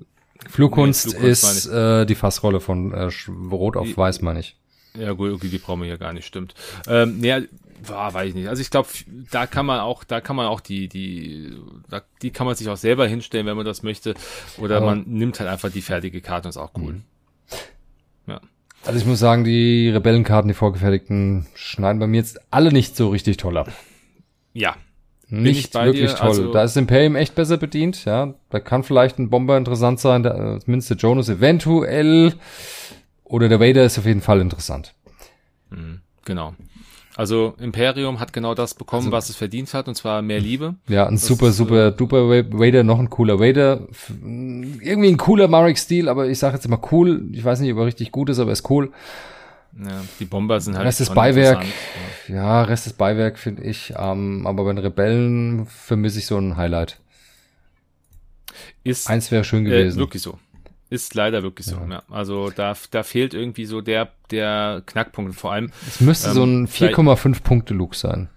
Flugkunst 0.49 1.07
Nee, 1.07 1.13
Flugkunst 1.13 1.15
ist 1.15 1.67
äh, 1.67 2.07
die 2.07 2.15
Fassrolle 2.15 2.61
von 2.61 2.93
äh, 2.93 3.09
Rot 3.51 3.77
auf 3.77 3.87
Die- 3.87 3.97
Weiß, 3.97 4.23
meine 4.23 4.41
ich. 4.41 4.57
Ja, 4.97 5.13
gut, 5.13 5.33
okay, 5.33 5.49
die 5.49 5.59
brauchen 5.59 5.83
wir 5.83 5.89
ja 5.89 5.97
gar 5.97 6.13
nicht, 6.13 6.27
stimmt. 6.27 6.55
Ähm, 6.87 7.19
nee, 7.19 7.49
war, 7.89 8.15
weiß 8.15 8.29
ich 8.29 8.35
nicht. 8.35 8.49
Also 8.49 8.63
ich 8.63 8.71
glaube, 8.71 8.89
da 9.31 9.47
kann 9.47 9.67
man 9.67 9.81
auch, 9.81 10.05
da 10.05 10.21
kann 10.21 10.37
man 10.37 10.47
auch 10.47 10.61
die, 10.61 10.89
die, 10.89 11.53
da, 11.89 12.03
die 12.23 12.31
kann 12.31 12.47
man 12.47 12.55
sich 12.55 12.69
auch 12.69 12.77
selber 12.77 13.07
hinstellen, 13.07 13.47
wenn 13.47 13.57
man 13.57 13.67
das 13.67 13.83
möchte. 13.83 14.15
Oder 14.59 14.79
Aber 14.79 14.87
man 14.87 15.05
nimmt 15.07 15.41
halt 15.41 15.51
einfach 15.51 15.71
die 15.71 15.83
fertige 15.83 16.21
Karte 16.21 16.49
und 16.49 16.51
ist 16.51 16.57
auch 16.57 16.73
cool. 16.77 16.95
Mhm. 16.95 17.03
Ja. 18.27 18.41
Also 18.85 18.99
ich 18.99 19.07
muss 19.07 19.19
sagen, 19.19 19.45
die 19.45 19.89
Rebellenkarten, 19.89 20.49
die 20.49 20.55
vorgefertigten, 20.55 21.47
schneiden 21.55 21.99
bei 21.99 22.07
mir 22.07 22.19
jetzt 22.19 22.41
alle 22.51 22.73
nicht 22.73 22.97
so 22.97 23.09
richtig 23.09 23.39
toll 23.39 23.57
ab. 23.57 23.73
Ja. 24.53 24.77
Nicht 25.29 25.75
wirklich 25.75 26.13
dir, 26.13 26.17
toll. 26.17 26.29
Also 26.29 26.53
da 26.53 26.65
ist 26.65 26.77
Imperium 26.77 27.17
echt 27.17 27.35
besser 27.35 27.57
bedient, 27.57 28.05
ja. 28.05 28.35
Da 28.51 28.61
kann 28.61 28.85
vielleicht 28.85 29.19
ein 29.19 29.31
Bomber 29.31 29.57
interessant 29.57 30.01
sein, 30.01 30.23
der, 30.23 30.61
zumindest 30.61 30.91
der 30.91 30.97
Jonas 30.99 31.29
eventuell. 31.29 32.35
Oder 33.35 33.49
der 33.49 33.59
Vader 33.59 33.85
ist 33.85 33.99
auf 33.99 34.07
jeden 34.07 34.20
Fall 34.20 34.41
interessant. 34.41 34.95
Mhm, 35.70 36.03
genau. 36.24 36.55
Also 37.16 37.57
Imperium 37.59 38.20
hat 38.20 38.32
genau 38.32 38.55
das 38.55 38.74
bekommen, 38.74 39.07
also, 39.07 39.12
was 39.12 39.28
es 39.28 39.35
verdient 39.35 39.74
hat, 39.74 39.89
und 39.89 39.97
zwar 39.97 40.22
mehr 40.22 40.39
Liebe. 40.39 40.76
Ja, 40.87 41.09
ein 41.09 41.14
das 41.14 41.26
super, 41.26 41.49
ist, 41.49 41.57
super, 41.57 41.89
äh, 41.89 41.93
duper 41.93 42.28
Vader, 42.28 42.85
noch 42.85 43.01
ein 43.01 43.11
cooler 43.11 43.41
Vader. 43.41 43.89
Irgendwie 44.22 45.09
ein 45.09 45.16
cooler 45.16 45.49
Marek-Stil, 45.49 46.09
aber 46.09 46.28
ich 46.28 46.39
sage 46.39 46.55
jetzt 46.55 46.64
immer 46.64 46.80
cool. 46.93 47.28
Ich 47.32 47.45
weiß 47.45 47.59
nicht, 47.59 47.72
ob 47.72 47.80
er 47.80 47.87
richtig 47.87 48.12
gut 48.12 48.28
ist, 48.28 48.39
aber 48.39 48.51
er 48.51 48.53
ist 48.53 48.70
cool. 48.70 48.93
Ja, 49.82 50.01
die 50.20 50.26
Bomber 50.26 50.61
sind 50.61 50.76
halt. 50.76 50.87
Rest 50.87 51.01
des 51.01 51.11
Beiwerk. 51.11 51.64
Ja. 52.28 52.35
ja, 52.37 52.62
Rest 52.62 52.87
des 52.87 52.93
Beiwerk 52.93 53.41
finde 53.41 53.64
ich. 53.64 53.95
Ähm, 53.99 54.47
aber 54.47 54.62
bei 54.62 54.74
den 54.74 54.78
Rebellen 54.78 55.66
vermisse 55.66 56.20
ich 56.20 56.26
so 56.26 56.39
ein 56.39 56.57
Highlight. 56.57 57.01
Ist, 58.85 59.11
Eins 59.11 59.32
wäre 59.32 59.43
schön 59.43 59.64
gewesen. 59.64 59.99
Äh, 59.99 60.01
wirklich 60.01 60.22
so. 60.22 60.39
Ist 60.91 61.14
leider 61.14 61.43
wirklich 61.43 61.66
so. 61.66 61.76
Ja. 61.76 61.89
ja. 61.89 62.03
Also 62.11 62.51
da, 62.51 62.74
da 62.91 63.03
fehlt 63.03 63.35
irgendwie 63.35 63.64
so 63.64 63.80
der, 63.80 64.11
der 64.30 64.82
Knackpunkt. 64.87 65.35
Vor 65.35 65.53
allem. 65.53 65.70
Es 65.87 66.01
müsste 66.01 66.28
ähm, 66.28 66.35
so 66.35 66.45
ein 66.45 66.68
4,5 66.68 67.43
Punkte 67.43 67.74
Look 67.74 67.95
sein. 67.95 68.28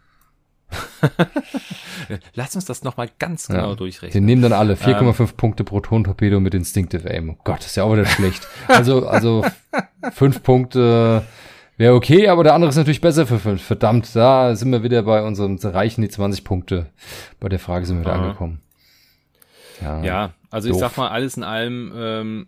Lass 2.33 2.55
uns 2.55 2.65
das 2.65 2.83
nochmal 2.83 3.09
ganz 3.19 3.47
genau 3.47 3.69
ja. 3.69 3.75
durchrechnen. 3.75 4.11
Die 4.11 4.25
nehmen 4.25 4.41
dann 4.41 4.53
alle 4.53 4.75
4,5 4.75 5.19
ähm, 5.19 5.27
Punkte 5.37 5.63
pro 5.63 5.79
Tontorpedo 5.79 6.39
mit 6.39 6.53
Instinctive 6.53 7.09
Aim. 7.09 7.29
Oh 7.29 7.37
Gott, 7.43 7.65
ist 7.65 7.75
ja 7.75 7.83
auch 7.83 7.93
wieder 7.93 8.05
schlecht. 8.05 8.47
Also, 8.67 9.07
also 9.07 9.45
fünf 10.13 10.43
Punkte 10.43 11.23
wäre 11.77 11.93
okay, 11.93 12.27
aber 12.27 12.43
der 12.43 12.53
andere 12.53 12.69
ist 12.69 12.75
natürlich 12.75 13.01
besser 13.01 13.27
für 13.27 13.39
fünf. 13.39 13.61
Verdammt, 13.61 14.13
da 14.15 14.55
sind 14.55 14.71
wir 14.71 14.83
wieder 14.83 15.03
bei 15.03 15.21
unserem, 15.21 15.57
reichen 15.57 16.01
die 16.01 16.09
20 16.09 16.43
Punkte. 16.43 16.87
Bei 17.39 17.49
der 17.49 17.59
Frage 17.59 17.85
sind 17.85 17.97
wir 17.97 18.01
wieder 18.01 18.13
angekommen. 18.13 18.61
Ja, 19.81 20.03
ja 20.03 20.33
also 20.49 20.69
doof. 20.69 20.77
ich 20.77 20.79
sag 20.79 20.97
mal, 20.97 21.09
alles 21.09 21.37
in 21.37 21.43
allem, 21.43 21.93
ähm, 21.95 22.47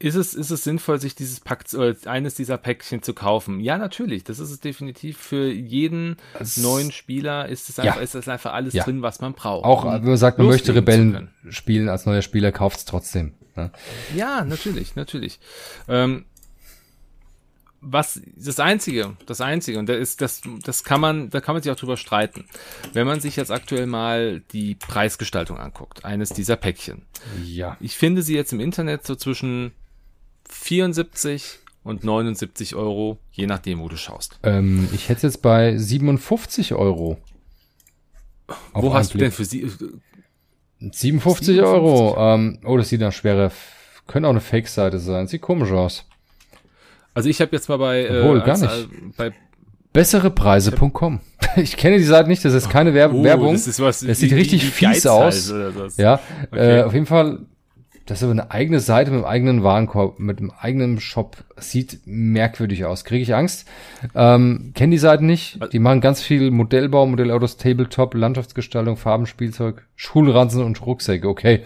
ist 0.00 0.14
es, 0.14 0.34
ist 0.34 0.50
es 0.50 0.62
sinnvoll, 0.62 1.00
sich 1.00 1.16
dieses 1.16 1.40
Pack, 1.40 1.64
äh, 1.74 1.94
eines 2.06 2.34
dieser 2.34 2.56
Päckchen 2.56 3.02
zu 3.02 3.14
kaufen? 3.14 3.58
Ja, 3.58 3.78
natürlich. 3.78 4.22
Das 4.22 4.38
ist 4.38 4.50
es 4.50 4.60
definitiv 4.60 5.18
für 5.18 5.50
jeden 5.50 6.16
es, 6.38 6.56
neuen 6.56 6.92
Spieler 6.92 7.48
ist 7.48 7.68
es 7.68 7.80
einfach, 7.80 7.96
ja. 7.96 8.02
ist 8.02 8.14
das 8.14 8.28
einfach 8.28 8.52
alles 8.52 8.74
ja. 8.74 8.84
drin, 8.84 9.02
was 9.02 9.20
man 9.20 9.32
braucht. 9.34 9.64
Auch 9.64 9.84
wenn 9.84 10.04
man 10.04 10.16
sagt, 10.16 10.38
man 10.38 10.46
möchte 10.46 10.74
Rebellen 10.74 11.30
spielen 11.48 11.88
als 11.88 12.06
neuer 12.06 12.22
Spieler, 12.22 12.52
kauft 12.52 12.78
es 12.78 12.84
trotzdem. 12.84 13.34
Ne? 13.56 13.72
Ja, 14.14 14.44
natürlich, 14.44 14.94
natürlich. 14.94 15.40
Ähm, 15.88 16.26
was 17.80 18.20
das 18.36 18.58
einzige, 18.58 19.16
das 19.26 19.40
einzige 19.40 19.78
und 19.78 19.88
da 19.88 19.94
ist 19.94 20.20
das 20.20 20.42
das 20.64 20.84
kann 20.84 21.00
man, 21.00 21.30
da 21.30 21.40
kann 21.40 21.54
man 21.54 21.62
sich 21.62 21.70
auch 21.70 21.76
drüber 21.76 21.96
streiten. 21.96 22.44
Wenn 22.92 23.06
man 23.06 23.20
sich 23.20 23.36
jetzt 23.36 23.50
aktuell 23.50 23.86
mal 23.86 24.40
die 24.52 24.74
Preisgestaltung 24.74 25.58
anguckt, 25.58 26.04
eines 26.04 26.30
dieser 26.30 26.56
Päckchen. 26.56 27.02
Ja. 27.44 27.76
Ich 27.80 27.96
finde 27.96 28.22
sie 28.22 28.34
jetzt 28.34 28.52
im 28.52 28.60
Internet 28.60 29.06
so 29.06 29.14
zwischen 29.14 29.72
74 30.48 31.58
und 31.84 32.04
79 32.04 32.74
Euro, 32.74 33.18
je 33.30 33.46
nachdem, 33.46 33.80
wo 33.80 33.88
du 33.88 33.96
schaust. 33.96 34.38
Ähm, 34.42 34.88
ich 34.92 35.08
hätte 35.08 35.26
jetzt 35.26 35.42
bei 35.42 35.76
57 35.76 36.74
Euro. 36.74 37.18
Wo 38.72 38.94
hast 38.94 39.14
du 39.14 39.18
denn 39.18 39.32
für 39.32 39.44
sie? 39.44 39.60
57, 40.80 41.56
57? 41.56 41.62
Euro. 41.62 42.16
Ähm, 42.18 42.58
oh, 42.64 42.76
das 42.76 42.88
sieht 42.88 43.00
nach 43.00 43.12
schwerer. 43.12 43.52
Könnte 44.06 44.28
auch 44.28 44.32
eine 44.32 44.40
Fake-Seite 44.40 44.98
sein. 44.98 45.26
Sieht 45.28 45.42
komisch 45.42 45.70
aus. 45.70 46.07
Also 47.18 47.28
ich 47.28 47.40
habe 47.40 47.50
jetzt 47.52 47.68
mal 47.68 47.78
bei, 47.78 48.04
äh, 48.04 48.20
Obwohl, 48.20 48.38
äh, 48.38 48.44
gar 48.44 48.58
nicht. 48.58 48.72
Äh, 48.72 48.86
bei 49.16 49.32
Besserepreise.com. 49.92 51.20
Ich 51.56 51.76
kenne 51.76 51.96
die 51.96 52.04
Seite 52.04 52.28
nicht, 52.28 52.44
das 52.44 52.52
ist 52.52 52.70
keine 52.70 52.94
Werb 52.94 53.12
oh, 53.12 53.24
Werbung. 53.24 53.52
Das, 53.52 53.66
ist 53.66 53.80
was, 53.80 54.00
das 54.00 54.20
sieht 54.20 54.30
wie, 54.30 54.34
richtig 54.34 54.62
wie 54.62 54.70
fies 54.70 55.06
aus. 55.06 55.52
Ja, 55.96 56.20
okay. 56.52 56.80
äh, 56.80 56.82
auf 56.82 56.92
jeden 56.92 57.06
Fall 57.06 57.40
das 58.08 58.18
ist 58.18 58.22
aber 58.22 58.32
eine 58.32 58.50
eigene 58.50 58.80
Seite 58.80 59.10
mit 59.10 59.18
einem 59.18 59.26
eigenen 59.26 59.62
Warenkorb, 59.62 60.18
mit 60.18 60.38
einem 60.38 60.50
eigenen 60.58 60.98
Shop. 60.98 61.44
Sieht 61.58 62.00
merkwürdig 62.06 62.86
aus. 62.86 63.04
Kriege 63.04 63.22
ich 63.22 63.34
Angst. 63.34 63.68
Ähm, 64.14 64.72
Kenne 64.74 64.92
die 64.92 64.98
Seiten 64.98 65.26
nicht. 65.26 65.58
Die 65.74 65.78
machen 65.78 66.00
ganz 66.00 66.22
viel 66.22 66.50
Modellbau, 66.50 67.04
Modellautos, 67.04 67.58
Tabletop, 67.58 68.14
Landschaftsgestaltung, 68.14 68.96
Farbenspielzeug, 68.96 69.86
Schulranzen 69.94 70.64
und 70.64 70.80
Rucksäcke. 70.86 71.28
Okay. 71.28 71.64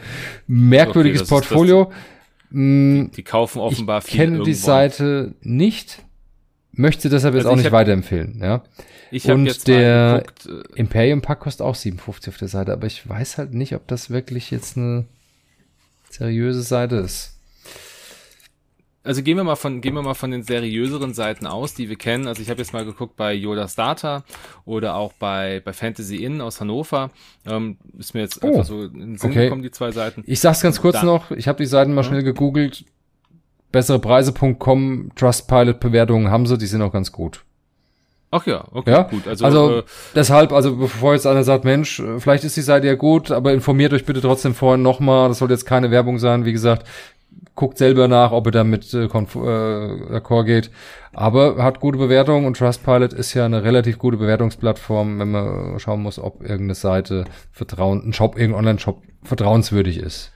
Merkwürdiges 0.49 1.23
okay, 1.23 1.29
Portfolio. 1.29 1.85
Das, 1.85 1.95
die, 2.53 3.11
die, 3.15 3.23
kaufen 3.23 3.61
offenbar 3.61 3.99
ich 3.99 4.05
viel. 4.05 4.21
Ich 4.21 4.27
kenne 4.27 4.43
die 4.43 4.55
Seite 4.55 5.35
nicht. 5.41 6.03
Möchte 6.73 7.09
deshalb 7.09 7.35
jetzt 7.35 7.45
also 7.45 7.53
auch 7.53 7.57
nicht 7.57 7.67
hab, 7.67 7.73
weiterempfehlen, 7.73 8.41
ja. 8.41 8.63
Ich 9.11 9.31
und 9.31 9.45
jetzt 9.45 9.69
der 9.69 10.25
geguckt, 10.25 10.71
äh, 10.75 10.79
Imperium 10.79 11.21
Pack 11.21 11.41
kostet 11.41 11.67
auch 11.67 11.75
57 11.75 12.33
auf 12.33 12.39
der 12.39 12.49
Seite, 12.49 12.73
aber 12.73 12.87
ich 12.87 13.07
weiß 13.07 13.37
halt 13.37 13.53
nicht, 13.53 13.75
ob 13.75 13.87
das 13.87 14.09
wirklich 14.09 14.51
jetzt 14.51 14.79
eine 14.79 15.05
seriöse 16.09 16.63
Seite 16.63 16.97
ist. 16.97 17.32
Also 19.05 19.23
gehen 19.23 19.37
wir 19.37 19.45
mal 19.45 19.57
von 19.57 19.81
gehen 19.81 19.95
wir 19.95 20.03
mal 20.03 20.15
von 20.15 20.31
den 20.31 20.45
seriöseren 20.45 21.13
Seiten 21.13 21.47
aus, 21.47 21.75
die 21.75 21.89
wir 21.89 21.97
kennen. 21.97 22.29
Also 22.29 22.41
ich 22.41 22.51
habe 22.51 22.61
jetzt 22.61 22.73
mal 22.73 22.85
geguckt 22.85 23.17
bei 23.17 23.33
Yoda's 23.35 23.75
Data 23.75 24.23
oder 24.65 24.95
auch 24.95 25.13
bei 25.15 25.61
bei 25.65 25.73
Fantasy 25.73 26.17
Inn 26.25 26.41
aus 26.41 26.61
Hannover. 26.61 27.11
Ähm, 27.45 27.79
ist 27.99 28.15
mir 28.15 28.21
jetzt 28.21 28.43
oh, 28.45 28.47
einfach 28.47 28.65
so 28.65 28.85
in 28.85 28.99
den 29.01 29.19
Sinn 29.19 29.31
okay. 29.31 29.45
gekommen 29.45 29.63
die 29.63 29.73
zwei 29.73 29.91
Seiten. 29.91 30.23
Ich 30.27 30.41
sag's 30.41 30.61
ganz 30.61 30.81
kurz 30.81 31.01
da, 31.01 31.05
noch. 31.05 31.33
Ich 31.33 31.49
habe 31.49 31.59
die 31.59 31.67
Seiten 31.67 31.95
mal 31.95 32.03
ja. 32.03 32.09
schnell 32.09 32.23
gegoogelt. 32.23 32.85
Besserepreise.com 33.73 35.13
Trustpilot 35.17 35.81
Bewertungen 35.81 36.31
haben 36.31 36.47
sie, 36.47 36.59
die 36.59 36.67
sind 36.67 36.83
auch 36.83 36.93
ganz 36.93 37.11
gut. 37.11 37.45
Ach 38.35 38.47
ja, 38.47 38.65
okay, 38.71 38.91
ja? 38.91 39.03
gut. 39.03 39.29
Also, 39.29 39.45
also 39.45 39.79
äh, 39.79 39.83
deshalb, 40.15 40.53
also 40.53 40.77
bevor 40.77 41.13
jetzt 41.13 41.27
einer 41.27 41.45
sagt, 41.45 41.65
Mensch, 41.65 42.01
äh, 42.01 42.19
vielleicht 42.19 42.45
ist 42.45 42.57
die 42.57 42.63
Seite 42.63 42.87
ja 42.87 42.95
gut, 42.95 43.31
aber 43.31 43.53
informiert 43.53 43.93
euch 43.93 44.07
bitte 44.07 44.23
trotzdem 44.23 44.55
vorher 44.55 44.79
nochmal. 44.79 45.29
Das 45.29 45.39
soll 45.39 45.51
jetzt 45.51 45.67
keine 45.67 45.91
Werbung 45.91 46.19
sein. 46.19 46.47
Wie 46.47 46.53
gesagt, 46.53 46.87
guckt 47.55 47.79
selber 47.79 48.09
nach, 48.09 48.33
ob 48.33 48.47
ihr 48.47 48.53
damit 48.53 48.93
äh, 48.95 49.05
äh, 49.05 49.09
d'accord 49.09 50.45
geht. 50.45 50.71
Aber 51.13 51.63
hat 51.63 51.81
gute 51.81 51.99
Bewertungen 51.99 52.47
und 52.47 52.57
Trustpilot 52.57 53.13
ist 53.13 53.35
ja 53.35 53.45
eine 53.45 53.63
relativ 53.63 53.99
gute 53.99 54.17
Bewertungsplattform, 54.17 55.19
wenn 55.19 55.31
man 55.31 55.79
schauen 55.79 56.03
muss, 56.03 56.19
ob 56.19 56.43
irgendeine 56.43 56.75
Seite 56.75 57.25
vertrauen, 57.51 58.03
ein 58.07 58.13
Shop, 58.13 58.37
irgendein 58.37 58.61
Online-Shop 58.61 59.03
vertrauenswürdig 59.23 59.99
ist. 59.99 60.33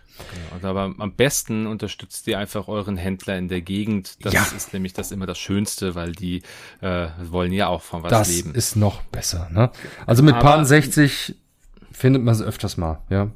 Genau, 0.61 0.69
aber 0.71 0.95
am 0.99 1.13
besten 1.15 1.67
unterstützt 1.67 2.27
ihr 2.27 2.39
einfach 2.39 2.69
euren 2.69 2.97
Händler 2.97 3.37
in 3.37 3.49
der 3.49 3.61
Gegend. 3.61 4.25
Das 4.25 4.33
ja. 4.33 4.47
ist 4.57 4.73
nämlich 4.73 4.93
das 4.93 5.13
immer 5.13 5.27
das 5.27 5.39
Schönste, 5.39 5.95
weil 5.95 6.13
die 6.13 6.43
äh, 6.81 7.09
wollen 7.23 7.53
ja 7.53 7.69
auch 7.69 7.83
von 7.83 8.03
was 8.03 8.11
das 8.11 8.29
leben. 8.29 8.55
Das 8.55 8.65
ist 8.65 8.77
noch 8.77 9.03
besser. 9.03 9.49
Ne? 9.53 9.71
Also 10.07 10.23
mit 10.23 10.35
aber, 10.35 10.65
60 10.65 11.37
findet 11.93 12.23
man 12.23 12.35
es 12.35 12.43
öfters 12.43 12.77
mal, 12.77 13.01
ja. 13.11 13.31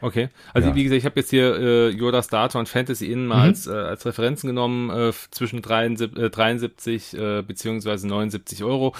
Okay, 0.00 0.28
also 0.52 0.70
ja. 0.70 0.74
wie 0.74 0.84
gesagt, 0.84 0.98
ich 0.98 1.04
habe 1.04 1.20
jetzt 1.20 1.30
hier 1.30 1.56
äh, 1.56 1.88
Yoda's 1.90 2.28
Data 2.28 2.58
und 2.58 2.68
Fantasy 2.68 3.10
Inn 3.12 3.26
mal 3.26 3.36
mhm. 3.36 3.42
als, 3.42 3.66
äh, 3.66 3.72
als 3.72 4.04
Referenzen 4.04 4.48
genommen, 4.48 4.90
äh, 4.90 5.12
zwischen 5.30 5.62
73, 5.62 6.18
äh, 6.18 6.30
73 6.30 7.14
äh, 7.14 7.42
beziehungsweise 7.42 8.06
79 8.08 8.64
Euro. 8.64 8.94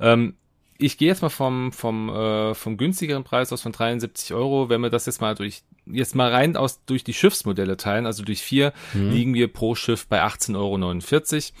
Ähm, 0.00 0.34
ich 0.78 0.98
gehe 0.98 1.08
jetzt 1.08 1.22
mal 1.22 1.28
vom, 1.28 1.72
vom, 1.72 2.08
äh, 2.08 2.54
vom 2.54 2.76
günstigeren 2.76 3.24
Preis 3.24 3.52
aus 3.52 3.62
von 3.62 3.72
73 3.72 4.34
Euro. 4.34 4.68
Wenn 4.68 4.80
wir 4.80 4.90
das 4.90 5.06
jetzt 5.06 5.20
mal 5.20 5.34
durch, 5.34 5.62
jetzt 5.86 6.14
mal 6.14 6.30
rein 6.30 6.56
aus, 6.56 6.84
durch 6.84 7.04
die 7.04 7.14
Schiffsmodelle 7.14 7.76
teilen, 7.76 8.06
also 8.06 8.22
durch 8.24 8.42
vier, 8.42 8.72
mhm. 8.92 9.10
liegen 9.10 9.34
wir 9.34 9.52
pro 9.52 9.74
Schiff 9.74 10.06
bei 10.06 10.22
18,49 10.22 10.56
Euro. 10.56 11.58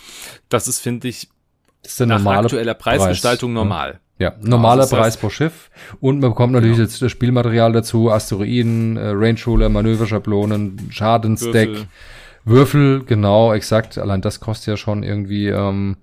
Das 0.48 0.68
ist, 0.68 0.80
finde 0.80 1.08
ich, 1.08 1.28
ist 1.82 2.00
nach 2.00 2.24
aktueller 2.24 2.74
Preisgestaltung 2.74 3.52
Preis, 3.52 3.62
normal. 3.62 4.00
Ja, 4.18 4.34
normaler 4.40 4.82
also 4.82 4.96
Preis 4.96 5.16
pro 5.16 5.28
Schiff. 5.28 5.70
Und 6.00 6.20
man 6.20 6.30
bekommt 6.30 6.52
natürlich 6.52 6.76
genau. 6.76 6.88
jetzt 6.88 7.02
das 7.02 7.10
Spielmaterial 7.10 7.72
dazu, 7.72 8.10
Asteroiden, 8.10 8.96
äh, 8.96 9.08
Range 9.08 9.40
Ruler, 9.46 9.68
Manöverschablonen, 9.68 10.88
Schadensdeck, 10.90 11.68
Würfel. 11.70 11.86
Würfel, 12.44 13.04
genau, 13.04 13.52
exakt. 13.52 13.98
Allein 13.98 14.20
das 14.20 14.38
kostet 14.38 14.68
ja 14.68 14.76
schon 14.76 15.02
irgendwie 15.02 15.48
ähm, 15.48 15.96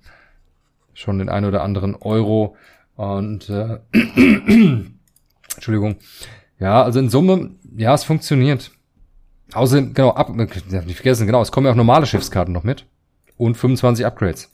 schon 0.93 1.19
den 1.19 1.29
ein 1.29 1.45
oder 1.45 1.63
anderen 1.63 1.95
Euro. 1.95 2.57
Und 2.95 3.49
äh, 3.49 3.79
Entschuldigung. 5.55 5.95
Ja, 6.59 6.83
also 6.83 6.99
in 6.99 7.09
Summe, 7.09 7.51
ja, 7.75 7.93
es 7.93 8.03
funktioniert. 8.03 8.71
Außerdem, 9.53 9.93
genau, 9.93 10.11
ab, 10.11 10.29
nicht 10.35 10.95
vergessen, 10.95 11.25
genau, 11.25 11.41
es 11.41 11.51
kommen 11.51 11.65
ja 11.65 11.71
auch 11.71 11.77
normale 11.77 12.05
Schiffskarten 12.05 12.53
noch 12.53 12.63
mit. 12.63 12.85
Und 13.37 13.55
25 13.55 14.05
Upgrades. 14.05 14.51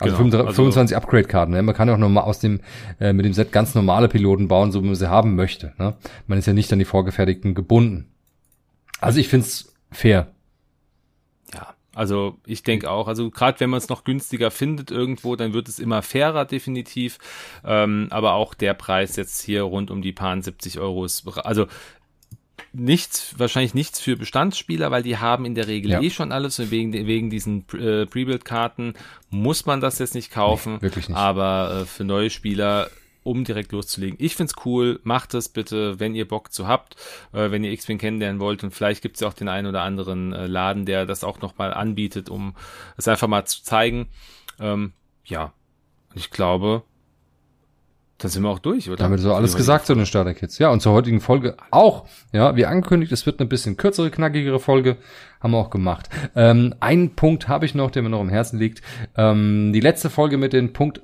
Also, 0.00 0.16
genau, 0.16 0.44
25 0.52 0.78
also, 0.78 0.96
Upgrade-Karten. 0.96 1.52
Ne? 1.52 1.62
Man 1.62 1.74
kann 1.74 1.88
ja 1.88 1.94
auch 1.94 1.98
nochmal 1.98 2.24
aus 2.24 2.38
dem, 2.38 2.60
äh, 3.00 3.12
mit 3.12 3.24
dem 3.24 3.32
Set 3.32 3.50
ganz 3.50 3.74
normale 3.74 4.08
Piloten 4.08 4.46
bauen, 4.46 4.70
so 4.70 4.82
wie 4.82 4.86
man 4.86 4.94
sie 4.94 5.10
haben 5.10 5.34
möchte. 5.34 5.72
Ne? 5.78 5.94
Man 6.26 6.38
ist 6.38 6.46
ja 6.46 6.52
nicht 6.52 6.72
an 6.72 6.78
die 6.78 6.84
vorgefertigten 6.84 7.54
gebunden. 7.54 8.06
Also 9.00 9.18
ich 9.18 9.28
find's 9.28 9.74
fair. 9.90 10.28
Ja, 11.52 11.74
Also 11.94 12.38
ich 12.46 12.62
denke 12.62 12.90
auch, 12.90 13.08
also 13.08 13.30
gerade 13.30 13.58
wenn 13.58 13.70
man 13.70 13.78
es 13.78 13.88
noch 13.88 14.04
günstiger 14.04 14.52
findet 14.52 14.92
irgendwo, 14.92 15.34
dann 15.34 15.52
wird 15.52 15.68
es 15.68 15.80
immer 15.80 16.02
fairer 16.02 16.44
definitiv. 16.44 17.18
Ähm, 17.64 18.06
aber 18.10 18.34
auch 18.34 18.54
der 18.54 18.74
Preis 18.74 19.16
jetzt 19.16 19.42
hier 19.42 19.62
rund 19.62 19.90
um 19.90 20.02
die 20.02 20.12
paar 20.12 20.40
70 20.40 20.78
Euro 20.78 21.04
ist, 21.04 21.26
also 21.38 21.66
nichts, 22.72 23.34
wahrscheinlich 23.38 23.74
nichts 23.74 24.00
für 24.00 24.16
Bestandsspieler, 24.16 24.90
weil 24.90 25.02
die 25.02 25.18
haben 25.18 25.44
in 25.44 25.54
der 25.54 25.68
Regel 25.68 25.90
ja. 25.90 26.00
eh 26.00 26.10
schon 26.10 26.32
alles 26.32 26.58
und 26.58 26.70
wegen, 26.70 26.92
wegen 26.92 27.30
diesen 27.30 27.64
äh, 27.72 28.06
Pre-Build-Karten 28.06 28.94
muss 29.30 29.66
man 29.66 29.80
das 29.80 29.98
jetzt 29.98 30.14
nicht 30.14 30.30
kaufen. 30.30 30.74
Nee, 30.74 30.82
wirklich 30.82 31.08
nicht. 31.08 31.18
Aber 31.18 31.82
äh, 31.82 31.86
für 31.86 32.04
neue 32.04 32.30
Spieler 32.30 32.90
um 33.28 33.44
direkt 33.44 33.72
loszulegen. 33.72 34.16
Ich 34.20 34.36
find's 34.36 34.54
cool, 34.64 35.00
macht 35.02 35.34
es 35.34 35.50
bitte, 35.50 36.00
wenn 36.00 36.14
ihr 36.14 36.26
Bock 36.26 36.50
zu 36.52 36.66
habt, 36.66 36.96
äh, 37.32 37.50
wenn 37.50 37.62
ihr 37.62 37.72
X-Wing 37.72 37.98
kennenlernen 37.98 38.40
wollt 38.40 38.64
und 38.64 38.70
vielleicht 38.72 39.02
gibt's 39.02 39.20
ja 39.20 39.28
auch 39.28 39.34
den 39.34 39.48
einen 39.48 39.66
oder 39.66 39.82
anderen 39.82 40.32
äh, 40.32 40.46
Laden, 40.46 40.86
der 40.86 41.04
das 41.04 41.24
auch 41.24 41.40
nochmal 41.40 41.74
anbietet, 41.74 42.30
um 42.30 42.54
es 42.96 43.06
einfach 43.06 43.28
mal 43.28 43.44
zu 43.44 43.62
zeigen. 43.62 44.08
Ähm, 44.58 44.92
ja, 45.24 45.52
ich 46.14 46.30
glaube, 46.30 46.84
dann 48.18 48.30
sind 48.32 48.42
wir 48.42 48.50
auch 48.50 48.58
durch, 48.58 48.88
oder? 48.88 48.96
Damit 48.96 49.20
so 49.20 49.32
alles 49.32 49.56
gesagt 49.56 49.86
zu 49.86 49.94
den 49.94 50.04
Starter-Kits. 50.04 50.58
Ja, 50.58 50.70
und 50.70 50.80
zur 50.80 50.92
heutigen 50.92 51.20
Folge 51.20 51.56
auch. 51.70 52.04
Ja, 52.32 52.56
wie 52.56 52.66
angekündigt, 52.66 53.12
es 53.12 53.26
wird 53.26 53.38
eine 53.38 53.48
bisschen 53.48 53.76
kürzere, 53.76 54.10
knackigere 54.10 54.58
Folge. 54.58 54.96
Haben 55.40 55.52
wir 55.52 55.58
auch 55.58 55.70
gemacht. 55.70 56.08
Ähm, 56.34 56.74
einen 56.80 57.14
Punkt 57.14 57.46
habe 57.46 57.64
ich 57.64 57.76
noch, 57.76 57.92
der 57.92 58.02
mir 58.02 58.08
noch 58.08 58.20
im 58.20 58.28
Herzen 58.28 58.58
liegt. 58.58 58.82
Ähm, 59.16 59.72
die 59.72 59.78
letzte 59.78 60.10
Folge 60.10 60.36
mit 60.36 60.52
den 60.52 60.72
Punkt 60.72 61.00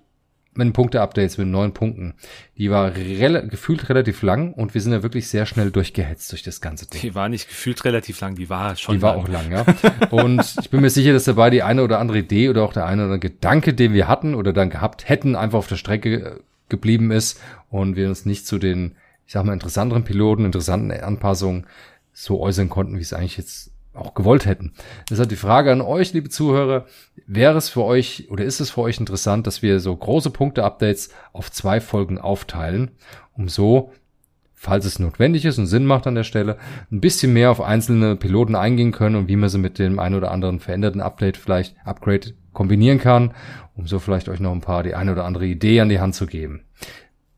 mit 0.57 0.67
den 0.67 0.73
Punkte-Updates 0.73 1.37
mit 1.39 1.49
neun 1.49 1.73
Punkten. 1.73 2.15
Die 2.57 2.71
war 2.71 2.95
rel 2.95 3.49
gefühlt 3.49 3.89
relativ 3.89 4.23
lang 4.23 4.53
und 4.53 4.75
wir 4.75 4.81
sind 4.81 4.93
ja 4.93 5.03
wirklich 5.03 5.29
sehr 5.29 5.47
schnell 5.47 5.73
durchgehetzt 5.73 6.31
durch 6.31 6.43
das 6.43 6.61
ganze 6.61 6.89
Ding. 6.89 7.01
Die 7.01 7.15
war 7.15 7.29
nicht 7.29 7.49
gefühlt 7.49 7.85
relativ 7.85 8.21
lang, 8.21 8.37
die 8.37 8.49
war 8.49 8.77
schon 8.77 8.95
Die 8.95 9.03
war 9.03 9.17
auch 9.17 9.27
lang, 9.27 9.51
ja. 9.51 9.65
und 10.11 10.57
ich 10.61 10.71
bin 10.71 10.81
mir 10.81 10.91
sicher, 10.91 11.13
dass 11.13 11.25
dabei 11.25 11.51
die 11.51 11.65
eine 11.65 11.83
oder 11.83 11.99
andere 11.99 12.19
Idee 12.19 12.51
oder 12.51 12.63
auch 12.63 12.73
der 12.73 12.87
eine 12.87 13.03
oder 13.03 13.15
andere 13.15 13.31
Gedanke, 13.31 13.75
den 13.75 13.95
wir 13.95 14.07
hatten 14.07 14.37
oder 14.37 14.53
dann 14.53 14.71
gehabt 14.71 15.09
hätten, 15.09 15.35
einfach 15.35 15.59
auf 15.59 15.67
der 15.67 15.77
Strecke 15.77 16.15
äh, 16.15 16.41
geblieben 16.69 17.11
ist 17.11 17.41
und 17.69 17.97
wir 17.97 18.09
uns 18.09 18.27
nicht 18.27 18.47
zu 18.47 18.59
den, 18.59 18.97
ich 19.27 19.33
sag 19.33 19.45
mal, 19.45 19.53
interessanteren 19.53 20.05
Piloten, 20.05 20.45
interessanten 20.45 20.91
Anpassungen 20.91 21.67
so 22.13 22.41
äußern 22.41 22.69
konnten, 22.69 22.97
wie 22.97 23.03
es 23.03 23.13
eigentlich 23.13 23.37
jetzt 23.37 23.73
auch 23.95 24.15
gewollt 24.15 24.47
hätten. 24.47 24.73
Deshalb 25.09 25.29
die 25.29 25.37
Frage 25.37 25.71
an 25.73 25.81
euch, 25.81 26.13
liebe 26.13 26.29
Zuhörer, 26.29 26.87
wäre 27.27 27.57
es 27.57 27.69
für 27.69 27.85
euch 27.85 28.29
oder 28.31 28.45
ist 28.45 28.61
es 28.61 28.71
für 28.71 28.81
euch 28.83 28.99
interessant, 28.99 29.47
dass 29.47 29.63
wir 29.63 29.81
so 29.81 29.95
große 29.95 30.31
Punkte-Updates 30.31 31.11
auf 31.33 31.51
zwei 31.51 31.81
Folgen 31.81 32.19
aufteilen, 32.19 32.91
um 33.35 33.49
so, 33.49 33.93
falls 34.53 34.85
es 34.85 34.99
notwendig 34.99 35.45
ist 35.45 35.59
und 35.59 35.67
Sinn 35.67 35.87
macht 35.87 36.07
an 36.07 36.17
der 36.17 36.25
Stelle, 36.25 36.59
ein 36.91 37.01
bisschen 37.01 37.33
mehr 37.33 37.51
auf 37.51 37.61
einzelne 37.61 38.17
Piloten 38.17 38.57
eingehen 38.57 38.93
können 38.93 39.17
und 39.17 39.29
wie 39.29 39.37
man 39.37 39.49
sie 39.49 39.59
mit 39.59 39.79
dem 39.79 39.99
ein 39.99 40.15
oder 40.15 40.31
anderen 40.31 40.59
veränderten 40.59 41.01
Update 41.01 41.37
vielleicht, 41.37 41.77
Upgrade 41.85 42.35
kombinieren 42.55 42.99
kann, 42.99 43.35
um 43.77 43.87
so 43.87 43.99
vielleicht 43.99 44.29
euch 44.29 44.41
noch 44.41 44.53
ein 44.53 44.61
paar, 44.61 44.83
die 44.83 44.95
eine 44.95 45.13
oder 45.13 45.25
andere 45.25 45.47
Idee 45.47 45.81
an 45.81 45.89
die 45.89 46.01
Hand 46.01 46.15
zu 46.15 46.27
geben. 46.27 46.65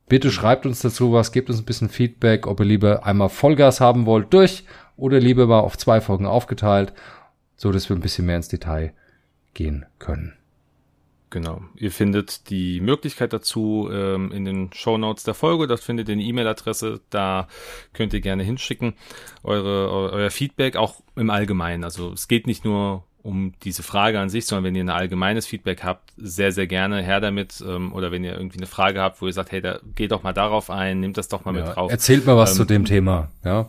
Bitte 0.09 0.30
schreibt 0.30 0.66
uns 0.66 0.80
dazu 0.80 1.12
was, 1.12 1.32
gebt 1.32 1.51
uns 1.51 1.59
ein 1.59 1.64
bisschen 1.64 1.88
Feedback, 1.88 2.47
ob 2.47 2.60
ihr 2.60 2.66
lieber 2.66 3.05
einmal 3.05 3.28
Vollgas 3.28 3.80
haben 3.80 4.06
wollt 4.06 4.32
durch 4.32 4.64
oder 4.97 5.18
lieber 5.18 5.47
mal 5.47 5.60
auf 5.60 5.76
zwei 5.76 6.01
Folgen 6.01 6.26
aufgeteilt, 6.26 6.93
so 7.56 7.72
dass 7.72 7.88
wir 7.88 7.97
ein 7.97 8.02
bisschen 8.02 8.26
mehr 8.26 8.36
ins 8.36 8.48
Detail 8.48 8.93
gehen 9.55 9.84
können. 9.98 10.34
Genau. 11.30 11.60
Ihr 11.74 11.90
findet 11.90 12.51
die 12.51 12.80
Möglichkeit 12.80 13.32
dazu 13.32 13.88
ähm, 13.93 14.30
in 14.30 14.44
den 14.44 14.72
Show 14.72 14.97
Notes 14.97 15.24
der 15.24 15.34
Folge. 15.34 15.66
Das 15.66 15.82
findet 15.82 16.09
ihr 16.09 16.12
eine 16.12 16.22
E-Mail-Adresse. 16.22 17.01
Da 17.10 17.48
könnt 17.93 18.14
ihr 18.14 18.20
gerne 18.20 18.44
hinschicken. 18.44 18.94
Eure, 19.43 19.90
euer 20.12 20.30
Feedback 20.30 20.76
auch 20.76 21.02
im 21.16 21.30
Allgemeinen. 21.30 21.82
Also 21.82 22.12
es 22.12 22.28
geht 22.28 22.47
nicht 22.47 22.64
nur 22.64 23.02
um 23.26 23.54
diese 23.64 23.82
Frage 23.82 24.20
an 24.20 24.28
sich, 24.28 24.46
sondern 24.46 24.64
wenn 24.64 24.74
ihr 24.76 24.84
ein 24.84 24.88
allgemeines 24.88 25.46
Feedback 25.46 25.82
habt, 25.82 26.12
sehr, 26.16 26.52
sehr 26.52 26.68
gerne 26.68 27.02
her 27.02 27.20
damit. 27.20 27.62
Ähm, 27.66 27.92
oder 27.92 28.12
wenn 28.12 28.22
ihr 28.22 28.34
irgendwie 28.34 28.58
eine 28.58 28.66
Frage 28.66 29.00
habt, 29.00 29.20
wo 29.20 29.26
ihr 29.26 29.32
sagt, 29.32 29.50
hey, 29.50 29.60
da 29.60 29.80
geht 29.96 30.12
doch 30.12 30.22
mal 30.22 30.32
darauf 30.32 30.70
ein, 30.70 31.00
nehmt 31.00 31.18
das 31.18 31.28
doch 31.28 31.44
mal 31.44 31.54
ja, 31.56 31.64
mit 31.64 31.76
drauf. 31.76 31.90
Erzählt 31.90 32.24
mal 32.24 32.36
was 32.36 32.52
ähm, 32.52 32.56
zu 32.56 32.64
dem 32.64 32.84
Thema, 32.84 33.30
ja. 33.44 33.68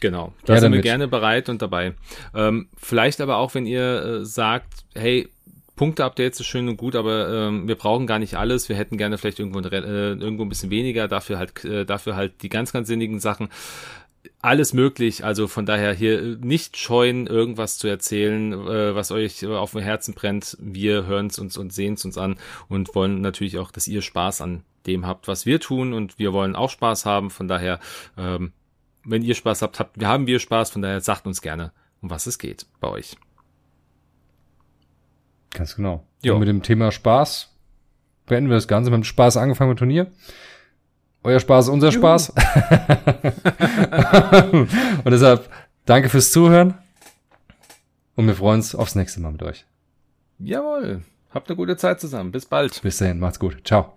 Genau, 0.00 0.32
da 0.44 0.54
sind 0.54 0.64
damit. 0.64 0.78
wir 0.78 0.82
gerne 0.82 1.08
bereit 1.08 1.48
und 1.48 1.62
dabei. 1.62 1.94
Ähm, 2.34 2.68
vielleicht 2.76 3.20
aber 3.20 3.36
auch, 3.38 3.54
wenn 3.54 3.66
ihr 3.66 4.02
äh, 4.02 4.24
sagt, 4.24 4.84
hey, 4.94 5.28
Punkte-Updates 5.76 6.40
ist 6.40 6.46
schön 6.46 6.68
und 6.68 6.76
gut, 6.76 6.96
aber 6.96 7.28
ähm, 7.32 7.68
wir 7.68 7.76
brauchen 7.76 8.06
gar 8.06 8.18
nicht 8.18 8.34
alles. 8.34 8.68
Wir 8.68 8.76
hätten 8.76 8.98
gerne 8.98 9.16
vielleicht 9.16 9.38
irgendwo, 9.38 9.60
äh, 9.60 9.78
irgendwo 10.12 10.44
ein 10.44 10.48
bisschen 10.48 10.70
weniger, 10.70 11.08
dafür 11.08 11.38
halt, 11.38 11.64
äh, 11.64 11.84
dafür 11.84 12.16
halt 12.16 12.42
die 12.42 12.48
ganz, 12.48 12.72
ganz 12.72 12.88
sinnigen 12.88 13.20
Sachen. 13.20 13.48
Alles 14.40 14.72
möglich, 14.72 15.24
also 15.24 15.48
von 15.48 15.66
daher 15.66 15.92
hier 15.92 16.36
nicht 16.40 16.76
scheuen, 16.76 17.26
irgendwas 17.26 17.78
zu 17.78 17.88
erzählen, 17.88 18.52
äh, 18.52 18.94
was 18.94 19.10
euch 19.10 19.46
auf 19.46 19.72
dem 19.72 19.80
Herzen 19.80 20.14
brennt. 20.14 20.56
Wir 20.60 21.06
hören 21.06 21.26
es 21.26 21.38
uns 21.38 21.56
und 21.56 21.72
sehen 21.72 21.94
es 21.94 22.04
uns 22.04 22.18
an 22.18 22.36
und 22.68 22.94
wollen 22.94 23.20
natürlich 23.20 23.58
auch, 23.58 23.70
dass 23.70 23.88
ihr 23.88 24.02
Spaß 24.02 24.40
an 24.42 24.62
dem 24.86 25.06
habt, 25.06 25.28
was 25.28 25.44
wir 25.44 25.60
tun 25.60 25.92
und 25.92 26.18
wir 26.18 26.32
wollen 26.32 26.56
auch 26.56 26.70
Spaß 26.70 27.04
haben. 27.04 27.30
Von 27.30 27.48
daher 27.48 27.80
ähm, 28.16 28.52
wenn 29.08 29.22
ihr 29.22 29.34
Spaß 29.34 29.62
habt, 29.62 29.80
habt, 29.80 29.98
wir 29.98 30.08
haben 30.08 30.26
wir 30.26 30.38
Spaß, 30.38 30.70
von 30.70 30.82
daher 30.82 31.00
sagt 31.00 31.26
uns 31.26 31.40
gerne, 31.40 31.72
um 32.00 32.10
was 32.10 32.26
es 32.26 32.38
geht 32.38 32.66
bei 32.80 32.88
euch. 32.88 33.16
Ganz 35.50 35.76
genau. 35.76 36.04
Jo. 36.22 36.34
Und 36.34 36.40
mit 36.40 36.48
dem 36.48 36.62
Thema 36.62 36.92
Spaß 36.92 37.54
beenden 38.26 38.50
wir 38.50 38.56
das 38.56 38.68
Ganze 38.68 38.90
mit 38.90 38.98
dem 38.98 39.04
Spaß 39.04 39.38
angefangen 39.38 39.70
mit 39.70 39.78
Turnier. 39.78 40.12
Euer 41.22 41.40
Spaß 41.40 41.68
unser 41.68 41.88
Juhu. 41.90 42.00
Spaß. 42.00 42.30
und 45.04 45.10
deshalb 45.10 45.48
danke 45.84 46.08
fürs 46.08 46.30
Zuhören. 46.32 46.74
Und 48.14 48.26
wir 48.26 48.34
freuen 48.34 48.56
uns 48.56 48.74
aufs 48.74 48.94
nächste 48.94 49.20
Mal 49.20 49.32
mit 49.32 49.42
euch. 49.42 49.64
Jawohl. 50.38 51.02
Habt 51.30 51.48
eine 51.48 51.56
gute 51.56 51.76
Zeit 51.76 52.00
zusammen. 52.00 52.32
Bis 52.32 52.46
bald. 52.46 52.80
Bis 52.82 52.98
dahin. 52.98 53.18
Macht's 53.18 53.38
gut. 53.38 53.58
Ciao. 53.64 53.94